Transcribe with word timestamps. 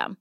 Hej 0.00 0.14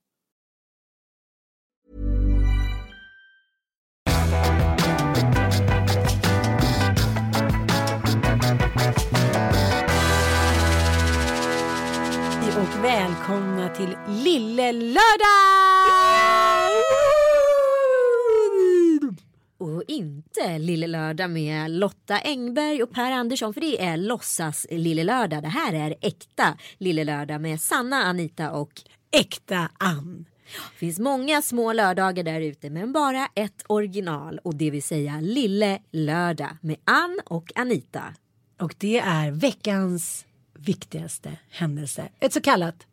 och 12.62 12.84
välkomna 12.84 13.70
till 13.70 13.98
Lille 14.08 14.72
Lördag! 14.72 15.00
Och 19.58 19.84
inte 19.88 20.60
Lille 20.60 20.88
Lördag 20.88 21.30
med 21.30 21.72
Lotta 21.72 22.20
Engberg 22.20 22.84
och 22.84 22.92
Per 22.92 23.12
Andersson 23.12 23.54
för 23.54 23.62
det 23.62 23.82
är 23.82 23.98
låtsas 23.98 24.68
Lille 24.70 25.04
Lördag. 25.04 25.44
Det 25.44 25.50
här 25.50 25.74
är 25.74 25.96
äkta 26.02 26.58
Lille 26.78 27.04
Lördag 27.04 27.42
med 27.42 27.62
Sanna, 27.62 28.04
Anita 28.04 28.52
och 28.52 28.72
äkta 29.12 29.70
Ann. 29.78 30.26
Det 30.72 30.78
finns 30.78 31.00
många 31.00 31.42
små 31.42 31.74
lördagar 31.74 32.24
där 32.24 32.42
ute 32.42 32.70
men 32.70 32.94
bara 32.94 33.28
ett 33.36 33.64
original 33.68 34.40
och 34.44 34.56
det 34.56 34.72
vill 34.72 34.84
säga 34.84 35.20
Lille 35.22 35.80
Lördag 35.92 36.58
med 36.62 36.78
Ann 36.84 37.20
och 37.26 37.52
Anita. 37.56 38.04
Och 38.60 38.76
det 38.78 39.00
är 39.00 39.32
veckans 39.32 40.26
viktigaste 40.54 41.38
händelse. 41.50 42.10
Ett 42.20 42.34
så 42.34 42.42
kallat 42.42 42.88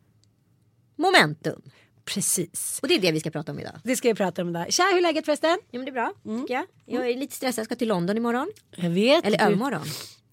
momentum. 0.96 1.62
Precis. 2.04 2.78
Och 2.82 2.88
det 2.88 2.94
är 2.94 2.98
det 2.98 3.12
vi 3.12 3.20
ska 3.20 3.30
prata 3.30 3.52
om 3.52 3.60
idag. 3.60 3.72
Det 3.82 3.96
ska 3.96 4.08
vi 4.08 4.14
prata 4.14 4.42
om 4.42 4.48
idag. 4.48 4.72
Tja, 4.72 4.82
hur 4.90 4.98
är 4.98 5.02
läget 5.02 5.24
förresten? 5.24 5.58
Ja 5.70 5.78
men 5.78 5.84
det 5.84 5.90
är 5.90 5.92
bra. 5.92 6.12
Mm. 6.24 6.46
Jag. 6.48 6.64
jag 6.84 7.10
är 7.10 7.16
lite 7.16 7.36
stressad, 7.36 7.58
jag 7.58 7.66
ska 7.66 7.74
till 7.74 7.88
London 7.88 8.16
imorgon. 8.16 8.52
Jag 8.76 8.90
vet. 8.90 9.24
Eller 9.24 9.42
övermorgon. 9.42 9.86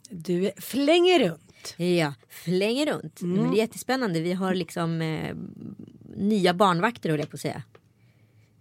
Du 0.10 0.52
flänger 0.58 1.20
runt. 1.20 1.43
Ja, 1.78 2.14
flänger 2.30 2.86
runt. 2.86 3.22
Mm. 3.22 3.36
Men 3.36 3.52
det 3.52 3.58
är 3.58 3.60
jättespännande. 3.60 4.22
Vi 4.22 4.34
har 4.34 4.54
liksom 4.54 5.02
eh, 5.02 5.36
nya 6.16 6.54
barnvakter 6.54 7.10
höll 7.10 7.20
jag 7.20 7.30
på 7.30 7.36
att 7.36 7.42
säga. 7.42 7.64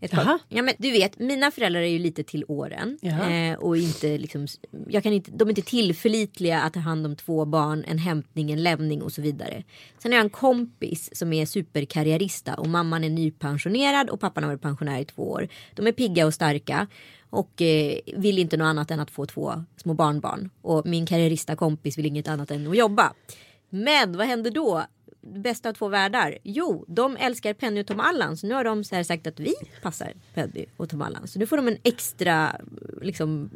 Ett 0.02 0.12
Jaha. 0.12 0.38
Ja, 0.48 0.62
men 0.62 0.74
du 0.78 0.90
vet, 0.90 1.18
mina 1.18 1.50
föräldrar 1.50 1.80
är 1.80 1.86
ju 1.86 1.98
lite 1.98 2.22
till 2.22 2.44
åren. 2.48 2.98
Eh, 3.02 3.58
och 3.58 3.76
inte 3.76 4.18
liksom, 4.18 4.46
jag 4.88 5.02
kan 5.02 5.12
inte, 5.12 5.30
de 5.30 5.48
är 5.48 5.50
inte 5.50 5.62
tillförlitliga 5.62 6.60
att 6.60 6.74
ta 6.74 6.80
hand 6.80 7.06
om 7.06 7.16
två 7.16 7.44
barn, 7.44 7.84
en 7.86 7.98
hämtning, 7.98 8.50
en 8.52 8.62
lämning 8.62 9.02
och 9.02 9.12
så 9.12 9.22
vidare. 9.22 9.62
Sen 9.98 10.12
har 10.12 10.16
jag 10.16 10.24
en 10.24 10.30
kompis 10.30 11.10
som 11.12 11.32
är 11.32 11.46
superkarriärista 11.46 12.54
och 12.54 12.68
mamman 12.68 13.04
är 13.04 13.10
nypensionerad 13.10 14.10
och 14.10 14.20
pappan 14.20 14.44
har 14.44 14.50
varit 14.50 14.62
pensionär 14.62 15.00
i 15.00 15.04
två 15.04 15.30
år. 15.30 15.48
De 15.74 15.86
är 15.86 15.92
pigga 15.92 16.26
och 16.26 16.34
starka 16.34 16.86
och 17.30 17.62
eh, 17.62 17.98
vill 18.16 18.38
inte 18.38 18.56
något 18.56 18.66
annat 18.66 18.90
än 18.90 19.00
att 19.00 19.10
få 19.10 19.26
två 19.26 19.64
små 19.76 19.94
barnbarn. 19.94 20.50
Och 20.62 20.86
min 20.86 21.06
karriärista 21.06 21.56
kompis 21.56 21.98
vill 21.98 22.06
inget 22.06 22.28
annat 22.28 22.50
än 22.50 22.66
att 22.66 22.76
jobba. 22.76 23.12
Men 23.70 24.16
vad 24.16 24.26
händer 24.26 24.50
då? 24.50 24.84
Bästa 25.22 25.68
av 25.68 25.72
två 25.72 25.88
världar? 25.88 26.38
Jo, 26.42 26.84
de 26.88 27.16
älskar 27.16 27.54
Penny 27.54 27.80
och 27.80 27.86
Tom 27.86 28.00
Allan. 28.00 28.36
Så 28.36 28.46
nu 28.46 28.54
har 28.54 28.64
de 28.64 28.84
så 28.84 29.04
sagt 29.04 29.26
att 29.26 29.40
vi 29.40 29.54
passar 29.82 30.12
Penny 30.34 30.66
och 30.76 30.88
Tom 30.88 31.02
Allan. 31.02 31.28
Så 31.28 31.38
nu 31.38 31.46
får 31.46 31.56
de 31.56 31.68
en 31.68 31.78
extra 31.82 32.56
liksom, 33.02 33.50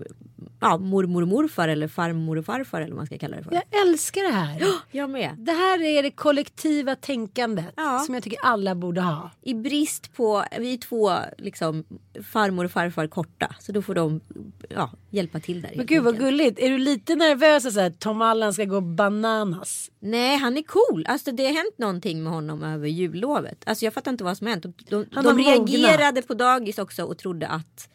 ja, 0.60 0.78
mormor 0.78 1.22
och 1.22 1.28
morfar 1.28 1.68
eller 1.68 1.88
farmor 1.88 2.38
och 2.38 2.44
farfar 2.44 2.80
eller 2.80 2.90
vad 2.90 2.96
man 2.96 3.06
ska 3.06 3.18
kalla 3.18 3.36
det 3.36 3.42
för. 3.42 3.52
Jag 3.52 3.86
älskar 3.86 4.22
det 4.22 4.32
här. 4.32 4.60
Oh, 4.60 4.76
jag 4.90 5.10
med. 5.10 5.34
Det 5.38 5.52
här 5.52 5.82
är 5.82 6.02
det 6.02 6.10
kollektiva 6.10 6.96
tänkandet 6.96 7.74
ja. 7.76 8.02
som 8.06 8.14
jag 8.14 8.24
tycker 8.24 8.38
alla 8.42 8.74
borde 8.74 9.00
ha. 9.00 9.30
I 9.42 9.54
brist 9.54 10.14
på, 10.14 10.44
vi 10.58 10.74
är 10.74 10.78
två 10.78 11.12
liksom 11.38 11.84
farmor 12.32 12.64
och 12.64 12.70
farfar 12.70 13.06
korta. 13.06 13.54
Så 13.58 13.72
då 13.72 13.82
får 13.82 13.94
de 13.94 14.20
ja, 14.68 14.90
hjälpa 15.16 15.40
till 15.40 15.62
där. 15.62 15.72
Men 15.76 15.86
gud 15.86 16.02
vad 16.02 16.18
gulligt. 16.18 16.58
Är 16.58 16.70
du 16.70 16.78
lite 16.78 17.14
nervös 17.14 17.76
att 17.76 18.00
Tom 18.00 18.22
Allan 18.22 18.54
ska 18.54 18.64
gå 18.64 18.80
bananas? 18.80 19.90
Nej, 20.00 20.36
han 20.36 20.56
är 20.56 20.62
cool. 20.62 21.06
Alltså 21.08 21.32
det 21.32 21.46
har 21.46 21.52
hänt 21.52 21.78
någonting 21.78 22.22
med 22.22 22.32
honom 22.32 22.62
över 22.62 22.88
jullovet. 22.88 23.62
Alltså 23.66 23.84
jag 23.84 23.94
fattar 23.94 24.10
inte 24.10 24.24
vad 24.24 24.36
som 24.36 24.46
har 24.46 24.50
hänt. 24.50 24.62
De, 24.62 24.74
de, 24.90 25.22
de 25.22 25.38
reagerade 25.38 26.22
på 26.22 26.34
dagis 26.34 26.78
också 26.78 27.02
och 27.04 27.18
trodde 27.18 27.48
att 27.48 27.88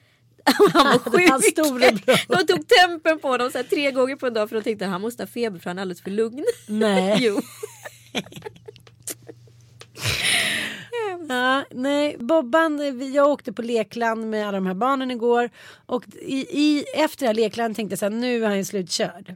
han 0.74 0.86
var 0.86 1.00
sjuk. 1.00 2.06
de 2.28 2.46
tog 2.46 2.68
tempen 2.68 3.20
på 3.20 3.28
honom 3.28 3.52
så 3.52 3.58
här, 3.58 3.66
tre 3.66 3.92
gånger 3.92 4.16
på 4.16 4.28
en 4.28 4.34
dag 4.34 4.50
för 4.50 4.56
de 4.56 4.64
tänkte 4.64 4.86
att 4.86 4.92
han 4.92 5.02
måste 5.02 5.24
ha 5.24 5.28
feber 5.28 5.60
för 5.60 5.70
han 5.70 5.78
är 5.78 5.82
alldeles 5.82 6.02
för 6.02 6.12
lugn. 6.12 6.46
Nej. 6.68 7.18
jo. 7.22 7.42
Ja, 11.30 11.64
nej, 11.72 12.18
Bobban, 12.20 13.14
jag 13.14 13.30
åkte 13.30 13.54
på 13.54 13.62
lekland 13.62 14.30
med 14.30 14.48
alla 14.48 14.58
de 14.58 14.66
här 14.66 14.74
barnen 14.74 15.12
igår 15.12 15.50
och 15.86 16.04
i, 16.22 16.38
i, 16.38 16.86
efter 16.96 17.20
det 17.20 17.28
här 17.28 17.34
leklandet 17.34 17.76
tänkte 17.76 17.92
jag 17.92 18.00
så 18.00 18.06
här, 18.06 18.10
nu 18.10 18.44
är 18.44 18.48
han 18.48 18.58
ju 18.58 18.66
slutkörd. 18.66 19.36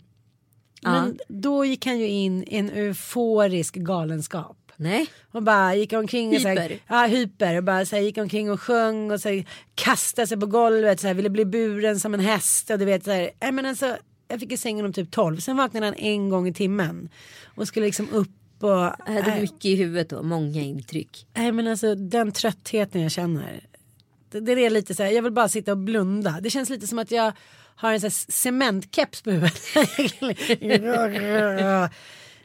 Men 0.82 1.20
då 1.28 1.66
gick 1.66 1.86
han 1.86 2.00
ju 2.00 2.08
in 2.08 2.44
i 2.44 2.58
en 2.58 2.70
euforisk 2.70 3.76
galenskap. 3.76 4.58
Nej. 4.78 5.08
Och 5.32 5.44
bara 5.44 5.76
gick 5.76 5.94
omkring 5.94 6.30
och 6.30 6.36
hyper. 6.36 6.56
Så 6.56 6.62
här, 6.62 6.80
ja, 6.88 7.06
hyper. 7.06 7.58
Och 7.58 7.64
bara 7.64 7.86
så 7.86 7.96
här, 7.96 8.04
gick 8.04 8.18
omkring 8.18 8.52
och 8.52 8.62
sjöng 8.62 9.12
och 9.12 9.22
så 9.22 9.30
här, 9.30 9.46
kastade 9.76 10.28
sig 10.28 10.40
på 10.40 10.46
golvet. 10.46 11.00
Så 11.00 11.08
här, 11.08 11.14
ville 11.14 11.30
bli 11.30 11.46
buren 11.46 12.00
som 12.00 12.14
en 12.14 12.20
häst. 12.20 12.70
Och 12.70 12.80
du 12.80 12.86
vet 12.86 13.04
så 13.04 13.12
här, 13.12 13.32
äh, 13.40 13.52
men 13.52 13.66
alltså, 13.66 13.98
jag 14.28 14.40
fick 14.40 14.52
i 14.52 14.58
sängen 14.58 14.86
om 14.86 14.94
typ 14.94 15.12
12. 15.12 15.38
Sen 15.38 15.58
vaknade 15.58 15.86
han 15.86 15.96
en 15.96 16.30
gång 16.30 16.48
i 16.48 16.54
timmen. 16.54 17.10
Och 17.56 17.68
skulle 17.68 17.86
liksom 17.86 18.10
upp 18.12 18.32
och... 18.64 18.70
Jag 18.70 18.96
hade 19.06 19.32
äh, 19.32 19.42
mycket 19.42 19.66
i 19.66 19.76
huvudet 19.76 20.10
då, 20.10 20.24
många 20.24 20.62
intryck. 20.62 21.28
Nej 21.34 21.52
men 21.52 21.68
alltså 21.68 21.96
den 21.96 22.32
tröttheten 22.32 23.02
jag 23.02 23.12
känner. 23.12 23.68
Det, 24.30 24.40
det 24.40 24.66
är 24.66 24.70
lite 24.70 24.96
så 24.96 25.04
här, 25.04 25.12
jag 25.12 25.24
vill 25.24 25.32
bara 25.32 25.50
sitta 25.50 25.72
och 25.72 25.78
blunda. 25.78 26.40
Det 26.42 26.50
känns 26.50 26.70
lite 26.70 26.88
som 26.88 27.00
att 27.00 27.12
jag 27.12 27.34
har 27.76 27.94
en 27.94 28.00
sån 28.00 28.08
här 28.08 28.32
cementkeps 28.32 29.22
på 29.22 29.32
huvudet. 29.32 29.62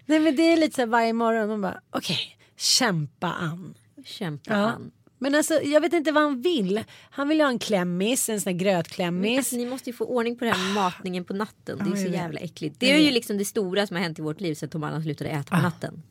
Nej 0.06 0.20
men 0.20 0.36
det 0.36 0.42
är 0.42 0.56
lite 0.56 0.74
så 0.74 0.80
här 0.80 0.86
varje 0.86 1.12
morgon. 1.12 1.48
Man 1.48 1.60
bara 1.60 1.80
okej, 1.90 2.14
okay, 2.14 2.26
kämpa 2.56 3.32
an. 3.32 3.74
Kämpa 4.04 4.52
ja. 4.52 4.56
an. 4.56 4.90
Men 5.22 5.34
alltså 5.34 5.54
jag 5.54 5.80
vet 5.80 5.92
inte 5.92 6.12
vad 6.12 6.22
han 6.22 6.40
vill. 6.40 6.84
Han 7.10 7.28
vill 7.28 7.40
ha 7.40 7.48
en 7.48 7.58
klämmis, 7.58 8.28
en 8.28 8.40
sån 8.40 8.52
här 8.52 8.58
grötklämmis. 8.58 9.38
Alltså, 9.38 9.56
ni 9.56 9.66
måste 9.66 9.90
ju 9.90 9.96
få 9.96 10.04
ordning 10.04 10.38
på 10.38 10.44
den 10.44 10.54
här 10.54 10.74
matningen 10.74 11.24
på 11.24 11.32
natten. 11.34 11.78
Det 11.78 12.00
är 12.00 12.04
så 12.04 12.12
jävla 12.12 12.40
äckligt. 12.40 12.76
Det 12.78 12.92
är 12.92 12.98
ju 12.98 13.10
liksom 13.10 13.38
det 13.38 13.44
stora 13.44 13.86
som 13.86 13.96
har 13.96 14.02
hänt 14.02 14.18
i 14.18 14.22
vårt 14.22 14.40
liv 14.40 14.54
sedan 14.54 14.68
Tom 14.68 14.84
Allan 14.84 15.02
slutade 15.02 15.30
äta 15.30 15.50
på 15.50 15.56
ah. 15.56 15.62
natten. 15.62 16.02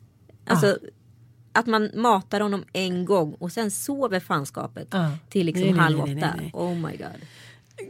Alltså 0.46 0.66
ah. 0.66 1.58
att 1.58 1.66
man 1.66 1.90
matar 1.94 2.40
honom 2.40 2.64
en 2.72 3.04
gång 3.04 3.34
och 3.34 3.52
sen 3.52 3.70
sover 3.70 4.20
fanskapet 4.20 4.94
ah. 4.94 5.10
till 5.28 5.46
liksom 5.46 5.66
nej, 5.66 5.78
halv 5.78 6.00
åtta. 6.00 6.12
Nej, 6.12 6.32
nej, 6.36 6.50
oh 6.54 6.74
my 6.74 6.96
god. 6.96 7.20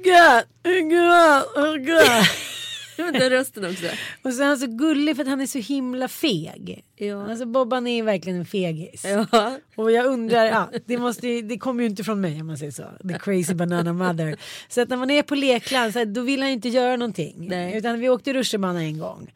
God, 0.05 0.45
God, 0.91 1.87
God. 1.87 2.27
Den 2.97 3.31
rösten 3.31 3.65
också. 3.65 3.87
Och 4.23 4.33
så 4.33 4.43
är 4.43 4.47
han 4.47 4.59
så 4.59 4.67
gullig 4.67 5.17
för 5.17 5.23
att 5.23 5.29
han 5.29 5.41
är 5.41 5.47
så 5.47 5.59
himla 5.59 6.09
feg. 6.09 6.85
Ja. 7.07 7.31
Alltså 7.31 7.47
Bobban 7.47 7.87
är 7.87 8.03
verkligen 8.03 8.39
en 8.39 8.47
fegis. 8.47 9.05
Ja. 9.33 9.59
Och 9.77 9.93
jag 9.93 10.07
undrar, 10.07 10.45
ja, 10.45 10.71
det, 10.87 10.99
måste, 10.99 11.41
det 11.41 11.59
kommer 11.59 11.83
ju 11.83 11.91
inte 11.91 12.05
från 12.05 12.21
mig 12.21 12.41
om 12.41 12.47
man 12.47 12.59
säger 12.59 12.73
så. 12.73 12.85
The 13.09 13.19
crazy 13.19 13.55
banana 13.55 13.93
mother. 13.93 14.37
Så 14.69 14.81
att 14.81 14.89
när 14.89 14.97
man 14.97 15.11
är 15.11 15.23
på 15.23 15.35
lekland 15.35 15.93
så 15.93 15.99
här, 15.99 16.07
då 16.07 16.21
vill 16.21 16.43
han 16.43 16.51
inte 16.51 16.69
göra 16.69 16.97
någonting. 16.97 17.35
Nej. 17.39 17.77
Utan 17.77 18.01
vi 18.01 18.09
åkte 18.09 18.33
rutschbana 18.33 18.83
en 18.83 18.99
gång. 18.99 19.33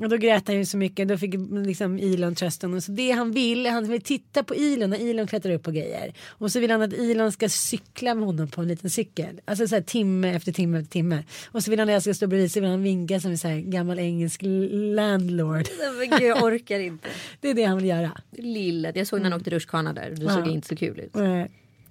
Och 0.00 0.08
då 0.08 0.16
grät 0.16 0.48
han 0.48 0.56
ju 0.56 0.64
så 0.64 0.76
mycket. 0.76 1.08
Då 1.08 1.18
fick 1.18 1.34
liksom 1.66 1.98
Elon 1.98 2.34
trösta 2.34 2.66
honom. 2.66 2.80
Så 2.80 2.92
det 2.92 3.10
han 3.10 3.32
vill, 3.32 3.66
han 3.66 3.88
vill 3.88 4.02
titta 4.02 4.44
på 4.44 4.54
Elon 4.54 4.90
när 4.90 5.10
Elon 5.10 5.26
klättrar 5.26 5.52
upp 5.52 5.62
på 5.62 5.70
grejer. 5.70 6.14
Och 6.28 6.52
så 6.52 6.60
vill 6.60 6.70
han 6.70 6.82
att 6.82 6.92
Elon 6.92 7.32
ska 7.32 7.48
cykla 7.48 8.14
med 8.14 8.26
honom 8.26 8.48
på 8.48 8.60
en 8.60 8.68
liten 8.68 8.90
cykel. 8.90 9.40
Alltså 9.44 9.68
så 9.68 9.74
här 9.74 9.82
timme 9.82 10.34
efter 10.36 10.52
timme 10.52 10.78
efter 10.78 10.90
timme. 10.92 11.24
Och 11.52 11.64
så 11.64 11.70
vill 11.70 11.78
han 11.78 11.88
att 11.88 11.92
jag 11.92 12.02
ska 12.02 12.14
stå 12.14 12.26
bredvid 12.26 12.52
så 12.52 12.60
vill 12.60 12.70
han 12.70 12.82
vinka 12.82 13.20
som 13.20 13.30
en 13.30 13.38
så 13.38 13.48
här 13.48 13.60
gammal 13.60 13.98
engelsk 13.98 14.40
landlord. 14.72 15.68
Men 15.98 16.18
gud, 16.18 16.28
jag 16.28 16.42
orkar 16.42 16.80
inte. 16.80 16.93
Det 17.40 17.48
är 17.50 17.54
det 17.54 17.64
han 17.64 17.76
vill 17.76 17.86
göra. 17.86 18.12
Lilla, 18.30 18.92
jag 18.94 19.06
såg 19.06 19.20
när 19.20 19.30
han 19.30 19.38
åkte 19.40 19.50
rutschkana 19.50 19.92
där. 19.92 20.10
Det 20.10 20.22
Ja. 20.22 20.30
såg 20.30 20.46
inte 20.48 20.68
så 20.68 20.76
kul 20.76 21.00
ut. 21.00 21.10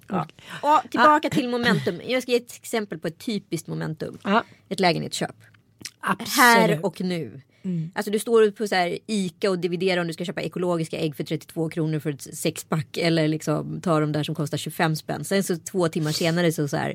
Ja. 0.08 0.26
Och 0.62 0.90
tillbaka 0.90 1.30
till 1.30 1.48
momentum. 1.48 2.00
Jag 2.06 2.22
ska 2.22 2.32
ge 2.32 2.38
ett 2.38 2.56
exempel 2.56 2.98
på 2.98 3.06
ett 3.08 3.18
typiskt 3.18 3.68
momentum. 3.68 4.18
Ja, 4.24 4.44
Ett 4.68 4.80
lägenhetsköp. 4.80 5.36
absolut. 6.00 6.28
Här 6.36 6.84
och 6.86 7.00
nu. 7.00 7.40
Alltså 7.94 8.10
du 8.10 8.18
står 8.18 8.50
på 8.50 8.68
så 8.68 8.74
här 8.74 8.98
Ica 9.06 9.50
och 9.50 9.58
dividerar 9.58 10.00
om 10.00 10.06
du 10.06 10.12
ska 10.12 10.24
köpa 10.24 10.42
ekologiska 10.42 10.98
ägg 10.98 11.16
för 11.16 11.24
32 11.24 11.68
kronor 11.68 11.98
för 11.98 12.10
ett 12.10 12.22
sexpack 12.36 12.96
eller 12.96 13.28
liksom 13.28 13.80
ta 13.80 14.00
de 14.00 14.12
där 14.12 14.22
som 14.22 14.34
kostar 14.34 14.58
25 14.58 14.96
spänn. 14.96 15.24
Sen 15.24 15.42
så 15.42 15.56
två 15.56 15.88
timmar 15.88 16.12
senare 16.12 16.52
så, 16.52 16.68
så 16.68 16.76
här 16.76 16.94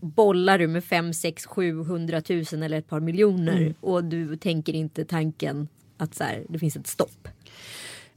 bollar 0.00 0.58
du 0.58 0.66
med 0.66 0.84
5, 0.84 1.14
6, 1.14 1.46
700 1.46 2.20
tusen 2.20 2.62
eller 2.62 2.78
ett 2.78 2.88
par 2.88 3.00
miljoner 3.00 3.74
och 3.80 4.04
du 4.04 4.36
tänker 4.36 4.72
inte 4.72 5.04
tanken 5.04 5.68
att 5.96 6.14
så 6.14 6.24
här, 6.24 6.44
det 6.48 6.58
finns 6.58 6.76
ett 6.76 6.86
stopp. 6.86 7.28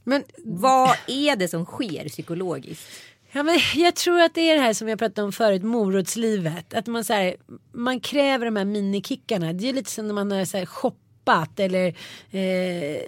Men, 0.04 0.24
Vad 0.44 0.96
är 1.06 1.36
det 1.36 1.48
som 1.48 1.64
sker 1.64 2.08
psykologiskt? 2.08 2.88
ja, 3.32 3.42
men 3.42 3.58
jag 3.74 3.94
tror 3.94 4.20
att 4.20 4.34
det 4.34 4.50
är 4.50 4.54
det 4.54 4.60
här 4.62 4.72
som 4.72 4.88
jag 4.88 4.98
pratade 4.98 5.24
om 5.26 5.32
förut, 5.32 5.62
morotslivet. 5.62 6.74
Att 6.74 6.86
man, 6.86 7.04
så 7.04 7.12
här, 7.12 7.36
man 7.72 8.00
kräver 8.00 8.44
de 8.44 8.56
här 8.56 8.64
minikickarna. 8.64 9.52
Det 9.52 9.68
är 9.68 9.72
lite 9.72 9.90
som 9.90 10.06
när 10.06 10.14
man 10.14 10.30
har 10.30 10.44
så 10.44 10.58
här, 10.58 10.66
shoppat 10.66 11.60
eller 11.60 11.86
eh, 12.30 13.00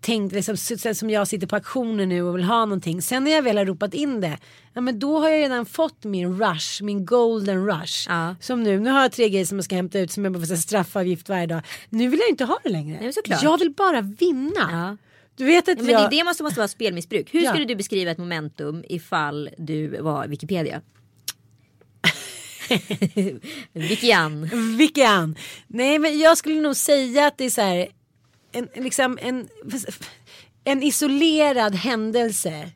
tänkt 0.00 0.32
liksom, 0.32 0.56
som 0.94 1.10
jag 1.10 1.28
sitter 1.28 1.46
på 1.46 1.56
auktionen 1.56 2.08
nu 2.08 2.22
och 2.22 2.36
vill 2.36 2.44
ha 2.44 2.64
någonting. 2.64 3.02
Sen 3.02 3.24
när 3.24 3.30
jag 3.30 3.42
väl 3.42 3.58
har 3.58 3.64
ropat 3.64 3.94
in 3.94 4.20
det, 4.20 4.38
ja, 4.72 4.80
men 4.80 4.98
då 4.98 5.18
har 5.18 5.28
jag 5.28 5.38
redan 5.38 5.66
fått 5.66 6.04
min 6.04 6.38
rush, 6.38 6.82
min 6.82 7.06
golden 7.06 7.66
rush. 7.66 8.08
Ja. 8.08 8.36
Som 8.40 8.62
nu, 8.62 8.80
nu 8.80 8.90
har 8.90 9.02
jag 9.02 9.12
tre 9.12 9.28
grejer 9.28 9.44
som 9.44 9.58
jag 9.58 9.64
ska 9.64 9.74
hämta 9.74 9.98
ut 9.98 10.12
som 10.12 10.24
jag 10.24 10.32
bara 10.32 10.44
här, 10.44 10.56
straffavgift 10.56 11.28
varje 11.28 11.46
dag. 11.46 11.62
Nu 11.88 12.08
vill 12.08 12.20
jag 12.20 12.28
inte 12.28 12.44
ha 12.44 12.58
det 12.62 12.68
längre. 12.68 12.98
Nej, 13.00 13.12
såklart. 13.12 13.42
Jag 13.42 13.58
vill 13.58 13.70
bara 13.70 14.00
vinna. 14.00 14.68
Ja. 14.70 14.96
Du 15.36 15.44
vet 15.44 15.68
att 15.68 15.68
Ja, 15.68 15.74
men 15.76 15.86
det, 15.86 15.92
jag... 15.92 16.02
är 16.02 16.10
det 16.10 16.24
måste, 16.24 16.42
måste 16.42 16.60
vara 16.60 16.68
spelmissbruk. 16.68 17.34
Hur 17.34 17.46
skulle 17.46 17.64
du 17.64 17.76
beskriva 17.76 18.10
ett 18.10 18.18
momentum 18.18 18.84
ifall 18.88 19.50
du 19.58 20.02
var 20.02 20.26
Wikipedia? 20.26 20.80
Wikian. 23.72 24.50
Vilken? 24.78 25.36
Nej 25.66 25.98
men 25.98 26.18
jag 26.18 26.38
skulle 26.38 26.60
nog 26.60 26.76
säga 26.76 27.26
att 27.26 27.38
det 27.38 27.44
är 27.44 27.50
så 27.50 27.60
här 27.60 27.88
en, 28.52 28.68
liksom 28.74 29.18
en, 29.22 29.48
en 30.64 30.82
isolerad 30.82 31.74
händelse 31.74 32.70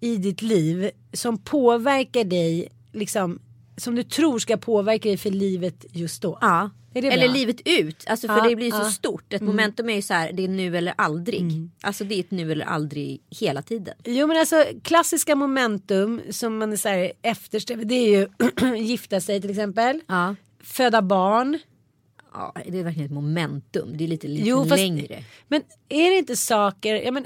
i 0.00 0.16
ditt 0.16 0.42
liv 0.42 0.90
som 1.12 1.38
påverkar 1.38 2.24
dig 2.24 2.68
liksom 2.92 3.40
som 3.76 3.94
du 3.94 4.02
tror 4.02 4.38
ska 4.38 4.56
påverka 4.56 5.08
dig 5.08 5.18
för 5.18 5.30
livet 5.30 5.84
just 5.92 6.22
då. 6.22 6.38
Ja. 6.40 6.70
Eller 6.94 7.28
livet 7.28 7.56
ut. 7.64 8.04
Alltså 8.06 8.26
för 8.26 8.36
Ja, 8.36 8.48
det 8.48 8.56
blir 8.56 8.70
så 8.70 8.76
ja. 8.76 8.80
Mm. 8.80 8.92
stort. 8.92 9.32
Ett 9.32 9.42
momentum 9.42 9.88
är 9.88 9.94
ju 9.94 10.02
så 10.02 10.14
här, 10.14 10.32
det 10.32 10.44
är 10.44 10.48
nu 10.48 10.76
eller 10.76 10.94
aldrig. 10.98 11.68
Alltså 11.80 12.04
det 12.04 12.14
är 12.14 12.20
ett 12.20 12.30
nu 12.30 12.52
eller 12.52 12.64
aldrig 12.64 13.22
hela 13.30 13.62
tiden. 13.62 13.94
Jo 14.04 14.26
men 14.26 14.36
alltså 14.36 14.64
klassiska 14.82 15.34
momentum 15.34 16.20
som 16.30 16.58
man 16.58 16.72
är 16.72 16.76
så 16.76 16.88
här 16.88 17.12
eftersträvar 17.22 17.84
det 17.84 17.94
är 17.94 18.18
ju 18.18 18.28
gifta 18.76 19.20
sig 19.20 19.40
till 19.40 19.50
exempel. 19.50 20.00
Ja. 20.06 20.34
Föda 20.60 21.02
barn. 21.02 21.58
Ja. 22.36 22.62
Det 22.68 22.78
är 22.78 22.84
verkligen 22.84 23.06
ett 23.06 23.12
momentum. 23.14 23.96
Det 23.96 24.04
är 24.04 24.08
lite, 24.08 24.28
lite 24.28 24.48
Jo, 24.48 24.64
längre. 24.64 25.24
Men 25.48 25.62
är 25.88 26.10
det 26.10 26.18
inte 26.18 26.36
saker, 26.36 26.94
ja 26.94 27.10
men 27.10 27.24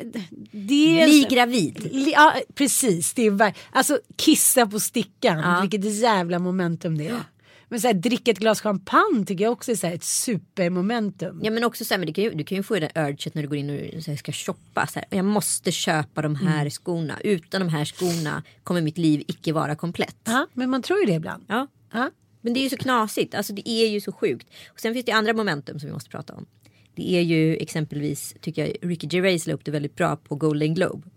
det 0.52 1.00
är 1.00 1.06
Bli 1.06 1.26
gravid. 1.30 1.88
Li- 1.92 2.12
Ja, 2.16 2.34
precis. 2.54 3.12
Det 3.14 3.26
är 3.26 3.54
alltså 3.70 4.00
kissa 4.16 4.66
på 4.66 4.80
stickan. 4.80 5.38
Ja. 5.38 5.60
Vilket 5.60 5.94
jävla 5.94 6.38
momentum 6.38 6.98
det 6.98 7.08
är. 7.08 7.20
Men 7.68 7.80
så 7.80 7.86
här, 7.86 7.94
dricka 7.94 8.30
ett 8.30 8.38
glas 8.38 8.60
champagne 8.60 9.24
tycker 9.26 9.44
jag 9.44 9.52
också 9.52 9.70
är 9.72 9.76
så 9.76 9.86
här, 9.86 9.94
ett 9.94 10.04
supermomentum. 10.04 11.40
Ja 11.42 11.50
men 11.50 11.64
också 11.64 11.84
så 11.84 11.94
här, 11.94 11.98
men 11.98 12.06
du, 12.06 12.12
kan 12.12 12.24
ju, 12.24 12.30
du 12.30 12.44
kan 12.44 12.56
ju 12.56 12.62
få 12.62 12.74
den 12.78 12.90
urget 12.94 13.34
när 13.34 13.42
du 13.42 13.48
går 13.48 13.58
in 13.58 13.92
och 13.96 14.02
så 14.02 14.10
här, 14.10 14.18
ska 14.18 14.32
shoppa. 14.32 14.86
Så 14.86 14.98
här, 14.98 15.08
jag 15.10 15.24
måste 15.24 15.72
köpa 15.72 16.22
de 16.22 16.34
här 16.36 16.60
Mm. 16.60 16.70
skorna. 16.70 17.18
Utan 17.24 17.60
de 17.60 17.68
här 17.68 17.84
skorna 17.84 18.42
kommer 18.64 18.80
mitt 18.80 18.98
liv 18.98 19.22
icke 19.28 19.52
vara 19.52 19.74
komplett. 19.76 20.16
Ja, 20.24 20.46
men 20.52 20.70
man 20.70 20.82
tror 20.82 21.00
ju 21.00 21.06
det 21.06 21.12
ibland. 21.12 21.44
Ja. 21.48 21.66
Ja. 21.92 22.10
Men 22.40 22.52
det 22.52 22.60
är 22.60 22.62
ju 22.62 22.70
så 22.70 22.76
knasigt. 22.76 23.34
Alltså 23.34 23.52
det 23.52 23.68
är 23.68 23.88
ju 23.88 24.00
så 24.00 24.12
sjukt. 24.12 24.48
Och 24.68 24.80
sen 24.80 24.94
finns 24.94 25.06
det 25.06 25.12
andra 25.12 25.32
momentum 25.32 25.78
som 25.78 25.86
vi 25.88 25.92
måste 25.92 26.10
prata 26.10 26.32
om. 26.32 26.46
Det 26.94 27.16
är 27.16 27.22
ju 27.22 27.56
exempelvis, 27.56 28.34
tycker 28.40 28.66
jag, 28.66 28.90
Ricky 28.90 29.08
Gervais 29.10 29.46
la 29.46 29.54
upp 29.54 29.64
det 29.64 29.70
väldigt 29.70 29.96
bra 29.96 30.16
på 30.16 30.34
Golden 30.34 30.74
Globe. 30.74 31.08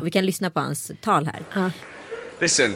Och 0.00 0.06
vi 0.06 0.10
kan 0.10 0.26
lyssna 0.26 0.50
på 0.50 0.60
hans 0.60 0.92
tal 1.00 1.26
här. 1.26 1.72
Listen, 2.40 2.74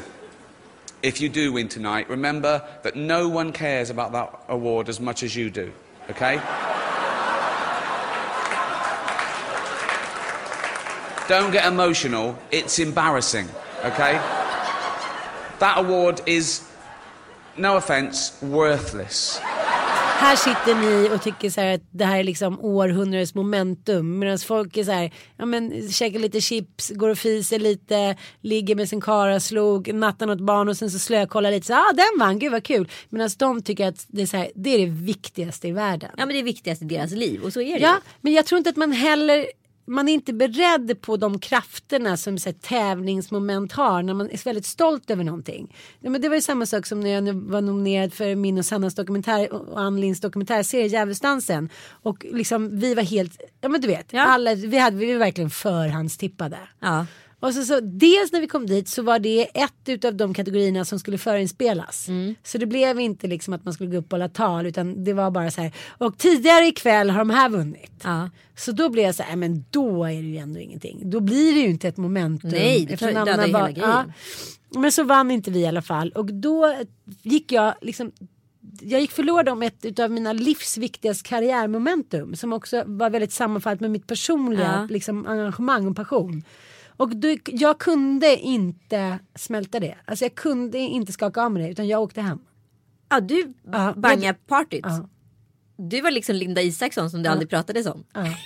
if 1.02 1.22
you 1.22 1.32
do 1.32 1.56
win 1.56 1.68
tonight, 1.68 2.06
remember 2.10 2.60
that 2.82 2.94
no 2.94 3.36
one 3.36 3.52
cares 3.52 3.90
about 3.90 4.12
that 4.12 4.40
award 4.48 4.88
as 4.88 5.00
much 5.00 5.22
as 5.22 5.36
you 5.36 5.50
do, 5.50 5.70
okay? 6.10 6.38
Don't 11.28 11.52
get 11.52 11.66
emotional, 11.66 12.34
it's 12.50 12.82
embarrassing, 12.82 13.46
okay? 13.84 14.18
That 15.58 15.78
award 15.78 16.20
is, 16.26 16.62
no 17.58 17.76
offence, 17.76 18.32
worthless. 18.40 19.40
Här 20.20 20.36
sitter 20.36 20.74
ni 20.74 21.10
och 21.14 21.22
tycker 21.22 21.50
så 21.50 21.60
här 21.60 21.74
att 21.74 21.80
det 21.90 22.04
här 22.04 22.18
är 22.18 22.24
liksom 22.24 22.60
århundradets 22.60 23.34
momentum. 23.34 24.18
Medan 24.18 24.38
folk 24.38 24.76
är 24.76 24.84
så 24.84 24.90
här, 24.90 25.12
ja 25.36 25.46
men 25.46 25.92
käkar 25.92 26.18
lite 26.18 26.40
chips, 26.40 26.90
går 26.90 27.08
och 27.08 27.18
fiser 27.18 27.58
lite, 27.58 28.16
ligger 28.40 28.74
med 28.74 28.88
sin 28.88 29.00
karaslog, 29.00 29.94
nattar 29.94 30.30
åt 30.30 30.40
barn 30.40 30.68
och 30.68 30.76
sen 30.76 30.90
så 30.90 30.98
slökollar 30.98 31.50
lite. 31.50 31.66
Så 31.66 31.74
ah, 31.74 31.92
den 31.94 32.18
vann, 32.18 32.38
gud 32.38 32.52
vad 32.52 32.64
kul. 32.64 32.88
Medan 33.08 33.30
de 33.38 33.62
tycker 33.62 33.88
att 33.88 34.06
det 34.08 34.22
är, 34.22 34.26
så 34.26 34.36
här, 34.36 34.50
det 34.54 34.70
är 34.70 34.78
det 34.78 34.92
viktigaste 34.92 35.68
i 35.68 35.72
världen. 35.72 36.10
Ja 36.16 36.26
men 36.26 36.34
det 36.34 36.38
är 36.38 36.44
viktigast 36.44 36.82
i 36.82 36.84
deras 36.84 37.10
liv 37.10 37.42
och 37.42 37.52
så 37.52 37.60
är 37.60 37.74
det 37.74 37.80
Ja, 37.80 38.00
men 38.20 38.32
jag 38.32 38.46
tror 38.46 38.58
inte 38.58 38.70
att 38.70 38.76
man 38.76 38.92
heller 38.92 39.46
man 39.88 40.08
är 40.08 40.12
inte 40.12 40.32
beredd 40.32 41.00
på 41.00 41.16
de 41.16 41.38
krafterna 41.38 42.16
som 42.16 42.38
så 42.38 42.48
här, 42.48 42.56
tävlingsmoment 42.56 43.72
har 43.72 44.02
när 44.02 44.14
man 44.14 44.30
är 44.30 44.44
väldigt 44.44 44.66
stolt 44.66 45.10
över 45.10 45.24
någonting. 45.24 45.76
Ja, 46.00 46.10
men 46.10 46.20
det 46.20 46.28
var 46.28 46.36
ju 46.36 46.42
samma 46.42 46.66
sak 46.66 46.86
som 46.86 47.00
när 47.00 47.10
jag 47.10 47.32
var 47.34 47.60
nominerad 47.60 48.12
för 48.12 48.34
min 48.34 48.58
och 48.58 48.66
Sannas 48.66 48.94
dokumentär 48.94 49.52
och 49.52 49.80
Ann 49.80 50.00
Linds 50.00 50.20
dokumentärserie 50.20 50.86
Djävulsdansen. 50.86 51.68
Och 51.90 52.26
liksom 52.32 52.78
vi 52.80 52.94
var 52.94 53.02
helt, 53.02 53.40
ja 53.60 53.68
men 53.68 53.80
du 53.80 53.88
vet, 53.88 54.12
Ja. 54.12 54.22
alla, 54.22 54.54
vi, 54.54 54.78
hade, 54.78 54.96
vi 54.96 55.12
var 55.12 55.18
verkligen 55.18 55.50
förhandstippade. 55.50 56.58
Ja. 56.80 57.06
Och 57.40 57.54
så, 57.54 57.64
så, 57.64 57.80
dels 57.80 58.32
när 58.32 58.40
vi 58.40 58.46
kom 58.46 58.66
dit 58.66 58.88
så 58.88 59.02
var 59.02 59.18
det 59.18 59.42
ett 59.42 59.88
utav 59.88 60.14
de 60.14 60.34
kategorierna 60.34 60.84
som 60.84 60.98
skulle 60.98 61.18
förinspelas. 61.18 62.08
Så 62.42 62.58
det 62.58 62.66
blev 62.66 63.00
inte 63.00 63.26
liksom 63.26 63.54
att 63.54 63.64
man 63.64 63.74
skulle 63.74 63.90
gå 63.90 63.96
upp 63.96 64.04
och 64.12 64.18
hålla 64.18 64.28
tal 64.28 64.66
utan 64.66 65.04
det 65.04 65.12
var 65.12 65.30
bara 65.30 65.50
så 65.50 65.60
här. 65.60 65.72
Och 65.98 66.18
tidigare 66.18 66.66
ikväll 66.66 67.10
har 67.10 67.18
de 67.18 67.30
här 67.30 67.48
vunnit. 67.48 67.92
Ja. 68.04 68.30
Så 68.56 68.72
då 68.72 68.88
blev 68.88 69.04
jag 69.04 69.14
så 69.14 69.22
här, 69.22 69.36
men 69.36 69.64
då 69.70 70.04
är 70.04 70.22
det 70.22 70.28
ju 70.28 70.36
ändå 70.36 70.60
ingenting. 70.60 71.10
Då 71.10 71.20
blir 71.20 71.54
det 71.54 71.60
ju 71.60 71.68
inte 71.68 71.88
ett 71.88 71.96
momentum. 71.96 72.50
Nej, 72.50 72.86
det 72.86 72.96
dödar 72.96 73.26
ju 73.26 73.42
hela 73.42 73.70
grejen. 73.70 73.90
Ja. 73.90 74.04
Men 74.70 74.92
så 74.92 75.02
vann 75.04 75.30
inte 75.30 75.50
vi 75.50 75.60
i 75.60 75.66
alla 75.66 75.82
fall. 75.82 76.10
Och 76.10 76.26
då 76.26 76.74
gick 77.22 77.52
jag 77.52 77.74
liksom 77.80 78.12
jag 78.80 79.00
gick 79.00 79.10
förlorad 79.10 79.48
om 79.48 79.62
ett 79.62 79.98
av 79.98 80.10
mina 80.10 80.32
livs 80.32 80.76
viktigaste 80.78 81.28
karriärmomentum 81.28 82.36
som 82.36 82.52
också 82.52 82.82
var 82.86 83.10
väldigt 83.10 83.32
sammanfallet 83.32 83.80
med 83.80 83.90
mitt 83.90 84.06
personliga 84.06 84.74
Ja. 84.80 84.86
liksom, 84.90 85.26
engagemang 85.26 85.86
och 85.86 85.96
passion. 85.96 86.42
Och 86.98 87.16
då, 87.16 87.36
jag 87.44 87.78
kunde 87.78 88.36
inte 88.36 89.18
smälta 89.34 89.80
det. 89.80 89.94
Alltså 90.04 90.24
jag 90.24 90.34
kunde 90.34 90.78
inte 90.78 91.12
skaka 91.12 91.42
av 91.42 91.52
mig 91.52 91.62
det 91.62 91.68
utan 91.70 91.88
jag 91.88 92.02
åkte 92.02 92.20
hem. 92.20 92.38
ja 93.08 93.20
du 93.20 93.52
Ja, 93.72 93.92
bangar 93.96 94.32
partyt. 94.32 94.80
Ja. 94.82 95.08
Du 95.76 96.00
var 96.00 96.10
liksom 96.10 96.34
Linda 96.36 96.62
Isaksson 96.62 97.10
som 97.10 97.22
det 97.22 97.30
aldrig 97.30 97.50
pratades 97.50 97.86
om. 97.86 98.04
Ja. 98.14 98.26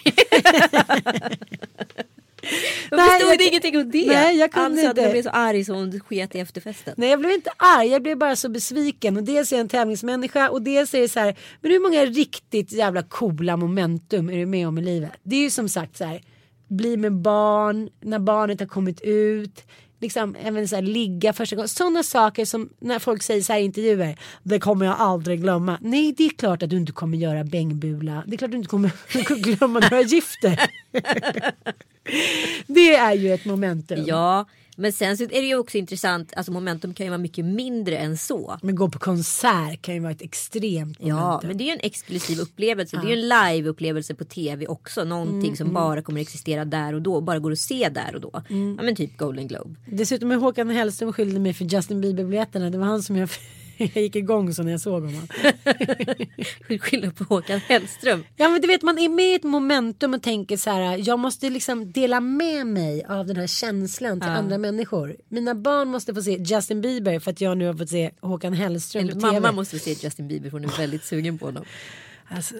Jag 2.90 2.97
Nej, 2.97 3.09
förstod 3.21 3.32
jag- 3.40 3.49
ingenting 3.49 3.76
om 3.80 3.90
det. 3.90 4.06
Nej, 4.06 4.37
jag 4.37 4.52
kunde 4.52 4.66
alltså, 4.66 4.87
inte. 4.88 5.00
jag 5.00 5.11
blev 5.11 5.23
så 5.23 5.28
arg 5.30 5.64
så 5.64 5.75
hon 5.75 6.00
sket 6.00 6.35
i 6.35 6.38
efterfesten. 6.38 6.94
Nej 6.97 7.11
jag 7.11 7.18
blev 7.21 7.32
inte 7.32 7.50
arg, 7.56 7.88
jag 7.88 8.02
blev 8.02 8.18
bara 8.18 8.37
så 8.37 8.49
besviken. 8.49 9.16
Och 9.16 9.23
dels 9.23 9.52
är 9.52 9.56
jag 9.56 9.61
en 9.61 9.68
tävlingsmänniska 9.68 10.50
och 10.50 10.62
dels 10.62 10.94
är 10.94 11.00
det 11.00 11.09
så 11.09 11.21
här, 11.21 11.37
men 11.61 11.71
hur 11.71 11.80
många 11.80 12.04
riktigt 12.04 12.73
jävla 12.73 13.02
coola 13.02 13.56
momentum 13.56 14.30
är 14.30 14.37
du 14.37 14.47
med 14.47 14.68
om 14.68 14.78
i 14.78 14.82
livet? 14.82 15.11
Det 15.23 15.37
är 15.37 15.40
ju 15.40 15.50
som 15.50 15.68
sagt 15.68 15.97
så 15.97 16.04
här, 16.04 16.23
bli 16.73 16.97
med 16.97 17.12
barn, 17.12 17.91
när 18.00 18.19
barnet 18.19 18.61
har 18.61 18.67
kommit 18.67 19.00
ut. 19.00 19.64
Liksom 20.00 20.37
även 20.43 20.69
så 20.69 20.75
här, 20.75 20.83
ligga 20.83 21.33
första 21.33 21.57
gången. 21.57 21.69
Sådana 21.69 22.02
saker 22.02 22.45
som 22.45 22.69
när 22.79 22.99
folk 22.99 23.23
säger 23.23 23.43
så 23.43 23.52
här 23.52 23.61
i 23.61 23.64
intervjuer. 23.64 24.19
Det 24.43 24.61
kommer 24.61 24.87
jag 24.87 24.95
aldrig 24.99 25.41
glömma. 25.41 25.79
Nej 25.81 26.14
det 26.19 26.25
är 26.25 26.31
klart 26.31 26.62
att 26.62 26.71
du 26.71 26.76
inte 26.76 26.93
kommer 26.93 27.19
göra 27.19 27.45
bängbula. 27.45 28.25
Det 28.26 28.35
är 28.35 28.38
klart 28.38 28.49
att 28.49 28.52
du 28.52 28.57
inte 28.57 28.69
kommer 28.69 28.91
glömma 29.57 29.81
några 29.81 30.02
gifter. 30.02 30.61
Det 32.67 32.95
är 32.95 33.14
ju 33.14 33.33
ett 33.35 33.45
momentum. 33.45 34.05
Ja, 34.07 34.47
men 34.83 34.93
sen 34.93 35.17
så 35.17 35.25
är 35.25 35.29
det 35.29 35.47
ju 35.47 35.59
också 35.59 35.79
intressant. 35.79 36.33
Alltså 36.37 36.53
momentum 36.53 36.95
kan 36.95 37.07
ju 37.07 37.11
vara 37.11 37.19
mycket 37.19 37.45
mindre 37.45 37.97
än 37.97 38.17
så. 38.17 38.59
Men 38.62 38.75
gå 38.75 38.89
på 38.89 38.99
konsert 38.99 39.83
kan 39.83 39.95
ju 39.95 40.01
vara 40.01 40.12
ett 40.12 40.23
extremt 40.23 41.01
momentum. 41.01 41.19
Ja, 41.19 41.41
men 41.45 41.57
det 41.57 41.65
är 41.65 41.67
ju 41.67 41.73
en 41.73 41.81
exklusiv 41.83 42.39
upplevelse. 42.41 42.97
Det 42.97 43.12
är 43.12 43.17
ju 43.17 43.23
en 43.23 43.29
live-upplevelse 43.29 44.15
på 44.15 44.25
tv 44.25 44.67
också. 44.67 45.05
Någonting 45.05 45.43
Mm, 45.43 45.57
som 45.57 45.73
bara 45.73 46.03
kommer 46.03 46.21
existera 46.21 46.65
där 46.65 46.95
och 46.95 47.03
då. 47.03 47.21
Bara 47.21 47.39
går 47.39 47.53
att 47.53 47.59
se 47.59 47.89
där 47.89 48.15
och 48.15 48.21
då. 48.21 48.43
Mm. 48.51 48.75
Ja 48.79 48.85
men 48.85 48.97
typ 48.97 49.17
Golden 49.17 49.49
Globe. 49.49 49.75
Dessutom 49.87 50.33
är 50.33 50.37
Håkan 50.37 50.71
Hellström 50.71 51.12
skyldig 51.12 51.41
mig 51.41 51.55
för 51.55 51.65
Justin 51.65 52.01
Bieber-biljetterna. 52.01 52.71
Det 52.71 52.79
var 52.79 52.87
han 52.87 53.03
som 53.03 53.17
jag, 53.17 53.29
jag 53.95 54.03
gick 54.03 54.17
igång 54.17 54.55
så 54.55 54.62
när 54.62 54.71
jag 54.73 54.81
såg 54.81 55.03
honom. 55.05 55.29
Skillnad 56.81 57.17
på 57.17 57.25
Håkan 57.25 57.59
Hellström. 57.69 58.25
Ja 58.37 58.49
men 58.49 58.61
du 58.61 58.67
vet 58.69 58.83
man 58.83 58.99
är 58.99 59.09
med 59.09 59.25
i 59.27 59.35
ett 59.35 59.43
momentum 59.43 60.15
och 60.15 60.23
tänker 60.23 60.57
så 60.57 60.71
här. 60.71 61.09
Jag 61.09 61.19
måste 61.19 61.51
liksom 61.51 61.93
dela 61.93 62.21
med 62.21 62.67
mig 62.67 63.05
av 63.05 63.27
den 63.27 63.37
här 63.37 63.47
känslan 63.47 64.21
till 64.21 64.31
andra 64.31 64.59
människor. 64.59 65.17
Mina 65.29 65.55
barn 65.55 65.89
måste 65.89 66.15
få 66.15 66.23
se 66.23 66.37
Justin 66.43 66.81
Bieber 66.81 67.19
för 67.19 67.31
att 67.31 67.41
jag 67.41 67.59
nu 67.59 67.67
har 67.67 67.75
fått 67.75 67.89
se 67.91 68.11
Håkan 68.21 68.53
Hellström 68.53 69.03
Eller 69.05 69.15
på 69.15 69.21
tv. 69.21 69.33
mamma 69.33 69.53
måste 69.53 69.79
se 69.79 69.93
Justin 69.93 70.29
Bieber 70.29 70.51
för 70.51 70.59
hon 70.59 70.65
är 70.65 70.79
väldigt 70.79 71.05
sugen 71.05 71.39
på 71.39 71.47
honom. 71.47 71.65
Alltså, 72.35 72.55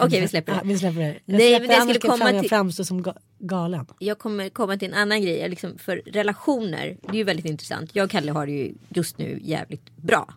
Okej, 0.00 0.20
vi 0.20 0.28
släpper 0.28 0.52
det. 0.52 0.58
Ja, 0.58 0.68
vi 0.68 0.78
släpper 0.78 1.00
det. 1.00 1.06
Jag 1.24 1.38
Nej, 1.38 1.60
men 1.60 1.68
det 1.68 1.74
skulle 1.80 1.98
komma 1.98 2.32
jag 2.32 2.40
till- 2.40 2.48
framstå 2.48 2.84
som 2.84 3.04
ga- 3.04 3.16
galen. 3.38 3.86
Jag 3.98 4.18
kommer 4.18 4.48
komma 4.48 4.76
till 4.76 4.88
en 4.88 4.94
annan 4.94 5.22
grej. 5.22 5.48
Liksom 5.48 5.78
för 5.78 6.02
relationer, 6.06 6.96
det 7.02 7.08
är 7.08 7.14
ju 7.14 7.24
väldigt 7.24 7.46
intressant. 7.46 7.90
Jag 7.94 8.04
och 8.04 8.10
Kalle 8.10 8.32
har 8.32 8.46
det 8.46 8.52
ju 8.52 8.74
just 8.88 9.18
nu 9.18 9.40
jävligt 9.42 9.96
bra. 9.96 10.34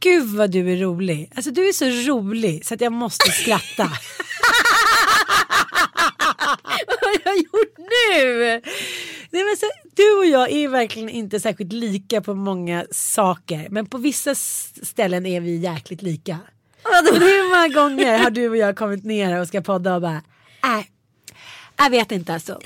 Gud 0.00 0.36
vad 0.36 0.50
du 0.50 0.72
är 0.72 0.76
rolig. 0.76 1.32
Alltså 1.34 1.50
du 1.50 1.68
är 1.68 1.72
så 1.72 2.12
rolig 2.12 2.66
så 2.66 2.74
att 2.74 2.80
jag 2.80 2.92
måste 2.92 3.30
skratta. 3.30 3.90
Vad 6.86 6.98
har 7.00 7.20
jag 7.24 7.36
gjort 7.36 7.78
nu? 7.78 8.60
Nej, 9.30 9.44
men 9.44 9.56
så, 9.56 9.66
du 9.94 10.18
och 10.18 10.26
jag 10.26 10.50
är 10.50 10.68
verkligen 10.68 11.08
inte 11.08 11.40
särskilt 11.40 11.72
lika 11.72 12.20
på 12.20 12.34
många 12.34 12.86
saker. 12.90 13.66
Men 13.70 13.86
på 13.86 13.98
vissa 13.98 14.34
ställen 14.34 15.26
är 15.26 15.40
vi 15.40 15.56
jäkligt 15.56 16.02
lika. 16.02 16.38
Hur 17.12 17.48
många 17.50 17.68
gånger 17.68 18.18
har 18.18 18.30
du 18.30 18.48
och 18.48 18.56
jag 18.56 18.76
kommit 18.76 19.04
ner 19.04 19.40
och 19.40 19.48
ska 19.48 19.60
podda 19.60 19.94
och 19.94 20.00
bara 20.00 20.22
nej, 20.62 20.90
jag 21.76 21.90
vet 21.90 22.12
inte 22.12 22.34
alltså. 22.34 22.60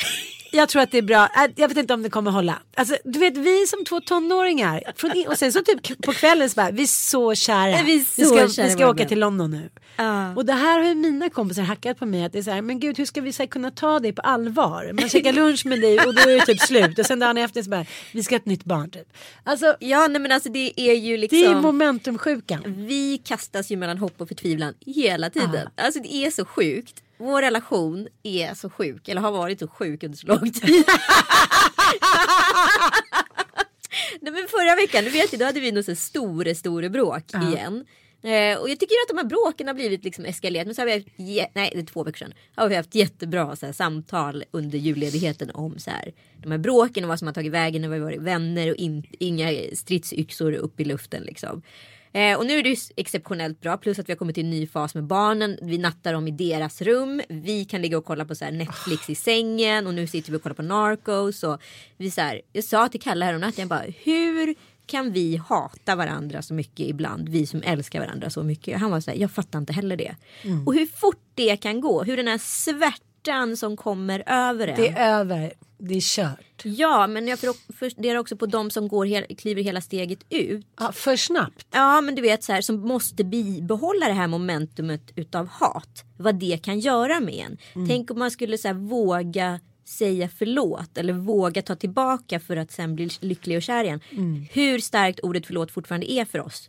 Jag 0.53 0.69
tror 0.69 0.83
att 0.83 0.91
det 0.91 0.99
är 0.99 1.03
bra. 1.03 1.25
Äh, 1.25 1.51
Jag 1.57 1.69
vet 1.69 1.77
inte 1.77 1.95
om 1.95 2.03
det 2.03 2.11
kommer 2.11 2.31
hålla. 2.31 2.63
Alltså, 2.75 2.97
du 3.05 3.19
vet 3.19 3.37
vi 3.37 3.67
som 3.67 3.85
två 3.85 4.01
tonåringar. 4.01 4.83
Och 5.29 5.39
sen 5.39 5.53
så 5.53 5.63
typ 5.63 6.03
på 6.03 6.13
kvällen 6.13 6.51
så 6.51 6.55
bara 6.55 6.71
vi 6.71 6.83
är 6.83 6.87
så 6.87 7.35
kära. 7.35 7.83
Vi 7.83 8.05
så 8.05 8.11
vi 8.17 8.25
ska, 8.25 8.49
kära 8.49 8.67
vi 8.67 8.73
ska 8.73 8.89
åka 8.91 9.05
till 9.05 9.19
London 9.19 9.51
nu. 9.51 9.71
Ja. 9.97 10.35
Och 10.35 10.47
det 10.47 10.53
här 10.53 10.79
har 10.79 10.89
ju 10.89 10.95
mina 10.95 11.31
kompisar 11.31 11.63
hackat 11.63 11.99
på 11.99 12.07
mig. 12.07 12.25
Att 12.25 12.33
det 12.33 12.39
är 12.39 12.43
så 12.43 12.51
här, 12.51 12.63
men 12.63 12.81
gud 12.81 12.99
hur 12.99 13.05
ska 13.05 13.21
vi 13.21 13.33
så 13.33 13.43
här, 13.43 13.47
kunna 13.49 13.71
ta 13.71 13.99
dig 13.99 14.13
på 14.13 14.23
allvar? 14.23 14.91
Man 14.93 15.09
käkar 15.09 15.33
lunch 15.33 15.67
med 15.67 15.81
dig 15.81 15.99
och 15.99 16.15
då 16.15 16.21
är 16.21 16.37
det 16.39 16.47
typ 16.47 16.61
slut. 16.61 16.99
Och 16.99 17.07
sen 17.07 17.19
dagen 17.19 17.39
efter 17.39 17.63
så 17.63 17.71
bara, 17.71 17.85
vi 18.13 18.23
ska 18.23 18.35
ha 18.35 18.39
ett 18.41 18.47
nytt 18.47 18.65
barn 18.65 18.91
typ. 18.91 19.13
Alltså 19.45 19.77
Ja 19.81 20.07
nej 20.07 20.21
men 20.21 20.33
alltså 20.33 20.49
det 20.49 20.73
är 20.81 20.95
ju 20.95 21.17
liksom. 21.17 21.39
det 21.39 21.47
är 21.47 21.55
momentumsjukan. 21.61 22.63
Vi 22.67 23.19
kastas 23.25 23.71
ju 23.71 23.77
mellan 23.77 23.99
hopp 23.99 24.21
och 24.21 24.29
förtvivlan 24.29 24.75
hela 24.87 25.31
tiden. 25.31 25.69
Alltså 25.77 26.01
det 26.01 26.15
är 26.15 26.31
så 26.31 26.45
sjukt. 26.45 27.03
Vår 27.21 27.43
relation 27.43 28.09
är 28.23 28.55
så 28.55 28.71
sjuk, 28.71 29.09
eller 29.09 29.21
har 29.21 29.33
varit 29.33 29.59
så 29.59 29.69
sjuk 29.69 30.03
under 30.03 30.19
så 30.19 30.27
lång 30.27 30.53
tid. 30.53 30.63
Nej 34.21 34.33
men 34.33 34.47
förra 34.49 34.77
veckan, 34.77 35.05
du 35.05 35.11
vet 35.11 35.35
ju, 35.35 35.39
då 35.39 35.45
hade 35.45 35.61
vi 35.61 35.73
nog 35.73 35.85
så 35.85 35.95
stora, 35.95 36.55
stora 36.55 36.89
bråk 36.89 37.25
igen. 37.35 37.85
Eh, 38.23 38.59
och 38.59 38.69
jag 38.71 38.81
tycker 38.81 38.95
att 39.05 39.09
de 39.09 39.17
här 39.17 39.25
bråken 39.25 39.67
har 39.67 39.75
blivit 39.75 40.05
liksom 40.05 40.25
eskalerat. 40.25 40.67
Men 40.67 40.75
så 40.75 40.81
har 40.81 40.87
vi 40.87 40.93
haft, 40.93 41.07
nej 41.55 41.71
det 41.75 41.79
är 41.79 41.83
två 41.83 42.05
veckor 42.05 42.19
sedan. 42.19 42.35
Har 42.55 42.69
vi 42.69 42.77
haft 42.77 42.95
jättebra 42.95 43.57
så 43.57 43.67
här, 43.67 43.73
samtal 43.73 44.45
under 44.51 44.79
julledigheten 44.79 45.51
om 45.51 45.79
så 45.79 45.91
här, 45.91 46.13
de 46.37 46.51
här 46.51 46.59
bråken 46.59 47.05
och 47.05 47.09
vad 47.09 47.19
som 47.19 47.29
har 47.29 47.35
tagit 47.35 47.53
vägen 47.53 47.85
och 47.85 47.93
vi 47.93 47.99
har 47.99 48.05
varit 48.05 48.23
vänner 48.23 48.71
och 48.71 48.77
in, 48.77 49.07
inga 49.19 49.53
stridsyxor 49.75 50.53
upp 50.53 50.81
i 50.81 50.85
luften 50.85 51.23
liksom. 51.23 51.63
Eh, 52.13 52.39
och 52.39 52.47
nu 52.47 52.59
är 52.59 52.63
det 52.63 52.69
ju 52.69 52.77
exceptionellt 52.97 53.61
bra 53.61 53.77
plus 53.77 53.99
att 53.99 54.09
vi 54.09 54.13
har 54.13 54.19
kommit 54.19 54.35
till 54.35 54.45
en 54.45 54.51
ny 54.51 54.67
fas 54.67 54.95
med 54.95 55.05
barnen. 55.05 55.59
Vi 55.63 55.79
nattar 55.79 56.13
dem 56.13 56.29
i 56.29 56.31
deras 56.31 56.83
rum. 56.83 57.23
Vi 57.29 57.65
kan 57.65 57.83
ligga 57.83 57.99
och 57.99 58.05
kolla 58.05 58.25
på 58.25 58.35
så 58.35 58.51
Netflix 58.51 59.11
i 59.11 59.15
sängen 59.15 59.87
och 59.87 59.95
nu 59.95 60.07
sitter 60.07 60.31
vi 60.33 60.39
och 60.39 60.43
kollar 60.43 60.55
på 60.55 60.63
Narcos. 60.63 61.43
Och 61.43 61.63
vi 61.97 62.11
så 62.11 62.21
här, 62.21 62.41
jag 62.53 62.65
sa 62.65 62.89
till 62.89 63.01
Kalle 63.01 63.25
häromnatten, 63.25 63.61
jag 63.63 63.69
bara 63.69 63.85
hur 64.05 64.55
kan 64.87 65.13
vi 65.13 65.37
hata 65.37 65.97
varandra 65.97 66.43
så 66.43 66.55
mycket 66.55 66.87
ibland? 66.87 67.29
Vi 67.29 67.47
som 67.47 67.63
älskar 67.65 68.01
varandra 68.01 68.31
så 68.31 68.43
mycket. 68.43 68.81
Han 68.81 68.91
var 68.91 69.01
så 69.01 69.11
här, 69.11 69.19
jag 69.19 69.31
fattar 69.31 69.59
inte 69.59 69.73
heller 69.73 69.97
det. 69.97 70.17
Och 70.67 70.75
hur 70.75 70.87
fort 70.87 71.23
det 71.35 71.57
kan 71.57 71.81
gå. 71.81 72.03
Hur 72.03 72.17
den 72.17 72.29
här 72.29 72.39
svärtan 72.39 73.57
som 73.57 73.77
kommer 73.77 74.23
över 74.27 74.69
en. 74.69 74.77
Det 74.77 74.89
är 74.89 75.19
över, 75.21 75.53
det 75.81 75.95
är 75.95 76.01
kört. 76.01 76.41
Ja, 76.63 77.07
men 77.07 77.29
jag 77.29 77.39
funderar 77.79 78.19
också 78.19 78.37
på 78.37 78.47
de 78.47 78.71
som 78.71 78.89
går 78.89 79.05
hel, 79.07 79.25
kliver 79.39 79.63
hela 79.63 79.81
steget 79.81 80.19
ut. 80.31 80.67
Ja, 80.81 80.93
för 80.93 81.17
snabbt. 81.17 81.67
Ja 81.71 82.01
men 82.01 82.15
du 82.15 82.23
vet 82.23 82.45
så 82.45 82.53
här 82.53 82.61
som 82.61 82.81
måste 82.81 83.25
bibehålla 83.25 84.07
det 84.07 84.13
här 84.13 84.27
momentumet 84.27 85.13
utav 85.17 85.47
hat. 85.47 86.05
Vad 86.17 86.35
det 86.35 86.63
kan 86.65 86.81
göra 86.81 87.21
med 87.21 87.35
en. 87.35 87.59
Mm. 87.75 87.89
Tänk 87.89 88.11
om 88.11 88.19
man 88.19 88.31
skulle 88.31 88.59
så 88.59 88.69
här, 88.69 88.75
våga 88.75 89.61
säga 89.85 90.29
förlåt 90.39 90.99
eller 90.99 91.13
våga 91.13 91.63
ta 91.63 91.77
tillbaka 91.77 92.41
för 92.41 92.57
att 92.57 92.73
sen 92.73 92.95
bli 92.97 93.11
lycklig 93.21 93.57
och 93.57 93.63
kär 93.63 93.85
igen. 93.85 94.01
Mm. 94.11 94.47
Hur 94.53 94.79
starkt 94.79 95.21
ordet 95.21 95.47
förlåt 95.47 95.71
fortfarande 95.71 96.13
är 96.13 96.25
för 96.25 96.41
oss. 96.41 96.69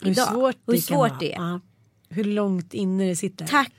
Hur 0.00 0.10
Idag. 0.10 0.28
svårt 0.32 0.56
hur 0.66 0.72
det 0.72 0.86
kan 0.88 0.96
svårt 0.98 1.20
det 1.20 1.32
är. 1.32 1.36
Ja. 1.36 1.60
Hur 2.08 2.24
långt 2.24 2.74
inne 2.74 3.08
det 3.08 3.16
sitter. 3.16 3.46
Tack 3.46 3.72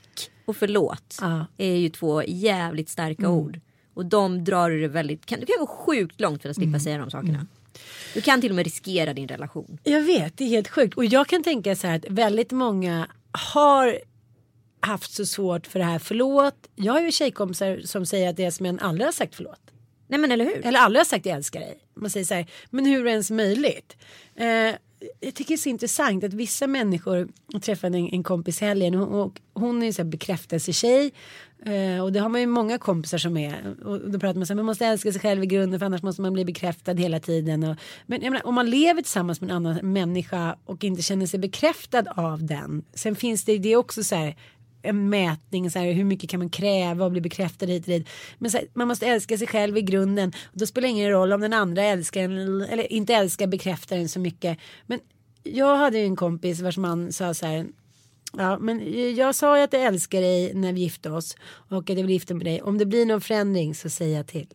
och 0.44 0.56
förlåt 0.56 1.18
Ja. 1.20 1.46
är 1.56 1.74
ju 1.76 1.88
två 1.88 2.22
jävligt 2.24 2.88
starka 2.88 3.22
Mm. 3.26 3.32
ord. 3.38 3.60
Och 3.94 4.06
de 4.06 4.44
drar 4.44 4.70
det 4.70 4.88
väldigt, 4.88 5.26
kan, 5.26 5.40
du 5.40 5.46
kan 5.46 5.56
gå 5.60 5.66
sjukt 5.66 6.20
långt 6.20 6.42
för 6.42 6.48
att 6.48 6.56
Mm. 6.56 6.68
slippa 6.70 6.80
säga 6.84 6.98
de 6.98 7.10
sakerna. 7.10 7.46
Du 8.14 8.20
kan 8.20 8.40
till 8.40 8.50
och 8.50 8.56
med 8.56 8.64
riskera 8.64 9.14
din 9.14 9.28
relation. 9.28 9.78
Jag 9.84 10.00
vet, 10.02 10.38
det 10.38 10.44
är 10.44 10.48
helt 10.48 10.68
sjukt. 10.68 10.96
Och 10.96 11.04
jag 11.04 11.26
kan 11.26 11.42
tänka 11.42 11.76
så 11.76 11.86
här 11.86 11.96
att 11.96 12.04
väldigt 12.08 12.50
många 12.52 13.08
har 13.52 13.98
haft 14.80 15.12
så 15.12 15.26
svårt 15.26 15.66
för 15.66 15.78
det 15.78 15.84
här 15.84 15.98
förlåt. 15.98 16.54
Jag 16.74 16.92
har 16.92 17.00
ju 17.00 17.12
tjejkompisar 17.12 17.80
som 17.84 18.06
säger 18.06 18.28
att 18.30 18.36
deras 18.36 18.60
män 18.60 18.78
aldrig 18.78 19.06
har 19.06 19.12
sagt 19.12 19.34
förlåt. 19.34 19.60
Nej 20.08 20.20
men 20.20 20.32
eller 20.32 20.44
hur? 20.44 20.66
Eller 20.66 20.78
aldrig 20.78 21.00
har 21.00 21.04
sagt 21.04 21.26
jag 21.26 21.36
älskar 21.36 21.60
dig. 21.60 21.78
Man 21.94 22.10
säger 22.10 22.26
så 22.26 22.34
här, 22.34 22.46
men 22.70 22.86
hur 22.86 23.00
är 23.00 23.04
det 23.04 23.10
ens 23.10 23.30
möjligt? 23.30 23.96
Eh, 24.36 24.74
jag 25.20 25.34
tycker 25.34 25.48
det 25.48 25.54
är 25.54 25.56
så 25.56 25.68
intressant 25.68 26.24
att 26.24 26.34
vissa 26.34 26.66
människor, 26.66 27.28
jag 27.52 27.62
träffade 27.62 27.98
en, 27.98 28.08
en 28.08 28.22
kompis 28.22 28.62
i 28.62 28.64
helgen 28.64 28.94
och, 28.94 29.24
och 29.24 29.40
hon 29.54 29.82
är 29.82 29.86
ju 29.86 29.92
så 29.92 30.02
här 30.02 30.10
bekräftelsetjej. 30.10 31.12
Eh, 31.66 32.02
och 32.02 32.12
det 32.12 32.20
har 32.20 32.28
man 32.28 32.40
ju 32.40 32.46
många 32.46 32.78
kompisar 32.78 33.18
som 33.18 33.36
är. 33.36 33.74
Och 33.84 34.10
då 34.10 34.18
pratar 34.18 34.38
man 34.38 34.46
så 34.46 34.52
här, 34.52 34.56
man 34.56 34.64
måste 34.64 34.86
älska 34.86 35.12
sig 35.12 35.20
själv 35.20 35.44
i 35.44 35.46
grunden 35.46 35.80
för 35.80 35.86
annars 35.86 36.02
måste 36.02 36.22
man 36.22 36.32
bli 36.32 36.44
bekräftad 36.44 36.92
hela 36.92 37.20
tiden. 37.20 37.64
Och, 37.64 37.76
men 38.06 38.22
jag 38.22 38.30
menar, 38.30 38.46
om 38.46 38.54
man 38.54 38.70
lever 38.70 39.02
tillsammans 39.02 39.40
med 39.40 39.50
en 39.50 39.56
annan 39.56 39.92
människa 39.92 40.56
och 40.64 40.84
inte 40.84 41.02
känner 41.02 41.26
sig 41.26 41.40
bekräftad 41.40 42.04
av 42.16 42.44
den. 42.44 42.84
Sen 42.94 43.16
finns 43.16 43.44
det, 43.44 43.58
det 43.58 43.72
är 43.72 43.76
också 43.76 44.04
så 44.04 44.14
här 44.14 44.36
en 44.84 45.08
mätning, 45.08 45.70
så 45.70 45.78
här, 45.78 45.92
hur 45.92 46.04
mycket 46.04 46.30
kan 46.30 46.40
man 46.40 46.50
kräva 46.50 47.04
och 47.04 47.10
bli 47.10 47.20
bekräftad 47.20 47.66
hit 47.66 47.82
och 47.82 47.88
dit. 47.88 48.08
Men 48.38 48.50
så 48.50 48.58
här, 48.58 48.66
man 48.74 48.88
måste 48.88 49.06
älska 49.06 49.38
sig 49.38 49.46
själv 49.46 49.78
i 49.78 49.82
grunden. 49.82 50.32
Och 50.44 50.58
då 50.58 50.66
spelar 50.66 50.88
det 50.88 50.90
ingen 50.90 51.10
roll 51.10 51.32
om 51.32 51.40
den 51.40 51.52
andra 51.52 51.82
älskar 51.82 52.22
en, 52.22 52.60
eller 52.62 52.92
inte 52.92 53.14
älskar 53.14 53.46
bekräftar 53.46 53.96
en 53.96 54.08
så 54.08 54.20
mycket. 54.20 54.58
Men 54.86 55.00
jag 55.42 55.76
hade 55.76 55.98
ju 55.98 56.04
en 56.04 56.16
kompis 56.16 56.60
vars 56.60 56.78
man 56.78 57.12
sa 57.12 57.34
så 57.34 57.46
här. 57.46 57.66
Ja, 58.36 58.58
men 58.58 58.82
jag 59.16 59.34
sa 59.34 59.58
ju 59.58 59.64
att 59.64 59.72
jag 59.72 59.82
älskar 59.82 60.20
dig 60.20 60.54
när 60.54 60.72
vi 60.72 60.80
gifte 60.80 61.10
oss 61.10 61.36
och 61.42 61.78
att 61.78 61.88
jag 61.88 61.96
vill 61.96 62.10
gifta 62.10 62.34
mig 62.34 62.44
med 62.44 62.52
dig. 62.52 62.62
Om 62.62 62.78
det 62.78 62.86
blir 62.86 63.06
någon 63.06 63.20
förändring 63.20 63.74
så 63.74 63.90
säger 63.90 64.16
jag 64.16 64.26
till. 64.26 64.46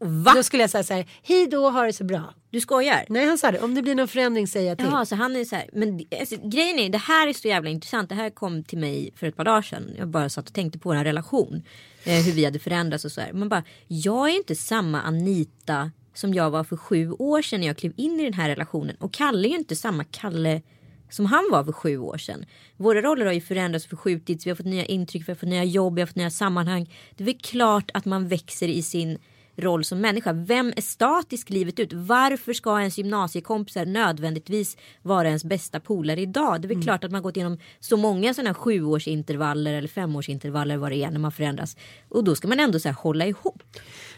Va? 0.00 0.32
Då 0.34 0.42
skulle 0.42 0.62
jag 0.62 0.70
säga 0.70 0.84
så 0.84 0.94
här, 0.94 1.06
hej 1.22 1.46
då, 1.46 1.70
ha 1.70 1.82
det 1.82 1.92
så 1.92 2.04
bra. 2.04 2.34
Du 2.50 2.60
skojar? 2.60 3.04
Nej, 3.08 3.26
han 3.26 3.38
sa 3.38 3.52
det, 3.52 3.60
om 3.60 3.74
det 3.74 3.82
blir 3.82 3.94
någon 3.94 4.08
förändring 4.08 4.48
säger 4.48 4.68
jag 4.68 4.78
till. 4.78 4.86
Jaha, 4.86 5.06
så 5.06 5.14
han 5.14 5.36
är 5.36 5.44
så 5.44 5.56
här. 5.56 5.70
Men 5.72 6.00
alltså, 6.20 6.36
grejen 6.42 6.78
är, 6.78 6.88
det 6.88 6.98
här 6.98 7.28
är 7.28 7.32
så 7.32 7.48
jävla 7.48 7.70
intressant. 7.70 8.08
Det 8.08 8.14
här 8.14 8.30
kom 8.30 8.64
till 8.64 8.78
mig 8.78 9.12
för 9.16 9.26
ett 9.26 9.36
par 9.36 9.44
dagar 9.44 9.62
sedan. 9.62 9.90
Jag 9.98 10.08
bara 10.08 10.28
satt 10.28 10.48
och 10.48 10.54
tänkte 10.54 10.78
på 10.78 10.88
vår 10.88 11.04
relation. 11.04 11.62
Eh, 12.04 12.24
hur 12.24 12.32
vi 12.32 12.44
hade 12.44 12.58
förändrats 12.58 13.04
och 13.04 13.12
så 13.12 13.20
här. 13.20 13.32
Man 13.32 13.48
bara, 13.48 13.64
jag 13.86 14.30
är 14.30 14.36
inte 14.36 14.54
samma 14.54 15.02
Anita 15.02 15.90
som 16.14 16.34
jag 16.34 16.50
var 16.50 16.64
för 16.64 16.76
sju 16.76 17.10
år 17.10 17.42
sedan 17.42 17.60
när 17.60 17.66
jag 17.66 17.76
klev 17.76 17.92
in 17.96 18.20
i 18.20 18.24
den 18.24 18.34
här 18.34 18.48
relationen. 18.48 18.96
Och 19.00 19.12
Kalle 19.12 19.48
är 19.48 19.50
ju 19.50 19.56
inte 19.56 19.76
samma 19.76 20.04
Kalle 20.04 20.62
som 21.10 21.26
han 21.26 21.48
var 21.50 21.64
för 21.64 21.72
sju 21.72 21.98
år 21.98 22.18
sedan. 22.18 22.44
Våra 22.76 23.02
roller 23.02 23.26
har 23.26 23.32
ju 23.32 23.40
förändrats 23.40 23.84
och 23.84 23.90
förskjutits. 23.90 24.46
Vi 24.46 24.50
har 24.50 24.56
fått 24.56 24.66
nya 24.66 24.84
intryck, 24.84 25.28
vi 25.28 25.32
har 25.32 25.36
fått 25.36 25.48
nya 25.48 25.64
jobb, 25.64 25.94
vi 25.94 26.00
har 26.00 26.06
fått 26.06 26.16
nya 26.16 26.30
sammanhang. 26.30 26.94
Det 27.16 27.24
är 27.24 27.26
väl 27.26 27.38
klart 27.38 27.90
att 27.94 28.04
man 28.04 28.28
växer 28.28 28.68
i 28.68 28.82
sin 28.82 29.18
roll 29.58 29.84
som 29.84 30.00
människa. 30.00 30.32
Vem 30.32 30.72
är 30.76 30.80
statisk 30.82 31.50
livet 31.50 31.78
ut? 31.78 31.92
Varför 31.92 32.52
ska 32.52 32.78
ens 32.78 32.98
gymnasiekompisar 32.98 33.84
nödvändigtvis 33.86 34.76
vara 35.02 35.28
ens 35.28 35.44
bästa 35.44 35.80
polare 35.80 36.20
idag? 36.20 36.60
Det 36.60 36.66
är 36.66 36.74
väl 36.74 36.82
klart 36.82 37.04
att 37.04 37.10
man 37.12 37.22
gått 37.22 37.36
igenom 37.36 37.58
så 37.80 37.96
många 37.96 38.34
sådana 38.34 38.54
sjuårsintervaller 38.54 39.74
eller 39.74 39.88
femårsintervaller 39.88 40.76
vad 40.76 40.92
det 40.92 41.04
är 41.04 41.10
när 41.10 41.18
man 41.18 41.32
förändras. 41.32 41.76
Och 42.08 42.24
då 42.24 42.34
ska 42.34 42.48
man 42.48 42.60
ändå 42.60 42.78
så 42.80 42.88
här 42.88 42.96
hålla 42.96 43.26
ihop. 43.26 43.62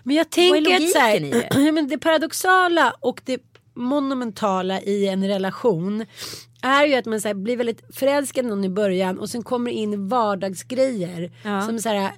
Men 0.02 0.16
jag 0.16 0.30
tänker 0.30 0.75
att 0.76 0.90
så 0.90 0.99
här, 0.99 1.20
det? 1.20 1.73
men 1.73 1.88
det 1.88 1.99
paradoxala 1.99 2.94
och 3.00 3.20
det 3.25 3.42
monumentala 3.75 4.80
i 4.80 5.09
en 5.09 5.28
relation 5.28 6.06
är 6.62 6.87
ju 6.87 6.94
att 6.94 7.06
man 7.06 7.20
så 7.20 7.28
här, 7.28 7.35
blir 7.35 7.56
väldigt 7.56 7.97
förälskad 7.97 8.44
någon 8.44 8.64
i 8.64 8.68
början 8.68 9.18
och 9.18 9.30
sen 9.30 9.42
kommer 9.42 9.70
in 9.70 10.09
vardagsgrejer 10.09 11.32
Ja. 11.44 11.62
som 11.62 11.78
så 11.78 11.88
här, 11.88 12.12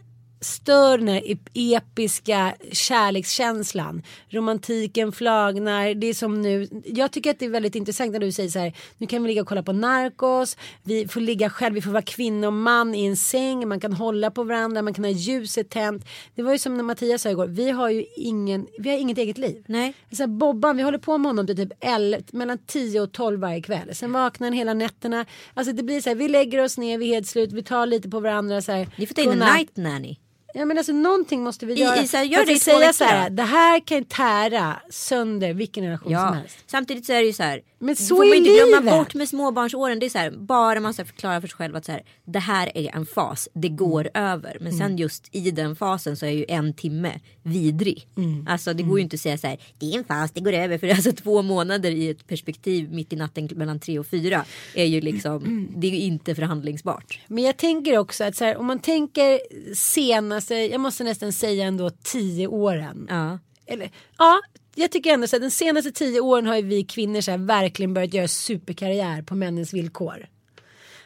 stör 0.44 0.98
den 0.98 1.08
här 1.08 1.20
ep- 1.20 1.76
episka 1.76 2.54
kärlekskänslan. 2.72 4.02
Romantiken 4.28 5.12
flagnar. 5.12 5.94
Det 5.94 6.06
är 6.06 6.14
som 6.14 6.42
nu. 6.42 6.68
Jag 6.84 7.12
tycker 7.12 7.30
att 7.30 7.38
det 7.38 7.44
är 7.44 7.50
väldigt 7.50 7.74
intressant 7.74 8.12
när 8.12 8.18
du 8.20 8.32
säger 8.32 8.48
så 8.50 8.58
här. 8.58 8.72
Nu 8.98 9.06
kan 9.06 9.22
vi 9.22 9.28
ligga 9.28 9.42
och 9.42 9.48
kolla 9.48 9.62
på 9.62 9.72
Narcos. 9.72 10.56
Vi 10.82 11.08
får 11.08 11.20
ligga 11.20 11.50
själv. 11.50 11.74
Vi 11.74 11.82
får 11.82 11.90
vara 11.90 12.02
kvinna 12.02 12.46
och 12.46 12.52
man 12.52 12.94
i 12.94 13.04
en 13.06 13.16
säng. 13.16 13.68
Man 13.68 13.80
kan 13.80 13.92
hålla 13.92 14.30
på 14.30 14.44
varandra. 14.44 14.82
Man 14.82 14.94
kan 14.94 15.04
ha 15.04 15.10
ljuset 15.10 15.70
tänt. 15.70 16.04
Det 16.34 16.42
var 16.42 16.52
ju 16.52 16.58
som 16.58 16.76
när 16.76 16.84
Mattias 16.84 17.22
sa 17.22 17.30
igår. 17.30 17.46
Vi 17.46 17.70
har 17.70 17.88
ju 17.90 18.04
ingen. 18.16 18.66
Vi 18.78 18.90
har 18.90 18.98
inget 18.98 19.18
eget 19.18 19.38
liv. 19.38 19.64
Nej. 19.66 19.94
Så 20.12 20.22
här, 20.22 20.26
Bobban, 20.26 20.76
vi 20.76 20.82
håller 20.82 20.98
på 20.98 21.18
med 21.18 21.28
honom 21.28 21.46
till 21.46 21.56
typ 21.56 21.72
11, 21.80 22.18
mellan 22.32 22.58
10 22.66 23.00
och 23.00 23.12
12 23.12 23.40
varje 23.40 23.62
kväll. 23.62 23.94
Sen 23.94 24.12
vaknar 24.12 24.46
han 24.46 24.52
hela 24.54 24.74
nätterna. 24.74 25.26
Alltså 25.54 25.72
det 25.72 25.82
blir 25.82 26.00
så 26.00 26.08
här, 26.10 26.14
vi 26.16 26.28
lägger 26.28 26.64
oss 26.64 26.78
ner, 26.78 26.98
vi 26.98 27.04
är 27.10 27.14
helt 27.14 27.26
slut, 27.26 27.52
vi 27.52 27.62
tar 27.62 27.86
lite 27.86 28.08
på 28.08 28.20
varandra. 28.20 28.62
Så 28.62 28.72
här, 28.72 28.88
Ni 28.96 29.06
får 29.06 29.14
ta 29.14 29.22
in 29.22 29.30
en 29.30 29.38
night 29.38 29.76
nanny. 29.76 30.16
Ja 30.54 30.64
men 30.64 30.78
alltså 30.78 30.92
någonting 30.92 31.42
måste 31.42 31.66
vi 31.66 31.74
I- 31.74 31.80
göra. 31.80 31.96
i 32.02 32.08
så 32.08 32.16
här, 32.16 32.24
gör 32.24 32.46
det 32.46 32.58
säga 32.58 32.92
så 32.92 33.04
här, 33.04 33.30
det 33.30 33.42
här 33.42 33.80
kan 33.80 34.04
tära 34.04 34.76
sönder 34.90 35.52
vilken 35.54 35.84
relation 35.84 36.04
som 36.04 36.12
Ja. 36.12 36.30
helst. 36.32 36.58
Samtidigt 36.66 37.06
så 37.06 37.12
är 37.12 37.20
det 37.20 37.26
ju 37.26 37.32
så 37.32 37.42
här. 37.42 37.60
Men 37.82 37.96
så 37.96 38.16
får 38.16 38.24
man 38.24 38.36
inte 38.36 38.50
glömma 38.50 38.80
livet. 38.80 38.94
bort 38.98 39.14
med 39.14 39.28
småbarnsåren. 39.28 39.98
Det 39.98 40.06
är 40.06 40.10
så 40.10 40.18
här, 40.18 40.30
bara 40.30 40.80
man 40.80 40.94
ska 40.94 41.04
förklara 41.04 41.40
för 41.40 41.48
sig 41.48 41.56
själv 41.56 41.76
att 41.76 41.84
så 41.84 41.92
här, 41.92 42.02
det 42.24 42.38
här 42.38 42.72
är 42.78 42.96
en 42.96 43.06
fas. 43.06 43.48
Det 43.54 43.68
går 43.68 44.10
Mm. 44.14 44.30
över. 44.32 44.56
Men 44.60 44.72
sen 44.72 44.96
just 44.98 45.28
i 45.32 45.50
den 45.50 45.76
fasen 45.76 46.16
så 46.16 46.26
är 46.26 46.30
ju 46.30 46.44
en 46.48 46.74
timme 46.74 47.20
vidrig. 47.42 48.06
Mm. 48.16 48.46
Alltså 48.50 48.72
det 48.74 48.82
går 48.82 48.98
ju 48.98 49.02
inte 49.02 49.14
att 49.14 49.20
säga 49.20 49.38
så 49.38 49.46
här. 49.46 49.58
Det 49.78 49.94
är 49.94 49.98
en 49.98 50.04
fas, 50.04 50.30
det 50.30 50.40
går 50.40 50.52
över. 50.52 50.78
För 50.78 50.88
alltså 50.88 51.12
två 51.12 51.42
månader 51.42 51.90
i 51.90 52.08
ett 52.10 52.26
perspektiv 52.26 52.92
mitt 52.92 53.12
i 53.12 53.16
natten 53.16 53.48
mellan 53.54 53.80
tre 53.80 53.98
och 53.98 54.06
fyra 54.06 54.44
är 54.74 54.84
ju 54.84 55.00
liksom. 55.00 55.68
Det 55.76 55.86
är 55.86 55.90
ju 55.90 56.00
inte 56.00 56.34
förhandlingsbart. 56.34 57.20
Men 57.26 57.44
jag 57.44 57.56
tänker 57.56 57.98
också 57.98 58.24
att 58.24 58.36
så 58.36 58.44
här, 58.44 58.56
om 58.56 58.66
man 58.66 58.78
tänker 58.78 59.40
senaste, 59.74 60.54
jag 60.54 60.80
måste 60.80 61.04
nästan 61.04 61.32
säga 61.32 61.64
ändå 61.66 61.90
10 62.02 62.46
åren. 62.46 63.06
Ja. 63.10 63.38
Eller, 63.66 63.90
ja, 64.18 64.40
jag 64.74 64.90
tycker 64.90 65.14
ändå 65.14 65.26
så 65.26 65.36
att 65.36 65.42
de 65.42 65.50
senaste 65.50 65.92
tio 65.92 66.20
åren 66.20 66.46
har 66.46 66.56
ju 66.56 66.62
vi 66.62 66.84
kvinnor 66.84 67.20
så 67.20 67.30
här 67.30 67.38
verkligen 67.38 67.94
börjat 67.94 68.14
göra 68.14 68.28
superkarriär 68.28 69.22
på 69.22 69.34
männens 69.34 69.74
villkor. 69.74 70.26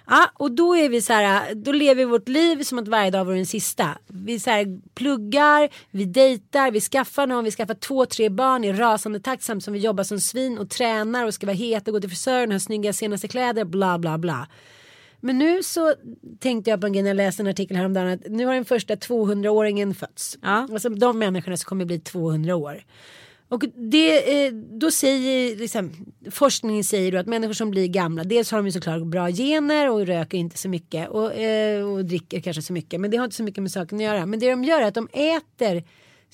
Ja, 0.08 0.30
och 0.34 0.52
då 0.52 0.76
är 0.76 0.88
vi 0.88 1.02
så 1.02 1.12
här, 1.12 1.54
då 1.54 1.72
lever 1.72 1.94
vi 1.94 2.04
vårt 2.04 2.28
liv 2.28 2.62
som 2.62 2.78
att 2.78 2.88
varje 2.88 3.10
dag 3.10 3.24
vore 3.24 3.36
den 3.36 3.46
sista. 3.46 3.98
Vi 4.06 4.40
så 4.40 4.50
här, 4.50 4.80
pluggar, 4.94 5.68
vi 5.90 6.04
dejtar, 6.04 6.70
vi 6.70 6.80
skaffar 6.80 7.26
någon, 7.26 7.44
vi 7.44 7.50
skaffar 7.50 7.74
två, 7.74 8.06
tre 8.06 8.28
barn 8.28 8.64
i 8.64 8.72
rasande 8.72 9.20
takt 9.20 9.42
samtidigt 9.42 9.64
som 9.64 9.74
vi 9.74 9.80
jobbar 9.80 10.04
som 10.04 10.20
svin 10.20 10.58
och 10.58 10.70
tränar 10.70 11.26
och 11.26 11.34
ska 11.34 11.46
vara 11.46 11.56
heta, 11.56 11.90
gå 11.90 12.00
till 12.00 12.10
frisören, 12.10 12.52
ha 12.52 12.60
snygga 12.60 12.92
senaste 12.92 13.28
kläder, 13.28 13.64
bla 13.64 13.98
bla 13.98 14.18
bla. 14.18 14.48
Men 15.20 15.38
nu 15.38 15.62
så 15.62 15.94
tänkte 16.40 16.70
jag 16.70 16.80
på 16.80 16.86
en 16.86 16.92
grej 16.92 17.02
när 17.02 17.10
jag 17.10 17.16
läste 17.16 17.42
en 17.42 17.46
artikel 17.46 17.76
häromdagen 17.76 18.08
att 18.08 18.20
nu 18.30 18.46
har 18.46 18.54
den 18.54 18.64
första 18.64 18.94
200-åringen 18.94 19.94
fötts. 19.94 20.38
Ja. 20.42 20.68
Alltså 20.72 20.88
de 20.88 21.18
människorna 21.18 21.56
som 21.56 21.68
kommer 21.68 21.84
bli 21.84 22.00
200 22.00 22.56
år. 22.56 22.84
Och 23.48 23.64
det, 23.74 24.46
eh, 24.46 24.52
då 24.52 24.90
säger 24.90 25.56
liksom, 25.56 25.92
forskningen 26.30 26.84
säger 26.84 27.12
då 27.12 27.18
att 27.18 27.26
människor 27.26 27.52
som 27.52 27.70
blir 27.70 27.86
gamla, 27.86 28.24
dels 28.24 28.50
har 28.50 28.58
de 28.58 28.66
ju 28.66 28.72
såklart 28.72 29.02
bra 29.02 29.30
gener 29.30 29.90
och 29.90 30.06
röker 30.06 30.38
inte 30.38 30.58
så 30.58 30.68
mycket 30.68 31.08
och, 31.08 31.34
eh, 31.34 31.84
och 31.84 32.04
dricker 32.04 32.40
kanske 32.40 32.62
så 32.62 32.72
mycket. 32.72 33.00
Men 33.00 33.10
det 33.10 33.16
har 33.16 33.24
inte 33.24 33.36
så 33.36 33.42
mycket 33.42 33.62
med 33.62 33.72
saken 33.72 33.98
att 33.98 34.04
göra. 34.04 34.26
Men 34.26 34.40
det 34.40 34.50
de 34.50 34.64
gör 34.64 34.80
är 34.80 34.86
att 34.86 34.94
de 34.94 35.08
äter 35.12 35.84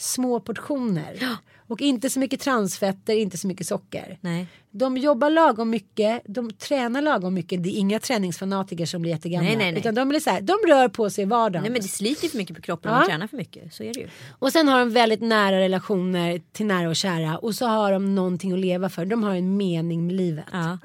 små 0.02 0.40
portioner. 0.40 1.18
Och 1.66 1.80
inte 1.80 2.11
så 2.11 2.18
mycket 2.21 2.40
transfetter, 2.40 3.14
inte 3.14 3.38
så 3.38 3.47
mycket 3.47 3.66
socker. 3.66 4.18
Nej. 4.21 4.47
De 4.75 4.97
jobbar 4.97 5.30
lagom 5.30 5.71
mycket, 5.71 6.23
de 6.28 6.50
tränar 6.52 7.02
lagom 7.02 7.35
mycket. 7.35 7.62
Det 7.62 7.68
är 7.68 7.78
inga 7.78 7.99
träningsfanatiker 8.00 8.87
som 8.87 9.02
blir 9.02 9.12
jättegamla. 9.12 9.49
Nej, 9.49 9.56
nej, 9.56 9.73
nej. 9.73 9.80
Utan 9.80 9.94
de, 9.94 10.09
blir 10.09 10.21
så 10.21 10.30
här, 10.30 10.40
de 10.40 10.52
rör 10.68 10.88
på 10.88 11.11
sig 11.11 11.23
i 11.23 11.25
vardagen. 11.25 11.62
Nej 11.62 11.73
men 11.73 11.80
det 11.82 11.88
sliter 11.88 12.28
för 12.28 12.38
mycket 12.38 12.56
på 12.56 12.62
kroppen 12.62 12.90
om 12.90 12.94
Ja. 12.94 12.99
man 13.00 13.09
tränar 13.09 13.26
för 13.26 13.37
mycket. 13.37 13.75
Så 13.75 13.82
är 13.82 13.94
det 13.94 14.00
ju. 14.00 14.09
Och 14.38 14.52
sen 14.52 14.68
har 14.68 14.78
de 14.78 14.90
väldigt 14.92 15.21
nära 15.21 15.59
relationer 15.61 16.42
till 16.52 16.66
nära 16.66 16.88
och 16.88 16.97
kära. 16.97 17.38
Och 17.38 17.54
så 17.54 17.66
har 17.66 17.92
de 17.92 18.14
någonting 18.14 18.52
att 18.52 18.59
leva 18.59 18.88
för. 18.88 19.04
De 19.04 19.23
har 19.23 19.35
en 19.35 19.56
mening 19.56 20.06
med 20.06 20.16
livet. 20.16 20.44
Ja. 20.52 20.78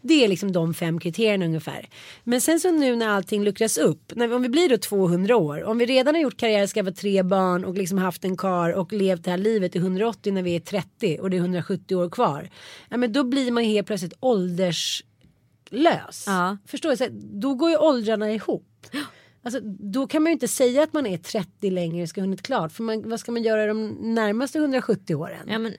Det 0.00 0.24
är 0.24 0.28
liksom 0.28 0.52
de 0.52 0.74
fem 0.74 1.00
kriterierna 1.00 1.44
ungefär. 1.44 1.88
Men 2.24 2.40
sen 2.40 2.60
så 2.60 2.70
nu 2.70 2.96
när 2.96 3.08
allting 3.08 3.44
luckras 3.44 3.78
upp. 3.78 4.12
När, 4.16 4.32
om 4.34 4.42
vi 4.42 4.48
blir 4.48 4.68
då 4.68 4.76
200 4.78 5.36
år. 5.36 5.64
Om 5.64 5.78
vi 5.78 5.86
redan 5.86 6.14
har 6.14 6.22
gjort 6.22 6.36
karriär, 6.36 6.66
skaffat 6.66 6.96
tre 6.96 7.22
barn 7.22 7.64
och 7.64 7.74
liksom 7.74 7.98
haft 7.98 8.24
en 8.24 8.36
kar 8.38 8.72
och 8.72 8.92
levt 8.92 9.24
det 9.24 9.30
här 9.30 9.38
livet 9.38 9.76
i 9.76 9.78
180 9.78 10.32
när 10.32 10.42
vi 10.42 10.56
är 10.56 10.60
30 10.60 11.18
och 11.20 11.30
det 11.30 11.36
är 11.36 11.40
170 11.40 11.96
år 11.96 12.10
kvar. 12.10 12.50
Ja, 12.88 12.96
men 12.96 13.12
då 13.12 13.24
blir 13.24 13.52
man 13.52 13.64
helt 13.64 13.86
plötsligt 13.86 14.14
ålderslös. 14.20 15.04
Ja. 16.26 16.56
Förstår 16.66 16.90
du? 16.90 16.96
Så 16.96 17.04
här, 17.04 17.12
Då 17.12 17.54
går 17.54 17.70
ju 17.70 17.76
åldrarna 17.76 18.30
ihop. 18.32 18.86
Alltså, 19.42 19.60
då 19.64 20.06
kan 20.06 20.22
man 20.22 20.30
ju 20.30 20.32
inte 20.32 20.48
säga 20.48 20.82
att 20.82 20.92
man 20.92 21.06
är 21.06 21.18
30 21.18 21.70
längre 21.70 22.06
ska 22.06 22.20
ha 22.20 22.24
hunnit 22.24 22.42
klart. 22.42 22.72
För 22.72 22.82
man, 22.82 23.10
vad 23.10 23.20
ska 23.20 23.32
man 23.32 23.42
göra 23.42 23.66
de 23.66 23.88
närmaste 24.14 24.58
170 24.58 25.14
åren? 25.14 25.46
Ja, 25.48 25.58
men, 25.58 25.74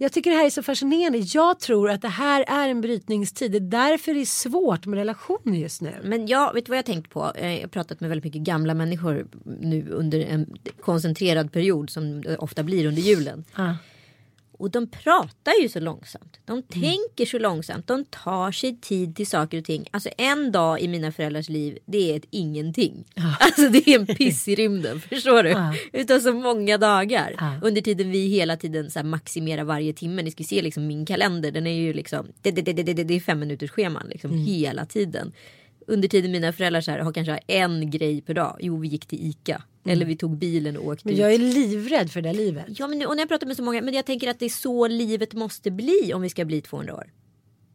Jag 0.00 0.12
tycker 0.12 0.30
det 0.30 0.36
här 0.36 0.46
är 0.46 0.50
så 0.50 0.62
fascinerande. 0.62 1.18
Jag 1.18 1.60
tror 1.60 1.90
att 1.90 2.02
det 2.02 2.08
här 2.08 2.44
är 2.48 2.68
en 2.68 2.80
brytningstid. 2.80 3.52
Det 3.52 3.58
är 3.58 3.60
därför 3.60 4.14
det 4.14 4.20
är 4.20 4.24
svårt 4.24 4.86
med 4.86 4.96
relationer 4.96 5.58
just 5.58 5.80
nu. 5.80 5.94
men 6.02 6.26
jag 6.26 6.54
vet 6.54 6.66
du 6.66 6.70
vad 6.70 6.78
jag 6.78 6.82
har 6.82 6.86
tänkt 6.86 7.10
på? 7.10 7.32
Jag 7.34 7.60
har 7.60 7.68
pratat 7.68 8.00
med 8.00 8.10
väldigt 8.10 8.24
mycket 8.24 8.42
gamla 8.42 8.74
människor 8.74 9.26
nu 9.60 9.90
under 9.90 10.20
en 10.20 10.58
koncentrerad 10.80 11.52
period 11.52 11.90
som 11.90 12.22
det 12.22 12.36
ofta 12.36 12.62
blir 12.62 12.86
under 12.86 13.02
julen. 13.02 13.44
Ja. 13.56 13.76
Och 14.58 14.70
de 14.70 14.86
pratar 14.90 15.62
ju 15.62 15.68
så 15.68 15.80
långsamt. 15.80 16.40
De 16.44 16.62
tänker 16.62 17.26
så 17.26 17.38
långsamt. 17.38 17.86
De 17.86 18.04
tar 18.04 18.52
sig 18.52 18.80
tid 18.80 19.16
till 19.16 19.26
saker 19.26 19.58
och 19.58 19.64
ting. 19.64 19.88
Alltså 19.90 20.08
en 20.18 20.52
dag 20.52 20.80
i 20.80 20.88
mina 20.88 21.12
föräldrars 21.12 21.48
liv, 21.48 21.78
det 21.86 22.12
är 22.12 22.16
ett 22.16 22.26
ingenting. 22.30 23.04
Alltså 23.40 23.68
det 23.68 23.88
är 23.88 23.98
en 23.98 24.06
piss 24.06 24.48
i 24.48 24.54
rymden, 24.54 25.00
förstår 25.08 25.42
du? 25.42 25.48
Ja. 25.50 25.74
Utav 25.92 26.20
så 26.20 26.32
många 26.32 26.78
dagar. 26.78 27.34
Ja. 27.38 27.60
Under 27.62 27.80
tiden 27.82 28.10
vi 28.10 28.26
hela 28.28 28.56
tiden 28.56 28.90
så 28.90 29.02
maximerar 29.02 29.64
varje 29.64 29.92
timme. 29.92 30.22
Ni 30.22 30.30
ska 30.30 30.44
se 30.44 30.62
liksom 30.62 30.86
min 30.86 31.06
kalender, 31.06 31.50
den 31.50 31.66
är 31.66 31.74
ju 31.74 31.92
liksom, 31.92 32.26
det, 32.42 32.50
det, 32.50 32.62
det, 32.62 32.72
det, 32.72 32.82
det, 32.92 33.04
det 33.04 33.14
är 33.14 33.20
fem 33.20 33.38
minuters 33.40 33.70
scheman 33.70 34.06
liksom 34.08 34.30
Mm. 34.30 34.44
hela 34.44 34.86
tiden. 34.86 35.32
Under 35.90 36.08
tiden 36.08 36.32
mina 36.32 36.52
föräldrar 36.52 36.80
så 36.80 36.90
här, 36.90 36.98
har 36.98 37.12
kanske 37.12 37.38
en 37.46 37.90
grej 37.90 38.20
per 38.20 38.34
dag. 38.34 38.56
Jo, 38.60 38.76
vi 38.78 38.88
gick 38.88 39.06
till 39.06 39.18
ICA. 39.30 39.62
Eller 39.84 40.06
vi 40.06 40.16
tog 40.16 40.36
bilen 40.36 40.76
och 40.76 40.86
åkte 40.86 41.08
Mm. 41.08 41.16
Men 41.18 41.32
ut. 41.32 41.40
jag 41.40 41.48
är 41.48 41.54
livrädd 41.54 42.10
för 42.10 42.22
det 42.22 42.32
livet. 42.32 42.64
Ja 42.68 42.86
men 42.86 42.98
nu, 42.98 43.06
och 43.06 43.16
när 43.16 43.22
jag 43.22 43.28
pratar 43.28 43.46
med 43.46 43.56
så 43.56 43.62
många, 43.62 43.82
men 43.82 43.94
jag 43.94 44.06
tänker 44.06 44.28
att 44.30 44.38
det 44.38 44.44
är 44.44 44.48
så 44.50 44.86
livet 44.88 45.34
måste 45.34 45.70
bli 45.70 46.12
om 46.14 46.22
vi 46.22 46.28
ska 46.28 46.44
bli 46.44 46.60
200 46.60 46.94
år. 46.94 47.12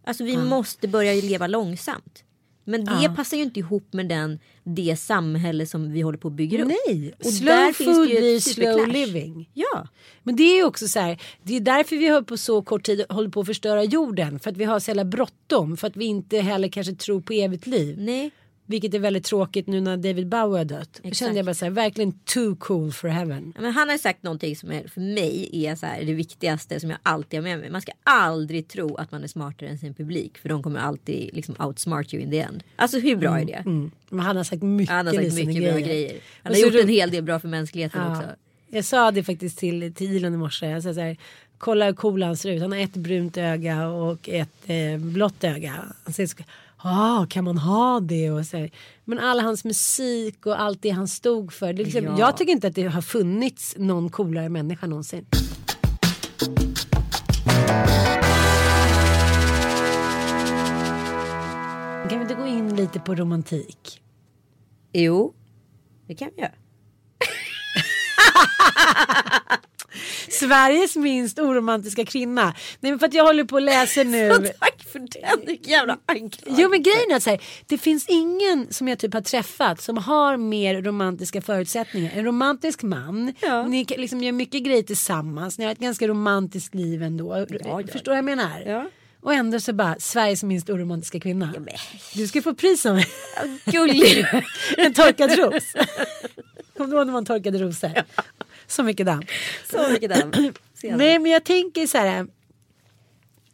Alltså 0.05 0.23
vi 0.23 0.37
måste 0.37 0.87
börja 0.87 1.13
leva 1.13 1.47
långsamt. 1.47 2.23
Men 2.65 2.85
det 2.85 2.99
Ja. 3.03 3.13
passar 3.15 3.37
ju 3.37 3.43
inte 3.43 3.59
ihop 3.59 3.93
med 3.93 4.09
den, 4.09 4.39
det 4.63 4.95
samhälle 4.99 5.65
som 5.65 5.91
vi 5.91 6.01
håller 6.01 6.17
på 6.17 6.27
att 6.27 6.33
bygga 6.33 6.61
upp. 6.63 6.71
Nej, 6.87 7.13
Och 7.19 7.25
slow 7.25 7.45
där 7.47 7.73
finns 7.73 7.97
food 7.97 8.07
blir 8.07 8.39
slow 8.39 8.87
living. 8.87 9.49
Ja, 9.53 9.87
Men 10.23 10.35
det 10.35 10.43
är 10.43 10.55
ju 10.55 10.63
också 10.63 10.87
så 10.87 10.99
här. 10.99 11.21
Det 11.43 11.55
är 11.55 11.59
därför 11.59 11.95
vi 11.95 12.07
har 12.07 12.21
på 12.21 12.37
så 12.37 12.61
kort 12.61 12.83
tid 12.85 13.05
håller 13.09 13.29
på 13.29 13.39
att 13.39 13.45
förstöra 13.45 13.83
jorden. 13.83 14.39
För 14.39 14.49
att 14.49 14.57
vi 14.57 14.63
har 14.63 14.79
så 14.79 14.89
jävla 14.89 15.05
bråttom. 15.05 15.77
För 15.77 15.87
att 15.87 15.97
vi 15.97 16.05
inte 16.05 16.39
heller 16.39 16.67
kanske 16.67 16.93
tror 16.95 17.21
på 17.21 17.33
evigt 17.33 17.67
liv. 17.67 17.95
nej. 17.99 18.31
Vilket 18.65 18.93
är 18.93 18.99
väldigt 18.99 19.23
tråkigt 19.23 19.67
nu 19.67 19.81
när 19.81 19.97
David 19.97 20.27
Bowie 20.27 20.57
har 20.57 20.65
dött. 20.65 20.89
Exakt. 21.03 21.17
kände 21.17 21.35
jag 21.35 21.45
bara 21.45 21.53
så 21.53 21.65
här, 21.65 21.71
verkligen 21.71 22.11
too 22.11 22.55
cool 22.55 22.91
for 22.91 23.07
heaven. 23.07 23.53
Men 23.59 23.71
han 23.71 23.89
har 23.89 23.97
sagt 23.97 24.23
någonting 24.23 24.55
som 24.55 24.71
är, 24.71 24.87
för 24.87 25.01
mig 25.01 25.49
är 25.65 25.75
så 25.75 25.85
här, 25.85 26.03
det 26.03 26.13
viktigaste 26.13 26.79
som 26.79 26.89
jag 26.89 26.99
alltid 27.03 27.39
har 27.39 27.43
med 27.43 27.59
mig. 27.59 27.69
Man 27.69 27.81
ska 27.81 27.91
aldrig 28.03 28.67
tro 28.67 28.95
att 28.95 29.11
man 29.11 29.23
är 29.23 29.27
smartare 29.27 29.69
än 29.69 29.77
sin 29.77 29.93
publik. 29.93 30.37
För 30.37 30.49
de 30.49 30.63
kommer 30.63 30.79
alltid 30.79 31.29
liksom 31.35 31.55
outsmart 31.59 32.13
you 32.13 32.23
in 32.23 32.31
the 32.31 32.39
end. 32.39 32.63
Alltså 32.75 32.99
hur 32.99 33.15
bra 33.15 33.39
är 33.39 33.45
det? 33.45 33.53
Mm. 33.65 33.91
Men 34.09 34.19
han 34.19 34.37
har 34.37 34.43
sagt 34.43 34.63
mycket 34.63 34.89
Han 34.95 35.07
har 35.07 35.13
sagt 35.13 35.33
mycket 35.33 35.63
bra 35.63 35.79
grejer. 35.79 36.15
Han 36.43 36.53
har 36.53 36.59
gjort 36.59 36.73
ro- 36.73 36.79
en 36.81 36.87
hel 36.89 37.11
del 37.11 37.23
bra 37.23 37.39
för 37.39 37.47
mänskligheten 37.47 38.01
Ja. 38.01 38.17
också. 38.17 38.29
Jag 38.69 38.85
sa 38.85 39.11
det 39.11 39.23
faktiskt 39.23 39.57
till, 39.57 39.83
Elon 39.99 40.33
i 40.33 40.37
morse. 40.37 40.65
Jag 40.69 40.83
sa 40.83 40.93
så 40.93 40.99
här, 40.99 41.17
kolla 41.57 41.85
hur 41.85 41.93
cool 41.93 42.23
han 42.23 42.37
ser 42.37 42.51
ut. 42.51 42.61
Han 42.61 42.71
har 42.71 42.79
ett 42.79 42.93
brunt 42.93 43.37
öga 43.37 43.87
och 43.87 44.29
ett 44.29 44.49
eh, 44.65 44.97
blått 44.97 45.43
öga. 45.43 45.85
Han 46.03 46.13
säger 46.13 46.27
så, 46.27 46.35
ah, 46.83 47.25
kan 47.29 47.43
man 47.43 47.57
ha 47.57 47.99
det? 47.99 48.31
Och 48.31 48.45
så. 48.45 48.67
Men 49.05 49.19
all 49.19 49.39
hans 49.39 49.63
musik 49.65 50.45
och 50.45 50.61
allt 50.61 50.81
det 50.81 50.89
han 50.89 51.07
stod 51.07 51.53
för. 51.53 51.73
Det 51.73 51.83
liksom, 51.83 52.05
Ja. 52.05 52.15
Jag 52.19 52.37
tycker 52.37 52.51
inte 52.51 52.67
att 52.67 52.75
det 52.75 52.83
har 52.83 53.01
funnits 53.01 53.75
någon 53.77 54.09
coolare 54.09 54.49
människa 54.49 54.87
någonsin. 54.87 55.25
Kan 62.09 62.19
vi 62.19 62.21
inte 62.21 62.33
gå 62.35 62.47
in 62.47 62.75
lite 62.75 62.99
på 62.99 63.15
romantik? 63.15 64.01
Jo, 64.93 65.33
det 66.07 66.15
kan 66.15 66.29
vi 66.35 66.41
göra. 66.41 66.51
Sveriges 70.33 70.95
minst 70.95 71.39
oromantiska 71.39 72.05
kvinna. 72.05 72.43
Nej 72.79 72.91
men 72.91 72.99
för 72.99 73.07
att 73.07 73.13
jag 73.13 73.23
håller 73.23 73.43
på 73.43 73.57
att 73.57 73.63
läsa 73.63 74.03
nu. 74.03 74.29
Tack 74.59 74.83
för 74.91 74.99
den, 74.99 75.45
vilken 75.47 75.71
jävla 75.71 75.97
anklagelse. 76.05 76.61
Jo 76.61 76.69
men 76.69 76.83
grejen 76.83 77.11
är 77.11 77.15
att 77.15 77.23
så 77.23 77.29
här, 77.29 77.41
det 77.67 77.77
finns 77.77 78.05
ingen 78.09 78.67
som 78.73 78.87
jag 78.87 78.99
typ 78.99 79.13
har 79.13 79.21
träffat 79.21 79.81
som 79.81 79.97
har 79.97 80.37
mer 80.37 80.81
romantiska 80.81 81.41
förutsättningar. 81.41 82.11
En 82.15 82.25
romantisk 82.25 82.83
man, 82.83 83.33
Ja. 83.41 83.67
ni 83.67 83.85
liksom 83.85 84.23
gör 84.23 84.31
mycket 84.31 84.63
grejer 84.63 84.83
tillsammans, 84.83 85.57
ni 85.57 85.65
har 85.65 85.71
ett 85.71 85.79
ganska 85.79 86.07
romantiskt 86.07 86.75
liv 86.75 87.03
ändå. 87.03 87.45
ja. 87.65 87.81
Förstår 87.91 88.11
vad 88.11 88.17
jag 88.17 88.25
menar? 88.25 88.63
Ja. 88.65 88.85
Och 89.21 89.33
ändå 89.33 89.59
så 89.59 89.73
bara 89.73 89.95
Sveriges 89.99 90.43
minst 90.43 90.69
oromantiska 90.69 91.19
kvinna. 91.19 91.53
men- 91.57 91.67
Du 92.13 92.27
ska 92.27 92.41
få 92.41 92.53
pris 92.55 92.85
av 92.85 92.95
mig. 92.95 93.05
Gullig. 93.65 94.25
en 94.77 94.93
torkad 94.93 95.37
ros. 95.39 95.63
Kommer 96.77 96.89
du 96.91 96.97
ihåg 96.97 97.05
när 97.05 97.13
man 97.13 97.25
torkade 97.25 97.57
rosor? 97.57 97.91
Så 98.75 98.83
mycket 98.83 99.05
damm. 99.05 99.23
Så 99.71 99.89
mycket 99.91 100.09
damm. 100.09 100.31
Nej 100.83 101.19
men 101.19 101.31
jag 101.31 101.43
tänker 101.43 101.87
så 101.87 101.97
här. 101.97 102.27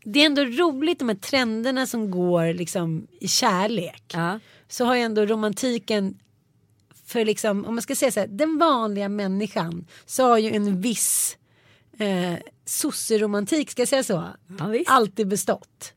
Det 0.04 0.22
är 0.22 0.26
ändå 0.26 0.46
roligt 0.46 1.00
de 1.00 1.10
här 1.10 1.16
trenderna 1.16 1.88
som 1.88 2.12
går 2.12 2.54
liksom 2.54 3.08
i 3.20 3.28
kärlek. 3.28 4.04
Ja. 4.14 4.40
Så 4.68 4.86
har 4.86 4.96
ju 4.96 5.02
ändå 5.02 5.26
romantiken 5.26 6.20
för 7.06 7.26
liksom 7.26 7.66
om 7.66 7.76
man 7.76 7.82
ska 7.82 7.96
säga 7.96 8.12
så 8.12 8.20
här. 8.20 8.28
Den 8.28 8.58
vanliga 8.58 9.10
människan 9.10 9.88
så 10.06 10.24
har 10.24 10.38
ju 10.38 10.52
en 10.52 10.82
viss 10.82 11.38
eh, 11.98 12.34
sosseromantik 12.66 13.72
ska 13.72 13.82
jag 13.82 13.90
säga 13.90 14.04
så. 14.04 14.28
Ja, 14.60 14.68
visst. 14.68 14.90
Alltid 14.90 15.28
bestått. 15.28 15.94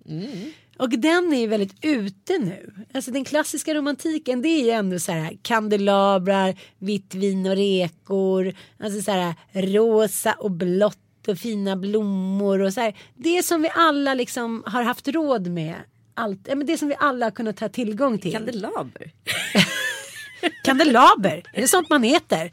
Och 0.83 0.91
den 0.91 1.33
är 1.33 1.41
ju 1.41 1.47
väldigt 1.47 1.85
ute 1.85 2.39
nu. 2.39 2.73
Alltså 2.95 3.11
den 3.11 3.25
klassiska 3.25 3.75
romantiken 3.75 4.43
det 4.43 4.49
är 4.49 4.65
ju 4.65 4.71
ändå 4.71 4.99
så 4.99 5.13
här 5.13 5.37
kandelabrar, 5.43 6.55
vitt 6.79 7.15
vin 7.15 7.47
och 7.47 7.57
rekor. 7.57 8.55
Alltså 8.81 9.03
så 9.03 9.11
här 9.11 9.35
rosa 9.53 10.33
och 10.33 10.51
blått 10.51 11.29
och 11.29 11.39
fina 11.39 11.77
blommor 11.77 12.61
och 12.61 12.73
så 12.73 12.81
här. 12.81 12.97
Det 13.15 13.43
som 13.43 13.63
vi 13.63 13.71
alla 13.75 14.15
liksom 14.15 14.63
har 14.67 14.83
haft 14.83 15.09
råd 15.09 15.47
med. 15.47 15.75
Allt, 16.15 16.41
ja, 16.49 16.55
men 16.55 16.67
det 16.67 16.79
som 16.79 16.89
vi 16.89 16.95
alla 16.99 17.27
har 17.27 17.31
kunnat 17.31 17.61
ha 17.61 17.69
tillgång 17.69 18.19
till. 18.19 18.33
Kandelaber. 18.33 19.13
Kandelaber, 20.65 21.43
är 21.53 21.61
det 21.61 21.69
sånt 21.69 21.91
man 21.91 22.05
äter? 22.05 22.53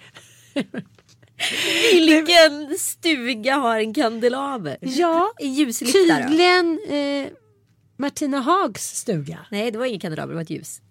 Vilken 1.91 2.77
stuga 2.79 3.55
har 3.55 3.79
en 3.79 3.93
kandelaber? 3.93 4.77
Ja, 4.81 5.31
tydligen 5.91 6.79
eh, 6.89 7.27
Martina 7.99 8.39
Hags 8.39 8.95
stuga. 8.95 9.39
Nej 9.51 9.71
det 9.71 9.77
var 9.77 9.85
ingen 9.85 9.99
kandelaber, 9.99 10.33
det 10.33 10.35
var 10.35 10.41
ett 10.41 10.49
ljus. 10.49 10.81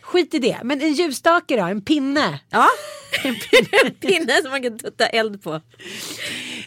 Skit 0.00 0.34
i 0.34 0.38
det, 0.38 0.58
men 0.62 0.80
en 0.80 0.92
ljusstake 0.92 1.56
då, 1.56 1.62
en 1.62 1.82
pinne. 1.82 2.40
Ja, 2.50 2.68
en 3.24 3.34
pinne, 3.34 3.68
en 3.84 3.94
pinne 3.94 4.42
som 4.42 4.50
man 4.50 4.62
kan 4.62 4.78
tutta 4.78 5.06
eld 5.06 5.42
på. 5.42 5.60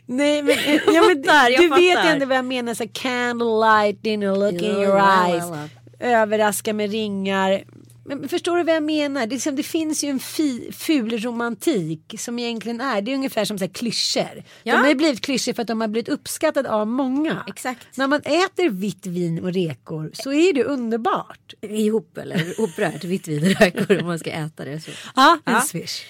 Nej 0.06 0.42
men, 0.44 0.58
eh, 0.58 0.82
ja, 0.88 1.02
men 1.02 1.24
fattar, 1.24 1.62
du 1.62 1.70
vet 1.70 1.96
fattar. 1.98 2.12
ändå 2.14 2.26
vad 2.26 2.38
jag 2.38 2.46
menar, 2.46 2.74
så 2.74 2.88
candlelight 2.94 4.04
dinner, 4.04 4.36
look 4.36 4.62
in 4.62 4.76
your 4.76 5.00
eyes. 5.00 5.70
Överraska 6.00 6.74
med 6.74 6.92
ringar. 6.92 7.64
Men 8.08 8.30
förstår 8.30 8.58
du 8.58 8.64
vad 8.64 8.76
jag 8.76 8.84
menar? 8.84 9.22
Det, 9.28 9.36
liksom, 9.36 9.56
det 9.56 9.64
finns 9.64 10.04
ju 10.04 10.10
en 10.10 10.20
fi, 10.20 10.70
ful 10.72 11.20
romantik 11.20 12.16
som 12.18 12.40
egentligen 12.40 12.82
är, 12.82 13.02
det 13.02 13.12
är 13.12 13.16
ungefär 13.16 13.46
som 13.46 13.58
så 13.58 13.64
här, 13.66 13.72
klyschor. 13.74 14.44
Ja. 14.64 14.74
De 14.74 14.82
har 14.82 14.88
ju 14.90 14.96
blivit 14.96 15.22
klyschor 15.22 15.54
för 15.54 15.62
att 15.62 15.68
de 15.68 15.82
har 15.82 15.88
blivit 15.88 16.10
uppskattade 16.10 16.72
av 16.72 16.88
många. 16.88 17.44
Exakt. 17.48 17.98
När 17.98 18.08
man 18.08 18.20
äter 18.22 18.70
vitt 18.70 19.06
vin 19.06 19.44
och 19.44 19.54
rekor 19.54 20.12
så 20.14 20.34
är 20.34 20.54
det 20.54 20.64
underbart. 20.64 21.54
Ihop 21.62 22.18
eller 22.18 22.60
upprört, 22.62 23.04
vitt 23.04 23.28
vin 23.28 23.44
och 23.44 23.60
räkor 23.62 24.00
om 24.02 24.06
man 24.08 24.20
ska 24.20 24.30
äta 24.32 24.66
det. 24.66 24.80
Så. 24.80 24.92
Ja, 25.16 25.40
en 25.46 25.54
Ja. 25.54 25.62
swish. 25.62 26.02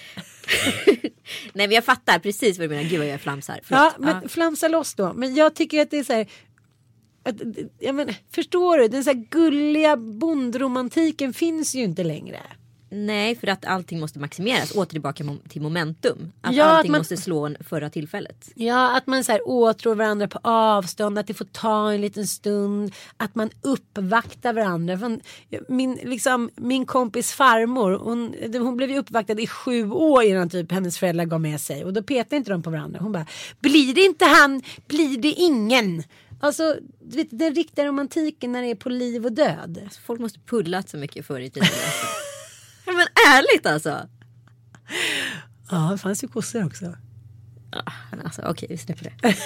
Nej 1.52 1.66
men 1.66 1.70
jag 1.70 1.84
fattar 1.84 2.18
precis 2.18 2.58
vad 2.58 2.64
du 2.68 2.74
menar, 2.74 2.90
gud 2.90 2.98
vad 2.98 3.08
jag 3.08 3.20
flamsar. 3.20 3.60
Ja, 3.68 3.94
men 3.98 4.28
flamsa 4.28 4.68
loss 4.68 4.94
då. 4.94 5.12
Men 5.12 5.34
jag 5.34 5.54
tycker 5.54 5.82
att 5.82 5.90
det 5.90 5.98
är 5.98 6.04
så 6.04 6.12
här. 6.12 6.26
Att, 7.28 7.34
jag 7.78 7.94
men, 7.94 8.08
förstår 8.30 8.78
du? 8.78 8.88
Den 8.88 9.04
så 9.04 9.12
gulliga 9.30 9.96
bondromantiken 9.96 11.32
finns 11.32 11.74
ju 11.74 11.82
inte 11.84 12.04
längre. 12.04 12.38
Nej 12.90 13.36
för 13.36 13.46
att 13.46 13.64
allting 13.64 14.00
måste 14.00 14.18
maximeras, 14.18 14.70
åter 14.76 14.90
tillbaka 14.90 15.24
till 15.48 15.62
momentum. 15.62 16.32
Att 16.40 16.54
Ja, 16.54 16.64
att 16.64 16.72
allting 16.72 16.92
man- 16.92 17.00
måste 17.00 17.16
slå 17.16 17.46
en 17.46 17.56
förra 17.60 17.90
tillfället. 17.90 18.48
Ja, 18.54 18.96
att 18.96 19.06
man 19.06 19.24
så 19.24 19.32
här 19.32 19.48
åtrår 19.48 19.94
varandra 19.94 20.28
på 20.28 20.38
avstånd, 20.42 21.18
att 21.18 21.26
det 21.26 21.34
får 21.34 21.44
ta 21.44 21.92
en 21.92 22.00
liten 22.00 22.26
stund, 22.26 22.92
att 23.16 23.34
man 23.34 23.50
uppvaktar 23.62 24.52
varandra. 24.52 25.18
Min, 25.68 25.98
liksom, 26.04 26.50
min 26.56 26.86
kompis 26.86 27.32
farmor, 27.32 27.92
hon, 27.98 28.34
hon 28.66 28.76
blev 28.76 28.90
ju 28.90 28.98
uppvaktad 28.98 29.40
i 29.40 29.46
sju 29.46 29.90
år 29.90 30.22
innan 30.22 30.50
typ 30.50 30.72
hennes 30.72 30.98
föräldrar 30.98 31.24
gav 31.24 31.40
med 31.40 31.60
sig 31.60 31.84
och 31.84 31.92
då 31.92 32.02
petade 32.02 32.36
inte 32.36 32.50
de 32.50 32.62
på 32.62 32.70
varandra. 32.70 32.98
Hon 33.02 33.12
bara, 33.12 33.26
blir 33.60 33.94
det 33.94 34.00
inte 34.04 34.24
han, 34.24 34.62
blir 34.86 35.18
det 35.18 35.32
ingen. 35.32 36.02
Alltså, 36.40 36.76
du 37.00 37.16
vet, 37.16 37.28
den 37.30 37.54
riktiga 37.54 37.86
romantiken 37.86 38.52
när 38.52 38.62
det 38.62 38.68
är 38.68 38.74
på 38.74 38.88
liv 38.88 39.24
och 39.24 39.32
död. 39.32 39.88
Folk 40.06 40.20
måste 40.20 40.40
pullat 40.40 40.88
så 40.88 40.96
mycket 40.96 41.26
förr 41.26 41.40
i 41.40 41.50
tiden. 41.50 41.68
Alltså. 42.86 42.98
Men 42.98 43.34
ärligt 43.34 43.66
alltså. 43.66 44.08
Ja, 45.70 45.88
det 45.92 45.98
fanns 45.98 46.24
ju 46.24 46.28
kossor 46.28 46.66
också. 46.66 46.96
Ja, 47.72 47.92
men 48.10 48.20
alltså 48.20 48.42
okej 48.42 48.68
vi 48.70 48.78
släpper 48.78 49.04
det. 49.04 49.14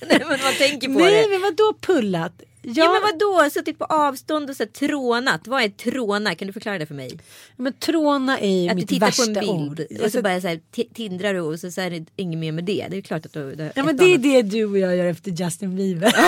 Nej 0.08 0.18
men 0.28 0.40
man 0.42 0.54
tänker 0.58 0.88
på 0.88 0.98
Nej, 0.98 1.22
det. 1.22 1.28
men 1.28 1.40
vadå 1.40 1.74
pullat? 1.80 2.32
Ja, 2.62 2.72
Ja 2.84 2.92
men 2.92 3.02
vadå, 3.02 3.50
suttit 3.50 3.78
på 3.78 3.84
avstånd 3.84 4.50
och 4.50 4.56
så 4.56 4.62
här, 4.62 4.70
trånat. 4.70 5.46
Vad 5.46 5.62
är 5.62 5.68
tråna? 5.68 6.34
Kan 6.34 6.46
du 6.46 6.52
förklara 6.52 6.78
det 6.78 6.86
för 6.86 6.94
mig? 6.94 7.18
men 7.56 7.72
tråna 7.72 8.38
är 8.38 8.62
ju 8.62 8.68
Att 8.68 8.70
du 8.70 8.80
mitt 8.80 8.88
tittar 8.88 9.06
värsta 9.06 9.24
på 9.24 9.30
en 9.40 9.48
ord. 9.48 9.76
bild 9.76 9.90
och 9.90 9.96
så 9.98 10.04
Alltså, 10.04 10.22
bara 10.22 10.40
så 10.40 10.48
här, 10.48 10.60
ti- 10.74 10.94
tindrar 10.94 11.34
du 11.34 11.40
och 11.40 11.60
så, 11.60 11.70
så 11.70 11.80
är 11.80 11.90
det 11.90 12.06
inget 12.16 12.38
mer 12.38 12.52
med 12.52 12.64
det. 12.64 12.86
Det 12.90 12.96
är 12.96 13.00
klart 13.02 13.26
att 13.26 13.32
du... 13.32 13.54
du 13.54 13.70
ja, 13.74 13.84
men 13.84 13.96
det 13.96 14.04
är 14.14 14.18
det 14.18 14.42
du 14.42 14.64
och 14.64 14.78
jag 14.78 14.96
gör 14.96 15.06
efter 15.06 15.30
Justin 15.30 15.76
Bieber. 15.76 16.14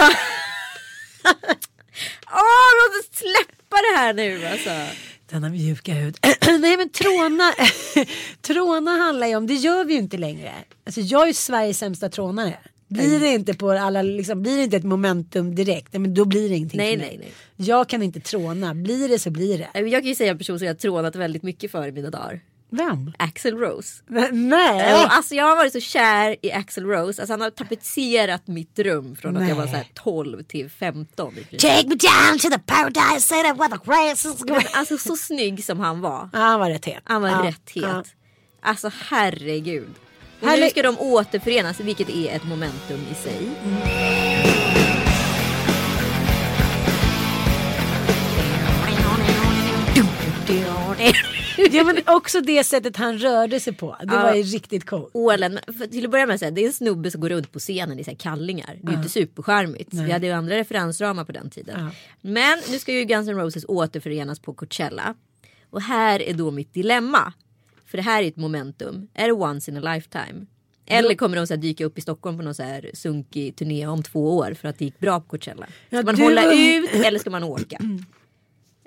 Åh, 2.26 2.70
låt 2.78 3.00
oss 3.00 3.18
släppa 3.18 3.76
det 3.76 3.98
här 3.98 4.12
nu 4.14 4.46
alltså. 4.46 4.70
Denna 5.30 5.48
mjuka 5.48 5.92
hud. 5.94 6.18
Nej 6.60 6.76
men 6.76 6.88
tråna, 6.90 7.52
tråna 8.42 8.90
handlar 8.90 9.26
ju 9.26 9.36
om, 9.36 9.46
det 9.46 9.54
gör 9.54 9.84
vi 9.84 9.92
ju 9.92 9.98
inte 9.98 10.16
längre. 10.18 10.52
Alltså 10.86 11.00
jag 11.00 11.22
är 11.22 11.26
ju 11.26 11.32
Sveriges 11.34 11.78
sämsta 11.78 12.08
trånare. 12.08 12.58
Blir 12.88 13.20
det 13.20 13.28
inte 13.28 13.54
på 13.54 13.70
alla, 13.70 14.02
liksom, 14.02 14.42
blir 14.42 14.56
det 14.56 14.62
inte 14.64 14.76
ett 14.76 14.84
momentum 14.84 15.54
direkt, 15.54 15.92
nej, 15.92 16.00
men 16.00 16.14
då 16.14 16.24
blir 16.24 16.48
det 16.48 16.56
ingenting 16.56 16.78
Nej, 16.78 16.92
för 16.92 16.98
mig. 16.98 17.08
nej, 17.08 17.32
nej. 17.56 17.66
Jag 17.68 17.88
kan 17.88 18.02
inte 18.02 18.20
tråna, 18.20 18.74
blir 18.74 19.08
det 19.08 19.18
så 19.18 19.30
blir 19.30 19.58
det. 19.58 19.80
Jag 19.80 20.02
kan 20.02 20.08
ju 20.08 20.14
säga 20.14 20.30
en 20.30 20.38
person 20.38 20.58
som 20.58 20.66
jag 20.66 20.74
har 20.74 20.78
trånat 20.78 21.16
väldigt 21.16 21.42
mycket 21.42 21.70
för 21.70 21.88
i 21.88 21.92
mina 21.92 22.10
dagar. 22.10 22.40
Vem? 22.70 23.12
Axel 23.18 23.56
Rose. 23.58 24.02
Nej! 24.32 24.94
Och 24.94 25.12
Alltså 25.16 25.34
jag 25.34 25.44
har 25.44 25.56
varit 25.56 25.72
så 25.72 25.80
kär 25.80 26.36
i 26.42 26.52
Axel 26.52 26.84
Rose. 26.84 27.22
Alltså 27.22 27.32
han 27.32 27.40
har 27.40 27.50
tapetserat 27.50 28.46
mitt 28.46 28.78
rum 28.78 29.16
från 29.16 29.36
att 29.36 29.48
jag 29.48 29.56
var 29.56 29.66
så 29.66 29.76
här 29.76 29.86
12 29.94 30.42
till 30.42 30.70
15. 30.70 31.32
i 31.32 31.44
princip. 31.44 31.60
Take 31.60 31.88
me 31.88 31.94
down 31.94 32.38
to 32.38 32.48
the 32.48 32.58
paradise 32.58 33.20
city 33.20 33.52
where 33.58 33.68
the 33.78 33.84
grass 33.90 34.24
is. 34.24 34.44
Men 34.44 34.60
Alltså 34.72 34.98
så 34.98 35.16
snygg 35.16 35.64
som 35.64 35.80
han 35.80 36.00
var. 36.00 36.28
Ja, 36.32 36.38
han 36.38 36.60
var 36.60 36.70
rätt 36.70 36.84
het. 36.84 37.02
Han 37.04 37.22
var 37.22 37.28
ja, 37.28 37.44
rätt 37.44 37.70
het. 37.70 37.84
ja. 37.84 38.04
Alltså 38.62 38.90
herregud. 39.10 39.88
Och 40.40 40.48
nu 40.58 40.70
ska 40.70 40.82
de 40.82 40.98
återförenas 40.98 41.80
vilket 41.80 42.08
är 42.08 42.36
ett 42.36 42.44
momentum 42.44 43.00
i 43.10 43.14
sig. 43.14 43.48
Ja 51.72 51.84
men 51.84 51.98
också 52.06 52.40
det 52.40 52.64
sättet 52.64 52.96
han 52.96 53.18
rörde 53.18 53.60
sig 53.60 53.72
på. 53.72 53.96
Det 54.00 54.06
var 54.16 54.34
ju 54.34 54.42
riktigt 54.42 54.86
coolt. 54.86 55.10
Ålen, 55.12 55.58
för 55.66 55.86
till 55.86 56.04
att 56.04 56.10
börja 56.10 56.26
med 56.26 56.38
så 56.38 56.44
här, 56.44 56.52
det 56.52 56.62
är 56.62 56.66
en 56.66 56.72
snubbe 56.72 57.10
som 57.10 57.20
går 57.20 57.28
runt 57.28 57.52
på 57.52 57.58
scenen 57.58 57.98
i 57.98 58.04
så 58.04 58.10
här 58.10 58.18
kallingar. 58.18 58.76
Det 58.82 58.88
är 58.88 58.90
ju 58.92 58.96
inte 58.98 59.08
supercharmigt. 59.08 59.94
Vi 59.94 60.12
hade 60.12 60.26
ju 60.26 60.32
andra 60.32 60.56
referensramar 60.56 61.24
på 61.24 61.32
den 61.32 61.50
tiden. 61.50 61.90
Men 62.20 62.58
nu 62.70 62.78
ska 62.78 62.92
ju 62.92 63.04
Guns 63.04 63.28
N' 63.28 63.36
Roses 63.36 63.64
återförenas 63.68 64.40
på 64.40 64.54
Coachella. 64.54 65.14
Och 65.70 65.82
här 65.82 66.22
är 66.22 66.34
då 66.34 66.50
mitt 66.50 66.74
dilemma. 66.74 67.32
För 67.88 67.98
det 67.98 68.02
här 68.02 68.22
är 68.22 68.28
ett 68.28 68.36
momentum. 68.36 69.08
Är 69.14 69.26
det 69.26 69.32
once 69.32 69.70
in 69.70 69.76
a 69.76 69.94
lifetime? 69.94 70.46
Eller 70.86 71.14
kommer 71.14 71.36
de 71.36 71.46
så 71.46 71.56
dyka 71.56 71.84
upp 71.84 71.98
i 71.98 72.00
Stockholm 72.00 72.36
på 72.36 72.42
någon 72.42 72.54
så 72.54 72.62
här 72.62 72.90
sunkig 72.94 73.56
turné 73.56 73.86
om 73.86 74.02
två 74.02 74.36
år 74.36 74.54
för 74.54 74.68
att 74.68 74.78
det 74.78 74.84
gick 74.84 74.98
bra 74.98 75.20
på 75.20 75.26
Coachella? 75.26 75.66
Ska 75.86 76.02
man 76.02 76.14
du 76.14 76.22
hålla 76.22 76.54
ut 76.54 76.90
eller 76.94 77.18
ska 77.18 77.30
man 77.30 77.44
åka? 77.44 77.78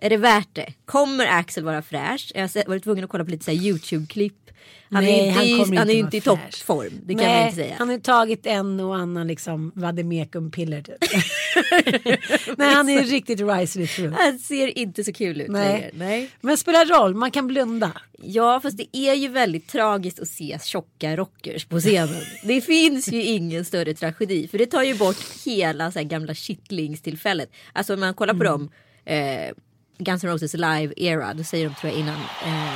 Är 0.03 0.09
det 0.09 0.17
värt 0.17 0.49
det? 0.53 0.73
Kommer 0.85 1.27
Axel 1.27 1.63
vara 1.63 1.81
fräsch? 1.81 2.31
Jag 2.35 2.41
har 2.41 2.67
varit 2.67 2.83
tvungen 2.83 3.03
att 3.03 3.09
kolla 3.09 3.25
på 3.25 3.31
lite 3.31 3.45
så 3.45 3.51
här 3.51 3.57
YouTube-klipp. 3.57 4.49
Han 4.89 5.03
Nej, 5.03 5.19
är 5.19 5.43
inte, 5.43 5.63
han 5.63 5.77
han 5.77 5.89
är 5.89 5.93
inte 5.93 6.17
i 6.17 6.21
toppform. 6.21 6.91
Det 7.03 7.13
kan 7.13 7.23
Nej, 7.23 7.35
man 7.37 7.45
inte 7.45 7.55
säga. 7.55 7.75
Han 7.77 7.89
har 7.89 7.97
tagit 7.97 8.45
en 8.45 8.79
och 8.79 8.95
annan 8.95 9.27
liksom 9.27 9.71
vademekumpiller 9.75 10.81
typ. 10.81 10.97
Nej 12.57 12.73
han 12.73 12.89
är 12.89 13.03
riktigt 13.03 13.39
risely 13.41 13.87
through. 13.87 14.13
Han 14.19 14.39
ser 14.39 14.77
inte 14.77 15.03
så 15.03 15.13
kul 15.13 15.41
ut 15.41 15.49
Nej. 15.49 15.91
Nej. 15.93 16.29
Men 16.41 16.57
spelar 16.57 16.85
roll, 16.85 17.15
man 17.15 17.31
kan 17.31 17.47
blunda. 17.47 17.91
Ja 18.23 18.59
fast 18.59 18.77
det 18.77 18.97
är 18.97 19.13
ju 19.13 19.27
väldigt 19.27 19.67
tragiskt 19.67 20.19
att 20.19 20.27
se 20.27 20.59
tjocka 20.63 21.15
rockers 21.15 21.65
på 21.65 21.79
scenen. 21.79 22.21
Det 22.43 22.61
finns 22.61 23.07
ju 23.07 23.23
ingen 23.23 23.65
större 23.65 23.93
tragedi. 23.93 24.47
För 24.47 24.57
det 24.57 24.65
tar 24.65 24.83
ju 24.83 24.95
bort 24.95 25.45
hela 25.45 25.91
så 25.91 25.99
här 25.99 26.05
gamla 26.05 26.33
kittlingstillfället. 26.33 27.49
Alltså 27.73 27.93
om 27.93 27.99
man 27.99 28.13
kollar 28.13 28.33
på 28.33 28.43
dem. 28.43 28.71
Eh, 29.05 29.51
Guns 29.97 30.23
N' 30.23 30.29
Roses 30.29 30.53
live 30.53 30.93
era. 30.97 31.33
Då 31.33 31.43
säger 31.43 31.69
de 31.69 31.75
tror 31.75 31.91
jag 31.91 31.99
innan. 31.99 32.15
Eh, 32.45 32.73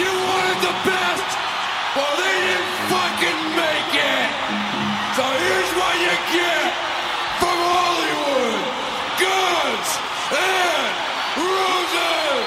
You 0.00 0.06
wanted 0.26 0.60
the 0.68 0.74
best, 0.90 1.28
well 1.96 2.14
they 2.22 2.36
didn't 2.46 2.72
fucking 2.92 3.40
make 3.56 3.92
it. 3.94 4.30
So 5.16 5.22
here's 5.22 5.72
what 5.80 5.94
you 6.04 6.14
get 6.32 6.72
from 7.40 7.58
Hollywood: 7.74 8.60
Guns 9.18 9.88
and 10.30 10.92
Roses. 11.36 12.46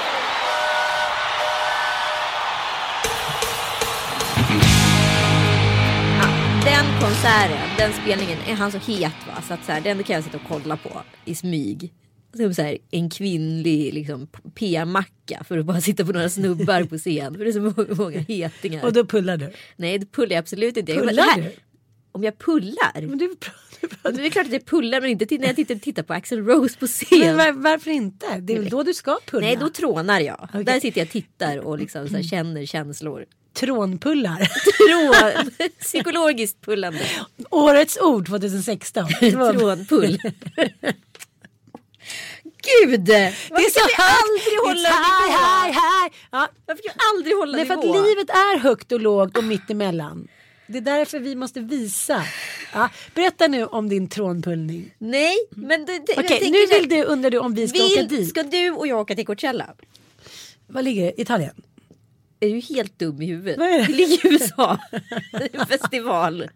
den 6.65 6.85
konserten, 7.01 7.69
den 7.77 7.93
spelningen 7.93 8.37
är 8.47 8.55
han 8.55 8.71
så 8.71 8.77
het 8.77 9.27
va. 9.27 9.41
Så 9.47 9.53
att 9.53 9.65
så 9.65 9.71
här, 9.71 9.81
den 9.81 10.03
kan 10.03 10.15
jag 10.15 10.23
sitta 10.23 10.37
och 10.37 10.43
kolla 10.47 10.77
på 10.77 11.01
i 11.25 11.35
smyg. 11.35 11.91
Som 12.37 12.53
så 12.53 12.61
här, 12.61 12.77
en 12.91 13.09
kvinnlig 13.09 13.93
liksom, 13.93 14.27
p-macka 14.55 15.43
för 15.47 15.57
att 15.57 15.65
bara 15.65 15.81
sitta 15.81 16.05
på 16.05 16.11
några 16.11 16.29
snubbar 16.29 16.83
på 16.83 16.97
scen. 16.97 17.33
För 17.33 17.43
det 17.43 17.49
är 17.49 17.53
så 17.53 17.61
må- 17.61 17.95
många 18.03 18.19
hetingar. 18.19 18.85
Och 18.85 18.93
då 18.93 19.05
pullar 19.05 19.37
du. 19.37 19.51
Nej 19.75 19.97
det 19.99 20.05
pullar 20.11 20.31
jag 20.35 20.39
absolut 20.39 20.77
inte. 20.77 20.91
Jag- 20.91 21.07
Pullar 21.07 21.23
här- 21.23 21.41
du? 21.41 21.51
Om 22.11 22.23
jag 22.23 22.37
pullar? 22.39 23.01
Men 23.01 23.17
du, 23.17 23.27
du 23.81 23.87
Men 24.03 24.15
Det 24.15 24.25
är 24.25 24.29
klart 24.29 24.45
att 24.45 24.53
jag 24.53 24.65
pullar 24.65 25.01
men 25.01 25.09
inte 25.09 25.37
när 25.37 25.47
jag 25.47 25.55
tittar, 25.55 25.75
tittar 25.75 26.03
på 26.03 26.13
Axel 26.13 26.45
Rose 26.45 26.77
på 26.79 26.85
men 26.85 26.87
scen. 26.87 27.37
var, 27.37 27.51
varför 27.51 27.91
inte? 27.91 28.25
Det 28.39 28.53
är 28.53 28.59
väl 28.59 28.69
då 28.69 28.83
du 28.83 28.93
ska 28.93 29.19
pulla? 29.25 29.45
Nej 29.47 29.55
då 29.59 29.69
trånar 29.69 30.19
jag. 30.19 30.49
Okej. 30.49 30.63
Där 30.63 30.79
sitter 30.79 31.01
jag 31.01 31.05
och 31.05 31.11
tittar 31.11 31.57
och 31.57 31.79
liksom 31.79 32.07
så 32.07 32.15
här, 32.15 32.23
känner 32.23 32.65
känslor. 32.65 33.25
Trånpullar. 33.53 34.39
Trå, 34.39 35.67
psykologiskt 35.79 36.61
pullande. 36.61 36.99
Årets 37.49 37.97
ord 38.01 38.27
2016. 38.27 39.07
Trån. 39.19 39.57
Trånpull. 39.57 40.17
Gud! 42.63 42.99
Det 42.99 43.15
är 43.15 43.71
så 43.71 43.79
kan 43.79 43.89
vi 43.89 44.03
aldrig 44.23 44.59
hålla 44.67 44.89
high, 44.89 45.31
high, 45.31 45.73
high. 45.73 46.15
Ja, 46.31 46.47
Varför 46.65 46.83
kan 46.83 46.93
vi 46.95 47.03
aldrig 47.11 47.35
hålla 47.35 47.57
Nej, 47.57 47.65
för 47.65 47.75
nivå? 47.75 47.99
att 47.99 48.07
livet 48.07 48.29
är 48.29 48.59
högt 48.59 48.91
och 48.91 49.01
lågt 49.01 49.37
och 49.37 49.43
mittemellan. 49.43 50.27
Det 50.67 50.77
är 50.77 50.81
därför 50.81 51.19
vi 51.19 51.35
måste 51.35 51.59
visa. 51.59 52.23
Ja, 52.73 52.89
berätta 53.15 53.47
nu 53.47 53.65
om 53.65 53.89
din 53.89 54.07
trånpullning. 54.09 54.95
Nej, 54.97 55.35
men 55.49 55.85
det, 55.85 55.99
det, 56.07 56.13
tänker 56.13 56.51
nu 56.51 56.79
vill 56.79 56.89
du, 56.89 57.03
undrar 57.03 57.31
du 57.31 57.37
om 57.37 57.53
vi 57.53 57.67
ska 57.67 57.85
åka 57.85 57.95
vill, 57.95 58.07
dit. 58.07 58.29
Ska 58.29 58.43
du 58.43 58.71
och 58.71 58.87
jag 58.87 58.99
åka 58.99 59.15
till 59.15 59.25
Coachella? 59.25 59.65
Vad 60.67 60.83
ligger 60.83 61.03
det? 61.03 61.21
Italien? 61.21 61.61
Är 62.39 62.49
du 62.49 62.59
helt 62.59 62.99
dum 62.99 63.21
i 63.21 63.25
huvudet? 63.25 63.57
Vad 63.57 63.67
är 63.67 63.79
det? 63.79 63.85
Det 63.85 63.93
ligger 63.93 64.27
i 64.27 64.33
USA. 64.33 64.79
Det 65.31 65.55
är 65.55 65.59
en 65.59 65.67
festival. 65.67 66.49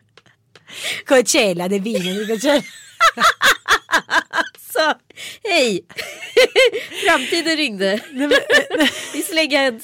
Coachella, 1.05 1.67
det 1.67 1.75
är 1.75 1.79
vinen. 1.79 2.27
Coachella. 2.27 2.63
Hej! 5.43 5.85
Framtiden 7.05 7.57
ringde. 7.57 8.01
Vi 9.13 9.21
slänger 9.21 9.63
en 9.63 9.79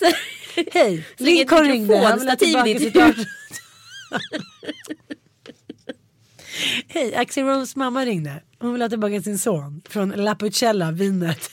Hej, 0.72 1.06
Lincoln 1.18 1.68
ringde. 1.68 1.98
Han 1.98 2.20
vill 2.20 2.30
ha 2.30 2.36
tillbaka 2.36 2.80
sitt. 2.80 2.98
Hej, 6.88 7.16
Axel 7.16 7.46
Rose 7.46 7.80
mamma 7.80 8.06
ringde. 8.06 8.44
Hon 8.60 8.74
vill 8.74 8.82
ha 8.82 8.90
tillbaka 8.90 9.22
sin 9.22 9.40
son 9.40 9.82
från 9.90 10.10
La 10.10 10.36
Pucella, 10.36 10.92
vinet. 10.92 11.50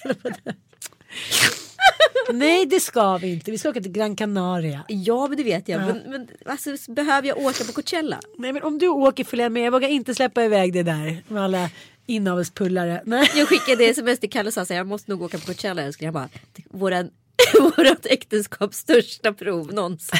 Nej, 2.33 2.67
det 2.67 2.81
ska 2.81 3.17
vi 3.17 3.33
inte. 3.33 3.51
Vi 3.51 3.59
ska 3.59 3.69
åka 3.69 3.81
till 3.81 3.93
Gran 3.93 4.17
Canaria. 4.17 4.85
Ja 4.89 5.27
men 5.27 5.37
det 5.37 5.45
vet 5.45 5.69
jag. 5.69 5.83
Ja. 5.83 5.87
Men, 5.87 5.99
men 6.11 6.29
alltså, 6.47 6.93
behöver 6.93 7.29
jag 7.29 7.39
åka 7.39 7.65
på 7.65 7.73
Coachella? 7.73 8.21
Nej, 8.39 8.53
men 8.53 8.63
om 8.63 8.79
du 8.79 8.89
åker 8.89 9.25
följer 9.25 9.49
med. 9.49 9.63
Jag 9.63 9.71
vågar 9.71 9.89
inte 9.89 10.15
släppa 10.15 10.45
iväg 10.45 10.73
det 10.73 10.83
där 10.83 11.23
med 11.29 11.43
alla 11.43 11.71
inavelspullare. 12.11 13.03
Nej. 13.07 13.31
Jag 13.35 13.49
skickade 13.49 13.85
sms 13.85 14.19
till 14.21 14.31
Kalle 14.31 14.47
och 14.49 14.55
sa 14.55 14.61
att 14.63 14.71
jag 14.71 14.87
måste 14.87 15.11
nog 15.11 15.23
åka 15.23 15.39
på 15.39 15.47
Coachella 15.47 15.83
älskling. 15.83 16.07
Jag 16.07 16.15
bara, 16.15 16.29
våran, 16.71 17.11
vårat 17.61 18.07
äktenskaps 18.07 18.79
största 18.79 19.33
prov 19.33 19.73
någonsin. 19.73 20.19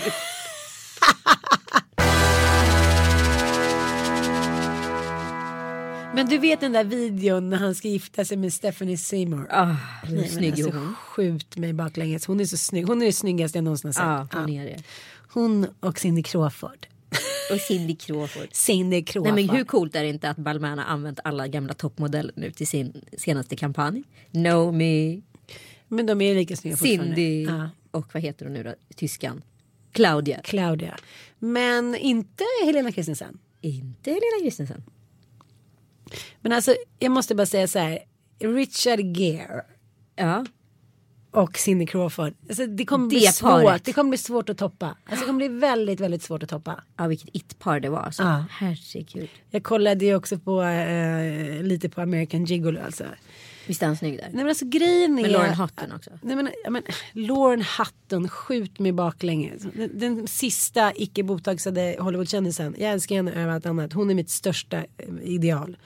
Men 6.15 6.27
du 6.29 6.39
vet 6.39 6.61
den 6.61 6.73
där 6.73 6.85
videon 6.85 7.51
när 7.51 7.57
han 7.57 7.75
ska 7.75 7.89
gifta 7.89 8.25
sig 8.25 8.37
med 8.37 8.53
Stephanie 8.53 8.97
Seymour. 8.97 9.47
Ah, 9.51 9.77
Nej, 10.11 10.29
snygg 10.29 10.53
alltså, 10.53 10.71
hon. 10.71 10.95
Skjut 10.95 11.57
mig 11.57 11.73
baklänges. 11.73 12.27
Hon 12.27 12.41
är 12.41 12.45
så 12.45 12.57
snygg. 12.57 12.87
Hon 12.87 13.03
är 13.03 13.07
det 13.07 13.13
snyggaste 13.13 13.59
jag 13.59 13.65
någonsin 13.65 13.93
har 13.95 14.25
sett. 14.25 14.35
hon 14.35 14.55
Ja. 14.55 14.63
är 14.63 14.67
det. 14.67 14.83
Hon 15.33 15.67
och 15.81 15.99
Cindy 15.99 16.23
Crawford. 16.23 16.87
Och 17.53 17.61
Cindy 17.61 17.97
Crawford. 17.97 18.49
Cindy 18.53 19.03
Crawford. 19.05 19.35
Nej 19.35 19.47
men 19.47 19.57
hur 19.57 19.65
coolt 19.65 19.97
är 19.97 20.03
det 20.03 20.09
inte 20.09 20.31
att 20.31 20.37
Balmain 20.37 20.79
har 20.79 20.85
använt 20.85 21.21
alla 21.25 21.49
gamla 21.49 21.75
toppmodeller 21.75 22.33
nu 22.37 22.51
till 22.51 22.67
sin 22.67 23.05
senaste 23.19 23.57
kampanj? 23.57 24.03
Me, 24.73 25.21
Men 25.89 26.07
de 26.07 26.21
är 26.21 26.35
lika 26.35 26.57
snygga. 26.57 26.77
Cindy 26.77 27.45
Ja. 27.45 27.71
och 27.91 28.07
vad 28.15 28.23
heter 28.23 28.45
hon 28.47 28.55
nu 28.55 28.63
då? 28.63 28.75
Tyskan. 28.97 29.43
Claudia. 29.93 30.41
Claudia. 30.45 30.97
Men 31.39 31.95
inte 31.95 32.45
Helena 32.65 32.93
Christensen. 32.93 33.39
Inte 33.61 34.11
Helena 34.11 34.41
Christensen. 34.43 34.83
Men 36.41 36.53
alltså 36.53 36.75
jag 36.99 37.13
måste 37.13 37.35
bara 37.35 37.47
säga 37.47 37.69
så 37.69 37.79
här. 37.79 37.99
Richard 38.39 39.01
Gere 39.17 39.65
Ja. 40.17 40.47
Och 41.31 41.59
Cindy 41.59 41.87
Crawford. 41.87 42.35
Alltså, 42.49 42.67
det 42.67 42.85
kommer 42.85 43.07
bli 43.09 43.21
Det 43.21 43.33
svårt. 43.33 43.51
paret. 43.51 43.85
Det 43.85 43.93
kommer 43.93 44.09
bli 44.11 44.19
svårt 44.19 44.49
att 44.49 44.59
toppa. 44.59 44.87
Alltså, 44.87 45.21
det 45.21 45.27
kommer 45.27 45.49
bli 45.49 45.49
väldigt, 45.49 46.01
väldigt 46.01 46.23
svårt 46.23 46.43
att 46.43 46.49
toppa. 46.49 46.85
Ja 46.97 47.07
vilket 47.07 47.29
it-par 47.33 47.81
det 47.81 47.89
var. 47.89 47.99
Alltså. 48.01 48.23
Ja. 48.23 48.45
Herregud. 48.51 49.29
Jag 49.51 49.63
kollade 49.65 50.05
ju 50.05 50.15
också 50.15 50.39
på 50.39 50.63
eh, 50.63 51.63
lite 51.63 51.89
på 51.89 52.01
American 52.01 52.45
Gigolo 52.45 52.81
alltså. 52.85 53.05
Visst 53.67 53.83
är 53.83 53.87
han 53.87 53.97
snygg 53.97 54.17
där? 54.17 54.25
Nej 54.25 54.35
men 54.35 54.49
alltså 54.49 54.65
grejen 54.67 55.19
är. 55.19 55.23
Med 55.23 55.31
Lauren 55.33 55.55
Hutton 55.55 55.93
också. 55.93 56.11
Nej 56.23 56.37
men, 56.37 56.49
ja, 56.65 56.71
men 56.71 56.83
Lauren 57.13 57.65
Hutton, 57.79 58.29
skjut 58.29 58.79
mig 58.79 58.93
baklänges. 58.93 59.63
Den, 59.75 59.99
den 59.99 60.27
sista 60.29 60.93
icke 60.97 61.23
botoxade 61.23 61.97
Hollywoodkändisen. 61.99 62.75
Jag 62.79 62.91
älskar 62.93 63.17
henne 63.17 63.33
över 63.33 63.53
allt 63.53 63.67
annat. 63.67 63.93
Hon 63.93 64.11
är 64.11 64.15
mitt 64.15 64.31
största 64.31 64.77
eh, 64.77 64.85
ideal. 65.23 65.77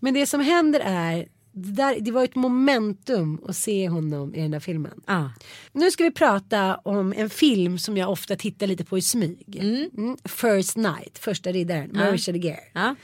Men 0.00 0.14
det 0.14 0.26
som 0.26 0.40
händer 0.40 0.80
är. 0.84 1.26
Det, 1.52 1.72
där, 1.72 2.00
det 2.00 2.10
var 2.10 2.24
ett 2.24 2.34
momentum 2.34 3.40
att 3.48 3.56
se 3.56 3.88
honom 3.88 4.34
i 4.34 4.40
den 4.40 4.50
där 4.50 4.60
filmen. 4.60 5.00
Ja. 5.06 5.32
Nu 5.72 5.90
ska 5.90 6.04
vi 6.04 6.10
prata 6.10 6.74
om 6.76 7.14
en 7.16 7.30
film 7.30 7.78
som 7.78 7.96
jag 7.96 8.10
ofta 8.10 8.36
tittar 8.36 8.66
lite 8.66 8.84
på 8.84 8.98
i 8.98 9.02
smyg. 9.02 9.58
Mm. 9.96 10.16
First 10.24 10.76
Night, 10.76 11.18
första 11.18 11.52
riddaren, 11.52 11.90
med 11.90 12.08
Ja. 12.08 12.12
Richard 12.12 12.36
Gere. 12.36 12.60
Ja. 12.72 12.94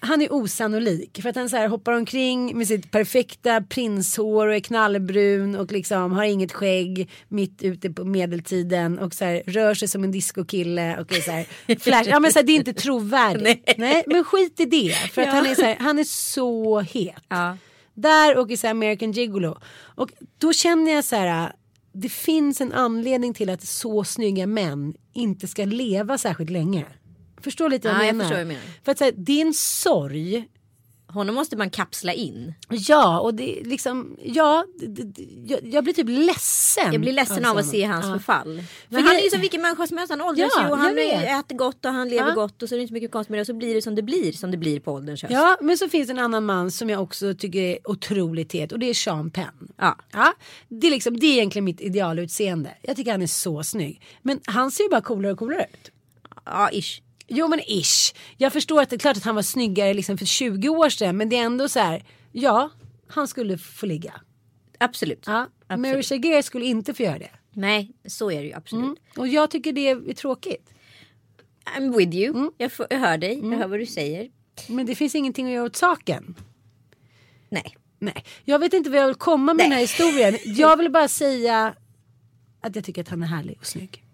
Han 0.00 0.22
är 0.22 0.32
osannolik 0.32 1.18
för 1.22 1.28
att 1.28 1.36
han 1.36 1.48
så 1.50 1.56
här 1.56 1.68
hoppar 1.68 1.92
omkring 1.92 2.58
med 2.58 2.66
sitt 2.68 2.90
perfekta 2.90 3.60
prinshår 3.60 4.46
och 4.46 4.54
är 4.54 4.60
knallbrun 4.60 5.54
och 5.56 5.72
liksom 5.72 6.12
har 6.12 6.24
inget 6.24 6.52
skägg 6.52 7.10
mitt 7.28 7.62
ute 7.62 7.90
på 7.90 8.04
medeltiden 8.04 8.98
och 8.98 9.14
så 9.14 9.24
här 9.24 9.42
rör 9.46 9.74
sig 9.74 9.88
som 9.88 10.04
en 10.04 10.10
discokille 10.10 10.98
och 11.00 11.12
är 11.12 11.20
så 11.20 11.30
här 11.30 11.46
flash. 11.80 12.08
Ja 12.08 12.20
men 12.20 12.32
så 12.32 12.38
här, 12.38 12.46
det 12.46 12.52
är 12.52 12.56
inte 12.56 12.72
trovärdigt. 12.72 13.74
Nej. 13.78 14.04
men 14.06 14.24
skit 14.24 14.60
i 14.60 14.64
det 14.64 14.94
för 15.12 15.22
att 15.22 15.28
Ja. 15.28 15.34
han 15.34 15.46
är 15.46 15.54
så 15.54 15.62
här, 15.62 15.76
han 15.80 15.98
är 15.98 16.04
så 16.04 16.80
het. 16.80 17.14
Ja. 17.28 17.56
Där 17.94 18.36
och 18.36 18.50
i 18.50 18.56
så 18.56 18.66
här 18.66 18.74
American 18.74 19.12
Gigolo. 19.12 19.58
Och 19.80 20.10
då 20.38 20.52
känner 20.52 20.92
jag 20.92 21.04
så 21.04 21.16
här. 21.16 21.52
Det 21.92 22.08
finns 22.08 22.60
en 22.60 22.72
anledning 22.72 23.34
till 23.34 23.50
att 23.50 23.62
så 23.62 24.04
snygga 24.04 24.46
män 24.46 24.94
inte 25.12 25.46
ska 25.48 25.64
leva 25.64 26.18
särskilt 26.18 26.50
länge. 26.50 26.86
Förstår 27.40 27.68
lite 27.70 27.88
vad 27.88 27.96
Ja, 27.96 28.00
jag 28.00 28.08
jag 28.08 28.16
menar. 28.16 28.24
förstår 28.28 28.36
vad 28.36 28.44
du 28.46 28.48
menar. 28.48 28.62
För 28.84 28.92
att 28.92 29.00
här, 29.00 29.08
är 29.30 29.40
en 29.46 29.54
sorg. 29.54 30.48
Honom 31.12 31.34
måste 31.34 31.56
man 31.56 31.70
kapsla 31.70 32.12
in. 32.12 32.54
Ja, 32.70 33.20
och 33.20 33.34
det 33.34 33.60
är 33.60 33.64
liksom, 33.64 34.16
ja, 34.22 34.64
det, 34.80 34.86
det, 34.86 35.22
jag, 35.46 35.60
jag 35.62 35.84
blir 35.84 35.94
typ 35.94 36.08
ledsen. 36.08 36.92
Jag 36.92 37.00
blir 37.00 37.12
ledsen 37.12 37.44
av 37.44 37.56
att 37.58 37.64
sånt. 37.64 37.72
se 37.72 37.84
hans 37.84 38.06
Ja. 38.06 38.12
förfall. 38.12 38.62
För 38.88 38.94
Men 38.94 39.04
han 39.04 39.14
det- 39.14 39.20
är 39.20 39.24
ju 39.24 39.30
som 39.30 39.40
vilken 39.40 39.62
människa 39.62 39.86
som 39.86 39.96
helst. 39.98 40.10
Han 40.10 40.20
åldras 40.20 40.50
Ja, 40.56 40.62
ju 40.62 40.72
och 40.72 40.78
jag 40.78 40.82
han 40.82 40.98
äter 41.40 41.56
gott 41.56 41.84
och 41.84 41.92
han 41.92 42.08
lever 42.08 42.28
Ja. 42.28 42.34
gott 42.34 42.62
och 42.62 42.68
så 42.68 42.74
är 42.74 42.76
det 42.76 42.82
inte 42.82 42.90
så 42.90 42.94
mycket 42.94 43.10
konstigt 43.10 43.30
med 43.30 43.38
det. 43.38 43.40
Och 43.40 43.46
så 43.46 43.54
blir 43.54 43.74
det 43.74 43.82
som 43.82 43.94
det 43.94 44.02
blir 44.02 44.32
som 44.32 44.50
det 44.50 44.56
blir 44.56 44.80
på 44.80 44.92
ålderns 44.92 45.22
höst. 45.22 45.32
Ja, 45.34 45.58
men 45.60 45.78
så 45.78 45.88
finns 45.88 46.06
det 46.06 46.12
en 46.12 46.18
annan 46.18 46.44
man 46.44 46.70
som 46.70 46.90
jag 46.90 47.02
också 47.02 47.34
tycker 47.34 47.60
är 47.60 47.78
otroligt 47.90 48.52
het 48.52 48.72
och 48.72 48.78
det 48.78 48.86
är 48.90 48.94
Sean 48.94 49.30
Penn. 49.30 49.68
Ja. 49.76 49.96
Ja, 50.12 50.32
det, 50.68 50.86
är 50.86 50.90
liksom, 50.90 51.20
det 51.20 51.26
är 51.26 51.32
egentligen 51.32 51.64
mitt 51.64 51.80
idealutseende. 51.80 52.70
Jag 52.82 52.96
tycker 52.96 53.10
han 53.12 53.22
är 53.22 53.26
så 53.26 53.62
snygg. 53.62 54.02
Men 54.22 54.40
han 54.44 54.70
ser 54.70 54.84
ju 54.84 54.90
bara 54.90 55.00
coolare 55.02 55.32
och 55.32 55.38
coolare 55.38 55.66
ut. 55.72 55.90
Ja, 56.44 56.70
ish. 56.72 57.02
Jo 57.28 57.48
men 57.48 57.60
ish. 57.60 58.14
Jag 58.36 58.52
förstår 58.52 58.82
att 58.82 58.90
det 58.90 58.96
är 58.96 58.98
klart 58.98 59.16
att 59.16 59.24
han 59.24 59.34
var 59.34 59.42
snyggare 59.42 59.94
liksom 59.94 60.18
för 60.18 60.26
20 60.26 60.68
år 60.68 60.88
sedan. 60.88 61.16
Men 61.16 61.28
det 61.28 61.36
är 61.36 61.44
ändå 61.44 61.68
så 61.68 61.78
här. 61.78 62.04
Ja, 62.32 62.70
han 63.08 63.28
skulle 63.28 63.58
få 63.58 63.86
ligga. 63.86 64.14
Absolut. 64.78 65.24
Ja, 65.26 65.46
Absolut. 65.66 65.92
Mary 65.92 66.02
Shagere 66.02 66.42
skulle 66.42 66.64
inte 66.64 66.94
få 66.94 67.02
göra 67.02 67.18
det. 67.18 67.30
Nej, 67.52 67.92
så 68.06 68.30
är 68.30 68.40
det 68.40 68.46
ju 68.46 68.54
absolut. 68.54 68.84
Mm. 68.84 68.96
Och 69.16 69.28
jag 69.28 69.50
tycker 69.50 69.72
det 69.72 69.88
är 69.88 70.14
tråkigt. 70.14 70.74
I'm 71.76 71.96
with 71.96 72.16
you. 72.16 72.34
Mm. 72.36 72.52
Jag, 72.58 72.72
får, 72.72 72.86
jag 72.90 72.98
hör 72.98 73.18
dig. 73.18 73.38
Jag 73.38 73.58
hör 73.58 73.68
vad 73.68 73.78
du 73.78 73.86
säger. 73.86 74.30
Men 74.66 74.86
det 74.86 74.94
finns 74.94 75.14
ingenting 75.14 75.46
att 75.46 75.52
göra 75.52 75.64
åt 75.64 75.76
saken. 75.76 76.34
Nej. 77.48 77.76
Nej, 78.00 78.24
jag 78.44 78.58
vet 78.58 78.72
inte 78.72 78.90
vad 78.90 78.98
jag 78.98 79.06
vill 79.06 79.14
komma 79.14 79.54
med 79.54 79.64
den 79.64 79.72
här 79.72 79.80
historien. 79.80 80.38
Jag 80.44 80.76
vill 80.76 80.90
bara 80.90 81.08
säga 81.08 81.74
att 82.60 82.76
jag 82.76 82.84
tycker 82.84 83.02
att 83.02 83.08
han 83.08 83.22
är 83.22 83.26
härlig 83.26 83.58
och 83.60 83.66
snygg. 83.66 84.04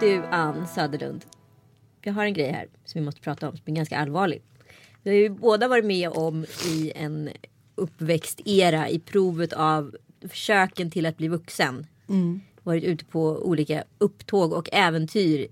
Du 0.00 0.22
Ann 0.30 0.66
Söderlund. 0.66 1.24
Jag 2.02 2.12
har 2.12 2.24
en 2.24 2.34
grej 2.34 2.52
här 2.52 2.66
som 2.84 2.98
vi 3.00 3.04
måste 3.04 3.20
prata 3.20 3.48
om 3.48 3.56
som 3.56 3.62
är 3.72 3.76
ganska 3.76 3.98
allvarlig. 3.98 4.42
Vi 5.02 5.10
har 5.10 5.16
ju 5.16 5.28
båda 5.28 5.68
varit 5.68 5.84
med 5.84 6.10
om 6.10 6.44
i 6.66 6.92
en 6.94 7.30
uppväxtera 7.74 8.88
i 8.88 8.98
provet 8.98 9.52
av 9.52 9.96
försöken 10.28 10.90
till 10.90 11.06
att 11.06 11.16
bli 11.16 11.28
vuxen. 11.28 11.86
Varit 12.62 12.84
ute 12.84 13.04
på 13.04 13.22
olika 13.22 13.84
upptåg 13.98 14.52
och 14.52 14.68
äventyr 14.72 15.46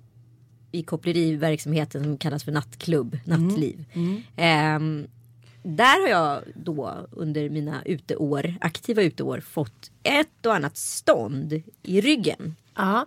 i 0.73 0.83
koppleriverksamheten 0.83 2.05
som 2.05 2.19
kallas 2.19 2.45
för 2.45 2.53
nattklubb, 2.53 3.19
nattliv. 3.25 3.85
Ehm, 4.37 5.07
där 5.63 6.03
har 6.03 6.09
jag 6.09 6.43
då 6.55 7.07
under 7.13 7.51
mina 7.51 7.83
uteår, 7.85 8.55
aktiva 8.61 9.03
uteår 9.03 9.41
fått 9.41 9.91
ett 10.03 10.47
och 10.47 10.55
annat 10.55 10.77
stånd 10.77 11.63
i 11.83 12.01
ryggen. 12.01 12.57
Ja, 12.75 13.07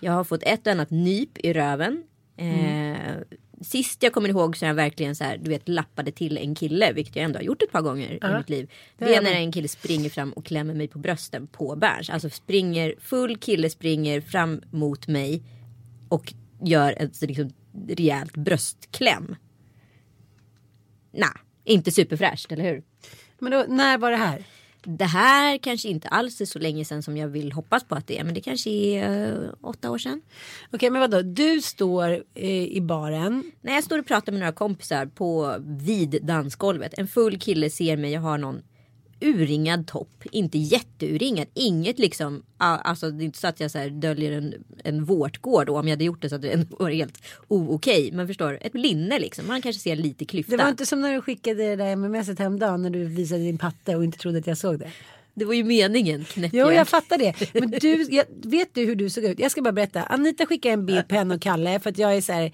Jag 0.00 0.12
har 0.12 0.24
fått 0.24 0.42
ett 0.42 0.66
och 0.66 0.72
annat 0.72 0.90
nyp 0.90 1.38
i 1.38 1.52
röven. 1.52 2.02
Eh, 2.36 3.14
sist 3.60 4.02
jag 4.02 4.12
kommer 4.12 4.28
ihåg 4.28 4.56
så 4.56 4.64
jag 4.64 4.74
verkligen 4.74 5.16
så 5.16 5.24
här, 5.24 5.36
du 5.36 5.50
vet 5.50 5.68
lappade 5.68 6.12
till 6.12 6.38
en 6.38 6.54
kille, 6.54 6.92
vilket 6.92 7.16
jag 7.16 7.24
ändå 7.24 7.38
har 7.38 7.44
gjort 7.44 7.62
ett 7.62 7.72
par 7.72 7.82
gånger 7.82 8.24
i 8.24 8.36
mitt 8.38 8.48
liv. 8.48 8.70
Det 8.98 9.14
är 9.14 9.22
när 9.22 9.32
en 9.32 9.52
kille 9.52 9.68
springer 9.68 10.10
fram 10.10 10.32
och 10.32 10.44
klämmer 10.44 10.74
mig 10.74 10.88
på 10.88 10.98
brösten 10.98 11.46
på 11.46 11.76
Berns. 11.76 12.10
Alltså 12.10 12.30
springer, 12.30 12.94
full 13.00 13.36
kille 13.36 13.70
springer 13.70 14.20
fram 14.20 14.62
mot 14.70 15.06
mig 15.06 15.42
och 16.08 16.34
gör 16.62 16.92
ett 17.02 17.20
liksom, 17.20 17.52
rejält 17.88 18.36
bröstkläm. 18.36 19.36
Nej, 21.12 21.28
inte 21.64 21.90
superfräscht, 21.90 22.52
eller 22.52 22.64
hur? 22.64 22.82
Men 23.38 23.52
då, 23.52 23.64
när 23.68 23.98
var 23.98 24.10
det 24.10 24.16
här? 24.16 24.44
Det 24.84 25.04
här 25.04 25.58
kanske 25.58 25.88
inte 25.88 26.08
alls 26.08 26.40
är 26.40 26.44
så 26.44 26.58
länge 26.58 26.84
sedan 26.84 27.02
som 27.02 27.16
jag 27.16 27.28
vill 27.28 27.52
hoppas 27.52 27.84
på 27.84 27.94
att 27.94 28.06
det 28.06 28.18
är. 28.18 28.24
Men 28.24 28.34
det 28.34 28.40
kanske 28.40 28.70
är 28.70 29.30
uh, 29.30 29.50
åtta 29.60 29.90
år 29.90 29.98
sedan. 29.98 30.22
Okej 30.72 30.90
men 30.90 31.00
vadå, 31.00 31.22
du 31.22 31.60
står 31.60 32.24
eh, 32.34 32.64
i 32.64 32.80
baren. 32.80 33.52
När 33.60 33.74
jag 33.74 33.84
står 33.84 33.98
och 33.98 34.06
pratar 34.06 34.32
med 34.32 34.38
några 34.38 34.52
kompisar 34.52 35.06
på 35.06 35.56
vid 35.60 36.18
dansgolvet. 36.22 36.94
En 36.98 37.08
full 37.08 37.38
kille 37.38 37.70
ser 37.70 37.96
mig, 37.96 38.12
jag 38.12 38.20
har 38.20 38.38
någon 38.38 38.62
urringad 39.20 39.86
topp. 39.86 40.22
Inte 40.30 40.58
jätteuringad. 40.58 41.46
Inget 41.54 41.98
liksom. 41.98 42.42
Alltså 42.56 43.10
det 43.10 43.22
är 43.22 43.24
inte 43.24 43.38
så 43.38 43.46
att 43.46 43.60
jag 43.60 43.70
så 43.70 43.88
döljer 43.88 44.32
en, 44.32 44.54
en 44.84 45.04
vårtgård. 45.04 45.68
Och 45.68 45.76
om 45.76 45.88
jag 45.88 45.92
hade 45.92 46.04
gjort 46.04 46.22
det 46.22 46.28
så 46.28 46.34
hade 46.34 46.56
det 46.56 46.66
var 46.78 46.90
helt 46.90 47.22
okej. 47.48 48.10
Men 48.12 48.26
förstår 48.26 48.58
Ett 48.60 48.74
linne 48.74 49.18
liksom. 49.18 49.46
Man 49.46 49.62
kanske 49.62 49.80
ser 49.80 49.96
lite 49.96 50.24
klyfta. 50.24 50.56
Det 50.56 50.62
var 50.62 50.70
inte 50.70 50.86
som 50.86 51.00
när 51.00 51.14
du 51.14 51.20
skickade 51.20 51.62
det 51.62 51.76
där 51.76 51.96
mmset 51.96 52.38
häromdagen. 52.38 52.82
När 52.82 52.90
du 52.90 53.04
visade 53.04 53.40
din 53.40 53.58
patte 53.58 53.96
och 53.96 54.04
inte 54.04 54.18
trodde 54.18 54.38
att 54.38 54.46
jag 54.46 54.58
såg 54.58 54.78
det. 54.78 54.90
Det 55.34 55.44
var 55.44 55.54
ju 55.54 55.64
meningen 55.64 56.24
knäpp 56.24 56.50
Jo 56.54 56.72
jag 56.72 56.88
fattar 56.88 57.18
det. 57.18 57.34
Men 57.60 57.70
du, 57.70 58.02
jag, 58.10 58.24
vet 58.44 58.74
du 58.74 58.84
hur 58.84 58.94
du 58.94 59.10
såg 59.10 59.24
ut? 59.24 59.38
Jag 59.38 59.50
ska 59.50 59.62
bara 59.62 59.72
berätta. 59.72 60.02
Anita 60.02 60.46
skickade 60.46 60.72
en 60.72 60.86
bild 60.86 61.08
på 61.08 61.14
henne 61.14 61.34
och 61.34 61.40
Kalle 61.40 61.80
för 61.80 61.90
att 61.90 61.98
jag 61.98 62.16
är 62.16 62.20
så 62.20 62.32
här 62.32 62.52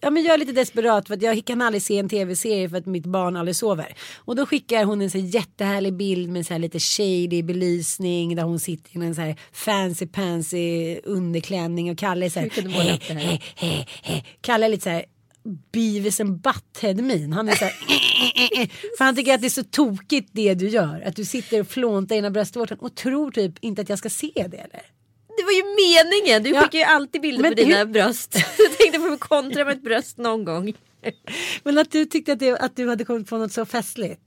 ja, 0.00 0.10
men 0.10 0.24
jag 0.24 0.34
är 0.34 0.38
lite 0.38 0.52
desperat 0.52 1.06
för 1.06 1.14
att 1.14 1.22
jag 1.22 1.44
kan 1.44 1.62
aldrig 1.62 1.82
se 1.82 1.98
en 1.98 2.08
tv-serie 2.08 2.68
för 2.68 2.76
att 2.76 2.86
mitt 2.86 3.06
barn 3.06 3.36
aldrig 3.36 3.56
sover. 3.56 3.94
Och 4.16 4.36
då 4.36 4.46
skickar 4.46 4.84
hon 4.84 5.00
en 5.00 5.10
så 5.10 5.18
jättehärlig 5.18 5.94
bild 5.94 6.30
med 6.30 6.46
så 6.46 6.54
här 6.54 6.58
lite 6.58 6.78
shady 6.78 7.42
belysning 7.42 8.36
där 8.36 8.42
hon 8.42 8.60
sitter 8.60 9.02
i 9.02 9.06
en 9.06 9.14
så 9.14 9.20
här 9.20 9.36
fancy 9.52 10.06
pansy 10.06 10.96
underklänning 11.04 11.90
och 11.90 11.98
Kalle 11.98 12.26
är 12.26 12.30
så 12.30 12.40
här. 12.40 12.50
He, 12.50 12.98
he, 13.14 13.38
he, 13.54 13.86
he. 14.02 14.22
Kalle 14.40 14.66
är 14.66 14.70
lite 14.70 14.82
så 14.82 14.90
här 14.90 15.04
Beavis 15.72 16.20
and 16.20 16.40
Butthead 16.40 16.94
min. 16.94 17.32
Han 17.32 17.48
är 17.48 17.54
så 17.56 17.64
här, 17.64 17.74
för 18.98 19.04
han 19.04 19.16
tycker 19.16 19.34
att 19.34 19.40
det 19.40 19.46
är 19.46 19.50
så 19.50 19.64
tokigt 19.64 20.30
det 20.32 20.54
du 20.54 20.68
gör. 20.68 21.02
Att 21.06 21.16
du 21.16 21.24
sitter 21.24 21.60
och 21.60 21.68
flåntar 21.68 22.14
dina 22.14 22.30
bröstvårtan 22.30 22.78
och 22.78 22.94
tror 22.94 23.30
typ 23.30 23.54
inte 23.60 23.82
att 23.82 23.88
jag 23.88 23.98
ska 23.98 24.10
se 24.10 24.32
det 24.34 24.56
eller? 24.56 24.82
Det 25.36 25.44
var 25.44 25.52
ju 25.52 25.64
meningen. 25.64 26.42
Du 26.42 26.50
ja. 26.50 26.62
skickar 26.62 26.78
ju 26.78 26.84
alltid 26.84 27.20
bilder 27.20 27.42
men 27.42 27.50
på 27.50 27.56
dina 27.56 27.78
hur... 27.78 27.84
bröst. 27.84 28.34
Tänkte 28.90 29.10
få 29.10 29.16
kontra 29.16 29.64
med 29.64 29.76
ett 29.76 29.82
bröst 29.82 30.18
någon 30.18 30.44
gång. 30.44 30.72
Men 31.62 31.78
att 31.78 31.90
du 31.90 32.04
tyckte 32.04 32.32
att, 32.32 32.38
det, 32.38 32.58
att 32.58 32.76
du 32.76 32.88
hade 32.88 33.04
kommit 33.04 33.28
på 33.28 33.38
något 33.38 33.52
så 33.52 33.64
fästligt. 33.64 34.20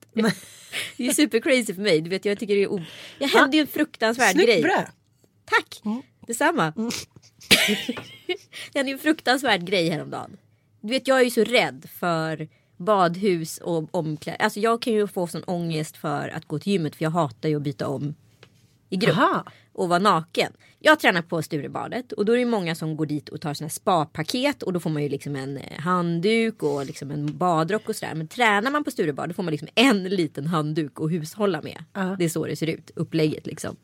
det 0.98 1.08
är 1.08 1.14
super 1.14 1.40
crazy 1.40 1.74
för 1.74 1.82
mig. 1.82 2.02
Du 2.02 2.10
vet, 2.10 2.26
jag 2.26 2.40
tycker 2.40 2.56
det 2.56 2.64
är 2.64 2.72
o... 2.72 2.82
Jag 3.20 3.28
hände 3.28 3.58
ju 3.58 3.62
en 3.62 3.68
fruktansvärd 3.68 4.32
Snyggt 4.32 4.48
grej. 4.48 4.62
Bröd. 4.62 4.86
Tack. 5.46 5.82
Mm. 5.86 6.02
Detsamma. 6.28 6.74
Mm. 6.78 6.92
det 8.74 8.80
hände 8.80 8.92
ju 8.92 8.94
en 8.94 9.00
fruktansvärd 9.00 9.66
grej 9.66 9.90
häromdagen. 9.90 10.38
Du 10.82 10.90
vet 10.90 11.08
jag 11.08 11.20
är 11.20 11.24
ju 11.24 11.32
så 11.32 11.44
rädd 11.44 11.90
för 12.00 12.48
badhus 12.78 13.58
och 13.58 13.96
omkläder. 13.96 14.42
Alltså 14.42 14.60
jag 14.60 14.82
kan 14.82 14.94
ju 14.94 15.08
få 15.08 15.28
sån 15.28 15.44
ångest 15.44 15.98
för 15.98 16.30
att 16.30 16.48
gå 16.48 16.60
till 16.60 16.72
gymmet 16.72 16.96
för 16.96 17.04
jag 17.04 17.12
hatar 17.12 17.50
ju 17.50 17.56
att 17.56 17.62
byta 17.62 17.88
om 17.88 18.16
i 18.94 18.96
grupp. 18.96 19.18
Aha. 19.18 19.46
Och 19.74 19.90
vara 19.90 20.00
naken. 20.00 20.54
Jag 20.80 21.00
tränar 21.00 21.22
på 21.22 21.42
Sturebadet 21.42 22.12
och 22.12 22.26
då 22.26 22.34
är 22.34 22.38
det 22.38 22.46
många 22.46 22.76
som 22.76 22.98
går 22.98 23.06
dit 23.06 23.30
och 23.30 23.42
tar 23.42 23.54
såna 23.54 23.70
spa-paket 23.70 24.64
och 24.64 24.74
då 24.74 24.80
får 24.80 24.90
man 24.90 25.04
ju 25.04 25.10
liksom 25.10 25.36
en 25.36 25.58
eh, 25.58 25.80
handduk 25.80 26.64
och 26.64 26.86
liksom 26.86 27.12
en 27.12 27.38
badrock 27.38 27.90
och 27.90 27.96
sådär. 27.96 28.16
Men 28.16 28.28
tränar 28.28 28.72
man 28.72 28.84
på 28.84 28.92
Sturebad 28.92 29.30
då 29.30 29.34
får 29.34 29.44
man 29.44 29.52
liksom 29.52 29.68
en 29.76 30.04
liten 30.20 30.48
handduk 30.48 30.92
att 30.96 31.12
hushålla 31.12 31.62
med. 31.62 31.84
Uh. 31.98 32.18
Det 32.18 32.26
är 32.26 32.30
så 32.30 32.46
det 32.46 32.56
ser 32.56 32.68
ut, 32.68 32.92
upplägget 32.96 33.46
liksom. 33.46 33.76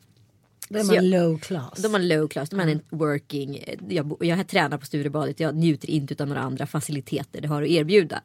Då 0.68 0.78
är 0.78 0.84
man 0.84 0.94
jag, 0.94 1.04
low 1.04 1.38
class. 1.38 1.82
Då 1.82 1.88
är 1.88 1.92
man 1.92 2.08
low 2.08 2.28
class, 2.28 2.50
då 2.50 2.56
är 2.56 2.66
man 2.66 2.80
working. 2.90 3.64
Jag, 3.88 4.16
jag 4.20 4.48
tränar 4.48 4.78
på 4.78 4.86
Sturebadet, 4.86 5.40
jag 5.40 5.54
njuter 5.54 5.90
inte 5.90 6.22
av 6.22 6.28
några 6.28 6.42
andra 6.42 6.66
faciliteter 6.66 7.40
det 7.40 7.48
har 7.48 7.62
att 7.62 7.68
erbjuda. 7.68 8.22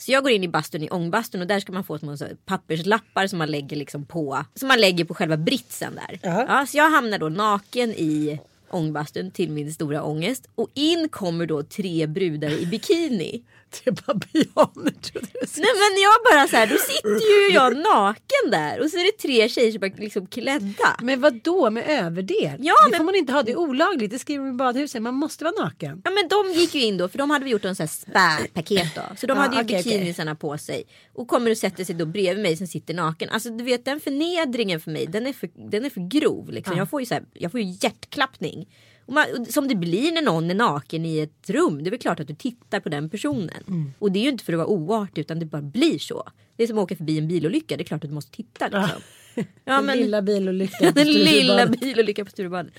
Så 0.00 0.12
jag 0.12 0.22
går 0.22 0.32
in 0.32 0.44
i 0.44 0.48
bastun 0.48 0.82
i 0.82 0.90
ångbastun 0.90 1.40
och 1.40 1.46
där 1.46 1.60
ska 1.60 1.72
man 1.72 1.84
få 1.84 1.98
små 1.98 2.16
papperslappar 2.44 3.26
som 3.26 3.38
man 3.38 3.50
lägger 3.50 3.76
liksom 3.76 4.04
på. 4.06 4.44
Som 4.54 4.68
man 4.68 4.80
lägger 4.80 5.04
på 5.04 5.14
själva 5.14 5.36
britsen 5.36 5.94
där. 5.94 6.18
Ja, 6.22 6.66
så 6.66 6.76
jag 6.76 6.90
hamnar 6.90 7.18
då 7.18 7.28
naken 7.28 7.90
i 7.90 8.40
ångbastun 8.70 9.30
till 9.30 9.50
min 9.50 9.72
stora 9.72 10.02
ångest. 10.02 10.48
Och 10.54 10.68
in 10.74 11.08
kommer 11.08 11.46
då 11.46 11.62
tre 11.62 12.06
brudar 12.06 12.50
i 12.50 12.66
bikini. 12.66 13.42
Tre 13.70 13.92
babianer 14.06 14.92
trodde 15.00 15.28
du 15.32 15.46
Nej 15.56 15.72
men 15.82 16.02
jag 16.02 16.16
bara 16.32 16.48
så 16.48 16.56
här, 16.56 16.66
då 16.66 16.76
sitter 16.76 17.48
ju 17.48 17.54
jag 17.54 17.76
naken 17.76 18.50
där 18.50 18.80
och 18.80 18.90
så 18.90 18.96
är 18.96 19.04
det 19.04 19.18
tre 19.18 19.48
tjejer 19.48 19.72
som 19.72 19.82
är 19.82 20.00
liksom 20.00 20.26
klädda. 20.26 20.96
Men 21.02 21.20
vad 21.20 21.34
då 21.42 21.70
med 21.70 21.84
överdel? 21.88 22.56
Ja, 22.58 22.74
det 22.84 22.90
men... 22.90 22.98
får 22.98 23.04
man 23.04 23.14
inte 23.14 23.32
ha, 23.32 23.42
det 23.42 23.52
är 23.52 23.58
olagligt, 23.58 24.10
det 24.10 24.18
skriver 24.18 24.44
de 24.44 24.50
i 24.50 24.56
badhuset, 24.56 25.02
man 25.02 25.14
måste 25.14 25.44
vara 25.44 25.64
naken. 25.64 26.02
Ja 26.04 26.10
men 26.10 26.28
de 26.28 26.60
gick 26.60 26.74
ju 26.74 26.82
in 26.82 26.98
då 26.98 27.08
för 27.08 27.18
de 27.18 27.30
hade 27.30 27.50
gjort 27.50 27.64
en 27.64 27.76
sån 27.76 27.84
här 27.84 27.88
spa-paket 27.88 28.94
då. 28.94 29.02
Så 29.16 29.26
de 29.26 29.38
hade 29.38 29.56
ju 29.56 29.64
okay, 29.64 29.82
bikinisarna 29.82 30.32
okay. 30.32 30.40
på 30.40 30.58
sig. 30.58 30.84
Och 31.14 31.28
kommer 31.28 31.50
och 31.50 31.58
sätter 31.58 31.84
sig 31.84 31.94
då 31.94 32.06
bredvid 32.06 32.42
mig 32.42 32.56
som 32.56 32.66
sitter 32.66 32.94
naken. 32.94 33.30
Alltså 33.30 33.50
du 33.50 33.64
vet 33.64 33.84
den 33.84 34.00
förnedringen 34.00 34.80
för 34.80 34.90
mig 34.90 35.06
den 35.06 35.26
är 35.26 35.32
för, 35.32 35.50
den 35.70 35.84
är 35.84 35.90
för 35.90 36.08
grov. 36.08 36.50
Liksom. 36.50 36.76
Ja. 36.76 36.78
Jag, 36.78 36.90
får 36.90 37.00
ju 37.00 37.06
så 37.06 37.14
här, 37.14 37.24
jag 37.32 37.50
får 37.50 37.60
ju 37.60 37.76
hjärtklappning. 37.80 38.66
Man, 39.06 39.46
som 39.48 39.68
det 39.68 39.74
blir 39.74 40.12
när 40.12 40.22
någon 40.22 40.50
är 40.50 40.54
naken 40.54 41.04
i 41.04 41.18
ett 41.18 41.50
rum. 41.50 41.82
Det 41.82 41.88
är 41.88 41.90
väl 41.90 42.00
klart 42.00 42.20
att 42.20 42.28
du 42.28 42.34
tittar 42.34 42.80
på 42.80 42.88
den 42.88 43.10
personen. 43.10 43.64
Mm. 43.68 43.92
Och 43.98 44.12
det 44.12 44.18
är 44.18 44.22
ju 44.22 44.28
inte 44.28 44.44
för 44.44 44.52
att 44.52 44.58
vara 44.58 44.68
oartig 44.68 45.20
utan 45.20 45.38
det 45.38 45.46
bara 45.46 45.62
blir 45.62 45.98
så. 45.98 46.28
Det 46.56 46.62
är 46.62 46.66
som 46.66 46.78
att 46.78 46.82
åka 46.84 46.96
förbi 46.96 47.18
en 47.18 47.28
bilolycka. 47.28 47.76
Det 47.76 47.82
är 47.82 47.84
klart 47.84 48.04
att 48.04 48.10
du 48.10 48.14
måste 48.14 48.36
titta. 48.36 48.64
Liksom. 48.64 49.02
Ja, 49.64 49.76
den 49.76 49.86
men, 49.86 49.98
lilla 49.98 50.22
bilolyckan 50.22 50.92
Den 50.94 51.12
lilla 51.12 51.66
bilolyckan 51.66 52.26
på 52.26 52.30
Sturebadet. 52.30 52.72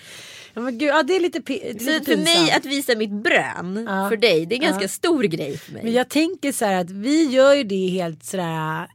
Ja, 0.53 0.61
men 0.61 0.77
gud, 0.77 0.89
ja, 0.89 1.03
det 1.03 1.15
är 1.15 1.19
lite, 1.19 1.39
lite 1.39 1.79
Så 1.79 2.03
för 2.03 2.17
mig 2.17 2.51
att 2.51 2.65
visa 2.65 2.95
mitt 2.95 3.11
brön 3.11 3.85
ja. 3.89 4.09
för 4.09 4.17
dig 4.17 4.45
det 4.45 4.55
är 4.55 4.57
en 4.57 4.65
ganska 4.65 4.87
stor 4.87 5.23
grej 5.23 5.57
för 5.57 5.73
mig. 5.73 5.83
Men 5.83 5.93
jag 5.93 6.09
tänker 6.09 6.51
så 6.51 6.65
här 6.65 6.81
att 6.81 6.89
vi 6.89 7.29
gör 7.29 7.53
ju 7.53 7.63
det 7.63 7.87
helt 7.87 8.23
sådär. 8.23 8.87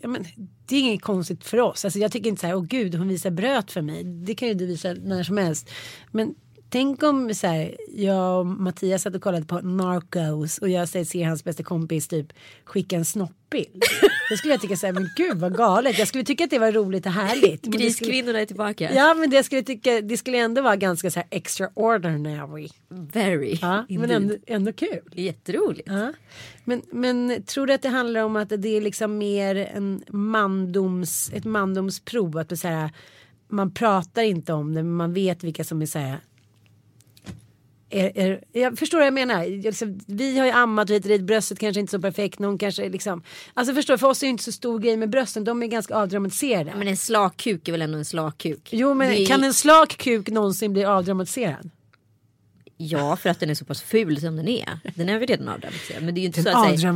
Ja, 0.00 0.08
men, 0.08 0.24
det 0.66 0.76
är 0.76 0.80
inget 0.80 1.02
konstigt 1.02 1.44
för 1.44 1.60
oss. 1.60 1.84
Alltså, 1.84 1.98
jag 1.98 2.12
tycker 2.12 2.30
inte 2.30 2.40
så 2.40 2.46
här, 2.46 2.54
åh 2.54 2.64
gud 2.64 2.94
hon 2.94 3.08
visar 3.08 3.30
bröt 3.30 3.72
för 3.72 3.82
mig. 3.82 4.04
Det 4.04 4.34
kan 4.34 4.48
ju 4.48 4.54
du 4.54 4.66
visa 4.66 4.92
när 4.92 5.22
som 5.22 5.36
helst. 5.36 5.70
Men 6.10 6.34
Tänk 6.74 7.02
om 7.02 7.34
så 7.34 7.46
här, 7.46 7.76
jag 7.88 8.40
och 8.40 8.46
Mattias 8.46 9.02
satt 9.02 9.14
och 9.14 9.22
kollade 9.22 9.46
på 9.46 9.60
Narcos 9.60 10.58
och 10.58 10.68
jag 10.68 10.88
ser 10.88 11.24
hans 11.24 11.44
bästa 11.44 11.62
kompis 11.62 12.08
typ 12.08 12.32
skicka 12.64 12.96
en 12.96 13.04
snoppbild. 13.04 13.82
Då 14.30 14.36
skulle 14.36 14.54
jag 14.54 14.60
tycka 14.60 14.76
så 14.76 14.86
här, 14.86 14.92
men 14.92 15.08
gud 15.16 15.36
vad 15.36 15.56
galet. 15.56 15.98
Jag 15.98 16.08
skulle 16.08 16.24
tycka 16.24 16.44
att 16.44 16.50
det 16.50 16.58
var 16.58 16.72
roligt 16.72 17.06
och 17.06 17.12
härligt. 17.12 17.62
Griskvinnorna 17.62 18.40
är 18.40 18.46
tillbaka. 18.46 18.90
Ja 18.94 19.14
men 19.14 19.30
det 19.30 19.42
skulle 19.42 19.62
tycka, 19.62 20.00
det 20.00 20.16
skulle 20.16 20.38
ändå 20.38 20.62
vara 20.62 20.76
ganska 20.76 21.10
så 21.10 21.20
här 21.20 21.26
extraordinary. 21.30 22.68
Very. 22.88 23.58
Ja, 23.62 23.84
men 23.88 24.10
ändå, 24.10 24.34
ändå 24.46 24.72
kul. 24.72 25.10
Jätteroligt. 25.12 25.88
Ja. 25.88 26.12
Men, 26.64 26.82
men 26.92 27.42
tror 27.42 27.66
du 27.66 27.72
att 27.72 27.82
det 27.82 27.88
handlar 27.88 28.20
om 28.20 28.36
att 28.36 28.48
det 28.48 28.68
är 28.68 28.80
liksom 28.80 29.18
mer 29.18 29.56
en 29.56 30.04
mandoms, 30.08 31.30
ett 31.34 31.44
mandomsprov? 31.44 32.38
Att 32.38 32.58
så 32.58 32.68
här, 32.68 32.90
man 33.48 33.74
pratar 33.74 34.22
inte 34.22 34.52
om 34.52 34.74
det 34.74 34.82
men 34.82 34.94
man 34.94 35.12
vet 35.12 35.44
vilka 35.44 35.64
som 35.64 35.82
är 35.82 35.86
så 35.86 35.98
här 35.98 36.20
är, 37.94 38.18
är, 38.18 38.40
jag 38.52 38.78
förstår 38.78 38.98
vad 38.98 39.06
jag 39.06 39.14
menar. 39.14 39.46
Liksom, 39.46 40.00
vi 40.06 40.38
har 40.38 40.46
ju 40.46 40.52
ammat 40.52 40.90
hit 40.90 41.04
och 41.04 41.08
dit, 41.08 41.22
bröstet 41.22 41.58
kanske 41.58 41.80
inte 41.80 41.90
så 41.90 42.00
perfekt. 42.00 42.38
Någon 42.38 42.58
kanske 42.58 42.88
liksom, 42.88 43.22
alltså 43.54 43.74
förstår, 43.74 43.96
för 43.96 44.06
oss 44.06 44.22
är 44.22 44.26
det 44.26 44.30
inte 44.30 44.44
så 44.44 44.52
stor 44.52 44.78
grej 44.78 44.96
med 44.96 45.10
brösten. 45.10 45.44
De 45.44 45.62
är 45.62 45.66
ganska 45.66 45.94
avdramatiserade. 45.94 46.72
Men 46.76 46.88
en 46.88 46.96
slak 46.96 47.36
kuk 47.36 47.68
är 47.68 47.72
väl 47.72 47.82
ändå 47.82 47.98
en 47.98 48.04
slak 48.04 48.38
kuk? 48.38 48.68
Jo 48.72 48.94
men 48.94 49.12
är... 49.12 49.26
kan 49.26 49.44
en 49.44 49.54
slak 49.54 49.96
kuk 49.96 50.28
någonsin 50.28 50.72
bli 50.72 50.84
avdramatiserad? 50.84 51.70
Ja, 52.76 53.16
för 53.16 53.30
att 53.30 53.40
den 53.40 53.50
är 53.50 53.54
så 53.54 53.64
pass 53.64 53.82
ful 53.82 54.20
som 54.20 54.36
den 54.36 54.48
är. 54.48 54.78
Den 54.94 55.08
är 55.08 55.18
väl 55.18 55.28
redan 55.28 55.48
avdramatiserad. 55.48 56.02
Men 56.02 56.14
det 56.14 56.18
är 56.18 56.22
ju 56.22 56.26
inte 56.26 56.42
den 56.42 56.52
så 56.52 56.58
att 56.58 56.80
säga, 56.80 56.92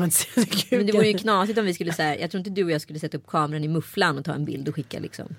Men 0.79 0.87
det 0.87 0.93
vore 0.93 1.09
ju 1.09 1.19
knasigt 1.19 1.59
om 1.59 1.65
vi 1.65 1.75
skulle 1.75 1.93
säga, 1.93 2.21
jag 2.21 2.31
tror 2.31 2.39
inte 2.39 2.51
du 2.51 2.65
och 2.65 2.71
jag 2.71 2.81
skulle 2.81 2.99
sätta 2.99 3.17
upp 3.17 3.27
kameran 3.27 3.65
i 3.65 3.69
mufflan 3.69 4.19
och 4.19 4.25
ta 4.25 4.33
en 4.35 4.45
bild 4.45 4.69
och 4.69 4.75
skicka 4.75 4.99
liksom. 4.99 5.37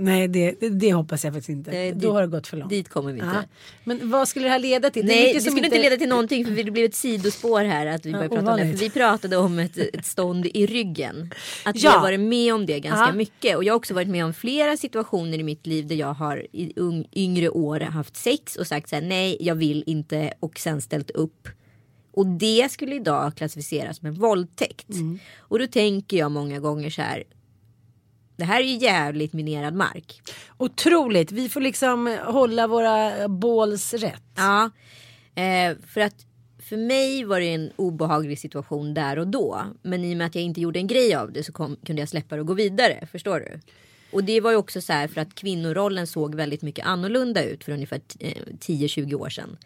Nej 0.00 0.28
det, 0.28 0.52
det, 0.70 0.92
hoppas 0.92 1.24
jag 1.24 1.32
faktiskt 1.32 1.48
inte. 1.48 1.70
Det, 1.70 1.92
Då 1.92 2.12
har 2.12 2.20
det 2.20 2.28
gått 2.28 2.46
för 2.46 2.56
långt. 2.56 2.70
Dit 2.70 2.88
kommer 2.88 3.12
vi 3.12 3.18
inte. 3.18 3.30
Ja. 3.34 3.42
Men 3.84 4.10
vad 4.10 4.28
skulle 4.28 4.46
det 4.46 4.50
här 4.50 4.58
leda 4.58 4.90
till? 4.90 5.06
Nej 5.06 5.34
det, 5.34 5.40
skulle 5.40 5.64
inte... 5.64 5.78
leda 5.78 5.96
till 5.96 6.08
någonting 6.08 6.44
för 6.44 6.52
det 6.64 6.70
blev 6.70 6.84
ett 6.84 6.94
sidospår 6.94 7.64
här. 7.64 7.86
Att 7.86 8.06
vi, 8.06 8.10
ja, 8.10 8.18
prata 8.18 8.52
om 8.52 8.58
det. 8.58 8.70
För 8.70 8.78
vi 8.78 8.90
pratade 8.90 9.36
om 9.36 9.58
ett, 9.58 9.78
ett 9.78 10.06
stånd 10.06 10.46
i 10.46 10.66
ryggen. 10.66 11.30
Att 11.64 11.82
ja. 11.82 11.90
vi 11.90 11.96
har 11.96 12.02
varit 12.02 12.20
med 12.20 12.54
om 12.54 12.66
det 12.66 12.80
ganska 12.80 13.06
ja. 13.06 13.12
mycket. 13.12 13.56
Och 13.56 13.64
jag 13.64 13.72
har 13.72 13.76
också 13.76 13.94
varit 13.94 14.08
med 14.08 14.24
om 14.24 14.34
flera 14.34 14.76
situationer 14.76 15.38
i 15.38 15.42
mitt 15.42 15.66
liv 15.66 15.86
där 15.86 15.96
jag 15.96 16.14
har 16.14 16.46
i 16.52 16.72
yngre 17.12 17.48
år 17.48 17.80
haft 17.80 18.16
sex 18.16 18.56
och 18.56 18.66
sagt 18.66 18.88
så 18.88 18.94
här, 18.94 19.02
nej 19.02 19.36
jag 19.40 19.54
vill 19.54 19.84
inte 19.86 20.32
och 20.40 20.58
sen 20.58 20.80
ställt 20.80 21.10
upp. 21.10 21.48
Och 22.12 22.26
det 22.26 22.72
skulle 22.72 22.94
idag 22.94 23.36
klassificeras 23.36 23.96
som 23.96 24.06
en 24.06 24.14
våldtäkt. 24.14 24.90
Mm. 24.90 25.18
Och 25.38 25.58
då 25.58 25.66
tänker 25.66 26.16
jag 26.16 26.30
många 26.30 26.58
gånger 26.58 26.90
så 26.90 27.02
här 27.02 27.24
det 28.40 28.46
här 28.46 28.60
är 28.60 28.64
ju 28.64 28.76
jävligt 28.76 29.32
minerad 29.32 29.74
mark. 29.74 30.20
Otroligt. 30.56 31.32
Vi 31.32 31.48
får 31.48 31.60
liksom 31.60 32.18
hålla 32.26 32.66
våra 32.66 33.28
balls 33.28 33.94
rätt. 33.94 34.22
Ja. 34.36 34.70
Eh, 35.34 35.76
för 35.86 36.00
att 36.00 36.14
för 36.68 36.76
mig 36.76 37.24
var 37.24 37.40
det 37.40 37.46
en 37.54 37.70
obehaglig 37.76 38.38
situation 38.38 38.94
där 38.94 39.18
och 39.18 39.26
då. 39.28 39.60
Men 39.82 40.04
i 40.04 40.12
och 40.14 40.16
med 40.18 40.26
att 40.26 40.34
jag 40.34 40.44
inte 40.44 40.60
gjorde 40.60 40.78
en 40.78 40.86
grej 40.86 41.14
av 41.14 41.32
det 41.32 41.44
så 41.44 41.52
kom, 41.52 41.76
kunde 41.86 42.02
jag 42.02 42.08
släppa 42.08 42.34
det 42.34 42.40
och 42.40 42.46
gå 42.46 42.54
vidare. 42.54 43.08
Förstår 43.12 43.40
du? 43.40 43.60
Och 44.12 44.24
det 44.24 44.40
var 44.40 44.50
ju 44.50 44.56
också 44.56 44.80
så 44.80 44.92
här 44.92 45.08
för 45.08 45.20
att 45.20 45.34
kvinnorollen 45.34 46.06
såg 46.06 46.34
väldigt 46.34 46.62
mycket 46.62 46.86
annorlunda 46.86 47.44
ut 47.44 47.64
för 47.64 47.72
ungefär 47.72 48.00
eh, 48.20 48.32
10-20 48.60 49.14
år 49.14 49.28
sedan. 49.28 49.56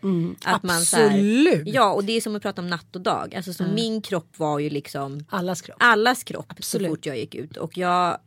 att 0.45 0.63
man 0.63 0.81
så 0.81 0.97
här- 0.97 1.05
absolut. 1.07 1.63
ja 1.75 1.93
och 1.93 2.05
det 2.05 2.13
är 2.13 2.21
som 2.21 2.37
att 2.37 2.43
prata 2.43 2.63
om 2.63 2.69
natt 2.69 2.97
och 2.97 3.01
dag. 3.03 3.35
Alltså 3.35 3.53
så 3.53 3.65
min 3.75 4.03
kropp 4.03 4.39
var 4.39 4.59
ju 4.59 4.71
liksom 4.71 5.25
Allas 5.29 5.61
kropp. 5.63 5.77
allas 5.81 6.25
kropp 6.25 6.47
Absolut. 6.49 6.87
så 6.91 6.93
fort 6.97 7.07
jag 7.07 7.19
gick 7.19 7.35
ut. 7.35 7.57
Och 7.57 7.79
jag 7.79 8.19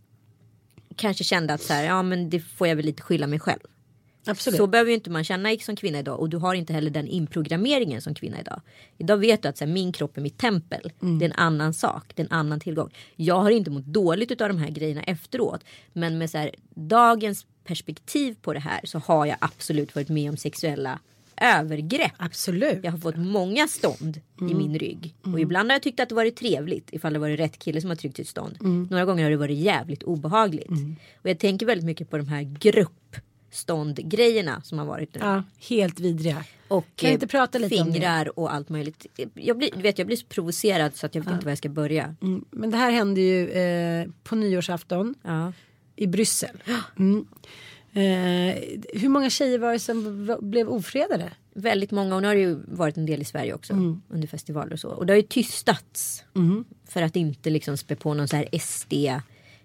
kanske 0.97 1.23
kände 1.23 1.53
att 1.53 1.61
så 1.61 1.73
här, 1.73 1.83
ja 1.83 2.03
men 2.03 2.29
det 2.29 2.39
får 2.39 2.67
jag 2.67 2.75
väl 2.75 2.85
lite 2.85 3.03
skylla 3.03 3.27
mig 3.27 3.39
själv. 3.39 3.59
Absolut. 4.25 4.57
Så 4.57 4.67
behöver 4.67 4.89
ju 4.89 4.95
inte 4.95 5.09
man 5.09 5.23
känna 5.23 5.55
som 5.59 5.75
kvinna 5.75 5.99
idag 5.99 6.19
och 6.19 6.29
du 6.29 6.37
har 6.37 6.53
inte 6.53 6.73
heller 6.73 6.91
den 6.91 7.07
inprogrammeringen 7.07 8.01
som 8.01 8.13
kvinna 8.15 8.39
idag. 8.39 8.61
Idag 8.97 9.17
vet 9.17 9.41
du 9.41 9.49
att 9.49 9.57
så 9.57 9.65
här, 9.65 9.71
min 9.71 9.91
kropp 9.91 10.17
är 10.17 10.21
mitt 10.21 10.37
tempel. 10.37 10.91
Mm. 11.01 11.19
Det 11.19 11.25
är 11.25 11.29
en 11.29 11.35
annan 11.35 11.73
sak, 11.73 12.11
det 12.15 12.21
är 12.21 12.25
en 12.25 12.31
annan 12.31 12.59
tillgång. 12.59 12.93
Jag 13.15 13.39
har 13.39 13.51
inte 13.51 13.71
mått 13.71 13.85
dåligt 13.85 14.41
av 14.41 14.47
de 14.47 14.57
här 14.57 14.69
grejerna 14.69 15.03
efteråt. 15.03 15.63
Men 15.93 16.17
med 16.17 16.29
så 16.29 16.37
här, 16.37 16.51
dagens 16.75 17.45
perspektiv 17.63 18.35
på 18.41 18.53
det 18.53 18.59
här 18.59 18.81
så 18.83 18.99
har 18.99 19.25
jag 19.25 19.37
absolut 19.41 19.95
varit 19.95 20.09
med 20.09 20.29
om 20.29 20.37
sexuella 20.37 20.99
övergrepp. 21.41 22.11
Absolut. 22.17 22.79
Jag 22.83 22.91
har 22.91 22.97
fått 22.99 23.17
många 23.17 23.67
stånd 23.67 24.17
i 24.17 24.21
Mm. 24.41 24.57
min 24.57 24.79
rygg. 24.79 25.15
Och 25.21 25.39
ibland 25.39 25.69
har 25.69 25.75
jag 25.75 25.81
tyckt 25.83 25.99
att 25.99 26.09
det 26.09 26.15
varit 26.15 26.35
trevligt 26.35 26.89
ifall 26.93 27.13
det 27.13 27.19
varit 27.19 27.39
rätt 27.39 27.59
kille 27.59 27.81
som 27.81 27.89
har 27.89 27.95
tryckt 27.95 28.19
ett 28.19 28.27
stånd. 28.27 28.57
Mm. 28.61 28.87
Några 28.91 29.05
gånger 29.05 29.23
har 29.23 29.31
det 29.31 29.37
varit 29.37 29.57
jävligt 29.57 30.03
obehagligt. 30.03 30.69
Och 31.21 31.29
jag 31.29 31.39
tänker 31.39 31.65
väldigt 31.65 31.85
mycket 31.85 32.09
på 32.09 32.17
de 32.17 32.27
här 32.27 32.41
gruppståndgrejerna 33.51 34.61
som 34.61 34.77
har 34.79 34.85
varit 34.85 35.13
nu. 35.15 35.19
Ja, 35.23 35.43
helt 35.69 35.99
vidriga. 35.99 36.43
Och 36.67 36.85
Kan 36.95 37.07
eh, 37.07 37.13
inte 37.13 37.27
prata 37.27 37.57
lite 37.57 37.81
om 37.81 37.87
det? 37.87 37.93
fingrar 37.93 38.39
och 38.39 38.53
allt 38.53 38.69
möjligt. 38.69 39.05
Jag 39.33 39.57
blir, 39.57 39.69
vet, 39.81 39.97
jag 39.97 40.07
blir 40.07 40.17
så 40.17 40.25
provocerad 40.25 40.95
så 40.95 41.05
att 41.05 41.15
jag 41.15 41.21
vet 41.23 41.33
inte 41.33 41.45
var 41.45 41.51
jag 41.51 41.57
ska 41.57 41.69
börja. 41.69 42.15
Mm. 42.21 42.45
Men 42.51 42.71
det 42.71 42.77
här 42.77 42.91
hände 42.91 43.21
ju 43.21 43.49
eh, 43.49 44.07
på 44.23 44.35
nyårsafton 44.35 45.15
Ja. 45.23 45.53
i 45.95 46.07
Bryssel. 46.07 46.57
Mm. 48.01 48.49
Eh, 48.49 49.01
hur 49.01 49.09
många 49.09 49.29
tjejer 49.29 49.59
var 49.59 49.73
det 49.73 49.79
som 49.79 50.37
blev 50.41 50.69
ofredade? 50.69 51.31
Väldigt 51.53 51.91
många 51.91 52.15
och 52.15 52.21
nu 52.21 52.27
har 52.27 52.35
det 52.35 52.41
ju 52.41 52.59
varit 52.67 52.97
en 52.97 53.05
del 53.05 53.21
i 53.21 53.25
Sverige 53.25 53.53
också 53.53 53.73
Mm. 53.73 54.01
under 54.09 54.27
festivaler 54.27 54.73
och 54.73 54.79
så. 54.79 54.89
Och 54.89 55.05
det 55.05 55.13
har 55.13 55.17
ju 55.17 55.21
tystats. 55.23 56.23
För 56.89 57.01
att 57.01 57.15
inte 57.15 57.49
liksom 57.49 57.77
spä 57.77 57.95
på 57.95 58.13
någon 58.13 58.27
så 58.27 58.35
här 58.35 58.59
SD. 58.59 58.93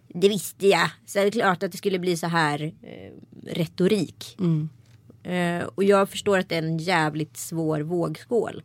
Det 0.08 0.28
visste 0.28 0.66
jag. 0.68 0.90
Så 1.06 1.18
är 1.18 1.24
det 1.24 1.30
klart 1.30 1.62
att 1.62 1.72
det 1.72 1.78
skulle 1.78 1.98
bli 1.98 2.16
så 2.16 2.26
här 2.26 2.62
eh, 2.82 3.12
retorik. 3.46 4.36
Mm. 4.38 4.68
Eh, 5.22 5.64
och 5.74 5.84
jag 5.84 6.08
förstår 6.08 6.38
att 6.38 6.48
det 6.48 6.54
är 6.54 6.62
en 6.62 6.78
jävligt 6.78 7.36
svår 7.36 7.80
vågskål. 7.80 8.62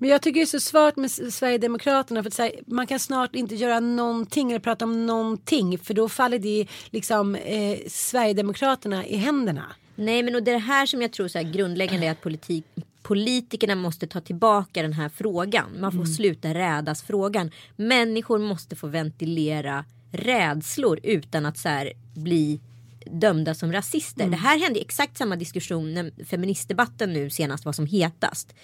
Men 0.00 0.10
jag 0.10 0.22
tycker 0.22 0.40
det 0.40 0.44
är 0.44 0.46
så 0.46 0.60
svårt 0.60 0.96
med 0.96 1.10
Sverigedemokraterna 1.10 2.22
för 2.22 2.30
att 2.30 2.34
säga, 2.34 2.60
man 2.66 2.86
kan 2.86 2.98
snart 3.00 3.34
inte 3.34 3.54
göra 3.54 3.80
någonting 3.80 4.50
eller 4.50 4.60
prata 4.60 4.84
om 4.84 5.06
någonting 5.06 5.78
för 5.78 5.94
då 5.94 6.08
faller 6.08 6.38
det 6.38 6.66
liksom 6.90 7.34
eh, 7.34 7.78
Sverigedemokraterna 7.88 9.06
i 9.06 9.16
händerna. 9.16 9.64
Nej 9.94 10.22
men 10.22 10.34
och 10.34 10.42
det 10.42 10.50
är 10.50 10.52
det 10.52 10.58
här 10.58 10.86
som 10.86 11.02
jag 11.02 11.12
tror 11.12 11.28
så 11.28 11.38
här 11.38 11.52
grundläggande 11.52 12.06
är 12.06 12.10
att 12.10 12.20
politik, 12.20 12.64
politikerna 13.02 13.74
måste 13.74 14.06
ta 14.06 14.20
tillbaka 14.20 14.82
den 14.82 14.92
här 14.92 15.08
frågan. 15.08 15.80
Man 15.80 15.92
får 15.92 16.04
sluta 16.04 16.54
rädas 16.54 17.02
frågan. 17.02 17.50
Människor 17.76 18.38
måste 18.38 18.76
få 18.76 18.86
ventilera 18.86 19.84
rädslor 20.12 21.00
utan 21.02 21.46
att 21.46 21.58
så 21.58 21.68
här 21.68 21.92
bli 22.14 22.60
dömda 23.06 23.54
som 23.54 23.72
rasister. 23.72 24.26
Det 24.26 24.36
här 24.36 24.58
hände 24.58 24.78
i 24.78 24.82
exakt 24.82 25.18
samma 25.18 25.36
diskussion 25.36 25.94
när 25.94 26.24
feministdebatten 26.24 27.12
nu 27.12 27.30
senast 27.30 27.64
var 27.64 27.72
som 27.72 27.86
hetast. 27.86 28.54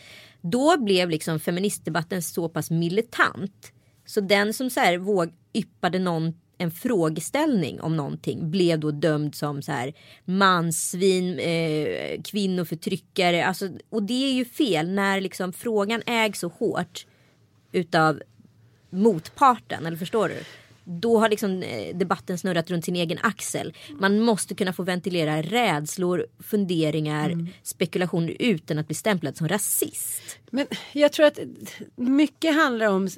Då 0.41 0.77
blev 0.79 1.11
liksom 1.11 1.41
feministdebatten 1.41 2.23
så 2.23 2.49
pass 2.49 2.71
militant 2.71 3.73
så 4.07 4.21
den 4.21 4.55
som 4.55 4.71
så 4.71 4.81
här 4.81 4.99
våg 4.99 5.33
yppade 5.55 5.99
någon 5.99 6.35
en 6.59 6.71
frågeställning 6.71 7.81
om 7.81 7.97
någonting 7.97 8.51
blev 8.51 8.81
då 8.81 8.91
dömd 8.91 9.35
som 9.35 9.63
så 9.63 9.73
här 9.73 9.95
mansvin, 10.25 11.39
eh, 11.39 12.23
kvinnoförtryckare. 12.23 13.47
Alltså, 13.47 13.69
och 13.89 14.03
det 14.03 14.27
är 14.27 14.33
ju 14.33 14.45
fel 14.45 14.91
när 14.91 15.21
liksom 15.21 15.53
frågan 15.53 16.03
ägs 16.07 16.41
så 16.41 16.49
hårt 16.49 17.07
utav 17.73 18.23
motparten, 18.91 19.87
eller 19.87 19.97
förstår 19.97 20.29
du? 20.29 20.37
Då 20.89 21.19
har 21.19 21.29
liksom 21.29 21.63
eh, 21.63 21.97
debatten 21.97 22.39
snurrat 22.39 22.71
runt 22.71 22.85
sin 22.85 22.97
egen 22.97 23.19
axel. 23.23 23.75
Man 24.01 24.21
måste 24.21 24.55
kunna 24.55 24.73
få 24.73 24.83
ventilera 24.83 25.43
rädslor, 25.43 26.27
funderingar, 26.39 27.49
spekulationer 27.63 28.37
utan 28.39 28.79
att 28.79 28.87
bli 28.87 28.95
stämplad 28.95 29.37
som 29.37 29.49
rasist. 29.49 30.39
Men 30.57 30.67
jag 30.93 31.13
tror 31.13 31.27
att 31.27 31.39
mycket 31.97 32.55
handlar 32.55 32.87
om 32.87 33.09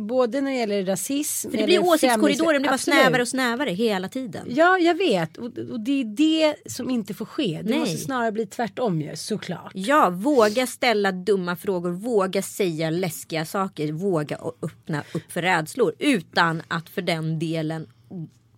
både 0.00 0.40
när 0.40 0.50
det 0.50 0.56
gäller 0.56 0.84
rasism. 0.84 1.50
För 1.50 1.58
det 1.58 1.64
blir 1.64 1.84
åsiktskorridoren, 1.84 2.62
blir 2.62 2.70
bara 2.70 2.78
snävare 2.78 3.22
och 3.22 3.28
snävare 3.28 3.70
hela 3.70 4.08
tiden. 4.08 4.46
Ja, 4.50 4.78
jag 4.78 4.94
vet. 4.94 5.36
Och, 5.36 5.58
och 5.58 5.80
det 5.80 6.00
är 6.00 6.04
det 6.04 6.54
som 6.66 6.90
inte 6.90 7.14
får 7.14 7.24
ske. 7.24 7.60
Det 7.62 7.70
Nej. 7.70 7.78
måste 7.78 7.96
snarare 7.96 8.32
bli 8.32 8.46
tvärtom 8.46 9.00
ju, 9.00 9.16
såklart. 9.16 9.72
Ja, 9.74 10.10
våga 10.10 10.66
ställa 10.66 11.12
dumma 11.12 11.56
frågor, 11.56 11.90
våga 11.90 12.42
säga 12.42 12.90
läskiga 12.90 13.44
saker, 13.44 13.92
våga 13.92 14.38
öppna 14.62 15.02
upp 15.14 15.32
för 15.32 15.42
rädslor 15.42 15.94
utan 15.98 16.62
att 16.68 16.88
för 16.88 17.02
den 17.02 17.38
delen 17.38 17.86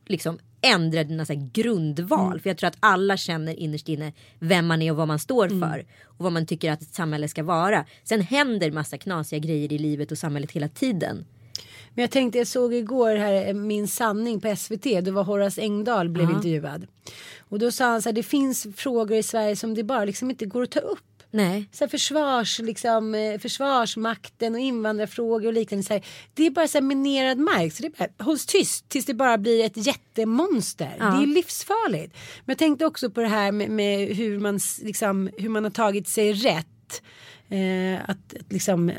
liksom 0.06 0.38
ändra 0.60 1.04
dina 1.04 1.26
så 1.26 1.48
grundval. 1.52 2.40
För 2.40 2.50
jag 2.50 2.58
tror 2.58 2.68
att 2.68 2.76
alla 2.80 3.16
känner 3.16 3.54
innerst 3.54 3.88
inne 3.88 4.12
vem 4.38 4.66
man 4.66 4.82
är 4.82 4.90
och 4.90 4.96
vad 4.96 5.08
man 5.08 5.18
står 5.18 5.48
för 5.48 5.86
och 6.04 6.24
vad 6.24 6.32
man 6.32 6.46
tycker 6.46 6.72
att 6.72 6.82
ett 6.82 6.94
samhälle 6.94 7.28
ska 7.28 7.42
vara. 7.42 7.84
Sen 8.04 8.20
händer 8.20 8.70
massa 8.70 8.98
knasiga 8.98 9.38
grejer 9.38 9.72
i 9.72 9.78
livet 9.78 10.12
och 10.12 10.18
samhället 10.18 10.52
hela 10.52 10.68
tiden. 10.68 11.24
Men 11.94 12.02
jag 12.02 12.10
tänkte, 12.10 12.38
jag 12.38 12.46
såg 12.46 12.74
igår 12.74 13.16
här 13.16 13.48
eh, 13.48 13.54
Min 13.54 13.88
sanning 13.88 14.40
på 14.40 14.56
SVT. 14.56 15.04
Då 15.04 15.12
var 15.12 15.24
Horace 15.24 15.60
Engdahl 15.60 16.08
blev 16.08 16.30
intervjuad. 16.30 16.86
Och 17.38 17.58
då 17.58 17.70
sa 17.70 17.84
han 17.84 18.02
så 18.02 18.08
här, 18.08 18.14
det 18.14 18.22
finns 18.22 18.66
frågor 18.76 19.16
i 19.16 19.22
Sverige 19.22 19.56
som 19.56 19.74
det 19.74 19.82
bara 19.84 20.04
liksom 20.04 20.30
inte 20.30 20.46
går 20.46 20.62
att 20.62 20.70
ta 20.70 20.80
upp. 20.80 21.17
Nej. 21.30 21.68
Så 21.72 21.84
här 21.84 21.88
försvars, 21.88 22.58
liksom, 22.58 23.14
eh, 23.14 23.38
försvarsmakten 23.38 24.54
och 24.54 24.60
invandrarfrågor 24.60 25.46
och 25.46 25.52
liknande. 25.52 25.86
Så 25.86 25.92
här, 25.92 26.04
det 26.34 26.46
är 26.46 26.50
bara 26.50 26.68
så 26.68 26.78
här 26.78 26.82
minerad 26.82 27.38
mark. 27.38 27.72
Så 27.72 27.82
det 27.82 27.88
är 27.88 27.98
bara, 27.98 28.24
hålls 28.24 28.46
tyst 28.46 28.88
tills 28.88 29.06
det 29.06 29.14
bara 29.14 29.38
blir 29.38 29.64
ett 29.64 29.86
jättemonster. 29.86 30.94
Det 30.98 31.22
är 31.22 31.26
livsfarligt. 31.26 32.14
Men 32.44 32.52
jag 32.52 32.58
tänkte 32.58 32.86
också 32.86 33.10
på 33.10 33.20
det 33.20 33.28
här 33.28 33.52
med, 33.52 33.70
med 33.70 34.16
hur, 34.16 34.40
man, 34.40 34.60
liksom, 34.82 35.30
hur 35.38 35.48
man 35.48 35.64
har 35.64 35.70
tagit 35.70 36.08
sig 36.08 36.32
rätt. 36.32 37.02
Eh, 37.48 38.10
att, 38.10 38.34
att 38.40 38.52
liksom 38.52 38.92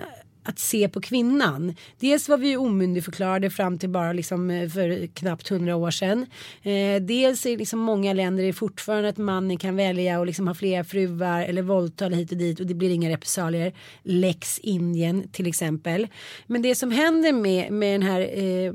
att 0.43 0.59
se 0.59 0.89
på 0.89 1.01
kvinnan. 1.01 1.75
Dels 1.99 2.29
var 2.29 2.37
vi 2.37 2.47
ju 2.47 2.57
omyndigförklarade 2.57 3.49
fram 3.49 3.77
till 3.77 3.89
bara 3.89 4.13
liksom 4.13 4.49
eh, 4.49 4.69
för 4.69 5.07
knappt 5.07 5.49
hundra 5.49 5.75
år 5.75 5.91
sedan. 5.91 6.25
Eh, 6.63 7.01
dels 7.01 7.45
är 7.45 7.57
liksom 7.57 7.79
många 7.79 8.13
länder 8.13 8.43
är 8.43 8.53
fortfarande 8.53 9.09
att 9.09 9.17
mannen 9.17 9.57
kan 9.57 9.75
välja 9.75 10.19
och 10.19 10.25
liksom 10.25 10.47
ha 10.47 10.55
flera 10.55 10.83
fruar 10.83 11.41
eller 11.41 11.61
våldta 11.61 12.07
hit 12.07 12.31
och 12.31 12.37
dit 12.37 12.59
och 12.59 12.65
det 12.65 12.73
blir 12.73 12.89
inga 12.89 13.09
repressalier. 13.09 13.73
Lex 14.03 14.59
Indien 14.59 15.29
till 15.31 15.47
exempel. 15.47 16.07
Men 16.47 16.61
det 16.61 16.75
som 16.75 16.91
händer 16.91 17.33
med, 17.33 17.71
med 17.71 17.93
den 17.93 18.03
här 18.03 18.21
eh, 18.21 18.73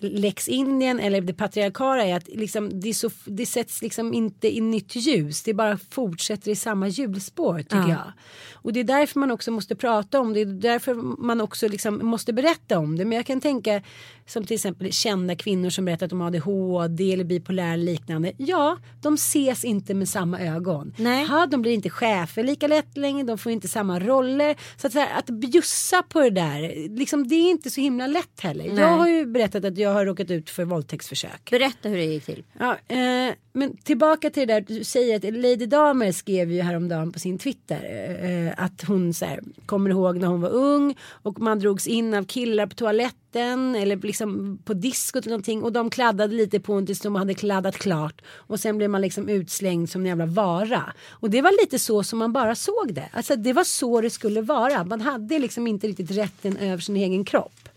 Lex 0.00 0.48
Indien 0.48 1.00
eller 1.00 1.20
det 1.20 1.34
patriarkala 1.34 2.04
är 2.04 2.16
att 2.16 2.28
liksom, 2.28 2.80
det, 2.80 2.94
så, 2.94 3.10
det 3.24 3.46
sätts 3.46 3.82
liksom 3.82 4.14
inte 4.14 4.56
i 4.56 4.60
nytt 4.60 4.96
ljus. 4.96 5.42
Det 5.42 5.54
bara 5.54 5.78
fortsätter 5.90 6.50
i 6.50 6.56
samma 6.56 6.88
hjulspår 6.88 7.58
tycker 7.58 7.88
jag. 7.88 8.12
Och 8.54 8.72
det 8.72 8.80
är 8.80 8.84
därför 8.84 9.20
man 9.20 9.30
också 9.30 9.50
måste 9.50 9.76
prata 9.76 10.20
om 10.20 10.32
det. 10.32 10.44
Det 10.44 10.68
är 10.68 10.72
därför 10.72 10.94
man 11.24 11.40
också 11.40 11.68
liksom 11.68 12.06
måste 12.06 12.32
berätta 12.32 12.78
om 12.78 12.96
det. 12.96 13.04
Men 13.04 13.16
jag 13.16 13.26
kan 13.26 13.40
tänka 13.40 13.82
som 14.26 14.44
till 14.44 14.54
exempel 14.54 14.92
kända 14.92 15.34
kvinnor 15.34 15.70
som 15.70 15.84
berättat 15.84 16.12
om 16.12 16.22
ADHD 16.22 17.12
eller 17.12 17.24
bipolär 17.24 17.72
eller 17.72 17.84
liknande. 17.84 18.32
Ja, 18.36 18.78
de 19.02 19.14
ses 19.14 19.64
inte 19.64 19.94
med 19.94 20.08
samma 20.08 20.40
ögon. 20.40 20.94
Nej. 20.96 21.26
Ja, 21.30 21.46
de 21.46 21.62
blir 21.62 21.72
inte 21.72 21.90
chefer 21.90 22.42
lika 22.42 22.68
lätt 22.68 22.96
längre. 22.96 23.22
De 23.22 23.38
får 23.38 23.52
inte 23.52 23.68
samma 23.68 24.00
roller. 24.00 24.56
Så 24.76 24.86
att, 24.86 24.92
så 24.92 24.98
här, 24.98 25.18
att 25.18 25.26
bjussa 25.26 26.02
på 26.02 26.20
det 26.20 26.30
där, 26.30 26.88
liksom, 26.98 27.28
det 27.28 27.34
är 27.34 27.50
inte 27.50 27.70
så 27.70 27.80
himla 27.80 28.06
lätt 28.06 28.40
heller. 28.40 28.64
Nej. 28.64 28.78
Jag 28.78 28.98
har 28.98 29.08
ju 29.08 29.26
berättat 29.26 29.64
att 29.64 29.78
jag 29.78 29.92
har 29.92 30.06
råkat 30.06 30.30
ut 30.30 30.50
för 30.50 30.64
våldtäktsförsök. 30.64 31.50
Berätta 31.50 31.88
hur 31.88 31.96
det 31.96 32.04
gick 32.04 32.24
till. 32.24 32.44
Ja, 32.58 32.76
eh, 32.88 33.34
men 33.52 33.76
tillbaka 33.76 34.30
till 34.30 34.48
det 34.48 34.54
där 34.54 34.60
du 34.60 34.84
säger 34.84 35.16
att 35.16 35.22
Lady 35.22 35.66
Damer 35.66 36.12
skrev 36.12 36.52
ju 36.52 36.62
häromdagen 36.62 37.12
på 37.12 37.18
sin 37.18 37.38
Twitter 37.38 37.80
eh, 38.22 38.64
att 38.64 38.82
hon 38.82 39.14
så 39.14 39.24
här, 39.24 39.40
kommer 39.66 39.90
ihåg 39.90 40.16
när 40.16 40.26
hon 40.26 40.40
var 40.40 40.50
ung 40.50 40.96
och 41.10 41.40
man 41.40 41.58
drogs 41.58 41.86
in 41.86 42.14
av 42.14 42.24
killar 42.24 42.66
på 42.66 42.74
toaletten 42.74 43.25
eller 43.40 43.96
liksom 43.96 44.58
på 44.64 44.74
diskot 44.74 45.22
eller 45.26 45.30
någonting 45.30 45.62
och 45.62 45.72
de 45.72 45.90
kladdade 45.90 46.34
lite 46.34 46.60
på 46.60 46.72
en 46.72 46.86
tills 46.86 47.00
de 47.00 47.14
hade 47.14 47.34
kladdat 47.34 47.78
klart 47.78 48.22
och 48.28 48.60
sen 48.60 48.78
blev 48.78 48.90
man 48.90 49.00
liksom 49.00 49.28
utslängd 49.28 49.90
som 49.90 50.00
en 50.00 50.06
jävla 50.06 50.26
vara. 50.26 50.82
Och 51.10 51.30
det 51.30 51.42
var 51.42 51.62
lite 51.62 51.78
så 51.78 52.02
som 52.02 52.18
man 52.18 52.32
bara 52.32 52.54
såg 52.54 52.94
det. 52.94 53.08
Alltså 53.12 53.36
det 53.36 53.52
var 53.52 53.64
så 53.64 54.00
det 54.00 54.10
skulle 54.10 54.40
vara. 54.40 54.84
Man 54.84 55.00
hade 55.00 55.38
liksom 55.38 55.66
inte 55.66 55.88
riktigt 55.88 56.10
rätten 56.10 56.56
över 56.56 56.78
sin 56.78 56.96
egen 56.96 57.24
kropp. 57.24 57.68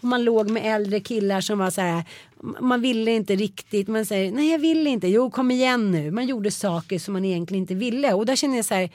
Och 0.00 0.08
man 0.08 0.24
låg 0.24 0.50
med 0.50 0.76
äldre 0.76 1.00
killar 1.00 1.40
som 1.40 1.58
var 1.58 1.70
så 1.70 1.80
här 1.80 2.04
man 2.60 2.80
ville 2.80 3.10
inte 3.10 3.36
riktigt. 3.36 3.88
Man 3.88 4.06
säger 4.06 4.32
nej 4.32 4.50
jag 4.50 4.58
vill 4.58 4.86
inte. 4.86 5.08
Jo 5.08 5.30
kom 5.30 5.50
igen 5.50 5.90
nu. 5.90 6.10
Man 6.10 6.26
gjorde 6.26 6.50
saker 6.50 6.98
som 6.98 7.12
man 7.12 7.24
egentligen 7.24 7.62
inte 7.62 7.74
ville. 7.74 8.12
Och 8.12 8.26
där 8.26 8.36
känner 8.36 8.56
jag 8.56 8.64
så 8.64 8.74
här. 8.74 8.90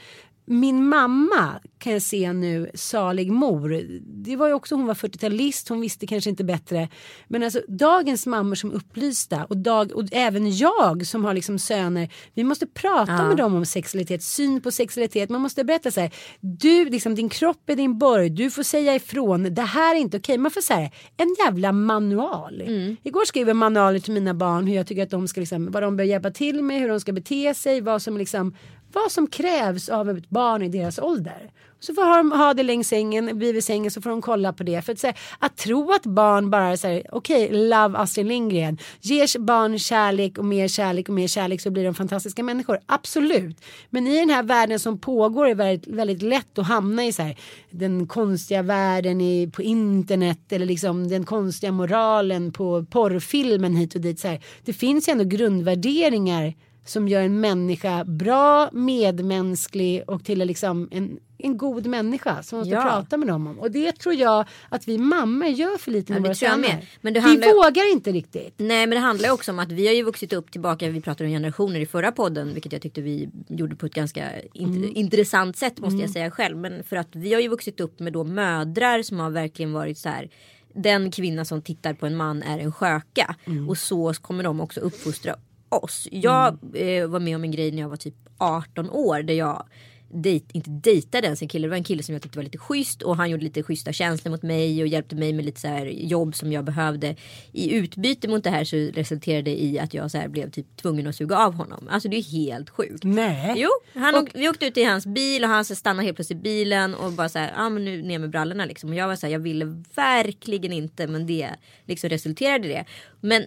Min 0.49 0.87
mamma 0.87 1.59
kan 1.77 1.93
jag 1.93 2.01
se 2.01 2.33
nu, 2.33 2.71
salig 2.73 3.31
mor. 3.31 3.81
Det 4.23 4.35
var 4.35 4.47
ju 4.47 4.53
också, 4.53 4.75
hon 4.75 4.85
var 4.85 4.93
40-talist, 4.93 5.69
hon 5.69 5.81
visste 5.81 6.07
kanske 6.07 6.29
inte 6.29 6.43
bättre. 6.43 6.89
Men 7.27 7.43
alltså 7.43 7.61
dagens 7.67 8.25
mammor 8.25 8.55
som 8.55 8.71
upplysta 8.71 9.45
och, 9.45 9.57
dag, 9.57 9.91
och 9.95 10.03
även 10.11 10.57
jag 10.57 11.07
som 11.07 11.25
har 11.25 11.33
liksom 11.33 11.59
söner. 11.59 12.13
Vi 12.33 12.43
måste 12.43 12.67
prata 12.67 13.11
Ja. 13.11 13.27
med 13.27 13.37
dem 13.37 13.55
om 13.55 13.65
sexualitet, 13.65 14.23
syn 14.23 14.61
på 14.61 14.71
sexualitet. 14.71 15.29
Man 15.29 15.41
måste 15.41 15.63
berätta 15.63 15.91
så 15.91 16.01
här. 16.01 16.11
Du, 16.39 16.85
liksom 16.85 17.15
din 17.15 17.29
kropp 17.29 17.69
är 17.69 17.75
din 17.75 17.97
borg. 17.97 18.29
Du 18.29 18.51
får 18.51 18.63
säga 18.63 18.95
ifrån. 18.95 19.53
Det 19.53 19.61
här 19.61 19.95
är 19.95 19.99
inte 19.99 20.17
okej. 20.17 20.37
Man 20.37 20.51
får 20.51 20.61
säga 20.61 20.89
en 21.17 21.35
jävla 21.45 21.71
manual. 21.71 22.61
Igår 23.03 23.25
skrev 23.25 23.47
jag 23.47 23.57
manualer 23.57 23.99
till 23.99 24.13
mina 24.13 24.33
barn 24.33 24.67
hur 24.67 24.75
jag 24.75 24.87
tycker 24.87 25.03
att 25.03 25.09
de 25.09 25.27
ska 25.27 25.39
liksom, 25.39 25.71
vad 25.71 25.83
de 25.83 25.97
bör 25.97 26.03
hjälpa 26.03 26.31
till 26.31 26.63
med, 26.63 26.79
hur 26.81 26.87
de 26.89 26.99
ska 26.99 27.11
bete 27.13 27.53
sig, 27.53 27.81
vad 27.81 28.01
som 28.01 28.17
liksom 28.17 28.55
vad 29.03 29.11
som 29.11 29.27
krävs 29.27 29.89
av 29.89 30.09
ett 30.09 30.29
barn 30.29 30.63
i 30.63 30.69
deras 30.69 30.99
ålder. 30.99 31.51
Så 31.79 31.93
får 31.93 32.17
de 32.17 32.31
ha 32.31 32.53
det 32.53 32.63
längs 32.63 32.87
sängen, 32.87 33.39
bredvid 33.39 33.63
sängen 33.63 33.91
så 33.91 34.01
får 34.01 34.09
de 34.09 34.21
kolla 34.21 34.53
på 34.53 34.63
det. 34.63 34.81
För 34.81 34.93
att, 34.93 34.99
så 34.99 35.07
här, 35.07 35.17
att 35.39 35.57
tro 35.57 35.91
att 35.91 36.05
barn 36.05 36.49
bara 36.49 36.77
säger 36.77 37.15
okej, 37.15 37.49
love 37.51 37.97
Astrid 37.97 38.27
Lindgren. 38.27 38.77
Ger 39.01 39.39
barn 39.39 39.79
kärlek 39.79 40.37
och 40.37 40.45
mer 40.45 40.67
kärlek 40.67 41.09
och 41.09 41.15
mer 41.15 41.27
kärlek 41.27 41.61
så 41.61 41.69
blir 41.71 41.85
de 41.85 41.95
fantastiska 41.95 42.43
människor. 42.43 42.79
Absolut. 42.85 43.61
Men 43.89 44.07
i 44.07 44.19
den 44.19 44.29
här 44.29 44.43
världen 44.43 44.79
som 44.79 44.99
pågår 44.99 45.45
är 45.45 45.49
det 45.49 45.55
väldigt, 45.55 45.87
väldigt 45.87 46.21
lätt 46.21 46.57
att 46.59 46.67
hamna 46.67 47.05
i 47.05 47.13
så 47.13 47.21
här, 47.21 47.37
den 47.69 48.07
konstiga 48.07 48.61
världen 48.61 49.21
i, 49.21 49.51
på 49.53 49.61
internet 49.61 50.51
eller 50.51 50.65
liksom 50.65 51.07
den 51.07 51.25
konstiga 51.25 51.71
moralen 51.71 52.51
på 52.51 52.85
porrfilmen 52.85 53.75
hit 53.75 53.95
och 53.95 54.01
dit. 54.01 54.19
Så 54.19 54.27
här. 54.27 54.43
Det 54.65 54.73
finns 54.73 55.07
ju 55.07 55.11
ändå 55.11 55.23
grundvärderingar 55.23 56.53
som 56.89 57.07
gör 57.07 57.21
en 57.21 57.39
människa 57.39 58.03
bra, 58.05 58.69
medmänsklig 58.73 60.03
och 60.07 60.23
till 60.25 60.39
liksom 60.39 60.87
en, 60.91 61.19
en 61.37 61.57
god 61.57 61.85
människa 61.87 62.43
som 62.43 62.57
man 62.57 62.61
måste 62.67 62.75
Ja. 62.75 62.81
prata 62.81 63.17
med 63.17 63.27
dem 63.27 63.47
om. 63.47 63.59
Och 63.59 63.71
det 63.71 63.91
tror 63.91 64.15
jag 64.15 64.45
att 64.69 64.87
vi 64.87 64.97
mammor 64.97 65.47
gör 65.47 65.77
för 65.77 65.91
lite 65.91 66.13
Ja, 66.13 66.19
med 66.19 66.23
det 66.23 66.27
våra 66.27 66.35
söner. 66.35 66.89
Men 67.01 67.13
det 67.13 67.19
vi 67.19 67.25
handlar 67.25 67.47
ju- 67.47 67.53
vågar 67.53 67.91
inte 67.93 68.11
riktigt. 68.11 68.53
Nej 68.57 68.87
men 68.87 68.89
det 68.89 68.99
handlar 68.99 69.31
också 69.31 69.51
om 69.51 69.59
att 69.59 69.71
vi 69.71 69.87
har 69.87 69.93
ju 69.93 70.03
vuxit 70.03 70.33
upp 70.33 70.51
tillbaka, 70.51 70.89
vi 70.89 71.01
pratade 71.01 71.23
om 71.29 71.31
generationer 71.33 71.79
i 71.79 71.85
förra 71.85 72.11
podden 72.11 72.53
vilket 72.53 72.71
jag 72.73 72.81
tyckte 72.81 73.01
vi 73.01 73.29
gjorde 73.47 73.75
på 73.75 73.85
ett 73.85 73.93
ganska 73.93 74.29
int- 74.53 74.93
intressant 74.93 75.57
sätt 75.57 75.79
måste 75.79 76.01
jag 76.01 76.09
säga 76.09 76.31
själv. 76.31 76.57
Men 76.57 76.83
för 76.83 76.95
att 76.95 77.09
vi 77.15 77.33
har 77.33 77.41
ju 77.41 77.47
vuxit 77.47 77.79
upp 77.79 77.99
med 77.99 78.13
då 78.13 78.23
mödrar 78.23 79.01
som 79.01 79.19
har 79.19 79.29
verkligen 79.29 79.73
varit 79.73 79.97
så 79.97 80.09
här 80.09 80.29
den 80.73 81.11
kvinna 81.11 81.45
som 81.45 81.61
tittar 81.61 81.93
på 81.93 82.05
en 82.05 82.15
man 82.15 82.43
är 82.43 82.59
en 82.59 82.71
sköka 82.71 83.35
och 83.69 83.77
så 83.77 84.13
kommer 84.13 84.43
de 84.43 84.61
också 84.61 84.79
uppfostra 84.79 85.35
oss. 85.69 86.07
Jag 86.11 86.57
eh, 86.73 87.07
var 87.07 87.19
med 87.19 87.35
om 87.35 87.43
en 87.43 87.51
grej 87.51 87.71
när 87.71 87.81
jag 87.81 87.89
var 87.89 87.97
typ 87.97 88.15
18 88.37 88.89
år 88.89 89.23
där 89.23 89.33
jag 89.33 89.65
dejt, 90.09 90.45
inte 90.53 90.69
dejtade 90.69 91.27
ens 91.27 91.41
en 91.41 91.47
kille. 91.47 91.67
Det 91.67 91.69
var 91.69 91.77
en 91.77 91.83
kille 91.83 92.03
som 92.03 92.13
jag 92.13 92.21
tyckte 92.21 92.37
var 92.39 92.43
lite 92.43 92.57
schysst 92.57 93.01
och 93.01 93.17
han 93.17 93.29
gjorde 93.29 93.43
lite 93.43 93.63
schyssta 93.63 93.93
tjänster 93.93 94.29
mot 94.29 94.43
mig 94.43 94.81
och 94.81 94.87
hjälpte 94.87 95.15
mig 95.15 95.33
med 95.33 95.45
lite 95.45 95.61
så 95.61 95.87
jobb 95.91 96.35
som 96.35 96.51
jag 96.51 96.65
behövde. 96.65 97.15
I 97.51 97.75
utbyte 97.75 98.27
mot 98.27 98.43
det 98.43 98.49
här 98.49 98.63
så 98.63 98.75
resulterade 98.75 99.41
det 99.41 99.63
i 99.63 99.79
att 99.79 99.93
jag 99.93 100.11
så 100.11 100.23
blev 100.27 100.51
typ 100.51 100.77
tvungen 100.77 101.07
att 101.07 101.15
suga 101.15 101.37
av 101.37 101.53
honom. 101.53 101.87
Alltså 101.91 102.09
det 102.09 102.17
är 102.17 102.23
helt 102.23 102.69
sjukt. 102.69 103.03
Nej. 103.03 103.53
Jo, 103.57 103.69
han 103.93 104.15
åk, 104.15 104.29
vi 104.33 104.49
åkte 104.49 104.65
ut 104.65 104.77
i 104.77 104.83
hans 104.83 105.05
bil 105.05 105.43
och 105.43 105.49
han 105.49 105.65
så 105.65 105.75
stannade 105.75 106.05
helt 106.05 106.17
plötsligt 106.17 106.39
i 106.39 106.41
bilen 106.41 106.95
och 106.95 107.11
bara 107.11 107.29
så 107.29 107.39
här, 107.39 107.53
ah, 107.55 107.69
men 107.69 107.85
nu 107.85 108.01
ner 108.01 108.19
med 108.19 108.29
brallorna 108.29 108.65
liksom. 108.65 108.89
Och 108.89 108.95
jag 108.95 109.07
var 109.07 109.15
så 109.15 109.25
här, 109.25 109.33
jag 109.33 109.39
ville 109.39 109.83
verkligen 109.95 110.73
inte 110.73 111.07
men 111.07 111.27
det 111.27 111.49
liksom 111.85 112.09
resulterade 112.09 112.67
i 112.67 112.71
det. 112.71 112.85
Men 113.21 113.45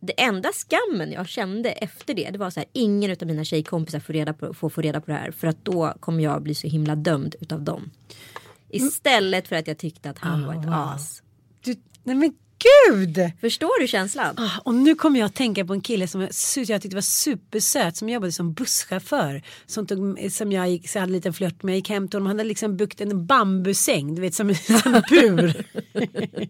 det 0.00 0.20
enda 0.22 0.48
skammen 0.52 1.12
jag 1.12 1.28
kände 1.28 1.70
efter 1.70 2.14
det, 2.14 2.30
det 2.30 2.38
var 2.38 2.50
så 2.50 2.60
här, 2.60 2.68
ingen 2.72 3.10
av 3.10 3.26
mina 3.26 3.44
tjejkompisar 3.44 4.00
får, 4.00 4.12
reda 4.12 4.32
på, 4.32 4.54
får 4.54 4.68
få 4.68 4.80
reda 4.80 5.00
på 5.00 5.10
det 5.10 5.16
här. 5.16 5.30
För 5.30 5.46
att 5.46 5.64
då 5.64 5.94
kommer 6.00 6.24
jag 6.24 6.42
bli 6.42 6.54
så 6.54 6.66
himla 6.66 6.96
dömd 6.96 7.34
utav 7.40 7.62
dem. 7.62 7.90
Istället 8.68 9.48
för 9.48 9.56
att 9.56 9.66
jag 9.66 9.78
tyckte 9.78 10.10
att 10.10 10.18
han 10.18 10.46
var 10.46 10.54
ett 10.54 10.66
as. 10.68 11.22
Du, 11.60 11.76
nej 12.04 12.16
men 12.16 12.34
gud! 12.58 13.30
Förstår 13.40 13.80
du 13.80 13.88
känslan? 13.88 14.34
Ah, 14.38 14.50
Och 14.64 14.74
nu 14.74 14.94
kommer 14.94 15.20
jag 15.20 15.26
att 15.26 15.34
tänka 15.34 15.64
på 15.64 15.72
en 15.72 15.80
kille 15.80 16.08
som 16.08 16.20
jag, 16.20 16.82
tyckte 16.82 16.94
var 16.96 17.00
supersöt 17.00 17.96
som 17.96 18.08
jobbade 18.08 18.32
som 18.32 18.52
busschaufför. 18.52 19.42
Som, 19.66 19.86
tog, 19.86 20.32
som 20.32 20.52
jag 20.52 20.68
gick, 20.70 20.88
så 20.88 20.98
hade 20.98 21.08
en 21.10 21.12
liten 21.12 21.32
flört 21.32 21.62
med. 21.62 21.72
Jag 21.72 21.76
gick 21.76 21.88
hem 21.88 22.08
till 22.08 22.16
honom. 22.16 22.26
Han 22.26 22.38
hade 22.38 22.48
liksom 22.48 22.76
byggt 22.76 23.00
en 23.00 23.26
bambusäng. 23.26 24.14
Du 24.14 24.20
vet 24.20 24.34
som, 24.34 24.54
som 24.82 24.94
en 24.94 25.02
bur. 25.10 25.64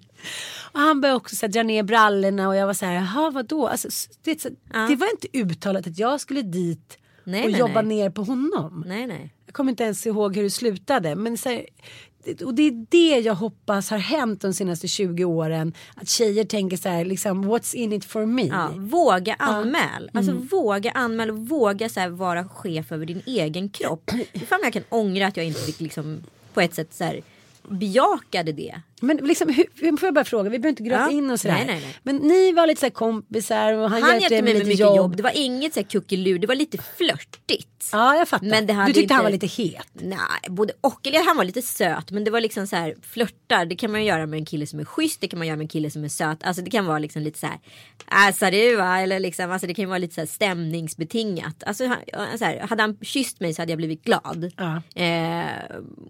och 0.72 0.80
han 0.80 1.00
började 1.00 1.16
också 1.16 1.36
så 1.36 1.46
här, 1.46 1.52
dra 1.52 1.62
ner 1.62 1.82
brallorna. 1.82 2.48
Och 2.48 2.56
jag 2.56 2.66
var 2.66 2.74
så 2.74 2.86
här. 2.86 2.94
Jaha 2.94 3.30
vadå? 3.30 3.66
Alltså, 3.66 3.88
det, 4.22 4.40
så, 4.40 4.48
det 4.88 4.96
var 4.96 5.10
inte 5.10 5.38
uttalat 5.38 5.86
att 5.86 5.98
jag 5.98 6.20
skulle 6.20 6.42
dit 6.42 6.98
Nej, 7.24 7.44
och 7.44 7.50
nej, 7.50 7.60
jobba 7.60 7.82
nej. 7.82 7.96
ner 7.96 8.10
på 8.10 8.22
honom. 8.22 8.84
Nej 8.86 9.06
nej. 9.06 9.32
Jag 9.46 9.54
kommer 9.54 9.70
inte 9.70 9.84
ens 9.84 10.06
ihåg 10.06 10.36
hur 10.36 10.42
det 10.42 10.50
slutade. 10.50 11.14
Men 11.16 11.38
så 11.38 11.48
här, 11.48 11.66
och 12.44 12.54
det 12.54 12.62
är 12.62 12.86
det 12.90 13.18
jag 13.20 13.34
hoppas 13.34 13.90
har 13.90 13.98
hänt 13.98 14.40
de 14.40 14.54
senaste 14.54 14.88
20 14.88 15.24
åren. 15.24 15.72
Att 15.94 16.08
tjejer 16.08 16.44
tänker 16.44 16.76
så 16.76 16.88
här, 16.88 17.04
liksom, 17.04 17.44
what's 17.44 17.74
in 17.74 17.92
it 17.92 18.04
for 18.04 18.26
me? 18.26 18.46
Ja, 18.46 18.70
våga 18.76 19.34
anmäl. 19.34 20.10
Alltså 20.14 20.32
Mm. 20.32 20.46
våga 20.46 20.90
anmäl 20.90 21.30
och 21.30 21.48
våga 21.48 21.88
så 21.88 22.00
här, 22.00 22.08
vara 22.08 22.48
chef 22.48 22.92
över 22.92 23.06
din 23.06 23.22
egen 23.26 23.68
kropp. 23.68 24.10
Ifall 24.32 24.60
jag 24.62 24.72
kan 24.72 24.82
ångra 24.88 25.26
att 25.26 25.36
jag 25.36 25.46
inte 25.46 25.60
fick 25.60 25.80
liksom 25.80 26.18
på 26.54 26.60
ett 26.60 26.74
sätt 26.74 26.94
så 26.94 27.04
här, 27.04 27.20
bejakade 27.68 28.52
det. 28.52 28.80
Men 29.00 29.16
liksom, 29.16 29.48
hur, 29.48 29.96
får 29.96 30.06
jag 30.06 30.14
bara 30.14 30.24
fråga, 30.24 30.50
vi 30.50 30.58
behöver 30.58 30.68
inte 30.68 30.82
gråta 30.82 31.00
Ja. 31.00 31.10
in 31.10 31.30
och 31.30 31.40
sådär. 31.40 31.54
Nej, 31.54 31.66
nej, 31.66 31.80
nej. 31.80 31.96
Men 32.02 32.16
ni 32.16 32.52
var 32.52 32.66
lite 32.66 32.80
så 32.80 32.90
kompisar 32.90 33.72
och 33.72 33.90
han, 33.90 34.02
Han 34.02 34.10
hjälpte 34.10 34.34
hjälpte 34.34 34.42
mig 34.42 34.42
med 34.42 34.54
lite 34.54 34.64
mycket 34.68 34.80
jobb. 34.80 34.96
jobb. 34.96 35.16
Det 35.16 35.22
var 35.22 35.32
inget 35.34 35.74
så 35.74 35.80
här 35.80 35.84
kuckelur, 35.86 36.38
det 36.38 36.46
var 36.46 36.54
lite 36.54 36.78
flörtigt. 36.96 37.68
Ja 37.92 38.16
jag 38.16 38.28
fattar. 38.28 38.46
Men 38.46 38.66
det 38.66 38.72
hade 38.72 38.86
du 38.88 38.92
tyckte 38.92 39.02
inte- 39.02 39.14
han 39.14 39.24
var 39.24 39.30
lite 39.30 39.46
het. 39.46 39.86
Nej, 39.92 40.18
både 40.48 40.72
och. 40.80 41.06
Eller 41.06 41.24
han 41.26 41.36
var 41.36 41.44
lite 41.44 41.62
söt. 41.62 42.10
Men 42.10 42.24
det 42.24 42.30
var 42.30 42.40
liksom 42.40 42.66
så 42.66 42.76
här 42.76 42.94
flörtar. 43.02 43.66
Det 43.66 43.76
kan 43.76 43.92
man 43.92 44.04
göra 44.04 44.26
med 44.26 44.38
en 44.38 44.44
kille 44.46 44.66
som 44.66 44.80
är 44.80 44.84
schysst. 44.84 45.20
Det 45.20 45.28
kan 45.28 45.38
man 45.38 45.46
göra 45.48 45.56
med 45.56 45.64
en 45.64 45.68
kille 45.68 45.90
som 45.90 46.04
är 46.04 46.08
söt. 46.08 46.38
Alltså 46.44 46.62
det 46.62 46.70
kan 46.70 46.86
vara 46.86 46.98
liksom 46.98 47.22
lite 47.22 47.38
så 47.38 47.46
här. 47.46 47.58
Alltså 48.06 48.46
du 48.50 48.76
va? 48.76 49.00
Eller 49.00 49.20
liksom. 49.20 49.50
Alltså 49.50 49.66
det 49.66 49.74
kan 49.74 49.82
ju 49.82 49.86
vara 49.88 49.98
lite 49.98 50.14
så 50.14 50.20
här 50.20 50.26
stämningsbetingat. 50.26 51.62
Alltså 51.66 51.86
han- 51.86 52.38
så 52.38 52.44
här, 52.44 52.60
hade 52.60 52.82
han 52.82 52.96
kysst 53.02 53.40
mig 53.40 53.54
så 53.54 53.62
hade 53.62 53.72
jag 53.72 53.76
blivit 53.78 54.04
glad. 54.04 54.52
Ja. 54.56 55.02
Eh, 55.02 55.46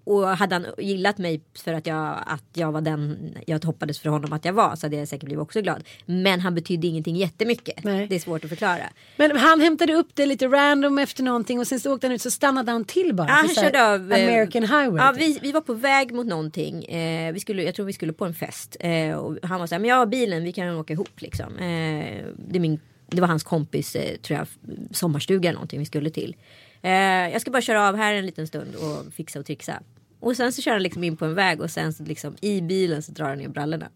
och 0.05 0.29
hade 0.29 0.55
han 0.55 0.67
gillat 0.79 1.19
mig 1.19 1.41
för 1.65 1.73
att 1.73 1.87
jag, 1.87 2.23
att 2.27 2.45
jag 2.55 2.73
var 2.77 2.81
den 2.81 3.35
jag 3.47 3.65
hoppades 3.65 3.99
för 3.99 4.09
honom 4.09 4.33
att 4.33 4.45
jag 4.45 4.53
var. 4.53 4.77
Så 4.77 4.87
hade 4.87 4.97
jag 4.97 5.09
säkert 5.09 5.25
blivit 5.25 5.43
också 5.43 5.61
glad. 5.61 5.85
Men 6.07 6.41
han 6.41 6.55
betydde 6.55 6.87
ingenting 6.87 7.17
jättemycket. 7.17 7.85
Nej. 7.85 8.07
Det 8.07 8.15
är 8.15 8.19
svårt 8.19 8.45
att 8.45 8.51
förklara. 8.51 8.85
Men 9.17 9.37
han 9.37 9.61
hämtade 9.61 9.95
upp 9.95 10.09
det 10.15 10.27
lite 10.27 10.47
random 10.47 10.99
efter 10.99 11.23
någonting 11.23 11.59
och 11.59 11.67
sen 11.67 11.81
så 11.81 11.95
åkte 11.95 12.07
han 12.07 12.15
ut 12.15 12.23
så 12.23 12.31
stannade 12.31 12.73
han 12.73 12.85
till 12.85 13.15
bara. 13.15 13.29
Ja, 13.29 13.35
han 13.35 13.49
körde 13.49 13.95
av 13.95 14.13
eh, 14.13 14.25
American 14.25 14.63
Highway. 14.63 15.05
Ja, 15.05 15.13
typ. 15.13 15.23
vi, 15.23 15.39
vi 15.43 15.53
var 15.53 15.61
på 15.61 15.75
väg 15.75 16.13
mot 16.13 16.27
någonting. 16.27 16.85
Eh, 16.85 17.33
vi 17.33 17.41
skulle, 17.41 17.63
jag 17.63 17.75
tror 17.75 17.87
vi 17.87 17.93
skulle 17.93 18.13
på 18.13 18.25
en 18.25 18.35
fest. 18.35 18.77
Eh, 18.81 19.13
och 19.13 19.37
han 19.43 19.61
var 19.61 19.67
så 19.67 19.75
här, 19.75 19.81
men 19.81 19.91
jag 19.91 19.97
har 19.97 20.07
bilen, 20.07 20.45
vi 20.45 20.53
kan 20.53 20.75
åka 20.75 20.93
ihop 20.93 21.21
liksom. 21.21 21.57
Eh, 21.57 22.25
det, 22.37 22.57
är 22.57 22.61
min, 22.61 22.81
det 23.07 23.21
var 23.21 23.29
hans 23.29 23.43
kompis, 23.43 23.97
eh, 23.97 24.17
tror 24.17 24.39
jag, 24.39 24.49
sommarstuga 24.91 25.49
eller 25.49 25.57
någonting 25.57 25.79
vi 25.79 25.87
skulle 25.87 26.11
till. 26.11 26.37
Eh, 26.83 26.93
jag 27.33 27.41
ska 27.41 27.51
bara 27.51 27.63
köra 27.63 27.89
av 27.89 27.97
här 27.97 28.15
en 28.15 28.27
liten 28.27 28.47
stund 28.47 28.75
och 28.75 29.13
fixa 29.15 29.39
och 29.39 29.47
trixa. 29.47 29.83
Och 30.21 30.37
sen 30.37 30.53
så 30.53 30.63
kör 30.63 30.73
han 30.73 30.83
liksom 30.83 31.05
in 31.05 31.17
på 31.17 31.25
en 31.25 31.35
väg 31.35 31.61
och 31.61 31.71
sen 31.71 31.93
så 31.93 32.03
liksom 32.05 32.37
i 32.41 32.61
bilen 32.61 33.03
så 33.03 33.13
drar 33.13 33.29
han 33.29 33.39
ner 33.39 33.49
brallorna. 33.49 33.89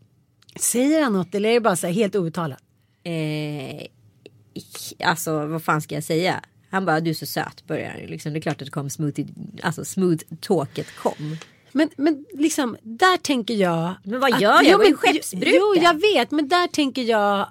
Säger 0.61 1.03
han 1.03 1.12
något 1.12 1.35
eller 1.35 1.49
är 1.49 1.55
det 1.55 1.61
bara 1.61 1.77
så 1.77 1.87
här 1.87 1.95
helt 1.95 2.16
outtalat? 2.16 2.59
Eh, 3.05 3.87
alltså 5.09 5.47
vad 5.47 5.62
fan 5.64 5.83
ska 5.83 5.95
jag 5.95 6.05
säga? 6.05 6.41
Han 6.71 6.85
bara 6.85 7.01
du 7.01 7.11
är 7.11 7.14
så 7.14 7.27
söt 7.27 7.66
börjar 7.66 8.05
liksom. 8.09 8.33
Det 8.33 8.39
är 8.39 8.41
klart 8.41 8.62
att 8.62 8.66
det 8.66 8.71
kom 8.73 8.91
smooth, 8.91 9.21
alltså 9.62 9.85
smooth 9.85 10.18
talket 10.41 10.87
kom. 10.97 11.37
Men, 11.73 11.89
men 11.97 12.25
liksom 12.35 12.77
där 12.83 13.16
tänker 13.16 13.55
jag. 13.55 13.95
Men 14.05 14.21
vad 14.21 14.35
att- 14.35 14.41
gör 14.41 14.53
jag? 14.53 14.64
Jo, 14.64 14.71
Jag 14.71 14.79
men- 14.81 14.95
skeppsbruten. 14.97 15.53
Jo 15.57 15.83
jag 15.83 16.01
vet 16.01 16.31
men 16.31 16.49
där 16.49 16.66
tänker 16.68 17.03
jag 17.03 17.51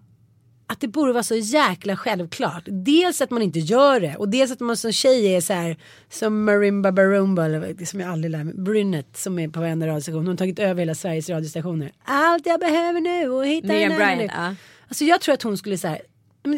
att 0.71 0.79
det 0.81 0.87
borde 0.87 1.13
vara 1.13 1.23
så 1.23 1.35
jäkla 1.35 1.97
självklart. 1.97 2.63
Dels 2.65 3.21
att 3.21 3.31
man 3.31 3.41
inte 3.41 3.59
gör 3.59 3.99
det 3.99 4.15
och 4.15 4.29
dels 4.29 4.51
att 4.51 4.59
man 4.59 4.77
som 4.77 4.91
tjej 4.91 5.35
är 5.35 5.41
så 5.41 5.53
här 5.53 5.77
som 6.09 6.43
Marimba 6.45 6.91
Barumba 6.91 7.45
eller 7.45 7.85
som 7.85 7.99
jag 7.99 8.09
aldrig 8.11 8.31
lär 8.31 8.43
mig. 8.43 8.53
Brynette 8.53 9.19
som 9.19 9.39
är 9.39 9.47
på 9.47 9.59
varenda 9.59 9.87
radiostation. 9.87 10.19
Hon 10.19 10.27
har 10.27 10.35
tagit 10.35 10.59
över 10.59 10.79
hela 10.79 10.95
Sveriges 10.95 11.29
radiostationer. 11.29 11.91
Allt 12.03 12.45
jag 12.45 12.59
behöver 12.59 13.01
nu 13.01 13.29
och 13.29 13.45
hitta 13.47 13.73
annan 13.73 13.97
Bryant, 13.97 14.17
nu. 14.21 14.27
ja. 14.35 14.55
Alltså 14.87 15.03
jag 15.05 15.21
tror 15.21 15.33
att 15.33 15.43
hon 15.43 15.57
skulle 15.57 15.77
säga 15.77 15.97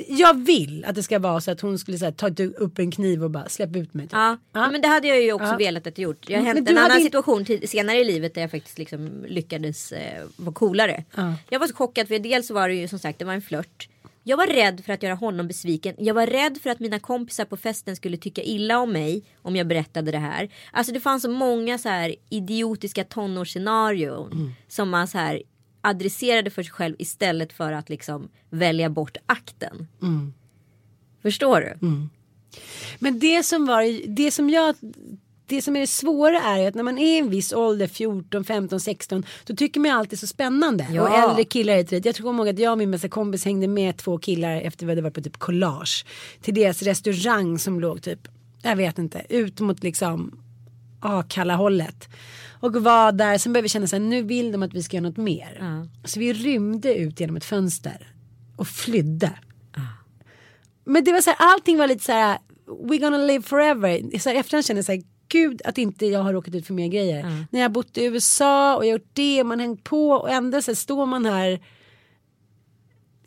jag 0.08 0.46
vill 0.46 0.86
att 0.86 0.96
det 0.96 1.04
ska 1.04 1.20
vara 1.20 1.42
så 1.42 1.52
att 1.52 1.62
hon 1.62 1.80
skulle 1.80 1.98
så 1.98 2.06
här, 2.06 2.12
ta 2.12 2.44
upp 2.58 2.80
en 2.80 2.92
kniv 2.92 3.24
och 3.24 3.32
bara 3.32 3.50
släppa 3.50 3.80
ut 3.80 3.94
mig. 3.94 4.06
typ. 4.06 4.14
Ja, 4.14 4.38
men 4.54 4.82
det 4.82 4.88
hade 4.88 5.08
jag 5.08 5.22
ju 5.22 5.34
också 5.34 5.48
Ja. 5.48 5.58
velat 5.58 5.88
att 5.88 5.98
gjort. 5.98 6.30
Jag 6.30 6.42
du 6.44 6.50
en 6.50 6.58
hade 6.58 6.80
annan 6.82 6.98
in- 6.98 7.04
situation 7.04 7.46
senare 7.66 7.98
i 7.98 8.04
livet 8.06 8.34
där 8.34 8.42
jag 8.42 8.52
faktiskt 8.52 8.78
liksom 8.78 9.26
lyckades 9.28 9.92
eh, 9.92 10.24
vara 10.36 10.54
coolare. 10.54 11.04
Ja. 11.16 11.34
Jag 11.50 11.60
var 11.60 11.68
så 11.68 11.76
chockad 11.76 12.08
för 12.08 12.20
dels 12.20 12.48
så 12.48 12.54
var 12.54 12.68
det 12.70 12.76
ju 12.76 12.88
som 12.88 13.00
sagt 13.00 13.20
det 13.20 13.26
var 13.26 13.34
en 13.34 13.42
flört. 13.42 13.88
Jag 14.24 14.38
var 14.38 14.48
rädd 14.48 14.82
för 14.86 14.94
att 14.94 15.04
göra 15.04 15.16
honom 15.16 15.48
besviken. 15.48 15.96
Jag 15.98 16.14
var 16.14 16.28
rädd 16.28 16.58
för 16.62 16.70
att 16.70 16.80
mina 16.80 17.00
kompisar 17.00 17.46
på 17.46 17.58
festen 17.58 17.96
skulle 17.96 18.18
tycka 18.18 18.42
illa 18.42 18.80
om 18.80 18.92
mig 18.92 19.24
om 19.42 19.56
jag 19.56 19.68
berättade 19.68 20.12
det 20.12 20.18
här. 20.18 20.50
Alltså 20.72 20.94
det 20.94 21.00
fanns 21.00 21.24
så 21.24 21.30
många 21.30 21.78
så 21.78 21.90
här 21.90 22.16
idiotiska 22.30 23.04
tonårsscenarion 23.04 24.32
som 24.68 24.90
man 24.90 25.08
så 25.08 25.18
här 25.18 25.44
adressera 25.82 26.42
det 26.42 26.50
för 26.50 26.64
sig 26.64 26.72
själv 26.72 26.96
istället 27.00 27.54
för 27.54 27.72
att 27.72 27.90
liksom 27.90 28.30
välja 28.50 28.90
bort 28.90 29.18
akten. 29.26 29.88
Mm. 30.02 30.34
Förstår 31.22 31.62
du? 31.62 31.88
Men 33.00 33.20
det 33.20 33.44
som 33.44 33.66
var, 33.66 34.08
det 34.16 34.32
som 34.32 34.50
jag 34.50 34.76
det 35.52 35.62
som 35.62 35.76
är 35.76 35.80
det 35.80 35.88
svåra 35.88 36.42
är 36.42 36.68
att 36.68 36.76
när 36.76 36.84
man 36.84 36.98
är 36.98 37.16
i 37.16 37.18
en 37.18 37.30
viss 37.30 37.54
ålder, 37.54 37.88
14, 37.88 38.44
15, 38.44 38.80
16, 38.80 39.26
då 39.46 39.56
tycker 39.56 39.80
man 39.80 39.92
alltid 39.92 40.20
så 40.20 40.28
spännande. 40.28 40.88
Ja. 40.92 41.02
Och 41.02 41.30
äldre 41.30 41.44
killar 41.44 41.80
och 41.80 41.86
dit. 41.86 42.06
Jag 42.06 42.16
tror 42.16 42.36
ihåg 42.36 42.50
att 42.50 42.60
jag 42.60 42.72
och 42.72 42.78
min 42.78 42.92
bästa 42.92 43.10
kompis 43.10 43.46
hängde 43.46 43.68
med 43.68 43.98
två 43.98 44.18
killar 44.18 44.62
efter 44.62 44.86
vi 44.86 44.92
hade 44.92 45.02
varit 45.02 45.14
på 45.14 45.22
typ 45.22 45.38
collage. 45.38 46.06
Till 46.42 46.54
deras 46.54 46.82
restaurang 46.82 47.60
som 47.60 47.80
låg 47.80 48.02
typ, 48.02 48.28
jag 48.62 48.76
vet 48.76 49.00
inte, 49.00 49.26
ut 49.30 49.60
mot 49.60 49.84
liksom 49.84 50.40
Akalla 51.00 51.56
hållet. 51.56 52.10
Och 52.60 52.84
var 52.84 53.12
där, 53.12 53.38
sen 53.38 53.54
började 53.54 53.64
vi 53.64 53.70
känna 53.70 53.88
så 53.88 53.96
här, 53.96 54.04
nu 54.04 54.24
vill 54.24 54.52
de 54.52 54.64
att 54.64 54.74
vi 54.74 54.84
ska 54.84 54.98
göra 54.98 55.08
något 55.08 55.18
mer. 55.18 55.88
Så 56.06 56.20
vi 56.20 56.34
rymde 56.34 56.96
ut 56.96 57.20
genom 57.20 57.36
ett 57.36 57.46
fönster. 57.46 58.14
Och 58.56 58.68
flydde. 58.68 59.32
Men 60.86 61.04
det 61.04 61.12
var 61.12 61.22
så 61.22 61.30
här, 61.30 61.38
allting 61.40 61.78
var 61.78 61.88
lite 61.88 62.04
så 62.04 62.12
här, 62.12 62.38
we 62.84 62.98
gonna 62.98 63.18
live 63.18 63.42
forever. 63.42 64.20
Så 64.20 64.30
här, 64.30 64.36
efterhand 64.36 64.66
kände 64.66 64.78
jag 64.78 64.86
så 64.86 64.92
här, 64.92 65.02
gud 65.32 65.62
att 65.66 65.78
inte 65.78 66.06
jag 66.06 66.20
har 66.20 66.34
råkat 66.34 66.56
ut 66.56 66.68
för 66.68 66.74
mer 66.74 66.88
grejer. 66.88 67.24
När 67.52 67.60
jag 67.60 67.70
har 67.70 67.74
bott 67.74 67.98
i 67.98 68.04
USA 68.04 68.76
och 68.76 68.86
gjort 68.86 69.10
det, 69.14 69.44
man 69.44 69.60
hängt 69.60 69.84
på 69.84 70.10
och 70.12 70.30
ändå 70.30 70.62
så 70.62 70.76
står 70.76 71.06
man 71.06 71.26
här. 71.26 71.60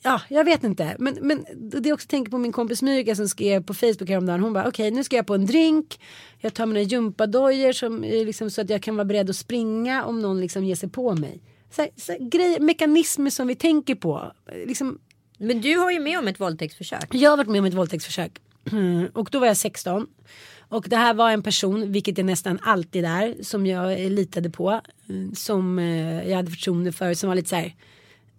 Ja, 0.03 0.21
jag 0.29 0.45
vet 0.45 0.65
inte. 0.65 0.97
Men, 0.99 1.19
men 1.21 1.45
det 1.83 1.89
är 1.89 1.93
också 1.93 2.09
tänker 2.09 2.31
på 2.31 2.39
min 2.39 2.53
kompis 2.53 2.83
Myrka 2.83 3.17
som 3.17 3.29
skrev 3.29 3.63
på 3.63 3.75
Facebook 3.75 4.09
häromdagen. 4.09 4.41
Hon 4.41 4.53
bara 4.53 4.69
okej 4.69 4.91
nu 4.91 5.05
ska 5.05 5.17
jag 5.17 5.27
på 5.27 5.35
en 5.35 5.47
drink. 5.47 6.01
Jag 6.39 6.55
tar 6.55 6.67
mina 6.67 6.81
gympadojor 6.81 7.73
som 7.73 8.03
liksom 8.03 8.51
så 8.51 8.61
att 8.61 8.71
jag 8.71 8.83
kan 8.83 8.97
vara 8.97 9.05
beredd 9.05 9.31
att 9.31 9.37
springa 9.37 10.05
om 10.05 10.23
någon 10.23 10.41
liksom 10.41 10.65
ger 10.65 10.75
sig 10.75 10.89
på 10.89 11.15
mig. 11.15 11.43
Så 11.71 11.83
här, 11.83 11.91
så 11.97 12.13
här, 12.13 12.19
grejer, 12.19 12.61
mekanismer 12.61 13.31
som 13.31 13.47
vi 13.47 13.55
tänker 13.55 13.95
på. 13.95 14.33
Liksom, 14.67 14.99
Men 15.39 15.61
du 15.61 15.79
har 15.79 15.91
ju 15.91 16.01
med 16.01 16.19
om 16.19 16.29
ett 16.29 16.41
våldtäktsförsök. 16.41 17.15
jag 17.15 17.31
har 17.31 17.37
varit 17.37 17.49
med 17.49 17.59
om 17.59 17.65
ett 17.65 17.75
våldtäktsförsök. 17.75 18.33
Mm, 18.73 19.07
Och 19.15 19.29
då 19.33 19.39
var 19.39 19.47
jag 19.47 19.57
16. 19.57 20.07
Och 20.75 20.87
det 20.89 20.97
här 20.97 21.15
var 21.15 21.31
en 21.31 21.43
person, 21.43 21.93
vilket 21.93 22.19
är 22.19 22.23
nästan 22.23 22.59
alltid 22.63 23.05
är, 23.05 23.35
som 23.43 23.67
jag 23.67 24.03
eh, 24.05 24.11
litade 24.11 24.51
på. 24.51 24.81
mm, 25.09 25.35
Som 25.35 25.79
eh, 25.79 26.29
jag 26.29 26.37
hade 26.37 26.51
förtroende 26.51 26.93
för. 26.93 27.15
Som 27.15 27.29
var 27.29 27.37
lite 27.37 27.49
så 27.49 27.57
här. 27.57 27.75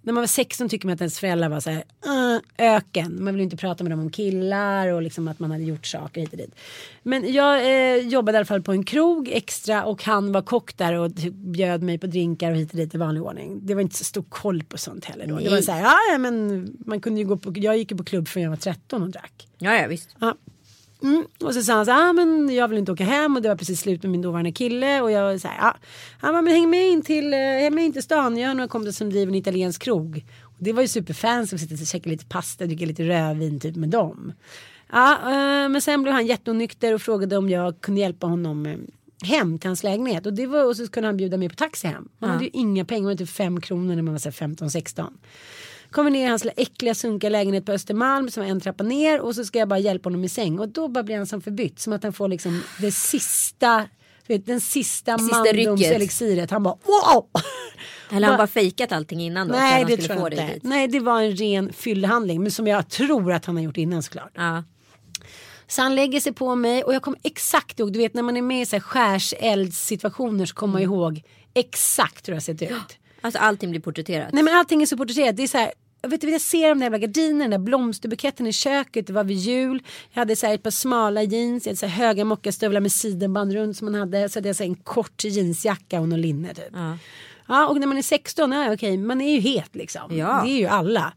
När 0.02 0.14
man 0.14 0.22
var 0.22 0.28
16 0.28 0.70
tycker 0.70 0.88
man 0.88 0.94
att 0.94 1.02
ens 1.02 1.20
föräldrar 1.20 1.50
var 1.50 1.60
så 1.60 1.70
här. 1.70 1.84
"Uh, 2.06 2.40
öken. 2.58 3.24
Man 3.24 3.34
vill 3.34 3.44
inte 3.44 3.58
prata 3.58 3.84
med 3.84 3.92
dem 3.92 4.00
om 4.00 4.10
killar 4.10 4.88
och 4.88 5.02
liksom 5.02 5.28
att 5.28 5.40
man 5.40 5.52
hade 5.52 5.64
gjort 5.64 5.86
saker 5.86 6.22
hit 6.22 6.32
och 6.32 6.38
dit. 6.38 6.56
Men 7.04 7.34
jag 7.34 7.58
eh, 7.58 8.08
jobbade 8.08 8.36
i 8.36 8.40
alla 8.40 8.46
fall 8.46 8.62
på 8.62 8.72
en 8.72 8.84
krog 8.84 9.30
extra 9.32 9.84
och 9.86 10.04
han 10.04 10.32
var 10.32 10.42
kock 10.42 10.78
där 10.78 10.94
och 10.94 11.16
typ 11.16 11.34
bjöd 11.34 11.84
mig 11.84 11.98
på 11.98 12.08
drinkar 12.08 12.52
och 12.52 12.58
hit 12.58 12.72
och 12.72 12.78
dit 12.78 12.96
i 12.96 12.98
vanlig 12.98 13.24
ordning. 13.24 13.60
Det 13.66 13.74
var 13.74 13.82
inte 13.82 13.96
så 13.96 14.04
stor 14.04 14.26
koll 14.30 14.64
på 14.64 14.78
sånt 14.78 15.06
heller 15.06 15.28
då. 15.28 15.38
Det 15.38 15.50
var 15.50 15.62
så 15.62 15.72
här, 15.72 15.82
ja, 16.12 16.18
men 16.18 16.68
man 16.86 17.02
kunde 17.02 17.20
ju 17.22 17.28
gå 17.28 17.38
på, 17.38 17.54
jag 17.56 17.78
gick 17.78 17.92
ju 17.92 17.98
på 17.98 18.04
klubb 18.04 18.28
från 18.28 18.44
jag 18.44 18.50
var 18.50 18.58
13 18.58 19.04
och 19.04 19.10
drack. 19.10 19.48
Ja, 19.58 19.76
ja 19.82 19.88
visst. 19.88 20.16
Ja. 20.20 20.36
Mm. 21.06 21.26
Och 21.40 21.54
så 21.54 21.62
sa 21.62 21.74
han 21.74 21.86
så 21.86 21.92
här, 21.92 22.10
ah, 22.10 22.14
men 22.14 22.56
jag 22.56 22.68
vill 22.68 22.78
inte 22.78 22.92
åka 22.92 23.04
hem 23.04 23.36
och 23.36 23.42
det 23.42 23.50
var 23.50 23.56
precis 23.56 23.80
slut 23.82 24.04
med 24.04 24.12
min 24.12 24.22
dåvarande 24.22 24.52
kille 24.52 25.02
och 25.02 25.12
jag 25.12 25.42
så 25.42 25.48
här, 25.48 25.58
ja. 25.58 25.78
Han 26.20 26.34
bara, 26.34 26.42
men 26.42 26.54
häng 26.54 26.70
med 26.70 26.90
in 26.90 27.02
till, 27.02 27.34
eh, 27.34 27.40
häng 27.40 27.76
med 27.76 27.86
in 27.86 27.94
till 27.94 28.04
stan, 28.04 28.38
jag 28.38 28.48
har 28.48 28.56
några 28.56 28.68
kompisar 28.68 28.92
som 28.92 29.10
driver 29.10 29.32
en 29.32 29.36
italiensk 29.36 29.82
krog. 29.82 30.26
Och 30.42 30.58
det 30.60 30.74
var 30.74 30.82
ju 30.82 30.88
superfans 30.88 31.50
som 31.50 31.60
sitter 31.60 31.82
och 31.82 31.88
käkar 31.88 32.12
lite 32.12 32.26
pasta, 32.26 32.66
dricker 32.66 32.86
lite 32.86 33.04
rödvin 33.04 33.60
typ 33.60 33.76
med 33.76 33.90
dem. 33.90 34.34
Ja, 34.92 35.14
eh, 35.14 35.70
men 35.70 35.82
sen 35.82 36.04
blev 36.04 36.14
han 36.14 36.26
jätteonykter 36.26 36.94
och 36.94 37.02
frågade 37.02 37.38
om 37.38 37.50
jag 37.50 37.82
kunde 37.82 38.02
hjälpa 38.02 38.28
honom 38.28 38.66
eh, 38.66 38.78
hem 39.24 39.60
till 39.60 39.70
hans 39.70 39.84
lägenhet 39.84 40.26
och, 40.26 40.34
det 40.34 40.48
var, 40.48 40.66
och 40.66 40.78
så 40.78 40.88
kunde 40.88 41.08
han 41.08 41.18
bjuda 41.18 41.38
mig 41.38 41.50
på 41.50 41.56
taxi 41.56 41.88
hem. 41.88 42.10
Han 42.20 42.30
hade 42.30 42.44
ju 42.44 42.50
inga 42.54 42.86
pengar, 42.86 43.02
det 43.02 43.14
var 43.14 43.18
typ 43.18 43.30
fem 43.30 43.62
kronor 43.62 43.96
när 43.96 44.02
man 44.02 44.14
var 44.14 44.20
15-16. 44.20 45.08
Kommer 45.96 46.12
ner 46.12 46.26
i 46.26 46.30
hans 46.30 46.46
äckliga 46.58 46.96
sunkiga 46.96 47.30
lägenhet 47.30 47.66
på 47.66 47.72
Östermalm 47.72 48.32
som 48.32 48.44
var 48.44 48.50
en 48.50 48.62
trappa 48.62 48.84
ner 48.84 49.20
och 49.22 49.36
så 49.36 49.46
ska 49.46 49.60
jag 49.60 49.68
bara 49.68 49.80
hjälpa 49.80 50.10
honom 50.10 50.24
i 50.24 50.30
säng 50.30 50.60
och 50.60 50.70
då 50.70 50.88
bara 50.88 51.04
blir 51.04 51.18
han 51.18 51.28
som 51.28 51.42
förbytt 51.42 51.80
som 51.80 51.94
att 51.94 52.04
han 52.04 52.14
får 52.14 52.28
liksom 52.28 52.64
det 52.80 52.92
sista 52.92 53.88
vet, 54.28 54.46
den 54.46 54.62
sista, 54.62 55.18
Sista 55.18 55.36
mandomselixiret. 55.36 56.52
Han 56.52 56.64
bara 56.64 56.78
wow! 56.84 57.30
Eller 58.12 58.28
han 58.28 58.38
bara 58.38 58.48
fejkat 58.48 58.92
allting 58.92 59.22
innan 59.22 59.48
då. 59.48 59.54
Nej 59.54 59.86
det 59.88 59.98
tror 59.98 60.20
jag 60.20 60.34
inte. 60.34 60.54
dit. 60.54 60.64
Nej 60.64 60.88
det 60.88 61.00
var 61.00 61.22
en 61.22 61.36
ren 61.36 61.74
fyllhandling 61.74 62.42
men 62.42 62.52
som 62.52 62.68
jag 62.68 62.90
tror 62.90 63.34
att 63.34 63.46
han 63.46 63.56
har 63.56 63.64
gjort 63.64 63.78
innan 63.78 64.04
såklart. 64.04 64.32
Ja. 64.34 64.64
Så 65.68 65.82
han 65.82 65.96
lägger 65.96 66.20
sig 66.20 66.34
på 66.34 66.56
mig 66.56 66.84
och 66.84 66.94
jag 66.94 67.02
kommer 67.02 67.20
exakt 67.24 67.80
ihåg, 67.80 67.94
du 67.94 68.00
vet 68.00 68.14
när 68.14 68.24
man 68.24 68.38
är 68.38 68.42
med 68.42 68.62
i 68.62 68.66
så 68.66 68.76
här 68.76 68.82
skärseldssituationer 68.82 70.46
så 70.46 70.56
kommer 70.56 70.74
man 70.74 70.82
ihåg 70.82 71.24
exakt 71.54 72.28
hur 72.28 72.34
det 72.34 72.36
har 72.36 72.42
sett 72.42 72.62
ut. 72.62 72.98
Alltså 73.22 73.40
allting 73.40 73.70
blir 73.70 73.82
porträtterat. 73.82 74.34
Nej 74.34 74.44
men 74.44 74.56
allting 74.56 74.82
är 74.82 74.86
så 74.86 74.98
porträtterat. 74.98 75.38
Det 75.38 75.44
är 75.44 75.48
så 75.48 75.58
här, 75.58 75.72
jag, 76.06 76.10
vet, 76.10 76.24
jag 76.24 76.42
ser 76.42 76.70
de 76.70 76.80
där 76.80 76.86
jävla 76.86 76.98
gardinerna, 76.98 77.44
den 77.44 77.52
där 77.52 77.58
blomsterbuketten 77.58 78.48
i 78.48 78.54
köket, 78.54 79.08
det 79.08 79.14
var 79.14 79.24
vid 79.24 79.38
jul. 79.38 79.84
Jag 80.12 80.22
hade 80.22 80.36
så 80.36 80.48
här 80.48 80.54
ett 80.54 80.64
par 80.64 80.72
smala 80.72 81.24
jeans, 81.24 81.66
jag 81.66 81.70
hade 81.70 81.78
så 81.78 81.86
här 81.86 82.08
höga 82.08 82.26
mockastövlar 82.26 82.82
med 82.82 82.92
sidenband 82.92 83.54
runt 83.54 83.78
som 83.78 83.92
man 83.92 83.96
hade. 84.00 84.30
Så 84.30 84.40
hade 84.40 84.50
jag 84.50 84.56
så 84.56 84.64
här 84.64 84.70
en 84.70 84.76
kort 84.76 85.24
jeansjacka 85.24 86.02
och 86.02 86.10
någon 86.10 86.22
linne 86.22 86.54
typ. 86.54 86.66
Ja. 86.74 86.98
Ja 87.48 87.68
och 87.68 87.80
när 87.80 87.88
man 87.88 87.98
är 87.98 88.02
16, 88.02 88.52
ja 88.52 88.74
okej 88.74 88.98
man 88.98 89.22
är 89.22 89.34
ju 89.34 89.40
het 89.40 89.76
liksom. 89.76 90.18
Ja. 90.18 90.42
Det 90.46 90.52
är 90.52 90.58
ju 90.58 90.68
alla. 90.68 91.14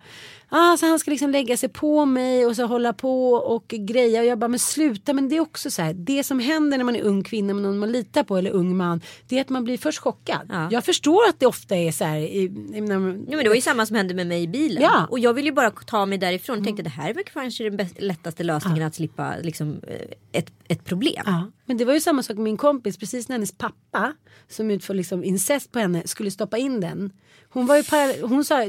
Ja, 0.51 0.77
så 0.81 0.87
han 0.87 0.99
ska 0.99 1.11
liksom 1.11 1.31
lägga 1.31 1.57
sig 1.57 1.69
på 1.69 2.05
mig 2.05 2.47
och 2.47 2.57
så 2.57 2.67
hålla 2.67 2.93
på 2.93 3.33
och 3.33 3.69
greja 3.69 4.21
och 4.21 4.27
jag 4.27 4.39
bara 4.39 4.49
men 4.49 4.59
sluta 4.59 5.13
men 5.13 5.29
det 5.29 5.37
är 5.37 5.41
också 5.41 5.71
så 5.71 5.83
här 5.83 5.95
det 5.95 6.25
som 6.25 6.39
händer 6.39 6.79
när 6.79 6.85
man 6.85 6.97
är 6.97 7.03
ung 7.03 7.25
kvinna 7.25 7.55
med 7.55 7.63
någon 7.63 7.79
man 7.79 7.93
litar 7.93 8.23
på 8.23 8.37
eller 8.37 8.51
ung 8.51 8.77
man 8.77 9.01
det 9.29 9.37
är 9.37 9.41
att 9.41 9.49
man 9.49 9.65
blir 9.65 9.79
först 9.79 9.99
chockad. 9.99 10.47
Ja. 10.49 10.69
Jag 10.71 10.85
förstår 10.85 11.29
att 11.29 11.41
det 11.41 11.47
ofta 11.47 11.77
är 11.77 11.93
så 11.93 12.05
här. 12.05 12.19
I, 12.19 12.43
i, 12.75 12.81
när 12.81 12.99
man, 12.99 13.27
Ja, 13.29 13.37
men 13.37 13.45
det 13.45 13.49
var 13.49 13.57
ju 13.57 13.61
samma 13.61 13.87
som 13.87 13.97
hände 13.97 14.15
med 14.15 14.27
mig 14.27 14.43
i 14.43 14.49
bilen. 14.49 14.83
Ja. 14.83 15.07
Och 15.11 15.19
jag 15.19 15.35
ville 15.35 15.49
ju 15.49 15.55
bara 15.55 15.71
ta 15.71 16.07
mig 16.07 16.19
därifrån. 16.19 16.65
Tänkte 16.65 16.83
det 16.83 16.91
här 16.91 17.11
är 17.11 17.15
väl 17.15 17.25
kanske 17.33 17.71
den 17.71 17.89
lättaste 17.99 18.45
lösningen 18.45 18.83
att 18.83 18.95
slippa 18.95 19.35
liksom, 19.43 19.81
eh, 19.87 19.97
ett, 20.33 20.53
ett 20.69 20.85
problem. 20.85 21.23
Ja, 21.27 21.51
men 21.69 21.77
det 21.77 21.85
var 21.85 21.95
ju 21.95 22.01
samma 22.01 22.23
sak 22.23 22.37
med 22.37 22.45
min 22.45 22.57
kompis 22.57 22.97
precis 22.97 23.29
när 23.29 23.35
hennes 23.35 23.53
pappa 23.53 24.13
som 24.49 24.71
utför 24.71 24.95
liksom 24.95 25.25
incest 25.25 25.73
på 25.73 25.79
henne 25.79 26.03
skulle 26.07 26.31
stoppa 26.31 26.59
in 26.59 26.81
den. 26.81 27.13
Hon 27.49 27.67
var 27.67 27.77
ju 27.77 27.83
par, 27.83 28.29
hon 28.29 28.45
sa 28.45 28.69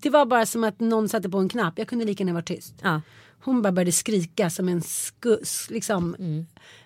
det 0.00 0.10
var 0.10 0.26
bara 0.26 0.46
som 0.46 0.64
att 0.64 0.80
någon 0.80 1.08
satte 1.08 1.28
på 1.28 1.38
en 1.38 1.48
knapp. 1.48 1.78
Jag 1.78 1.88
kunde 1.88 2.04
lika 2.04 2.22
gärna 2.22 2.32
vara 2.32 2.42
tyst. 2.42 2.74
Ja. 2.82 3.00
Hon 3.44 3.62
bara 3.62 3.72
började 3.72 3.92
skrika 3.92 4.50
som 4.50 4.68
en 4.68 4.82
skus 4.82 5.70
liksom. 5.70 6.16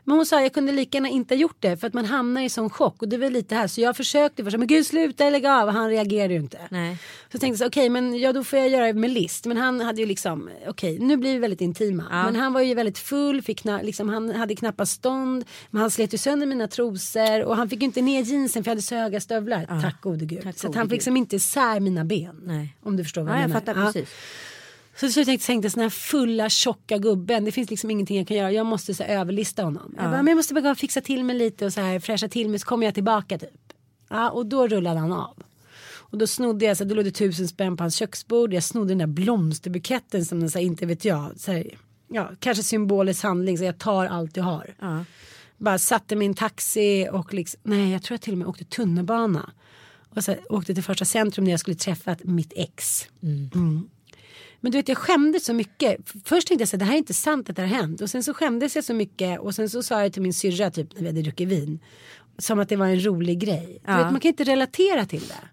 Men 0.05 0.17
hon 0.17 0.27
sa 0.27 0.41
jag 0.43 0.53
kunde 0.53 0.73
lika 0.73 0.97
gärna 0.97 1.09
inte 1.09 1.35
gjort 1.35 1.57
det 1.61 1.77
för 1.77 1.87
att 1.87 1.95
man 1.95 2.05
hamnar 2.05 2.43
i 2.43 2.49
sån 2.49 2.71
chock 2.71 3.03
och 3.03 3.09
det 3.09 3.17
var 3.19 3.31
lite 3.31 3.55
här 3.55 3.67
så 3.67 3.81
jag 3.81 3.97
försökte 3.97 4.45
först 4.45 4.57
men 4.59 4.67
gud 4.67 4.87
sluta 4.87 5.31
lägga 5.31 5.55
av 5.63 5.69
han 5.69 5.89
reagerade 5.91 6.35
ju 6.35 6.41
inte. 6.41 6.59
Nej. 6.71 6.99
Så 7.33 7.39
tänkte 7.39 7.65
jag 7.65 7.69
okej 7.69 7.89
men 7.89 8.19
ja 8.19 8.33
då 8.33 8.45
får 8.45 8.59
jag 8.59 8.69
göra 8.69 8.87
det 8.87 8.93
med 8.93 9.11
list. 9.11 9.47
Men 9.47 9.57
han 9.57 9.81
hade 9.81 10.01
ju 10.01 10.07
liksom 10.07 10.51
okej 10.69 10.99
nu 10.99 11.17
blir 11.17 11.33
vi 11.33 11.39
väldigt 11.39 11.61
intima. 11.61 12.05
Ja. 12.11 12.25
Men 12.25 12.37
han 12.37 12.53
var 12.53 12.61
ju 12.61 12.75
väldigt 12.75 12.99
full, 12.99 13.43
fick 13.43 13.59
kna, 13.61 13.83
liksom, 13.83 14.09
han 14.09 14.31
hade 14.35 14.57
knappast 14.57 14.93
stånd. 14.93 15.45
Men 15.71 15.81
han 15.81 15.91
slet 15.91 16.15
ju 16.15 16.19
sönder 16.19 16.47
mina 16.47 16.69
trosor 16.69 17.43
och 17.45 17.57
han 17.57 17.69
fick 17.71 17.81
ju 17.81 17.85
inte 17.85 18.03
ner 18.03 18.23
jeansen 18.23 18.65
för 18.65 18.69
jag 18.71 18.73
hade 18.73 18.83
så 18.83 18.95
höga 18.95 19.21
stövlar. 19.21 19.67
Tack 19.83 20.01
gode 20.01 20.25
gud. 20.25 20.43
Tack 20.43 20.59
så 20.59 20.67
gode 20.67 20.79
han 20.79 20.87
Gud. 20.87 20.91
fick 20.91 20.97
liksom 20.97 21.17
inte 21.17 21.37
isär 21.37 21.81
mina 21.81 22.05
ben. 22.05 22.41
Nej. 22.45 22.77
Om 22.83 22.97
du 22.97 23.05
förstår 23.05 23.23
vad 23.23 23.31
Ja, 23.31 23.37
jag 23.37 23.43
jag 23.43 23.49
menar. 23.49 23.61
fattar 23.61 23.81
Ja. 23.81 23.87
precis. 23.93 24.09
Så, 25.01 25.09
så 25.09 25.21
jag 25.21 25.27
tänkte, 25.27 25.47
tänkte 25.47 25.71
sån 25.71 25.83
här 25.83 25.91
fulla 25.91 26.49
tjocka 26.49 26.99
gubben. 26.99 27.45
Det 27.45 27.53
finns 27.53 27.71
liksom 27.71 27.91
ingenting 27.91 28.19
jag 28.19 28.29
kan 28.29 28.37
göra. 28.37 28.53
Jag 28.53 28.67
måste 28.67 28.95
så 28.95 29.03
här, 29.03 29.21
överlista 29.21 29.63
honom. 29.63 29.95
Jag, 29.97 30.05
bara, 30.05 30.17
men 30.17 30.27
jag 30.27 30.37
måste 30.37 30.55
bara 30.55 30.75
fixa 30.75 31.01
till 31.01 31.25
mig 31.25 31.37
lite 31.37 31.67
och 31.67 31.73
så 31.73 31.81
här 31.81 32.01
fräscha 32.01 32.29
till 32.29 32.49
mig 32.49 32.59
så 32.59 32.67
kommer 32.67 32.87
jag 32.87 32.95
tillbaka 32.95 33.39
typ. 33.39 33.73
Ja, 34.09 34.31
och 34.31 34.47
då 34.47 34.69
rullade 34.69 35.01
han 35.01 35.13
av. 35.13 35.43
Och 36.11 36.19
då 36.19 36.27
snodde 36.27 36.65
jag, 36.65 36.77
så 36.77 36.85
då 36.85 36.95
låg 36.95 37.05
det 37.05 37.11
tusen 37.11 37.49
spänn 37.49 37.77
på 37.77 37.83
hans 37.85 37.95
köksbord. 37.95 38.55
Jag 38.55 38.63
snodde 38.63 38.89
den 38.89 38.99
där 38.99 39.07
blomsterbuketten 39.07 40.25
som 40.25 40.41
den, 40.41 40.51
så 40.51 40.59
här, 40.59 40.67
inte 40.67 40.87
vet 40.87 41.05
jag. 41.05 41.41
Så 41.41 41.53
här, 41.53 41.71
ja, 42.09 42.31
kanske 42.39 42.63
symbolisk 42.63 43.23
handling 43.23 43.59
så 43.59 43.65
jag 43.65 43.79
tar 43.79 44.07
allt 44.07 44.37
jag 44.37 44.45
har. 44.45 44.75
Ja. 44.81 45.05
Bara 45.57 45.79
satte 45.79 46.17
min 46.17 46.35
taxi 46.35 47.09
och 47.13 47.35
liksom, 47.35 47.61
nej 47.63 47.93
jag 47.93 48.03
tror 48.03 48.15
jag 48.15 48.21
till 48.21 48.33
och 48.33 48.39
med 48.39 48.49
åkte 48.49 48.65
tunnelbana. 48.65 49.51
Och 50.15 50.25
så 50.25 50.35
åkte 50.49 50.75
till 50.75 50.85
första 50.85 51.05
centrum 51.05 51.45
där 51.45 51.51
jag 51.51 51.61
skulle 51.61 51.77
träffa 51.77 52.17
mitt 52.23 52.53
ex. 52.57 53.07
Mm. 53.23 53.89
Men 54.61 54.73
du 54.73 54.79
vet 54.79 54.89
jag 54.89 54.99
skämdes 54.99 55.45
så 55.45 55.53
mycket. 55.53 55.97
Först 56.25 56.49
tänkte 56.49 56.63
jag 56.63 56.69
så 56.69 56.77
här, 56.77 56.79
det 56.79 56.85
här 56.85 56.95
är 56.95 56.99
inte 56.99 57.15
sant 57.15 57.51
att 57.51 57.57
det 57.57 57.63
har 57.63 57.69
hänt. 57.69 58.01
Och 58.01 58.11
sen 58.11 58.23
så 58.23 58.35
skämdes 58.35 58.75
jag 58.77 58.85
så 58.85 58.95
mycket. 58.95 59.41
Och 59.41 59.55
sen 59.55 59.71
så 59.71 59.83
sa 59.83 60.03
jag 60.03 60.13
till 60.13 60.23
min 60.23 60.35
syrra 60.35 60.71
typ 60.71 60.95
när 60.95 61.01
vi 61.01 61.07
hade 61.07 61.23
druckit 61.23 61.49
vin. 61.49 61.79
Som 62.39 62.59
att 62.61 62.69
det 62.69 62.77
var 62.77 62.87
en 62.87 63.05
rolig 63.07 63.39
grej. 63.39 63.67
Du 63.87 63.93
Ja. 63.93 63.97
vet, 63.97 64.11
man 64.13 64.21
kan 64.21 64.29
inte 64.29 64.45
relatera 64.45 65.07
till 65.07 65.21
det. 65.29 65.49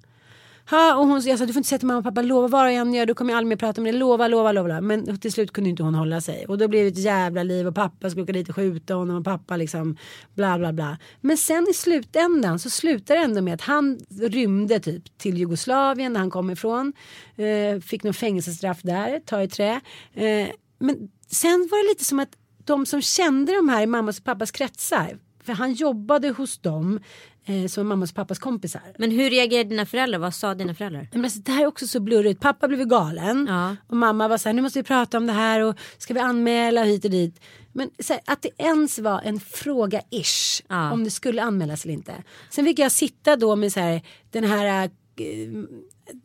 Ha, 0.69 0.95
och 0.95 1.07
hon, 1.07 1.21
jag 1.21 1.39
sa 1.39 1.45
du 1.45 1.53
får 1.53 1.59
inte 1.59 1.69
säga 1.69 1.79
till 1.79 1.87
mamma 1.87 1.97
och 1.97 2.03
pappa 2.03 2.21
lova 2.21 2.47
vad 2.47 2.67
jag 2.67 2.75
än 2.75 2.93
gör 2.93 3.05
du 3.05 3.13
kommer 3.13 3.33
jag 3.33 3.37
aldrig 3.37 3.49
mer 3.49 3.55
prata 3.55 3.81
om 3.81 3.85
det. 3.85 3.91
Lova, 3.91 4.27
lova, 4.27 4.51
lova. 4.51 4.81
Men 4.81 5.19
till 5.19 5.31
slut 5.31 5.53
kunde 5.53 5.69
inte 5.69 5.83
hon 5.83 5.95
hålla 5.95 6.21
sig. 6.21 6.45
Och 6.45 6.57
då 6.57 6.67
blev 6.67 6.83
det 6.83 6.87
ett 6.87 7.03
jävla 7.03 7.43
liv 7.43 7.67
och 7.67 7.75
pappa 7.75 8.09
skulle 8.09 8.23
åka 8.23 8.33
dit 8.33 8.49
och 8.49 8.55
skjuta 8.55 8.93
honom 8.93 9.15
och 9.15 9.23
pappa 9.23 9.57
liksom 9.57 9.97
bla 10.33 10.57
bla 10.57 10.73
bla. 10.73 10.97
Men 11.21 11.37
sen 11.37 11.67
i 11.69 11.73
slutändan 11.73 12.59
så 12.59 12.69
slutar 12.69 13.15
det 13.15 13.21
ändå 13.21 13.41
med 13.41 13.53
att 13.53 13.61
han 13.61 13.99
rymde 14.21 14.79
typ 14.79 15.17
till 15.17 15.37
Jugoslavien 15.37 16.13
där 16.13 16.19
han 16.19 16.29
kom 16.29 16.49
ifrån. 16.49 16.93
Eh, 17.35 17.81
fick 17.81 18.03
någon 18.03 18.13
fängelsestraff 18.13 18.81
där, 18.81 19.19
ta 19.25 19.43
i 19.43 19.47
trä. 19.47 19.81
Eh, 20.13 20.47
men 20.79 21.09
sen 21.27 21.67
var 21.71 21.83
det 21.83 21.89
lite 21.89 22.05
som 22.05 22.19
att 22.19 22.37
de 22.63 22.85
som 22.85 23.01
kände 23.01 23.55
de 23.55 23.69
här 23.69 23.83
i 23.83 23.85
mammas 23.85 24.19
och 24.19 24.25
pappas 24.25 24.51
kretsar 24.51 25.19
för 25.45 25.53
han 25.53 25.73
jobbade 25.73 26.29
hos 26.29 26.57
dem 26.57 26.99
eh, 27.45 27.67
som 27.67 27.87
mammas 27.87 28.09
och 28.09 28.15
pappas 28.15 28.39
kompisar. 28.39 28.81
Men 28.97 29.11
hur 29.11 29.29
reagerade 29.29 29.69
dina 29.69 29.85
föräldrar? 29.85 30.19
Vad 30.19 30.33
sa 30.33 30.55
dina 30.55 30.73
föräldrar? 30.73 31.07
Men 31.11 31.25
alltså, 31.25 31.39
det 31.39 31.51
här 31.51 31.63
är 31.63 31.67
också 31.67 31.87
så 31.87 31.99
blurrigt. 31.99 32.41
Pappa 32.41 32.67
blev 32.67 32.85
galen. 32.87 33.45
Ja. 33.49 33.75
Och 33.87 33.97
mamma 33.97 34.27
var 34.27 34.37
så 34.37 34.49
här, 34.49 34.53
nu 34.53 34.61
måste 34.61 34.79
vi 34.79 34.83
prata 34.83 35.17
om 35.17 35.27
det 35.27 35.33
här 35.33 35.61
och 35.61 35.75
ska 35.97 36.13
vi 36.13 36.19
anmäla 36.19 36.83
hit 36.83 37.05
och 37.05 37.11
dit. 37.11 37.41
Men 37.73 37.89
här, 38.09 38.19
att 38.25 38.41
det 38.41 38.49
ens 38.57 38.99
var 38.99 39.21
en 39.21 39.39
fråga 39.39 40.01
ish. 40.09 40.61
Ja. 40.67 40.91
Om 40.91 41.03
det 41.03 41.11
skulle 41.11 41.43
anmälas 41.43 41.83
eller 41.83 41.93
inte. 41.93 42.23
Sen 42.49 42.65
fick 42.65 42.79
jag 42.79 42.91
sitta 42.91 43.35
då 43.35 43.55
med 43.55 43.73
så 43.73 43.79
här, 43.79 44.01
den 44.31 44.43
här 44.43 44.83
eh, 44.83 44.89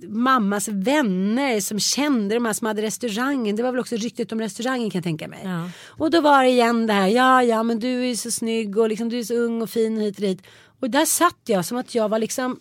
mammas 0.09 0.69
vänner 0.69 1.61
som 1.61 1.81
kände 1.81 2.35
de 2.35 2.45
här 2.45 2.53
som 2.53 2.67
hade 2.67 2.83
restaurangen. 2.83 3.57
Det 3.57 3.63
var 3.63 3.73
väl 3.73 3.81
också 3.81 3.97
ryktet 3.97 4.33
om 4.33 4.41
restaurangen 4.41 4.91
kan 4.91 4.99
jag 4.99 5.05
tänka 5.05 5.29
mig. 5.29 5.41
Ja. 5.45 5.71
Och 5.87 6.11
då 6.11 6.21
var 6.21 6.43
det 6.43 6.49
igen 6.49 6.87
det 6.87 6.93
här, 6.93 7.09
ja 7.09 7.43
ja 7.43 7.63
men 7.63 7.79
du 7.81 8.11
är 8.11 8.15
så 8.15 8.31
snygg 8.31 8.79
och 8.79 8.89
liksom, 8.89 9.09
du 9.09 9.19
är 9.19 9.25
så 9.25 9.35
ung 9.35 9.63
och 9.63 9.71
fin 9.71 10.01
hit 10.01 10.17
och 10.17 10.23
dit. 10.23 10.43
Och 10.81 10.91
där 10.91 11.05
satt 11.05 11.41
jag 11.45 11.65
som 11.65 11.79
att 11.79 11.95
jag 11.95 12.09
var 12.09 12.19
liksom 12.19 12.61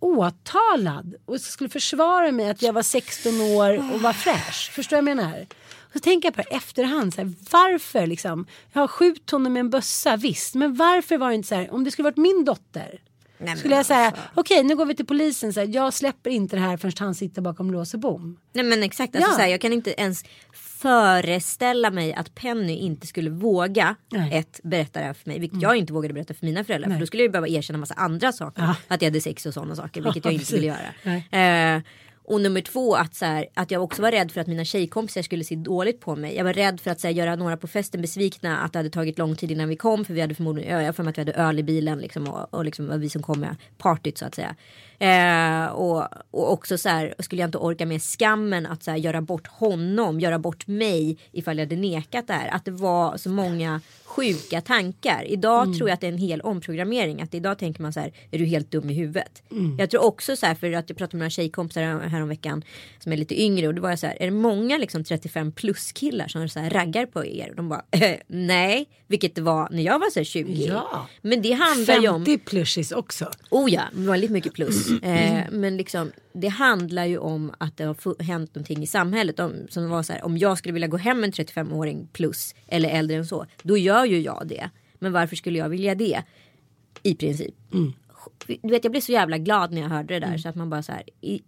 åtalad 0.00 1.14
och 1.24 1.40
skulle 1.40 1.70
försvara 1.70 2.32
mig 2.32 2.50
att 2.50 2.62
jag 2.62 2.72
var 2.72 2.82
16 2.82 3.40
år 3.40 3.94
och 3.94 4.00
var 4.00 4.12
fräsch. 4.12 4.70
Förstår 4.74 4.96
du 4.96 5.02
vad 5.02 5.10
jag 5.10 5.16
menar? 5.16 5.46
Och 5.78 5.92
så 5.92 5.98
tänker 5.98 6.26
jag 6.26 6.34
på 6.34 6.42
det 6.42 6.56
efterhand, 6.56 7.14
så 7.14 7.20
här, 7.20 7.32
varför 7.50 8.06
liksom? 8.06 8.46
Jag 8.72 8.80
har 8.80 8.88
skjutit 8.88 9.30
honom 9.30 9.52
med 9.52 9.60
en 9.60 9.70
bössa, 9.70 10.16
visst, 10.16 10.54
men 10.54 10.74
varför 10.74 11.18
var 11.18 11.28
det 11.28 11.34
inte 11.34 11.48
så 11.48 11.54
här, 11.54 11.74
om 11.74 11.84
det 11.84 11.90
skulle 11.90 12.04
varit 12.04 12.16
min 12.16 12.44
dotter 12.44 13.00
Nej, 13.40 13.56
skulle 13.56 13.74
jag 13.76 13.86
säga, 13.86 14.06
alltså. 14.06 14.22
okej 14.34 14.62
nu 14.62 14.76
går 14.76 14.86
vi 14.86 14.94
till 14.94 15.06
polisen, 15.06 15.52
så 15.52 15.60
här, 15.60 15.66
jag 15.74 15.94
släpper 15.94 16.30
inte 16.30 16.56
det 16.56 16.62
här 16.62 16.76
förrän 16.76 16.92
han 16.98 17.14
sitter 17.14 17.42
bakom 17.42 17.70
lås 17.70 17.94
och 17.94 18.00
bom. 18.00 18.36
Nej 18.52 18.64
men 18.64 18.82
exakt, 18.82 19.16
alltså, 19.16 19.30
Ja. 19.30 19.34
så 19.34 19.40
här, 19.40 19.48
jag 19.48 19.60
kan 19.60 19.72
inte 19.72 20.00
ens 20.00 20.24
föreställa 20.52 21.90
mig 21.90 22.14
att 22.14 22.34
Penny 22.34 22.76
inte 22.76 23.06
skulle 23.06 23.30
våga 23.30 23.96
Nej. 24.12 24.20
Mm. 24.22 24.38
ett 24.38 24.60
berätta 24.62 25.00
det 25.00 25.06
här 25.06 25.12
för 25.14 25.30
mig. 25.30 25.38
Vilket 25.38 25.62
jag 25.62 25.76
inte 25.76 25.92
vågade 25.92 26.14
berätta 26.14 26.34
för 26.34 26.46
mina 26.46 26.64
föräldrar. 26.64 26.90
För 26.90 27.00
då 27.00 27.06
skulle 27.06 27.22
jag 27.22 27.28
ju 27.28 27.32
behöva 27.32 27.48
erkänna 27.48 27.78
massa 27.78 27.94
andra 27.94 28.32
saker. 28.32 28.62
Ja. 28.62 28.76
Att 28.88 29.02
jag 29.02 29.06
hade 29.10 29.20
sex 29.20 29.46
och 29.46 29.54
sådana 29.54 29.76
saker. 29.76 30.02
Vilket 30.02 30.24
Ja, 30.24 30.30
jag 30.30 30.32
inte 30.34 30.44
precis. 30.44 30.56
ville 30.56 30.66
göra. 31.32 31.76
Eh, 31.76 31.82
och 32.28 32.40
nummer 32.40 32.60
två 32.60 32.94
att, 32.94 33.14
så 33.14 33.24
här, 33.24 33.46
att 33.54 33.70
jag 33.70 33.82
också 33.82 34.02
var 34.02 34.10
rädd 34.10 34.32
för 34.32 34.40
att 34.40 34.46
mina 34.46 34.64
tjejkompisar 34.64 35.22
skulle 35.22 35.44
se 35.44 35.54
dåligt 35.54 36.00
på 36.00 36.16
mig. 36.16 36.36
Jag 36.36 36.44
var 36.44 36.52
rädd 36.52 36.80
för 36.80 36.90
att 36.90 37.00
så 37.00 37.06
här, 37.06 37.14
göra 37.14 37.36
några 37.36 37.56
på 37.56 37.66
festen 37.66 38.00
besvikna. 38.00 38.58
Att 38.58 38.72
det 38.72 38.78
hade 38.78 38.90
tagit 38.90 39.18
lång 39.18 39.36
tid 39.36 39.50
innan 39.50 39.68
vi 39.68 39.76
kom. 39.76 40.04
För 40.04 40.14
vi 40.14 40.20
hade 40.20 40.34
förmodligen, 40.34 40.78
jag 40.78 40.86
har 40.86 40.92
för 40.92 41.02
mig 41.02 41.10
att 41.10 41.18
vi 41.18 41.20
hade 41.20 41.32
öl 41.32 41.58
i 41.58 41.62
bilen. 41.62 41.98
Liksom, 41.98 42.28
och, 42.28 42.54
och 42.54 42.64
liksom 42.64 42.88
var 42.88 42.98
vi 42.98 43.08
som 43.08 43.22
kom 43.22 43.40
med 43.40 43.56
partyt 43.78 44.18
så 44.18 44.24
att 44.26 44.34
säga. 44.34 44.56
Eh, 44.98 45.66
och, 45.66 46.08
och 46.30 46.52
också 46.52 46.78
så 46.78 46.88
här, 46.88 47.14
skulle 47.18 47.42
jag 47.42 47.48
inte 47.48 47.58
orka 47.58 47.86
med 47.86 48.02
skammen 48.02 48.66
att 48.66 48.82
så 48.82 48.90
här, 48.90 48.98
göra 48.98 49.20
bort 49.20 49.46
honom, 49.46 50.20
göra 50.20 50.38
bort 50.38 50.66
mig 50.66 51.18
ifall 51.32 51.58
jag 51.58 51.66
hade 51.66 51.76
nekat 51.76 52.26
det 52.26 52.32
här. 52.32 52.48
Att 52.48 52.64
det 52.64 52.70
var 52.70 53.16
så 53.16 53.30
många 53.30 53.80
sjuka 54.18 54.60
tankar. 54.60 55.24
Idag 55.28 55.62
Mm. 55.64 55.76
tror 55.78 55.88
jag 55.88 55.94
att 55.94 56.00
det 56.00 56.06
är 56.06 56.12
en 56.12 56.18
hel 56.18 56.40
omprogrammering. 56.40 57.22
Att 57.22 57.34
idag 57.34 57.58
tänker 57.58 57.82
man 57.82 57.92
så 57.92 58.00
här, 58.00 58.12
är 58.30 58.38
du 58.38 58.44
helt 58.44 58.70
dum 58.70 58.90
i 58.90 58.94
huvudet? 58.94 59.42
Mm. 59.50 59.76
Jag 59.78 59.90
tror 59.90 60.04
också 60.04 60.36
så 60.36 60.46
här, 60.46 60.54
för 60.54 60.72
att 60.72 60.88
jag 60.90 60.98
pratade 60.98 61.16
med 61.16 61.20
några 61.20 61.30
tjejkompisar 61.30 61.82
häromveckan 62.08 62.64
som 62.98 63.12
är 63.12 63.16
lite 63.16 63.42
yngre 63.42 63.68
och 63.68 63.74
det 63.74 63.80
var 63.80 63.90
jag 63.90 63.98
så 63.98 64.06
här, 64.06 64.16
är 64.22 64.24
det 64.24 64.30
många 64.36 64.78
liksom 64.78 65.04
35 65.04 65.52
plus 65.52 65.92
killar 65.92 66.28
som 66.28 66.48
så 66.48 66.60
här 66.60 66.70
raggar 66.70 67.06
på 67.06 67.26
er? 67.26 67.50
Och 67.50 67.56
de 67.56 67.68
bara, 67.68 67.84
eh, 67.90 68.16
nej, 68.26 68.86
vilket 69.06 69.34
det 69.34 69.42
var 69.42 69.68
när 69.70 69.82
jag 69.82 69.98
var 69.98 70.10
så 70.10 70.18
här 70.20 70.24
20. 70.24 70.52
Ja. 70.66 71.06
Men 71.22 71.42
det 71.42 71.52
handlar 71.52 71.98
ju 71.98 72.08
om 72.08 72.24
50 72.26 72.38
plushies 72.44 72.92
också. 72.92 73.30
Oh 73.50 73.72
ja, 73.72 73.82
väldigt 73.92 74.30
mycket 74.30 74.52
plus. 74.52 74.90
Eh, 75.02 75.42
men 75.50 75.76
liksom, 75.76 76.10
det 76.32 76.48
handlar 76.48 77.04
ju 77.06 77.18
om 77.18 77.52
att 77.58 77.76
det 77.76 77.84
har 77.84 78.22
hänt 78.22 78.54
någonting 78.54 78.82
i 78.82 78.86
samhället. 78.86 79.40
Om, 79.40 79.54
som 79.70 79.88
var 79.90 80.02
så 80.02 80.12
här, 80.12 80.24
om 80.24 80.38
jag 80.38 80.58
skulle 80.58 80.72
vilja 80.72 80.88
gå 80.88 80.96
hem 80.96 81.24
en 81.24 81.32
35-åring 81.32 82.08
plus 82.12 82.54
eller 82.68 82.88
äldre 82.88 83.16
än 83.16 83.26
så. 83.26 83.46
Då 83.62 83.76
gör 83.78 84.04
ju 84.08 84.20
jag 84.20 84.42
det. 84.48 84.70
Men 84.98 85.12
varför 85.12 85.36
skulle 85.36 85.58
jag 85.58 85.68
vilja 85.68 85.94
det? 85.94 86.22
I 87.02 87.14
princip. 87.14 87.54
Du 88.62 88.68
vet 88.68 88.84
jag 88.84 88.90
blev 88.90 89.00
så 89.00 89.12
jävla 89.12 89.38
glad 89.38 89.72
när 89.72 89.80
jag 89.80 89.88
hörde 89.88 90.14
det 90.20 90.26
där. 90.26 90.38
Så 90.38 90.48
att 90.48 90.56
man 90.56 90.70
bara 90.70 90.82
så 90.82 90.92
här. 90.92 91.02
I, 91.20 91.40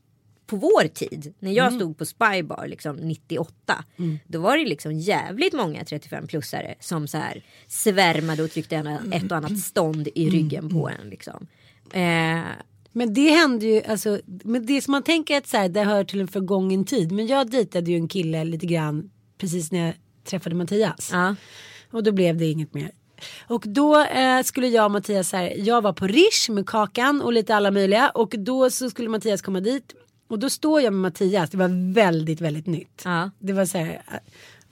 på 0.46 0.56
vår 0.56 0.88
tid, 0.88 1.34
när 1.38 1.52
jag 1.52 1.72
stod 1.72 1.98
på 1.98 2.06
Spybar 2.06 2.66
liksom 2.66 2.96
98. 2.96 3.84
Då 4.26 4.40
var 4.40 4.56
det 4.58 4.64
liksom 4.64 4.92
jävligt 4.92 5.52
många 5.52 5.82
35-plussare 5.82 6.74
som 6.80 7.08
så 7.08 7.18
här 7.18 7.44
svärmade 7.66 8.42
och 8.42 8.50
tryckte 8.50 8.76
en, 8.76 9.12
ett 9.12 9.30
och 9.30 9.36
annat 9.36 9.58
stånd 9.58 10.08
i 10.14 10.30
ryggen 10.30 10.68
på 10.68 10.88
en. 10.88 11.10
Liksom. 11.10 11.46
Eh, 11.92 12.40
Men 12.92 13.14
det 13.14 13.28
hände 13.30 13.66
ju, 13.66 13.82
alltså, 13.82 14.20
men 14.26 14.66
det 14.66 14.80
som 14.82 14.92
man 14.92 15.02
tänker 15.02 15.36
att 15.38 15.46
så 15.46 15.56
här, 15.56 15.68
det 15.68 15.82
hör 15.84 16.04
till 16.04 16.20
en 16.20 16.28
förgången 16.28 16.84
tid. 16.84 17.12
Men 17.12 17.26
jag 17.26 17.50
dejtade 17.50 17.90
ju 17.90 17.96
en 17.96 18.08
kille 18.08 18.44
lite 18.44 18.66
grann 18.66 19.10
precis 19.38 19.72
när 19.72 19.86
jag 19.86 19.94
träffade 20.24 20.54
Mattias. 20.54 21.10
ja. 21.12 21.34
Och 21.90 22.02
då 22.02 22.12
blev 22.12 22.36
det 22.36 22.46
inget 22.46 22.74
mer. 22.74 22.90
Och 23.46 23.64
då 23.66 24.00
eh, 24.00 24.42
skulle 24.42 24.66
jag 24.66 24.84
och 24.84 24.90
Mattias, 24.90 25.28
så 25.28 25.36
här, 25.36 25.54
jag 25.56 25.82
var 25.82 25.92
på 25.92 26.06
Rish 26.06 26.50
med 26.50 26.66
Kakan 26.66 27.22
och 27.22 27.32
lite 27.32 27.54
alla 27.54 27.70
möjliga. 27.70 28.10
Och 28.10 28.34
då 28.38 28.70
så 28.70 28.90
skulle 28.90 29.08
Mattias 29.08 29.42
komma 29.42 29.60
dit. 29.60 29.94
Och 30.28 30.38
då 30.38 30.50
står 30.50 30.80
jag 30.80 30.92
med 30.92 31.00
Mattias, 31.00 31.50
det 31.50 31.56
var 31.56 31.92
väldigt, 31.94 32.40
väldigt 32.40 32.66
nytt. 32.66 33.02
Ja. 33.04 33.30
Det 33.38 33.52
var 33.52 33.64
så 33.64 33.78
här, 33.78 34.02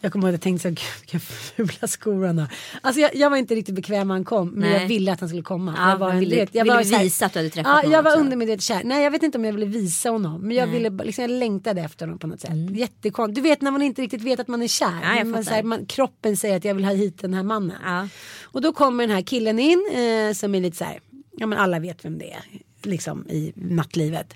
jag 0.00 0.12
kommer 0.12 0.24
ihåg 0.28 0.34
att 0.34 0.38
jag 0.38 0.40
tänkte 0.42 0.62
så 0.62 0.68
här, 0.68 1.00
vilka 1.00 1.18
fula 1.18 1.88
skor 1.88 2.26
han 2.26 2.38
har. 2.38 2.48
Alltså 2.80 3.00
jag, 3.00 3.14
jag 3.14 3.30
var 3.30 3.36
inte 3.36 3.54
riktigt 3.54 3.74
bekväm 3.74 4.08
när 4.08 4.14
han 4.14 4.24
kom, 4.24 4.48
men 4.48 4.70
Nej. 4.70 4.80
jag 4.80 4.88
ville 4.88 5.12
att 5.12 5.20
han 5.20 5.28
skulle 5.28 5.42
komma. 5.42 5.74
Ja, 5.78 5.90
jag 5.90 5.98
var, 5.98 6.14
ville- 6.14 6.36
vet, 6.36 6.54
jag 6.54 6.64
ville 6.64 6.76
var 6.76 6.82
så 6.82 6.94
här- 6.94 7.04
visa 7.04 7.26
att 7.26 7.32
du 7.32 7.38
hade 7.38 7.50
träffat 7.50 7.70
Ja, 7.70 7.76
honom 7.76 7.92
jag 7.92 8.02
var 8.02 8.16
undermedvetet 8.18 8.62
kär. 8.62 8.82
Nej, 8.84 9.04
jag 9.04 9.10
vet 9.10 9.22
inte 9.22 9.38
om 9.38 9.44
jag 9.44 9.52
ville 9.52 9.66
visa 9.66 10.10
honom, 10.10 10.40
men 10.40 10.56
jag 10.56 10.66
ville 10.66 10.90
liksom, 10.90 11.22
jag 11.22 11.30
längtade 11.30 11.80
efter 11.80 12.06
honom 12.06 12.18
på 12.18 12.26
något 12.26 12.40
sätt. 12.40 12.50
Mm. 12.50 12.74
Jättekonstigt. 12.74 13.34
Du 13.44 13.48
vet 13.48 13.60
när 13.60 13.70
man 13.70 13.82
inte 13.82 14.02
riktigt 14.02 14.22
vet 14.22 14.40
att 14.40 14.48
man 14.48 14.62
är 14.62 14.68
kär. 14.68 15.16
Ja, 15.18 15.24
man, 15.24 15.46
här, 15.46 15.62
man, 15.62 15.86
kroppen 15.86 16.36
säger 16.36 16.56
att 16.56 16.64
jag 16.64 16.74
vill 16.74 16.84
ha 16.84 16.92
hit 16.92 17.20
den 17.20 17.34
här 17.34 17.42
mannen. 17.42 17.76
Ja. 17.84 18.08
Och 18.44 18.60
då 18.62 18.72
kommer 18.72 19.06
den 19.06 19.14
här 19.16 19.22
killen 19.22 19.58
in 19.58 19.88
eh, 19.94 20.34
som 20.34 20.54
är 20.54 20.60
lite 20.60 20.76
så 20.76 20.84
här, 20.84 20.98
ja 21.36 21.46
men 21.46 21.58
alla 21.58 21.78
vet 21.78 22.04
vem 22.04 22.18
det 22.18 22.32
är, 22.32 22.44
liksom 22.82 23.28
i 23.28 23.52
nattlivet. 23.56 24.34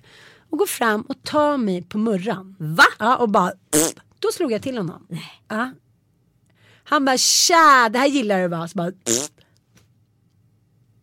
Och 0.50 0.58
går 0.58 0.66
fram 0.66 1.02
och 1.02 1.22
tar 1.22 1.56
mig 1.56 1.82
på 1.82 1.98
murran. 1.98 2.56
Va? 2.58 2.84
Ja 2.98 3.16
och 3.16 3.28
bara, 3.28 3.50
pff, 3.50 3.92
då 4.22 4.28
slog 4.32 4.52
jag 4.52 4.62
till 4.62 4.76
honom. 4.76 5.06
Ja. 5.48 5.70
Han 6.84 7.04
bara, 7.04 7.18
tja, 7.18 7.88
det 7.92 7.98
här 7.98 8.06
gillar 8.06 8.42
du 8.42 8.48
va? 8.48 8.68
Så 8.68 8.76
bara. 8.78 8.92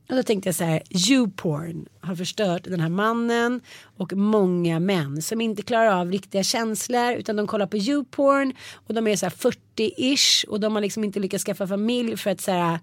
Och 0.10 0.16
då 0.16 0.24
tänkte 0.24 0.48
jag 0.50 0.56
så 0.56 0.64
här, 0.64 0.82
you-porn 0.90 1.86
har 2.02 2.16
förstört 2.16 2.64
den 2.64 2.80
här 2.80 2.90
mannen 2.90 3.62
och 3.98 4.14
många 4.14 4.80
män 4.80 5.22
som 5.22 5.42
inte 5.42 5.62
klarar 5.62 5.92
av 6.02 6.12
riktiga 6.12 6.44
känslor 6.44 7.14
utan 7.14 7.36
de 7.36 7.48
kollar 7.48 7.68
på 7.68 7.78
you-porn 7.78 8.54
och 8.88 8.94
de 8.94 9.08
är 9.08 9.16
så 9.16 9.26
här 9.26 9.34
40-ish 9.34 10.46
och 10.48 10.60
de 10.60 10.74
har 10.76 10.82
liksom 10.82 11.04
inte 11.04 11.20
lyckats 11.20 11.44
skaffa 11.44 11.68
familj 11.68 12.18
för 12.18 12.30
att 12.30 12.42
så 12.42 12.52
här 12.52 12.80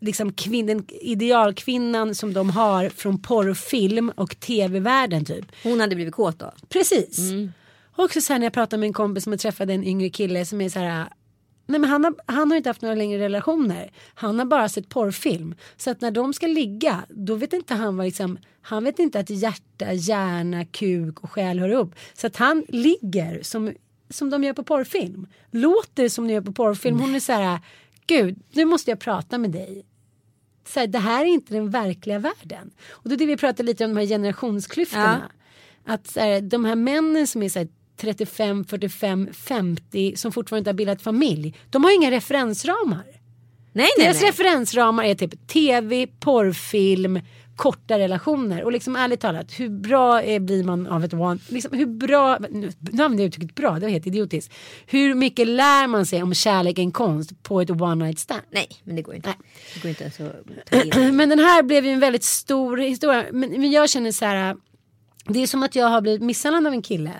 liksom 0.00 0.32
kvin- 0.32 0.66
den 0.66 0.86
idealkvinnan 0.88 2.14
som 2.14 2.32
de 2.32 2.50
har 2.50 2.88
från 2.88 3.22
porrfilm 3.22 4.12
och 4.16 4.40
tv-världen 4.40 5.24
typ. 5.24 5.44
Hon 5.62 5.80
hade 5.80 5.94
blivit 5.94 6.14
kåt 6.14 6.38
då? 6.38 6.52
Precis. 6.68 7.18
Och 7.96 8.04
också 8.04 8.20
så 8.20 8.32
här 8.32 8.40
när 8.40 8.46
jag 8.46 8.52
pratade 8.52 8.80
med 8.80 8.86
en 8.86 8.92
kompis 8.92 9.24
som 9.24 9.38
träffade 9.38 9.74
en 9.74 9.84
yngre 9.84 10.10
kille 10.10 10.46
som 10.46 10.60
är 10.60 10.68
så 10.68 10.78
här. 10.78 11.08
Nej 11.66 11.80
men 11.80 11.90
han 11.90 12.04
har, 12.04 12.14
han 12.26 12.50
har 12.50 12.56
inte 12.56 12.68
haft 12.68 12.82
några 12.82 12.94
längre 12.94 13.18
relationer. 13.18 13.90
Han 14.14 14.38
har 14.38 14.46
bara 14.46 14.68
sett 14.68 14.88
porrfilm. 14.88 15.54
Så 15.76 15.90
att 15.90 16.00
när 16.00 16.10
de 16.10 16.34
ska 16.34 16.46
ligga 16.46 17.04
då 17.08 17.34
vet 17.34 17.52
inte 17.52 17.74
han 17.74 17.96
vad 17.96 18.06
liksom. 18.06 18.38
Han 18.62 18.84
vet 18.84 18.98
inte 18.98 19.20
att 19.20 19.30
hjärta, 19.30 19.92
hjärna, 19.92 20.64
kuk 20.64 21.20
och 21.20 21.30
själ 21.30 21.58
hör 21.58 21.68
ihop. 21.68 21.94
Så 22.14 22.26
att 22.26 22.36
han 22.36 22.64
ligger 22.68 23.42
som, 23.42 23.72
som 24.10 24.30
de 24.30 24.44
gör 24.44 24.52
på 24.52 24.62
porrfilm. 24.62 25.26
Låter 25.50 26.08
som 26.08 26.28
de 26.28 26.34
gör 26.34 26.40
på 26.40 26.52
porrfilm. 26.52 27.00
Hon 27.00 27.14
är 27.14 27.20
så 27.20 27.32
här. 27.32 27.60
Gud 28.06 28.38
nu 28.52 28.64
måste 28.64 28.90
jag 28.90 28.98
prata 29.00 29.38
med 29.38 29.50
dig 29.50 29.84
så 30.68 30.80
här, 30.80 30.86
det 30.86 30.98
här 30.98 31.24
är 31.24 31.28
inte 31.28 31.54
den 31.54 31.70
verkliga 31.70 32.18
världen. 32.18 32.70
Och 32.88 33.08
det 33.08 33.14
är 33.14 33.18
det 33.18 33.26
vi 33.26 33.36
pratar 33.36 33.64
lite 33.64 33.84
om 33.84 33.94
de 33.94 34.00
här 34.00 34.06
generationsklyftorna. 34.06 35.30
Att 35.84 36.06
så 36.06 36.20
här, 36.20 36.40
de 36.40 36.64
här 36.64 36.74
männen 36.74 37.26
som 37.26 37.42
är 37.42 37.48
så 37.48 37.58
här, 37.58 37.68
35, 37.96 38.64
45, 38.64 39.28
50 39.32 40.16
som 40.16 40.32
fortfarande 40.32 40.58
inte 40.60 40.70
har 40.70 40.74
bildat 40.74 41.02
familj. 41.02 41.54
De 41.70 41.84
har 41.84 41.90
ju 41.90 41.96
inga 41.96 42.10
referensramar. 42.10 43.04
Nej 43.72 43.88
nej 43.98 44.06
Deras 44.06 44.20
nej. 44.20 44.30
referensramar 44.30 45.04
är 45.04 45.14
typ 45.14 45.48
tv, 45.48 46.06
porrfilm, 46.06 47.20
korta 47.56 47.98
relationer. 47.98 48.64
Och 48.64 48.72
liksom 48.72 48.96
ärligt 48.96 49.20
talat, 49.20 49.60
hur 49.60 49.68
bra 49.68 50.22
är, 50.22 50.40
blir 50.40 50.64
man 50.64 50.86
av 50.86 51.04
ett 51.04 51.14
one... 51.14 51.38
Liksom, 51.48 51.78
hur 51.78 51.86
bra... 51.86 52.38
Nu 52.50 52.72
nu 52.78 53.02
använder 53.02 53.24
jag 53.24 53.28
uttrycket 53.28 53.54
bra, 53.54 53.74
det 53.74 53.80
var 53.80 53.88
helt 53.88 54.06
idiotiskt. 54.06 54.54
Hur 54.86 55.14
mycket 55.14 55.48
lär 55.48 55.86
man 55.86 56.06
sig 56.06 56.22
om 56.22 56.34
kärlek 56.34 56.78
är 56.78 56.82
en 56.82 56.92
konst 56.92 57.42
på 57.42 57.60
ett 57.60 57.70
one 57.70 58.04
night 58.04 58.18
stand? 58.18 58.42
Nej 58.50 58.68
men 58.84 58.96
det 58.96 59.02
går 59.02 59.14
inte. 59.14 59.28
Nej. 59.28 59.38
Det 59.74 59.80
går 59.82 59.88
inte 59.88 60.02
ens 60.02 60.20
att 60.20 60.70
ta 60.70 60.82
in. 60.82 61.16
Men 61.16 61.28
den 61.28 61.38
här 61.38 61.62
blev 61.62 61.84
ju 61.84 61.90
en 61.90 62.00
väldigt 62.00 62.24
stor 62.24 62.76
historia. 62.76 63.24
Men, 63.32 63.50
men 63.50 63.70
jag 63.70 63.90
känner 63.90 64.12
så 64.12 64.24
här. 64.24 64.56
Det 65.28 65.42
är 65.42 65.46
som 65.46 65.62
att 65.62 65.74
jag 65.74 65.86
har 65.86 66.00
blivit 66.00 66.22
misshandlad 66.22 66.66
av 66.66 66.72
en 66.72 66.82
kille. 66.82 67.12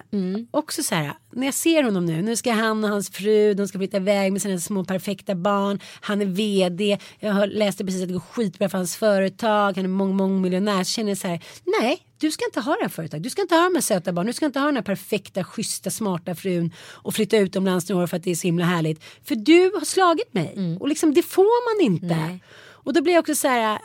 Också 0.50 0.82
så 0.82 0.94
här. 0.94 1.12
När 1.32 1.46
jag 1.46 1.54
ser 1.54 1.82
honom 1.82 2.07
nu. 2.07 2.22
Nu 2.22 2.36
ska 2.36 2.52
han 2.52 2.84
och 2.84 2.90
hans 2.90 3.11
fru. 3.11 3.54
De 3.54 3.68
ska 3.68 3.78
flytta 3.78 3.96
iväg 3.96 4.32
med 4.32 4.42
sina 4.42 4.59
små 4.59 4.84
perfekta 4.84 5.34
barn. 5.34 5.80
Han 6.00 6.22
är 6.22 6.26
vd. 6.26 6.98
Jag 7.20 7.32
har 7.32 7.46
läste 7.46 7.84
precis 7.84 8.02
att 8.02 8.09
det 8.09 8.14
går 8.14 8.20
skitbra 8.20 8.68
för 8.68 8.78
hans 8.78 8.96
företag. 8.96 9.76
Han 9.76 9.84
är 9.84 9.88
mång, 9.88 10.16
mång 10.16 10.40
miljonär. 10.40 10.84
Så 10.84 10.90
känner 10.90 11.11
jag 11.11 11.18
så 11.18 11.28
här. 11.28 11.44
Nej. 11.80 12.02
Du 12.18 12.30
ska 12.30 12.44
inte 12.44 12.61
ha 12.61 12.72
det 12.72 12.82
här 12.82 12.88
företaget. 12.88 13.22
Du 13.22 13.30
ska 13.30 13.42
inte 13.42 13.54
ha 13.54 13.62
de 13.62 13.74
här 13.74 13.82
söta 13.82 14.12
barnen. 14.12 14.26
Du 14.26 14.32
ska 14.32 14.46
inte 14.46 14.59
ha 14.59 14.66
den 14.66 14.76
här 14.76 14.82
perfekta, 14.82 15.44
schyssta, 15.44 15.90
smarta 15.90 16.34
frun. 16.34 16.72
Och 16.78 17.14
flytta 17.14 17.36
utomlands 17.36 17.88
några 17.88 18.02
år 18.02 18.07
för 18.07 18.16
att 18.16 18.22
det 18.22 18.30
är 18.30 18.34
så 18.34 18.46
himla 18.48 18.64
härligt. 18.64 19.04
För 19.24 19.34
du 19.34 19.70
har 19.74 19.84
slagit 19.84 20.34
mig. 20.34 20.76
Och 20.80 20.88
liksom 20.88 21.14
det 21.14 21.22
får 21.22 21.76
man 21.76 21.92
inte. 21.92 22.07
Nej. 22.07 22.40
Och 22.87 22.93
då 22.93 23.03
blir 23.03 23.12
jag 23.12 23.20
också 23.20 23.34
så 23.34 23.49
här, 23.49 23.78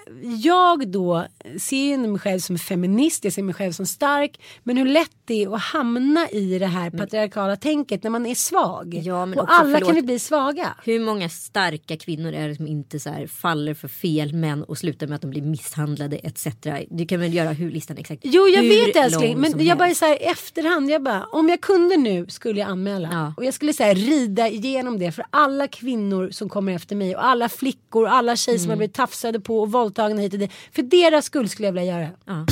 jag 0.44 0.88
då 0.92 1.26
ser 1.60 1.78
ju 1.86 1.98
mig 1.98 2.20
själv 2.20 2.40
som 2.40 2.58
feminist, 2.58 3.24
jag 3.24 3.34
ser 3.34 3.44
mig 3.44 3.56
själv 3.56 3.72
som 3.72 3.86
stark. 3.86 4.40
Men 4.64 4.78
hur 4.78 4.86
lätt 4.86 5.12
det 5.26 5.44
är 5.44 5.56
att 5.56 5.62
hamna 5.62 6.30
i 6.30 6.60
det 6.60 6.66
här 6.68 6.90
patriarkala 6.90 7.56
tänket 7.56 8.04
när 8.04 8.10
man 8.12 8.26
är 8.26 8.36
svag. 8.36 9.02
Ja, 9.04 9.26
men 9.26 9.40
och 9.40 9.44
också, 9.44 9.56
alla 9.56 9.74
förlåt. 9.74 9.88
kan 9.90 9.96
vi 9.96 10.02
bli 10.02 10.20
svaga. 10.20 10.76
Hur 10.84 11.00
många 11.00 11.30
starka 11.30 11.98
kvinnor 11.98 12.34
är 12.34 12.48
det 12.48 12.56
som 12.56 12.68
inte 12.68 13.00
så 13.00 13.10
här 13.10 13.28
faller 13.28 13.74
för 13.74 13.88
fel 13.88 14.34
män 14.34 14.64
och 14.64 14.78
slutar 14.78 15.08
med 15.08 15.16
att 15.16 15.22
de 15.22 15.30
blir 15.32 15.42
misshandlade 15.42 16.18
etc. 16.18 16.48
Du 16.90 17.06
kan 17.06 17.20
väl 17.20 17.34
göra 17.34 17.50
hur 17.52 17.72
listan 17.72 17.98
exakt 17.98 18.22
Jo 18.26 18.48
jag 18.48 18.62
hur 18.64 18.86
vet 18.86 18.96
älskling 18.96 19.38
men 19.38 19.52
som 19.52 19.62
jag 19.62 19.78
bara 19.78 19.94
så 19.96 20.06
här 20.06 20.18
efterhand. 20.22 20.90
Jag 20.90 21.04
bara, 21.04 21.26
om 21.26 21.50
jag 21.50 21.62
kunde 21.62 21.98
nu 21.98 22.26
skulle 22.30 22.60
jag 22.60 22.70
anmäla. 22.70 23.10
Ja. 23.12 23.34
Och 23.38 23.46
jag 23.46 23.54
skulle 23.54 23.74
så 23.74 23.84
här, 23.84 23.96
rida 23.96 24.48
igenom 24.50 25.00
det 25.00 25.12
för 25.12 25.26
alla 25.30 25.68
kvinnor 25.68 26.30
som 26.32 26.50
kommer 26.50 26.72
efter 26.76 26.96
mig 26.96 27.16
och 27.16 27.26
alla 27.26 27.50
flickor 27.50 28.04
och 28.04 28.14
alla 28.14 28.36
tjejer 28.36 28.58
som 28.58 28.66
Mm. 28.66 28.70
har 28.70 28.78
blivit 28.78 28.91
tafsade 28.94 29.40
på 29.40 29.60
och 29.62 29.72
våldtagna 29.72 30.22
hit 30.22 30.34
och 30.34 30.40
dit. 30.40 30.52
För 30.72 30.82
deras 30.82 31.26
skull 31.26 31.50
skulle 31.50 31.68
jag 31.68 31.74
vilja 31.74 31.92
göra 31.94 32.02
det. 32.02 32.12
Ja. 32.26 32.46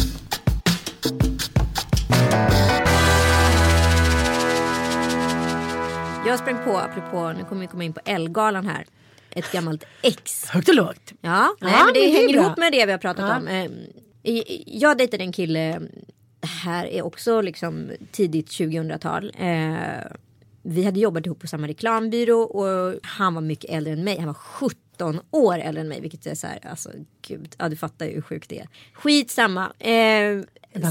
Jag 6.28 6.40
sprang 6.40 6.64
på, 6.64 6.78
apropå, 6.78 7.34
nu 7.38 7.44
kommer 7.44 7.62
vi 7.62 7.68
komma 7.68 7.84
in 7.84 7.94
på 7.94 8.00
Elgalan 8.06 8.66
här. 8.66 8.86
Ett 9.32 9.52
gammalt 9.52 9.84
ex. 10.02 10.46
Högt 10.50 10.70
och 10.70 10.76
lågt. 10.76 11.14
Ja, 11.22 11.56
nej, 11.62 11.72
Ja, 11.74 11.86
men 11.86 11.94
det 11.94 11.94
men 11.94 11.94
det 11.94 12.00
är 12.00 12.14
hänger 12.22 12.34
bra. 12.34 12.42
ihop 12.46 12.58
med 12.58 12.72
det 12.72 12.86
vi 12.86 12.92
har 12.92 13.00
pratat 13.00 13.26
Ja. 13.30 13.38
om. 13.38 13.48
Eh, 13.48 13.66
i- 14.24 14.64
Jag 14.80 14.98
dejtade 14.98 15.24
en 15.24 15.32
kille, 15.32 15.80
det 16.40 16.48
här 16.48 16.86
är 16.86 17.02
också 17.06 17.42
liksom 17.42 17.92
tidigt 18.12 18.48
2000-tal. 18.52 19.32
Eh, 19.38 19.74
vi 20.62 20.84
hade 20.84 21.00
jobbat 21.00 21.26
ihop 21.26 21.40
på 21.40 21.48
samma 21.48 21.68
reklambyrå 21.68 22.40
och 22.42 22.96
han 23.04 23.34
var 23.36 23.42
mycket 23.42 23.70
äldre 23.72 23.94
än 23.94 24.04
mig. 24.04 24.18
Han 24.18 24.28
var 24.28 24.34
17 25.00 25.20
år 25.32 25.60
äldre 25.60 25.82
än 25.82 25.88
mig. 25.88 26.02
Vilket 26.02 26.26
är 26.26 26.36
så 26.36 26.48
här, 26.48 26.60
alltså 26.68 26.90
gud, 27.28 27.56
ja 27.58 27.70
du 27.70 27.76
fattar 27.76 28.06
ju 28.06 28.14
hur 28.14 28.22
sjukt 28.22 28.50
det 28.50 28.60
är. 28.60 28.68
Skitsamma. 28.94 29.74
Eh, 29.80 30.42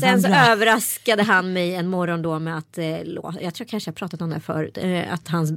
sen 0.01 0.23
så 0.23 0.29
överraskade 0.29 1.23
han 1.23 1.53
mig 1.53 1.75
en 1.75 1.89
morgon 1.89 2.23
då 2.23 2.39
med 2.39 2.59
att, 2.59 2.79
eh, 2.79 3.03
jag 3.41 3.55
tror 3.55 3.67
kanske 3.67 3.89
jag 3.89 3.93
har 3.93 3.97
pratat 3.97 4.23
om 4.23 4.29
det 4.29 4.35
här 4.35 4.41
förut, 4.41 4.79
eh, 4.79 5.13
att 5.13 5.29
hans 5.29 5.53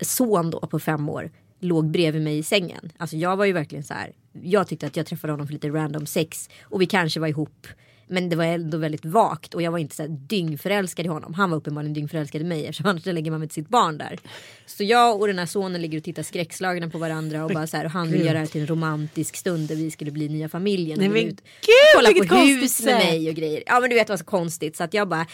son 0.00 0.50
då 0.50 0.60
på 0.60 0.78
fem 0.78 1.08
år 1.08 1.30
låg 1.60 1.90
bredvid 1.90 2.22
mig 2.22 2.38
i 2.38 2.42
sängen. 2.42 2.92
Alltså 2.96 3.16
jag 3.16 3.36
var 3.36 3.44
ju 3.44 3.52
verkligen 3.52 3.84
så 3.84 3.94
här. 3.94 4.12
Jag 4.42 4.68
tyckte 4.68 4.86
att 4.86 4.96
jag 4.96 5.06
träffade 5.06 5.32
honom 5.32 5.46
för 5.46 5.52
lite 5.52 5.68
random 5.68 6.06
sex 6.06 6.48
och 6.62 6.80
vi 6.80 6.86
kanske 6.86 7.20
var 7.20 7.28
ihop. 7.28 7.66
Men 8.06 8.28
det 8.28 8.36
var 8.36 8.44
ändå 8.44 8.78
väldigt 8.78 9.04
vagt 9.04 9.54
och 9.54 9.62
jag 9.62 9.70
var 9.70 9.78
inte 9.78 9.96
så 9.96 10.02
här 10.02 10.08
dyngförälskad 10.08 11.06
i 11.06 11.08
honom. 11.08 11.34
Han 11.34 11.50
var 11.50 11.56
uppenbarligen 11.56 11.94
dyngförälskad 11.94 12.40
i 12.40 12.44
mig 12.44 12.66
eftersom 12.66 12.86
annars 12.90 13.06
lägger 13.06 13.30
man 13.30 13.40
med 13.40 13.52
sitt 13.52 13.68
barn 13.68 13.98
där. 13.98 14.18
Så 14.66 14.84
jag 14.84 15.20
och 15.20 15.26
den 15.26 15.38
här 15.38 15.46
sonen 15.46 15.82
ligger 15.82 15.98
och 15.98 16.04
tittar 16.04 16.22
skräckslagna 16.22 16.90
på 16.90 16.98
varandra 16.98 17.44
och 17.44 17.50
bara 17.50 17.66
så 17.66 17.76
här 17.76 17.84
och 17.84 17.90
han 17.90 18.10
vill 18.10 18.20
göra 18.20 18.32
det 18.32 18.38
här 18.38 18.46
till 18.46 18.60
en 18.60 18.66
romantisk 18.66 19.36
stund 19.36 19.68
där 19.68 19.76
vi 19.76 19.90
skulle 19.90 20.10
bli 20.10 20.28
nya 20.28 20.48
familjen. 20.48 20.98
Nej, 20.98 21.08
men 21.08 21.18
ut- 21.22 21.40
gud, 21.60 21.94
kolla 21.96 22.08
på 22.28 22.34
hus 22.34 22.82
med 22.84 22.94
mig 22.94 23.28
och 23.28 23.34
grejer. 23.34 23.62
Ja 23.66 23.80
men 23.80 23.90
du 23.90 23.96
vet 23.96 24.08
vad 24.08 24.18
så 24.18 24.24
konstigt 24.24 24.76
så 24.76 24.84
att 24.84 24.94
jag 24.94 25.08
bara 25.08 25.26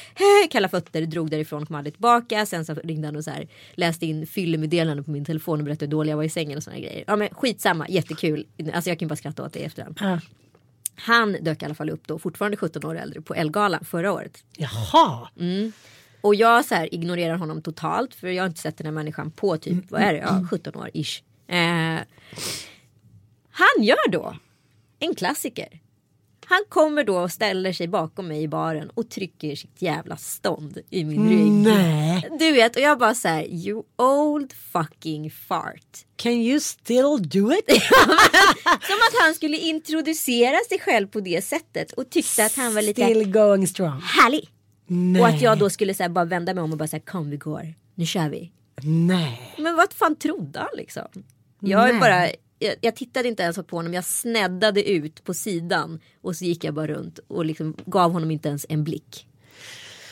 kalla 0.50 0.68
fötter 0.68 1.02
drog 1.02 1.30
därifrån 1.30 1.66
kom 1.66 1.76
aldrig 1.76 1.94
tillbaka. 1.94 2.46
Sen 2.46 2.64
så 2.64 2.74
ringde 2.74 3.08
han 3.08 3.16
och 3.16 3.24
så 3.24 3.30
här 3.30 3.48
läste 3.74 4.06
in 4.06 4.26
fyllemeddelanden 4.26 5.04
på 5.04 5.10
min 5.10 5.24
telefon 5.24 5.58
och 5.58 5.64
berättade 5.64 5.86
hur 5.86 5.90
dålig 5.90 6.12
jag 6.12 6.16
var 6.16 6.24
i 6.24 6.28
sängen 6.28 6.56
och 6.56 6.62
såna 6.64 6.78
grejer. 6.78 7.04
Ja 7.06 7.16
men 7.16 7.28
skitsamma, 7.32 7.86
jättekul. 7.88 8.46
Alltså 8.74 8.90
jag 8.90 8.98
kan 8.98 9.08
bara 9.08 9.16
skratta 9.16 9.44
åt 9.44 9.52
det 9.52 9.58
i 9.60 9.62
efterhand. 9.62 9.98
Han 11.00 11.32
dök 11.40 11.62
i 11.62 11.64
alla 11.64 11.74
fall 11.74 11.90
upp 11.90 12.06
då, 12.06 12.18
fortfarande 12.18 12.56
17 12.56 12.84
år 12.84 12.98
äldre, 12.98 13.20
på 13.20 13.34
Elgalan 13.34 13.84
förra 13.84 14.12
året. 14.12 14.44
Jaha. 14.56 15.28
Och 16.20 16.34
jag 16.34 16.64
så 16.64 16.74
här 16.74 16.94
ignorerar 16.94 17.36
honom 17.36 17.62
totalt 17.62 18.14
för 18.14 18.28
jag 18.28 18.42
har 18.42 18.48
inte 18.48 18.60
sett 18.60 18.76
den 18.76 18.86
här 18.86 18.92
människan 18.92 19.30
på 19.30 19.56
typ, 19.56 19.90
vad 19.90 20.00
är 20.02 20.12
det, 20.12 20.18
ja, 20.18 20.46
17 20.50 20.76
år 20.76 20.90
ish. 20.94 21.22
Eh, 21.46 22.00
han 23.50 23.84
gör 23.84 24.10
då 24.10 24.36
en 24.98 25.14
klassiker. 25.14 25.80
Han 26.50 26.60
kommer 26.68 27.04
då 27.04 27.18
och 27.18 27.30
ställer 27.30 27.72
sig 27.72 27.88
bakom 27.88 28.28
mig 28.28 28.42
i 28.42 28.48
baren 28.48 28.90
och 28.94 29.10
trycker 29.10 29.56
sitt 29.56 29.82
jävla 29.82 30.16
stånd 30.16 30.78
i 30.90 31.04
min 31.04 31.28
rygg. 31.28 31.50
Nej. 31.50 32.28
Du 32.38 32.52
vet 32.52 32.76
och 32.76 32.82
jag 32.82 32.98
bara 32.98 33.14
så 33.14 33.28
här, 33.28 33.44
you 33.44 33.82
old 33.96 34.52
fucking 34.72 35.30
fart. 35.30 36.06
Can 36.16 36.32
you 36.32 36.60
still 36.60 37.28
do 37.28 37.52
it? 37.52 37.82
Som 38.64 38.96
att 39.08 39.22
han 39.24 39.34
skulle 39.34 39.56
introducera 39.56 40.56
sig 40.68 40.78
själv 40.78 41.06
på 41.06 41.20
det 41.20 41.44
sättet 41.44 41.92
och 41.92 42.10
tyckte 42.10 42.44
att 42.44 42.56
han 42.56 42.74
var 42.74 42.82
lite 42.82 43.04
Still 43.04 43.32
going 43.32 43.66
strong. 43.66 44.00
härlig. 44.00 44.48
Nej. 44.86 45.22
Och 45.22 45.28
att 45.28 45.42
jag 45.42 45.58
då 45.58 45.70
skulle 45.70 45.94
så 45.94 46.08
bara 46.08 46.24
vända 46.24 46.54
mig 46.54 46.64
om 46.64 46.72
och 46.72 46.78
bara 46.78 46.88
säga 46.88 47.00
kom 47.00 47.30
vi 47.30 47.36
går, 47.36 47.74
nu 47.94 48.06
kör 48.06 48.28
vi. 48.28 48.52
Nej. 48.82 49.54
Men 49.58 49.76
vad 49.76 49.92
fan 49.92 50.16
trodde 50.16 50.58
han 50.58 50.68
liksom? 50.76 51.08
Jag 51.60 51.88
är 51.88 51.92
Nej. 51.92 52.00
bara, 52.00 52.28
jag, 52.60 52.74
jag 52.80 52.96
tittade 52.96 53.28
inte 53.28 53.42
ens 53.42 53.56
på 53.56 53.76
honom, 53.76 53.94
jag 53.94 54.04
sneddade 54.04 54.90
ut 54.90 55.24
på 55.24 55.34
sidan 55.34 56.00
och 56.20 56.36
så 56.36 56.44
gick 56.44 56.64
jag 56.64 56.74
bara 56.74 56.86
runt 56.86 57.18
och 57.28 57.44
liksom 57.44 57.76
gav 57.86 58.12
honom 58.12 58.30
inte 58.30 58.48
ens 58.48 58.66
en 58.68 58.84
blick. 58.84 59.26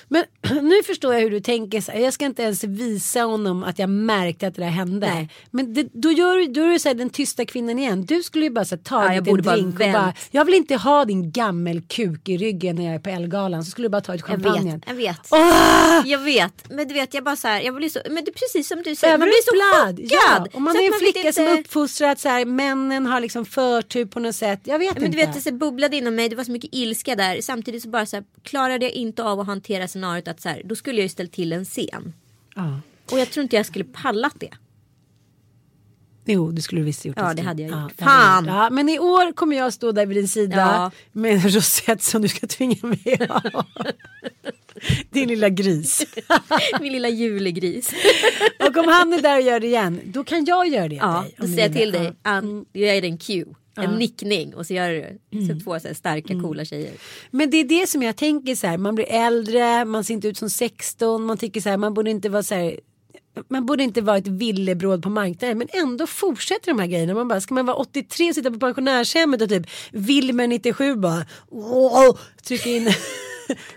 Men 0.09 0.25
nu 0.63 0.83
förstår 0.87 1.15
jag 1.15 1.21
hur 1.21 1.31
du 1.31 1.41
tänker. 1.41 1.81
Så 1.81 1.93
Jag 1.95 2.13
ska 2.13 2.25
inte 2.25 2.43
ens 2.43 2.65
visa 2.65 3.21
honom 3.23 3.65
att 3.65 3.79
jag 3.79 3.91
märkte 3.91 4.47
att 4.47 4.55
det 4.55 4.63
där 4.63 4.69
hände. 4.71 5.07
Nej. 5.15 5.29
Men 5.51 5.75
det, 5.75 5.89
då, 5.93 6.13
gör, 6.13 6.37
du- 6.37 6.47
då 6.47 6.61
är 6.63 6.69
du 6.69 6.79
så 6.79 6.89
här, 6.89 6.95
den 6.95 7.11
tysta 7.11 7.45
kvinnan 7.45 7.79
igen. 7.79 8.05
Du 8.05 8.23
skulle 8.23 8.45
ju 8.45 8.51
bara 8.51 8.65
så 8.65 8.75
här, 8.77 8.83
ta 8.83 9.03
Ja, 9.05 9.09
jag 9.09 9.17
en 9.17 9.25
borde 9.25 9.43
bara 9.43 9.57
drink 9.57 9.81
och 9.81 9.93
bara. 9.93 10.15
Jag 10.31 10.45
vill 10.45 10.55
inte 10.55 10.77
ha 10.77 11.05
din 11.05 11.31
gammel 11.33 11.83
kuk 11.89 12.29
i 12.29 12.37
ryggen 12.37 12.77
när 12.77 12.85
jag 12.85 12.95
är 12.95 12.99
på 12.99 13.11
Elgalan. 13.11 13.65
Så 13.65 13.71
skulle 13.71 13.85
du 13.85 13.91
bara 13.91 14.01
ta 14.01 14.15
ett 14.15 14.21
Jag 14.21 14.43
champagne. 14.43 14.73
vet, 14.73 14.83
jag 14.87 14.95
vet. 14.95 15.21
Åh! 15.31 16.03
Jag 16.05 16.19
vet, 16.19 16.71
men 16.71 16.89
du 16.89 16.95
vet 16.95 17.15
jag 17.15 17.25
bara 17.25 17.37
så 17.37 17.49
här, 17.49 17.61
jag 17.61 17.75
blir 17.75 17.89
så, 17.89 18.01
men 18.11 18.25
det 18.25 18.31
är 18.31 18.33
precis 18.33 18.69
som 18.69 18.83
du 18.83 18.97
säger, 18.97 19.19
man 19.19 19.27
blir 19.29 19.45
så 19.45 19.83
chockad. 19.83 20.01
Ja. 20.13 20.47
Och 20.53 20.63
man 20.63 20.75
Så 20.75 20.81
är 20.81 20.85
en 20.87 20.91
vet 20.93 20.99
flicka 21.13 21.33
som 21.33 21.45
är 21.45 21.59
uppfostrad 21.61 22.19
så 22.21 22.29
här, 22.29 22.45
männen 22.45 23.07
har 23.07 23.21
liksom 23.21 23.45
förtur 23.45 24.05
på 24.07 24.21
något 24.21 24.35
sätt. 24.35 24.61
Jag 24.65 24.79
vet 24.79 24.95
Men 24.95 25.05
inte. 25.05 25.17
du 25.19 25.27
vet 25.27 25.35
det 25.35 25.41
så 25.41 25.53
bubblade 25.55 25.97
inom 25.97 26.15
mig, 26.15 26.29
det 26.29 26.37
var 26.37 26.45
så 26.45 26.53
mycket 26.53 26.71
ilska 26.75 27.17
där. 27.17 27.41
Samtidigt 27.41 27.83
så 27.83 27.89
bara 27.89 28.07
så 28.07 28.17
här, 28.17 28.25
klarade 28.43 28.85
jag 28.85 28.93
inte 28.93 29.25
av 29.25 29.41
att 29.41 29.47
hantera 29.47 29.89
scenariot 29.99 30.29
att 30.29 30.41
så 30.41 30.49
här, 30.49 30.63
då 30.65 30.75
skulle 30.77 30.99
jag 30.99 31.03
ju 31.03 31.09
ställt 31.09 31.33
till 31.33 31.53
en 31.53 31.65
scen. 31.65 32.13
ja. 32.55 32.81
Och 33.13 33.19
jag 33.19 33.31
tror 33.31 33.43
inte 33.43 33.57
jag 33.57 33.67
skulle 33.67 33.85
pallat 33.85 34.35
det. 34.41 34.51
Jo, 36.25 36.51
det 36.51 36.63
skulle 36.63 36.81
du 36.81 36.85
visst 36.85 37.05
gjort. 37.05 37.17
Ja, 37.21 37.35
det 37.35 37.43
hade 37.43 37.63
jag 37.63 37.71
gjort. 37.71 37.79
hade 37.81 37.95
Fan! 37.95 38.45
Ja, 38.47 38.71
men 38.71 38.89
i 38.89 38.99
år 38.99 39.33
kommer 39.33 39.57
jag 39.57 39.73
stå 39.73 39.93
där 39.93 40.07
vid 40.07 40.17
din 40.17 40.29
sida 40.29 40.57
Ja. 40.57 40.91
med 41.13 41.33
en 41.33 41.41
rosett 41.51 42.03
som 42.03 42.23
du 42.23 42.29
ska 42.29 42.47
tvinga 42.47 42.77
mig 42.83 43.27
ha. 43.29 43.65
Din 45.11 45.29
lilla 45.29 45.49
gris. 45.49 46.07
Min 46.81 46.93
lilla 46.93 47.09
julegris. 47.09 47.93
Och 48.61 48.77
om 48.77 48.89
han 48.89 49.13
är 49.13 49.23
där 49.23 49.37
och 49.37 49.43
gör 49.43 49.61
det 49.61 49.67
igen, 49.67 50.01
då 50.05 50.25
kan 50.25 50.45
jag 50.45 50.69
göra 50.69 50.89
det 50.89 50.95
Ja, 50.95 51.21
dig. 51.23 51.35
då 51.37 51.47
säger 51.47 51.63
jag 51.63 51.73
till 51.73 51.93
dig, 51.93 52.05
Ja. 52.05 52.13
Ann, 52.31 52.65
jag 52.73 52.97
dig 53.03 53.11
en 53.11 53.19
cue. 53.19 53.45
En 53.85 53.95
nickning 53.99 54.55
och 54.55 54.67
så 54.67 54.75
gör 54.75 54.91
du 54.91 55.19
Mm. 55.33 55.47
så 55.49 55.65
två 55.65 55.81
så 55.81 55.89
här 55.89 55.95
starka 55.95 56.41
coola 56.41 56.65
tjejer. 56.65 56.93
Men 57.31 57.51
det 57.51 57.57
är 57.57 57.65
det 57.65 57.87
som 57.87 58.03
jag 58.03 58.17
tänker 58.17 58.55
så 58.55 58.67
här, 58.67 58.79
man 58.79 58.95
blir 58.95 59.07
äldre, 59.09 59.85
man 59.85 60.05
ser 60.05 60.15
inte 60.15 60.29
ut 60.29 60.37
som 60.39 60.51
16, 60.51 61.25
man 61.25 61.39
tycker 61.39 61.61
så 61.61 61.69
här, 61.69 61.77
man 61.77 61.95
borde 61.95 62.11
inte 62.11 62.29
vara 62.29 62.43
så 62.43 62.55
här 62.55 62.81
man 63.49 63.67
borde 63.67 63.83
inte 63.83 64.01
vara 64.01 64.17
ett 64.17 64.27
villebråd 64.27 65.03
på 65.03 65.11
marknaden 65.11 65.59
men 65.59 65.69
ändå 65.73 66.07
fortsätter 66.07 66.67
de 66.67 66.79
här 66.79 66.87
grejerna. 66.87 67.15
Man 67.15 67.29
bara, 67.29 67.41
ska 67.41 67.55
man 67.55 67.67
vara 67.67 67.77
83 67.77 68.29
och 68.29 68.35
sitta 68.35 68.51
på 68.51 68.59
pensionärshemmet 68.59 69.43
och 69.43 69.49
typ 69.49 69.67
Wilmer 69.93 70.47
97 70.47 70.95
bara 70.97 71.27
åh, 71.51 72.17
trycker 72.43 72.71
in 72.71 72.91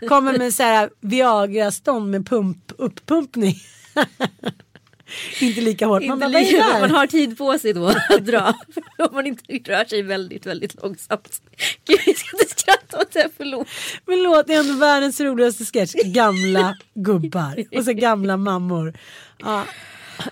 kommer 0.07 0.37
med 0.37 0.53
så 0.53 0.63
här 0.63 0.89
Viagra-stånd 1.01 2.11
med 2.11 2.27
pump, 2.29 2.71
uppumpning. 2.77 3.55
inte 5.41 5.61
lika 5.61 5.85
hårt. 5.85 6.03
Man, 6.05 6.19
bara, 6.19 6.29
där? 6.29 6.79
man 6.79 6.91
har 6.91 7.07
tid 7.07 7.37
på 7.37 7.59
sig 7.59 7.73
då 7.73 7.87
att 7.87 8.25
dra. 8.25 8.53
Om 8.97 9.09
man 9.13 9.27
inte 9.27 9.43
rör 9.71 9.85
sig 9.85 10.01
väldigt, 10.01 10.45
väldigt 10.45 10.81
långsamt. 10.81 11.41
Gud, 11.87 11.99
jag 12.05 12.17
ska 12.17 12.37
inte 12.37 12.49
skratta 12.59 12.99
åt 13.01 13.11
det, 13.11 13.29
förlåt. 13.37 13.67
Men 14.05 14.23
låt 14.23 14.47
det 14.47 14.53
är 14.53 14.59
ändå 14.59 14.73
världens 14.73 15.19
roligaste 15.21 15.65
sketch. 15.65 15.93
Gamla 15.93 16.75
gubbar 16.93 17.65
och 17.77 17.83
så 17.85 17.93
gamla 17.93 18.37
mammor. 18.37 18.93
Ja, 19.39 19.65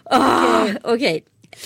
Ah, 0.03 0.67
Okej, 0.83 1.23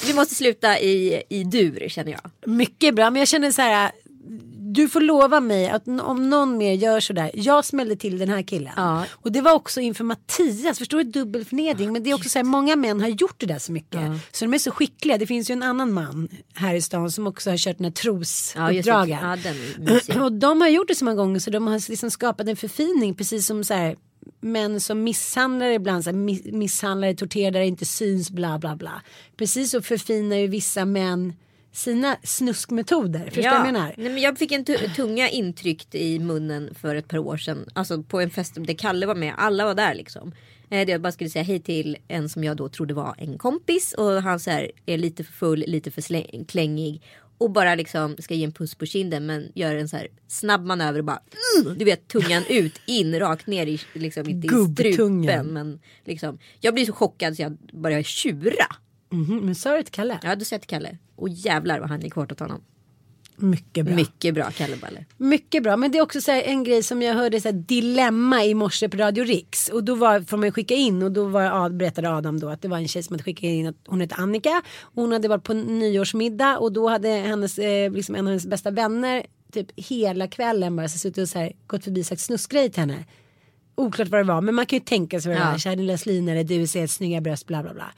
vi 0.07 0.13
måste 0.13 0.35
sluta 0.35 0.79
i, 0.79 1.23
i 1.29 1.43
dur 1.43 1.89
känner 1.89 2.11
jag. 2.11 2.49
mycket 2.49 2.95
bra 2.95 3.09
men 3.09 3.19
jag 3.19 3.27
känner 3.27 3.51
så 3.51 3.61
här. 3.61 3.91
Du 4.73 4.89
får 4.89 5.01
lova 5.01 5.39
mig 5.39 5.69
att 5.69 5.87
om 5.87 6.29
någon 6.29 6.57
mer 6.57 6.73
gör 6.73 6.99
sådär. 6.99 7.31
Jag 7.33 7.65
smällde 7.65 7.95
till 7.95 8.17
den 8.17 8.29
här 8.29 8.41
killen. 8.41 8.73
Ja. 8.75 9.05
Och 9.11 9.31
det 9.31 9.41
var 9.41 9.53
också 9.53 9.81
inför 9.81 10.03
Mattias. 10.03 10.77
Förstår 10.77 10.97
du? 10.97 11.03
Dubbelförnedring. 11.03 11.93
Men 11.93 12.03
det 12.03 12.09
är 12.09 12.13
också 12.15 12.29
så 12.29 12.39
här. 12.39 12.43
Många 12.43 12.75
män 12.75 13.01
har 13.01 13.07
gjort 13.07 13.35
det 13.39 13.45
där 13.45 13.59
så 13.59 13.71
mycket. 13.71 13.99
Så 14.31 14.45
de 14.45 14.53
är 14.53 14.57
så 14.57 14.71
skickliga. 14.71 15.17
Det 15.17 15.27
finns 15.27 15.49
ju 15.49 15.53
en 15.53 15.63
annan 15.63 15.93
man 15.93 16.27
här 16.53 16.75
i 16.75 16.81
stan 16.81 17.11
som 17.11 17.27
också 17.27 17.49
har 17.49 17.57
kört 17.57 17.77
den 17.77 17.85
här 17.85 17.91
Ja, 17.91 18.01
trosuppdragen. 18.01 19.19
Ja, 19.45 19.51
mysig. 19.77 20.21
Och 20.21 20.31
de 20.31 20.61
har 20.61 20.67
gjort 20.69 20.87
det 20.87 20.95
så 20.95 21.05
många 21.05 21.15
gånger 21.17 21.39
så 21.39 21.49
de 21.49 21.67
har 21.67 21.89
liksom 21.89 22.11
skapat 22.11 22.47
en 22.47 22.55
förfining 22.55 23.15
precis 23.15 23.47
som 23.47 23.63
så 23.63 23.73
här 23.73 23.95
män 24.41 24.79
som 24.81 25.03
misshandlar 25.03 25.67
ibland, 25.67 26.03
så 26.03 26.09
här, 26.09 26.17
mi- 26.17 26.51
misshandlare, 26.51 27.15
torterar 27.15 27.51
där 27.51 27.59
det 27.59 27.65
inte 27.67 27.85
syns, 27.85 28.31
bla 28.31 28.59
bla 28.59 28.75
bla. 28.75 29.01
Precis 29.37 29.71
så 29.71 29.81
förfinar 29.81 30.35
ju 30.35 30.47
vissa 30.47 30.85
män 30.85 31.33
sina 31.73 32.17
snuskmetoder. 32.23 33.25
Förstår 33.25 33.43
vad 33.43 33.53
jag 33.53 33.63
menar? 33.73 33.93
Nej, 33.97 34.09
men 34.09 34.21
jag 34.21 34.37
fick 34.37 34.51
en 34.51 34.65
tu- 34.65 34.89
tunga 34.95 35.29
intryckt 35.29 35.95
i 35.95 36.19
munnen 36.19 36.75
för 36.81 36.95
ett 36.95 37.07
par 37.07 37.17
år 37.17 37.37
sedan. 37.37 37.65
Alltså 37.73 38.03
på 38.03 38.19
en 38.21 38.29
fest 38.29 38.53
där 38.55 38.73
Kalle 38.73 39.05
var 39.05 39.15
med. 39.15 39.33
Alla 39.37 39.65
var 39.65 39.73
där 39.75 39.93
liksom. 39.95 40.31
Eh, 40.69 40.89
Jag 40.89 41.01
bara 41.01 41.11
skulle 41.11 41.29
säga 41.29 41.43
hej 41.43 41.59
till 41.59 41.97
en 42.07 42.29
som 42.29 42.43
jag 42.43 42.57
då 42.57 42.69
trodde 42.69 42.93
var 42.93 43.15
en 43.17 43.37
kompis. 43.37 43.93
Och 43.93 44.11
han 44.21 44.39
så 44.39 44.49
här, 44.51 44.71
är 44.85 44.97
lite 44.97 45.23
för 45.23 45.33
full, 45.33 45.63
lite 45.67 45.91
för 45.91 46.45
klängig. 46.45 47.01
och 47.37 47.51
bara 47.51 47.75
liksom 47.75 48.15
ska 48.19 48.33
ge 48.33 48.43
en 48.43 48.51
puss 48.51 48.75
på 48.75 48.85
kinden 48.85 49.25
men 49.25 49.51
gör 49.55 49.75
en 49.75 49.89
så 49.89 49.97
här 49.97 50.07
snabb 50.27 50.65
manöver 50.65 50.99
och 50.99 51.05
bara 51.05 51.19
mm, 51.61 51.77
du 51.77 51.85
vet 51.85 52.07
tungan 52.07 52.43
ut 52.49 52.81
in 52.87 53.19
rakt 53.19 53.47
ner 53.47 53.67
i, 53.67 53.79
liksom, 53.93 54.29
inte 54.29 54.47
i 54.47 54.49
strupen. 54.49 55.47
Men 55.53 55.79
liksom, 56.05 56.39
jag 56.59 56.73
blir 56.73 56.85
så 56.85 56.93
chockad 56.93 57.35
så 57.35 57.41
jag 57.41 57.57
börjar 57.73 58.03
tjura. 58.03 58.65
Mhm, 59.13 59.39
men 59.45 59.55
sa 59.55 59.77
du 59.77 59.83
till 59.83 59.93
Kalle? 59.93 60.19
Ja 60.23 60.29
säger 60.29 60.47
jag 60.51 60.61
till 60.61 60.69
Kalle. 60.69 60.97
Och 61.15 61.29
jävlar 61.29 61.79
vad 61.79 61.89
han 61.89 62.01
gick 62.01 62.13
hårt 62.13 62.31
åt 62.31 62.39
honom. 62.39 62.61
Mycket 63.35 63.85
bra. 63.85 63.95
Mycket 63.95 64.33
bra 64.33 64.51
Kalle 64.51 64.75
Balle. 64.77 65.05
Mycket 65.17 65.63
bra, 65.63 65.77
men 65.77 65.91
det 65.91 65.97
är 65.97 66.01
också 66.01 66.21
så 66.21 66.31
här 66.31 66.41
en 66.41 66.63
grej 66.63 66.83
som 66.83 67.01
jag 67.01 67.13
hörde 67.13 67.41
så 67.41 67.47
här, 67.47 67.53
dilemma 67.55 68.45
i 68.45 68.53
morse 68.53 68.89
på 68.89 68.97
Radio 68.97 69.23
Riks 69.23 69.69
och 69.69 69.83
då 69.83 69.95
var, 69.95 70.21
får 70.21 70.37
man 70.37 70.51
skicka 70.51 70.73
in 70.73 71.03
och 71.03 71.11
då 71.11 71.25
var, 71.25 71.41
ja, 71.41 71.69
berättade 71.69 72.09
Adam 72.09 72.39
då 72.39 72.49
att 72.49 72.61
det 72.61 72.67
var 72.67 72.77
en 72.77 72.87
tjej 72.87 73.03
som 73.03 73.13
hade 73.13 73.23
skickat 73.23 73.43
in 73.43 73.67
att 73.67 73.75
hon 73.87 74.01
hette 74.01 74.15
Annika 74.15 74.61
och 74.81 75.01
hon 75.01 75.11
hade 75.11 75.27
varit 75.27 75.43
på 75.43 75.53
nyårsmiddag 75.53 76.57
och 76.57 76.71
då 76.73 76.87
hade 76.89 77.07
hennes, 77.09 77.59
eh, 77.59 77.91
liksom 77.91 78.15
en 78.15 78.21
av 78.21 78.27
hennes 78.27 78.47
bästa 78.47 78.71
vänner 78.71 79.25
typ 79.53 79.67
hela 79.75 80.27
kvällen 80.27 80.75
bara 80.75 80.87
så 80.87 80.97
suttit 80.97 81.21
och 81.21 81.29
så 81.29 81.39
här, 81.39 81.51
gått 81.67 81.83
förbi 81.83 82.01
och 82.01 82.05
sagt 82.05 82.21
snuskgrej 82.21 82.69
till 82.71 82.79
henne. 82.79 83.05
Oklart 83.75 84.07
vad 84.07 84.19
det 84.19 84.23
var 84.23 84.41
men 84.41 84.55
man 84.55 84.65
kan 84.65 84.79
ju 84.79 84.85
tänka 84.85 85.21
sig 85.21 85.29
vad 85.31 85.41
det 85.41 85.45
Ja. 85.45 85.51
var. 85.51 85.57
Tja 85.57 85.75
lilla 85.75 85.97
slinare, 85.97 86.43
du 86.43 86.67
ser 86.67 86.87
snygga 86.87 87.21
bröst 87.21 87.47
bla 87.47 87.63
bla 87.63 87.73
bla. 87.73 87.91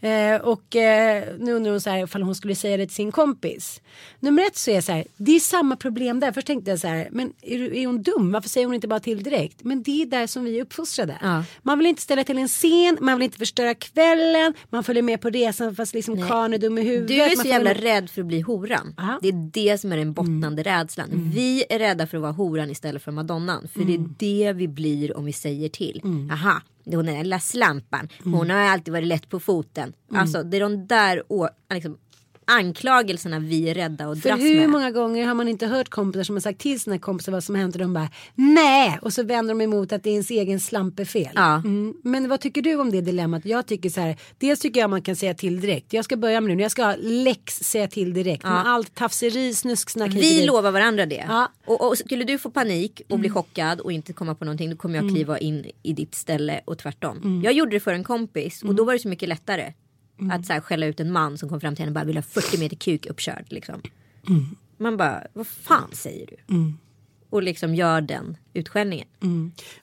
Eh, 0.00 0.40
och 0.40 0.76
eh, 0.76 1.24
nu 1.38 1.52
undrar 1.52 1.70
hon 1.72 1.80
så 1.80 1.90
här 1.90 2.04
ifall 2.04 2.22
hon 2.22 2.34
skulle 2.34 2.54
säga 2.54 2.76
det 2.76 2.86
till 2.86 2.94
sin 2.94 3.12
kompis. 3.12 3.80
Nummer 4.20 4.42
ett 4.46 4.56
så 4.56 4.70
är 4.70 4.80
så 4.80 4.92
här, 4.92 5.04
det 5.16 5.32
är 5.36 5.40
samma 5.40 5.76
problem 5.76 6.20
där. 6.20 6.32
Först 6.32 6.46
tänkte 6.46 6.70
jag 6.70 6.80
så 6.80 6.86
här, 6.88 7.08
men 7.12 7.32
är, 7.42 7.72
är 7.72 7.86
hon 7.86 8.02
dum? 8.02 8.32
Varför 8.32 8.48
säger 8.48 8.66
hon 8.66 8.74
inte 8.74 8.88
bara 8.88 9.00
till 9.00 9.22
direkt? 9.22 9.64
Men 9.64 9.82
det 9.82 10.02
är 10.02 10.06
där 10.06 10.26
som 10.26 10.44
vi 10.44 10.58
är 10.58 10.62
uppfostrade. 10.62 11.18
Ja. 11.22 11.44
Man 11.62 11.78
vill 11.78 11.86
inte 11.86 12.02
ställa 12.02 12.24
till 12.24 12.38
en 12.38 12.48
scen, 12.48 12.98
man 13.00 13.18
vill 13.18 13.24
inte 13.24 13.38
förstöra 13.38 13.74
kvällen, 13.74 14.54
man 14.70 14.84
följer 14.84 15.02
med 15.02 15.20
på 15.20 15.30
resan 15.30 15.76
fast 15.76 15.94
liksom 15.94 16.28
karln 16.28 16.54
är 16.54 16.58
dum 16.58 16.78
i 16.78 16.82
huvudet. 16.82 17.08
Du 17.08 17.22
är 17.22 17.36
så 17.36 17.48
jävla 17.48 17.74
rädd 17.74 18.10
för 18.10 18.20
att 18.20 18.26
bli 18.26 18.40
horan. 18.40 18.94
Mm. 18.98 19.18
Det 19.22 19.28
är 19.28 19.50
det 19.72 19.78
som 19.78 19.92
är 19.92 19.96
den 19.96 20.12
bottnande 20.12 20.62
rädslan. 20.62 21.30
Vi 21.34 21.64
är 21.68 21.78
rädda 21.78 22.06
för 22.06 22.16
att 22.16 22.22
vara 22.22 22.32
horan 22.32 22.70
istället 22.70 23.02
för 23.02 23.12
madonnan. 23.12 23.68
För 23.72 23.80
Mm. 23.80 24.14
det 24.18 24.44
är 24.44 24.46
det 24.46 24.52
vi 24.52 24.68
blir 24.68 25.16
om 25.16 25.24
vi 25.24 25.32
säger 25.32 25.68
till. 25.68 26.02
Aha, 26.32 26.62
hon 26.96 27.08
är 27.08 27.12
den 27.12 27.22
lilla 27.22 27.40
slampan. 27.40 28.08
Mm. 28.20 28.38
Hon 28.38 28.50
har 28.50 28.56
alltid 28.56 28.92
varit 28.92 29.06
lätt 29.06 29.28
på 29.28 29.40
foten. 29.40 29.92
Alltså 30.12 30.42
det 30.42 30.56
är 30.56 30.60
de 30.60 30.86
där 30.86 31.22
liksom, 31.74 31.98
anklagelserna 32.48 33.38
vi 33.38 33.68
är 33.70 33.74
rädda 33.74 34.04
För 34.16 34.28
dras 34.28 34.40
hur 34.40 34.60
med. 34.60 34.70
många 34.70 34.90
gånger 34.90 35.26
har 35.26 35.34
man 35.34 35.48
inte 35.48 35.66
hört 35.66 35.88
kompisar 35.88 36.22
som 36.24 36.36
har 36.36 36.40
sagt 36.40 36.60
till 36.60 36.80
sina 36.80 36.98
kompisar 36.98 37.32
vad 37.32 37.44
som 37.44 37.54
hänt 37.54 37.74
och 37.74 37.80
de 37.80 37.94
bara 37.94 38.08
nej 38.34 38.98
och 39.02 39.12
så 39.12 39.22
vänder 39.22 39.54
de 39.54 39.60
emot 39.60 39.92
att 39.92 40.02
det 40.02 40.10
är 40.10 40.12
ens 40.12 40.30
egen 40.30 40.60
slampefel. 40.60 41.28
Ja. 41.34 41.54
Mm. 41.54 41.94
Men 42.02 42.28
vad 42.28 42.40
tycker 42.40 42.62
du 42.62 42.74
om 42.76 42.90
det 42.90 43.00
dilemmat? 43.00 43.44
Jag 43.44 43.66
tycker 43.66 43.90
så 43.90 44.00
här, 44.00 44.16
dels 44.38 44.60
tycker 44.60 44.80
jag 44.80 44.90
man 44.90 45.02
kan 45.02 45.16
säga 45.16 45.34
till 45.34 45.60
direkt. 45.60 45.92
Jag 45.92 46.04
ska 46.04 46.16
börja 46.16 46.40
med 46.40 46.56
nu, 46.56 46.62
jag 46.62 46.70
ska 46.70 46.84
ha 46.84 46.94
läx 47.00 47.54
säga 47.54 47.88
till 47.88 48.14
direkt. 48.14 48.42
Ja. 48.44 48.50
Med 48.50 48.66
allt 48.66 48.94
tafseri, 48.94 49.54
snusksnack 49.54 50.08
och 50.08 50.14
Vi 50.16 50.20
dit. 50.38 50.46
lovar 50.46 50.70
varandra 50.70 51.06
det. 51.06 51.24
Ja. 51.28 51.36
Mm. 51.38 51.48
Och, 51.66 51.88
och 51.88 51.98
skulle 51.98 52.24
du 52.24 52.38
få 52.38 52.50
panik 52.50 53.02
och 53.08 53.18
bli 53.18 53.30
chockad 53.30 53.80
och 53.80 53.92
inte 53.92 54.12
komma 54.12 54.34
på 54.34 54.44
någonting 54.44 54.70
då 54.70 54.76
kommer 54.76 54.96
jag 55.02 55.08
kliva 55.14 55.38
in 55.38 55.66
i 55.82 55.92
ditt 55.92 56.14
ställe 56.14 56.60
och 56.64 56.78
tvärtom. 56.78 57.16
Mm. 57.16 57.42
Jag 57.42 57.52
gjorde 57.52 57.70
det 57.70 57.80
för 57.80 57.92
en 57.92 58.04
kompis 58.04 58.62
och 58.62 58.74
då 58.74 58.84
var 58.84 58.92
det 58.92 58.98
så 58.98 59.08
mycket 59.08 59.28
lättare. 59.28 59.72
Att 60.32 60.46
så 60.46 60.52
här, 60.52 60.60
skälla 60.60 60.86
ut 60.86 61.00
en 61.00 61.12
man 61.12 61.38
som 61.38 61.48
kom 61.48 61.60
fram 61.60 61.74
till 61.74 61.82
henne 61.82 61.90
och 61.90 61.94
bara 61.94 62.04
vill 62.04 62.16
ha 62.16 62.22
40 62.22 62.58
meter 62.58 62.76
kuk 62.76 63.06
uppkörd. 63.06 63.44
Liksom. 63.48 63.82
Mm. 64.28 64.56
Man 64.76 64.96
bara, 64.96 65.26
vad 65.32 65.46
fan 65.46 65.88
säger 65.92 66.26
du? 66.26 66.54
Och 67.30 67.42
liksom 67.42 67.74
gör 67.74 68.00
den 68.00 68.36
utskällningen. 68.54 69.06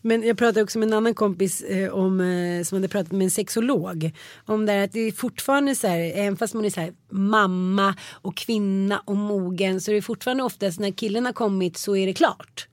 Men 0.02 0.24
jag 0.24 0.38
pratade 0.38 0.64
också 0.64 0.80
med 0.80 0.88
en 0.88 0.94
annan 0.94 1.14
kompis 1.14 1.62
eh, 1.62 1.94
om, 1.94 2.22
eh, 2.22 2.64
som 2.64 2.76
hade 2.76 2.88
pratat 2.88 3.12
med 3.12 3.26
en 3.26 3.32
sexolog. 3.32 4.12
Om 4.46 4.66
det 4.66 4.72
här 4.72 4.84
att 4.84 4.92
det 4.92 5.00
är 5.00 5.12
fortfarande 5.12 5.76
så 5.76 5.88
här, 5.88 6.00
även 6.00 6.38
fast 6.38 6.54
man 6.54 6.66
är 6.66 6.70
så 6.70 6.82
här 6.82 6.94
mamma 7.10 7.96
och 8.12 8.38
kvinna 8.38 9.02
och 9.06 9.18
mogen 9.18 9.82
så 9.82 9.92
är 9.92 9.96
det 9.96 10.02
fortfarande 10.02 10.44
oftast 10.44 10.80
när 10.80 10.92
killen 10.92 11.26
har 11.26 11.34
kommit 11.34 11.78
så 11.78 11.96
är 11.96 12.08
det 12.08 12.14
klart. 12.14 12.68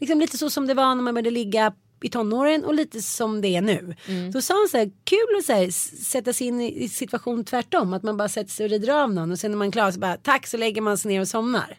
Liksom 0.00 0.20
lite 0.20 0.38
så 0.38 0.50
som 0.50 0.66
det 0.66 0.74
var 0.74 0.94
när 0.94 1.02
man 1.02 1.14
började 1.14 1.30
ligga 1.30 1.72
i 2.02 2.08
tonåren 2.08 2.64
och 2.64 2.74
lite 2.74 3.02
som 3.02 3.40
det 3.40 3.56
är 3.56 3.60
nu. 3.60 3.94
Då 4.32 4.40
sa 4.40 4.54
han 4.54 4.68
så 4.68 4.78
här, 4.78 4.90
kul 5.04 5.38
att 5.38 5.44
så 5.44 5.52
här, 5.52 5.70
sätta 6.04 6.32
sig 6.32 6.46
in 6.46 6.60
i, 6.60 6.88
situation 6.88 7.44
tvärtom. 7.44 7.92
Att 7.92 8.02
man 8.02 8.16
bara 8.16 8.28
sätter 8.28 8.50
sig 8.50 8.64
och 8.64 8.70
rider 8.70 9.02
av 9.02 9.14
någon 9.14 9.32
och 9.32 9.38
sen 9.38 9.50
när 9.50 9.58
man 9.58 9.68
är 9.68 9.72
klar 9.72 9.90
så 9.90 10.00
bara 10.00 10.16
tack 10.16 10.46
så 10.46 10.56
lägger 10.56 10.80
man 10.80 10.98
sig 10.98 11.08
ner 11.08 11.20
och 11.20 11.28
somnar. 11.28 11.78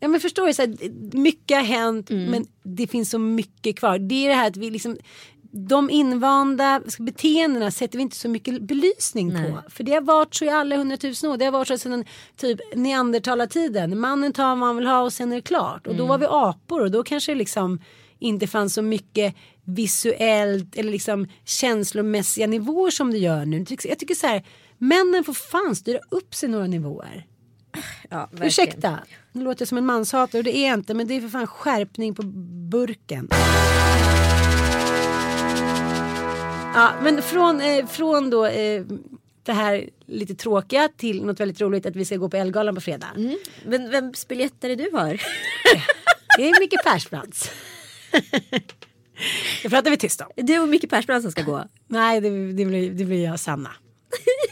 Ja 0.00 0.08
men 0.08 0.20
förstår 0.20 0.46
du, 0.46 0.54
så 0.54 0.62
här, 0.62 0.76
mycket 1.16 1.56
har 1.56 1.64
hänt 1.64 2.10
men 2.10 2.46
det 2.62 2.86
finns 2.86 3.10
så 3.10 3.18
mycket 3.18 3.78
kvar. 3.78 3.98
Det 3.98 4.14
är 4.14 4.28
det 4.28 4.34
här 4.34 4.46
att 4.46 4.56
vi 4.56 4.70
liksom 4.70 4.96
de 5.56 5.90
invanda 5.90 6.80
beteendena 6.98 7.70
sätter 7.70 7.98
vi 7.98 8.02
inte 8.02 8.16
så 8.16 8.28
mycket 8.28 8.62
belysning 8.62 9.30
på. 9.30 9.70
För 9.70 9.84
det 9.84 9.92
har 9.92 10.00
varit 10.00 10.34
så 10.34 10.44
i 10.44 10.48
alla 10.48 10.76
hundratusen 10.76 11.30
år. 11.30 11.36
Det 11.36 11.44
har 11.44 11.52
varit 11.52 11.68
så 11.68 11.78
sedan 11.78 12.04
typ 12.36 12.60
neandertalartiden. 12.74 14.00
Mannen 14.00 14.32
tar 14.32 14.48
vad 14.48 14.58
man 14.58 14.76
vill 14.76 14.86
ha 14.86 15.00
och 15.02 15.12
sen 15.12 15.32
är 15.32 15.36
det 15.36 15.42
klart. 15.42 15.86
Och 15.86 15.94
då 15.96 16.06
var 16.06 16.18
vi 16.18 16.26
apor 16.28 16.80
och 16.80 16.90
då 16.90 17.02
kanske 17.02 17.34
liksom 17.34 17.80
inte 18.18 18.46
fanns 18.46 18.74
så 18.74 18.82
mycket 18.82 19.34
visuellt 19.64 20.76
eller 20.76 20.92
liksom 20.92 21.28
känslomässiga 21.44 22.46
nivåer 22.46 22.90
som 22.90 23.10
det 23.10 23.18
gör 23.18 23.44
nu. 23.44 23.64
Jag 23.84 23.98
tycker 23.98 24.14
så 24.14 24.26
här, 24.26 24.44
männen 24.78 25.24
får 25.24 25.34
fan 25.34 25.76
styra 25.76 25.98
upp 26.10 26.34
sig 26.34 26.48
några 26.48 26.66
nivåer. 26.66 27.26
Ja, 28.10 28.18
verkligen. 28.18 28.46
Ursäkta, 28.46 28.98
nu 29.32 29.44
låter 29.44 29.62
jag 29.62 29.68
som 29.68 29.78
en 29.78 29.86
manshatare 29.86 30.38
och 30.38 30.44
det 30.44 30.56
är 30.56 30.66
jag 30.66 30.74
inte 30.74 30.94
men 30.94 31.06
det 31.06 31.14
är 31.14 31.20
för 31.20 31.28
fan 31.28 31.46
skärpning 31.46 32.14
på 32.14 32.22
burken. 32.70 33.28
Ja 36.74 36.92
men 37.02 37.22
från, 37.22 37.60
eh, 37.60 37.86
från 37.86 38.30
då 38.30 38.46
eh, 38.46 38.84
det 39.42 39.52
här 39.52 39.88
lite 40.06 40.34
tråkiga 40.34 40.88
till 40.96 41.24
något 41.24 41.40
väldigt 41.40 41.60
roligt 41.60 41.86
att 41.86 41.96
vi 41.96 42.04
ska 42.04 42.16
gå 42.16 42.28
på 42.28 42.36
Elgalan 42.36 42.74
på 42.74 42.80
fredag. 42.80 43.08
Mm. 43.16 43.38
Men 43.66 43.90
vems 43.90 44.28
biljetter 44.28 44.70
är 44.70 44.76
du 44.76 44.90
har? 44.92 45.20
Det 46.36 46.50
är 46.50 46.60
Micke 46.60 46.84
Persbrandt. 46.84 47.52
Det 49.62 49.68
pratar 49.68 49.90
vi 49.90 49.96
tyst 49.96 50.20
om. 50.20 50.26
Du 50.46 50.58
och 50.58 50.68
Micke 50.68 50.90
Persbrandt 50.90 51.22
som 51.22 51.32
ska 51.32 51.42
gå. 51.42 51.64
Nej 51.88 52.20
det, 52.20 52.52
det, 52.52 52.64
blir, 52.64 52.90
det 52.90 53.04
blir 53.04 53.24
jag 53.24 53.40
Sanna. 53.40 53.70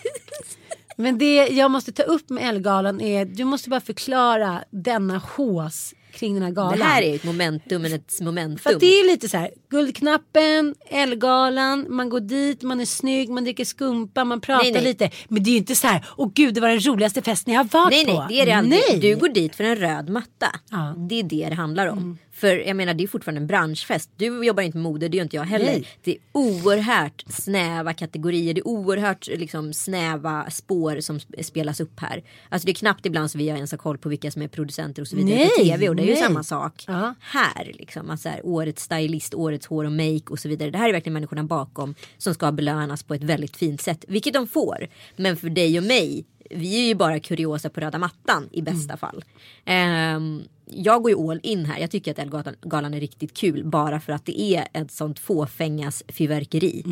Men 0.97 1.19
det 1.19 1.35
jag 1.49 1.71
måste 1.71 1.93
ta 1.93 2.03
upp 2.03 2.31
med 2.31 2.49
Elgalan 2.49 3.01
är 3.01 3.25
du 3.25 3.45
måste 3.45 3.71
bara 3.71 3.81
förklara 3.81 4.65
denna 4.71 5.19
hås 5.19 5.95
kring 6.13 6.35
den 6.35 6.43
här 6.43 6.51
galan. 6.51 6.79
Det 6.79 6.85
här 6.85 7.03
är 7.03 7.15
ett 7.15 7.25
momentum 7.25 7.83
men 7.83 7.93
ett 7.93 8.13
För 8.13 8.25
momentum. 8.25 8.75
att 8.75 8.81
det 8.81 9.01
är 9.01 9.07
lite 9.07 9.29
så 9.29 9.37
här, 9.37 9.51
Guldknappen, 9.71 10.75
Elgalan, 10.87 11.87
man 11.89 12.09
går 12.09 12.21
dit, 12.21 12.63
man 12.63 12.81
är 12.81 12.85
snygg, 12.87 13.29
man 13.31 13.45
dricker 13.45 13.65
skumpa, 13.65 14.25
man 14.25 14.41
pratar 14.41 14.65
Nej, 14.65 14.73
nej. 14.73 14.83
lite. 14.85 15.11
Men 15.29 15.43
det 15.43 15.51
är 15.51 15.53
ju 15.53 15.59
inte 15.59 15.75
så 15.75 15.87
här, 15.87 16.05
åh 16.17 16.31
gud 16.35 16.55
det 16.55 16.61
var 16.61 16.69
den 16.69 16.81
roligaste 16.81 17.23
festen 17.23 17.55
jag 17.55 17.61
har 17.65 17.81
varit 17.81 17.91
Nej 17.93 18.07
på. 18.07 18.13
nej 18.13 18.27
det 18.29 18.41
är 18.41 18.47
det 18.47 18.53
aldrig. 18.53 18.83
Nej. 18.89 18.99
Du 19.01 19.17
går 19.17 19.29
dit 19.29 19.57
för 19.57 19.65
en 19.65 19.77
röd 19.77 20.09
matta. 20.09 20.57
Ja. 20.71 20.89
Mm. 20.89 21.09
Det 21.09 21.19
är 21.19 21.23
det 21.23 21.49
det 21.49 21.55
handlar 21.55 21.87
om. 21.87 22.19
För 22.43 22.57
jag 22.57 22.76
menar 22.76 22.95
det 22.95 23.05
är 23.05 23.09
fortfarande 23.09 23.40
en 23.40 23.47
branschfest. 23.47 24.11
Du 24.16 24.45
jobbar 24.45 24.62
inte 24.62 24.78
med 24.78 24.82
mode, 24.84 25.09
det 25.09 25.16
gör 25.16 25.24
inte 25.24 25.36
jag 25.36 25.45
heller. 25.45 25.64
Nej. 25.66 25.86
Det 26.05 26.11
är 26.11 26.18
oerhört 26.32 27.24
snäva 27.28 27.93
kategorier. 27.95 28.55
Det 28.55 28.61
är 28.61 28.66
oerhört 28.68 29.26
liksom, 29.26 29.72
snäva 29.72 30.51
spår 30.51 31.01
som 31.01 31.18
sp- 31.18 31.43
spelas 31.43 31.80
upp 31.80 32.01
här. 32.01 32.22
Alltså 32.49 32.66
det 32.66 32.72
är 32.72 32.74
knappt 32.74 33.07
ibland 33.07 33.30
så 33.30 33.38
vi 33.38 33.49
har 33.49 33.57
ens 33.57 33.70
har 33.70 33.78
koll 33.78 33.99
på 33.99 34.09
vilka 34.09 34.30
som 34.30 34.43
är 34.43 34.49
producenter 34.49 35.03
och 35.03 35.09
så 35.09 35.16
vidare 35.16 35.36
på 35.38 35.51
Nej, 35.59 35.68
tv. 35.70 35.88
Och 35.88 35.97
det 35.97 36.03
är 36.03 36.07
ju 36.07 36.12
nej. 36.12 36.22
samma 36.22 36.43
sak 36.43 36.84
Ja. 36.88 37.14
här. 37.20 37.72
Liksom. 37.74 38.11
Alltså 38.11 38.28
här, 38.28 38.40
årets 38.47 38.82
stylist, 38.82 39.34
årets 39.34 39.66
hår 39.66 39.84
och 39.84 39.93
make 39.93 40.22
och 40.30 40.38
så 40.38 40.49
vidare. 40.49 40.70
Det 40.70 40.78
här 40.78 40.88
är 40.88 40.93
verkligen 40.93 41.14
människorna 41.14 41.45
bakom 41.45 41.95
som 42.18 42.34
ska 42.34 42.53
belönas 42.53 43.03
på 43.03 43.14
ett 43.14 43.22
väldigt 43.24 43.57
fint 43.57 43.80
sätt. 43.80 44.05
Vilket 44.09 44.34
de 44.34 44.47
får. 44.49 44.88
Men 45.16 45.36
för 45.36 45.51
dig 45.51 45.78
och 45.78 45.84
mig 45.84 46.24
vi 46.51 46.82
är 46.82 46.86
ju 46.88 46.95
bara 46.95 47.20
kuriosa 47.20 47.70
på 47.70 47.80
röda 47.80 47.99
mattan 47.99 48.49
i 48.53 48.62
bästa 48.62 48.97
fall. 48.97 49.24
Ehm, 49.64 50.43
jag 50.75 51.03
går 51.03 51.11
ju 51.11 51.31
all 51.31 51.41
in 51.43 51.64
här. 51.64 51.79
Jag 51.79 51.91
tycker 51.91 52.11
att 52.11 52.18
Elgalan 52.18 52.55
galan 52.62 52.95
är 52.95 53.01
riktigt 53.01 53.35
kul 53.37 53.64
bara 53.64 54.01
för 54.01 54.12
att 54.12 54.25
det 54.27 54.41
är 54.41 54.68
ett 54.73 54.91
sånt 54.93 55.18
fåfängas 55.18 56.03
fyrverkeri. 56.09 56.85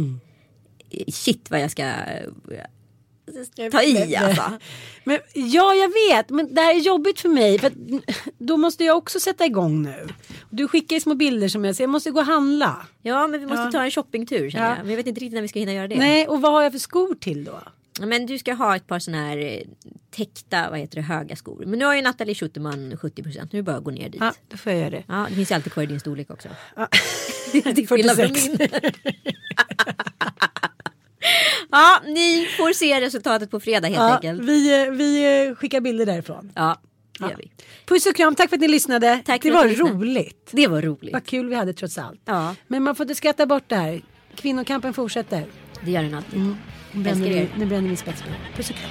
Shit 1.08 1.50
vad 1.50 1.60
jag 1.60 1.70
ska 1.70 1.82
eh, 1.82 3.70
ta 3.72 3.82
i 3.82 4.16
alltså. 4.16 4.42
Men, 5.04 5.18
ja 5.34 5.74
jag 5.74 5.88
vet, 6.08 6.30
men 6.30 6.54
det 6.54 6.60
här 6.60 6.74
är 6.74 6.78
jobbigt 6.80 7.20
för 7.20 7.28
mig. 7.28 7.58
För 7.58 7.72
då 8.38 8.56
måste 8.56 8.84
jag 8.84 8.96
också 8.96 9.20
sätta 9.20 9.46
igång 9.46 9.82
nu. 9.82 10.08
Du 10.50 10.68
skickar 10.68 10.96
ju 10.96 11.00
små 11.00 11.14
bilder 11.14 11.48
som 11.48 11.64
jag 11.64 11.76
ser, 11.76 11.84
jag 11.84 11.90
måste 11.90 12.10
gå 12.10 12.20
och 12.20 12.26
handla. 12.26 12.86
Ja 13.02 13.26
men 13.26 13.40
vi 13.40 13.46
måste 13.46 13.62
Ja. 13.62 13.70
ta 13.72 13.84
en 13.84 13.90
shoppingtur 13.90 14.50
känner 14.50 14.64
Ja. 14.64 14.70
jag. 14.76 14.78
Men 14.82 14.90
jag 14.90 14.96
vet 14.96 15.06
inte 15.06 15.20
riktigt 15.20 15.34
när 15.34 15.42
vi 15.42 15.48
ska 15.48 15.58
hinna 15.58 15.72
göra 15.72 15.88
det. 15.88 15.96
Nej, 15.96 16.28
och 16.28 16.40
vad 16.40 16.52
har 16.52 16.62
jag 16.62 16.72
för 16.72 16.78
skor 16.78 17.14
till 17.14 17.44
då? 17.44 17.60
Men 18.06 18.26
du 18.26 18.38
ska 18.38 18.52
ha 18.54 18.76
ett 18.76 18.86
par 18.86 18.98
sådana 18.98 19.26
här 19.26 19.36
eh, 19.38 19.60
täckta, 20.10 20.70
vad 20.70 20.78
heter 20.78 20.96
det, 20.96 21.02
höga 21.02 21.36
skor. 21.36 21.64
Men 21.66 21.78
nu 21.78 21.84
har 21.84 21.94
ju 21.94 22.02
Nathalie 22.02 22.34
Schuterman 22.34 22.92
70%. 22.92 23.22
Nu 23.24 23.30
är 23.40 23.46
det 23.56 23.62
bara 23.62 23.76
att 23.76 23.84
gå 23.84 23.90
ner 23.90 24.08
dit. 24.08 24.20
Ja, 24.20 24.26
Ja. 24.26 24.32
då 24.48 24.56
får 24.56 24.72
jag 24.72 24.80
göra 24.80 24.90
det. 24.90 25.04
det 25.28 25.34
finns 25.34 25.50
ju 25.50 25.54
alltid 25.54 25.72
kvar 25.72 25.82
i 25.82 25.86
din 25.86 26.00
storlek 26.00 26.30
också. 26.30 26.48
Ja. 26.76 26.88
Till 27.74 27.88
skillnad 27.88 28.16
från 28.16 28.28
46. 28.28 28.48
min. 28.48 28.68
ja, 31.70 32.00
ni 32.06 32.46
får 32.56 32.72
se 32.72 33.00
resultatet 33.00 33.50
på 33.50 33.60
fredag 33.60 33.88
helt 33.88 34.00
Ja, 34.00 34.14
enkelt. 34.14 34.40
vi, 34.42 34.90
vi 34.90 35.54
skickar 35.58 35.80
bilder 35.80 36.06
därifrån. 36.06 36.52
Ja, 36.54 36.80
det 37.18 37.24
gör 37.30 37.36
vi. 37.38 37.50
Puss 37.86 38.06
och 38.06 38.16
kram, 38.16 38.34
tack 38.34 38.48
för 38.48 38.56
att 38.56 38.60
ni 38.60 38.68
lyssnade. 38.68 39.22
Tack 39.26 39.42
det 39.42 39.50
var 39.50 39.68
roligt. 39.68 40.48
Det 40.52 40.66
var 40.68 40.82
roligt. 40.82 41.12
Vad 41.12 41.26
kul 41.26 41.48
vi 41.48 41.54
hade 41.54 41.72
trots 41.72 41.98
allt. 41.98 42.20
Ja, 42.24 42.54
Men 42.68 42.82
man 42.82 42.94
får 42.96 43.04
inte 43.04 43.14
skratta 43.14 43.46
bort 43.46 43.64
det 43.66 43.76
här. 43.76 44.00
Kvinnokampen 44.36 44.94
fortsätter. 44.94 45.44
det 45.84 45.90
gör 45.90 46.02
den 46.02 46.14
alltid. 46.14 46.40
Nu 46.40 46.54
bränner 46.92 47.10
Älskar 47.26 47.34
vi, 47.34 47.40
er. 47.40 47.48
nu 47.58 47.66
bränner 47.66 47.88
vi 47.88 47.96
spetsskor. 47.96 48.32
Puss 48.56 48.70
och 48.70 48.76
kram. 48.76 48.90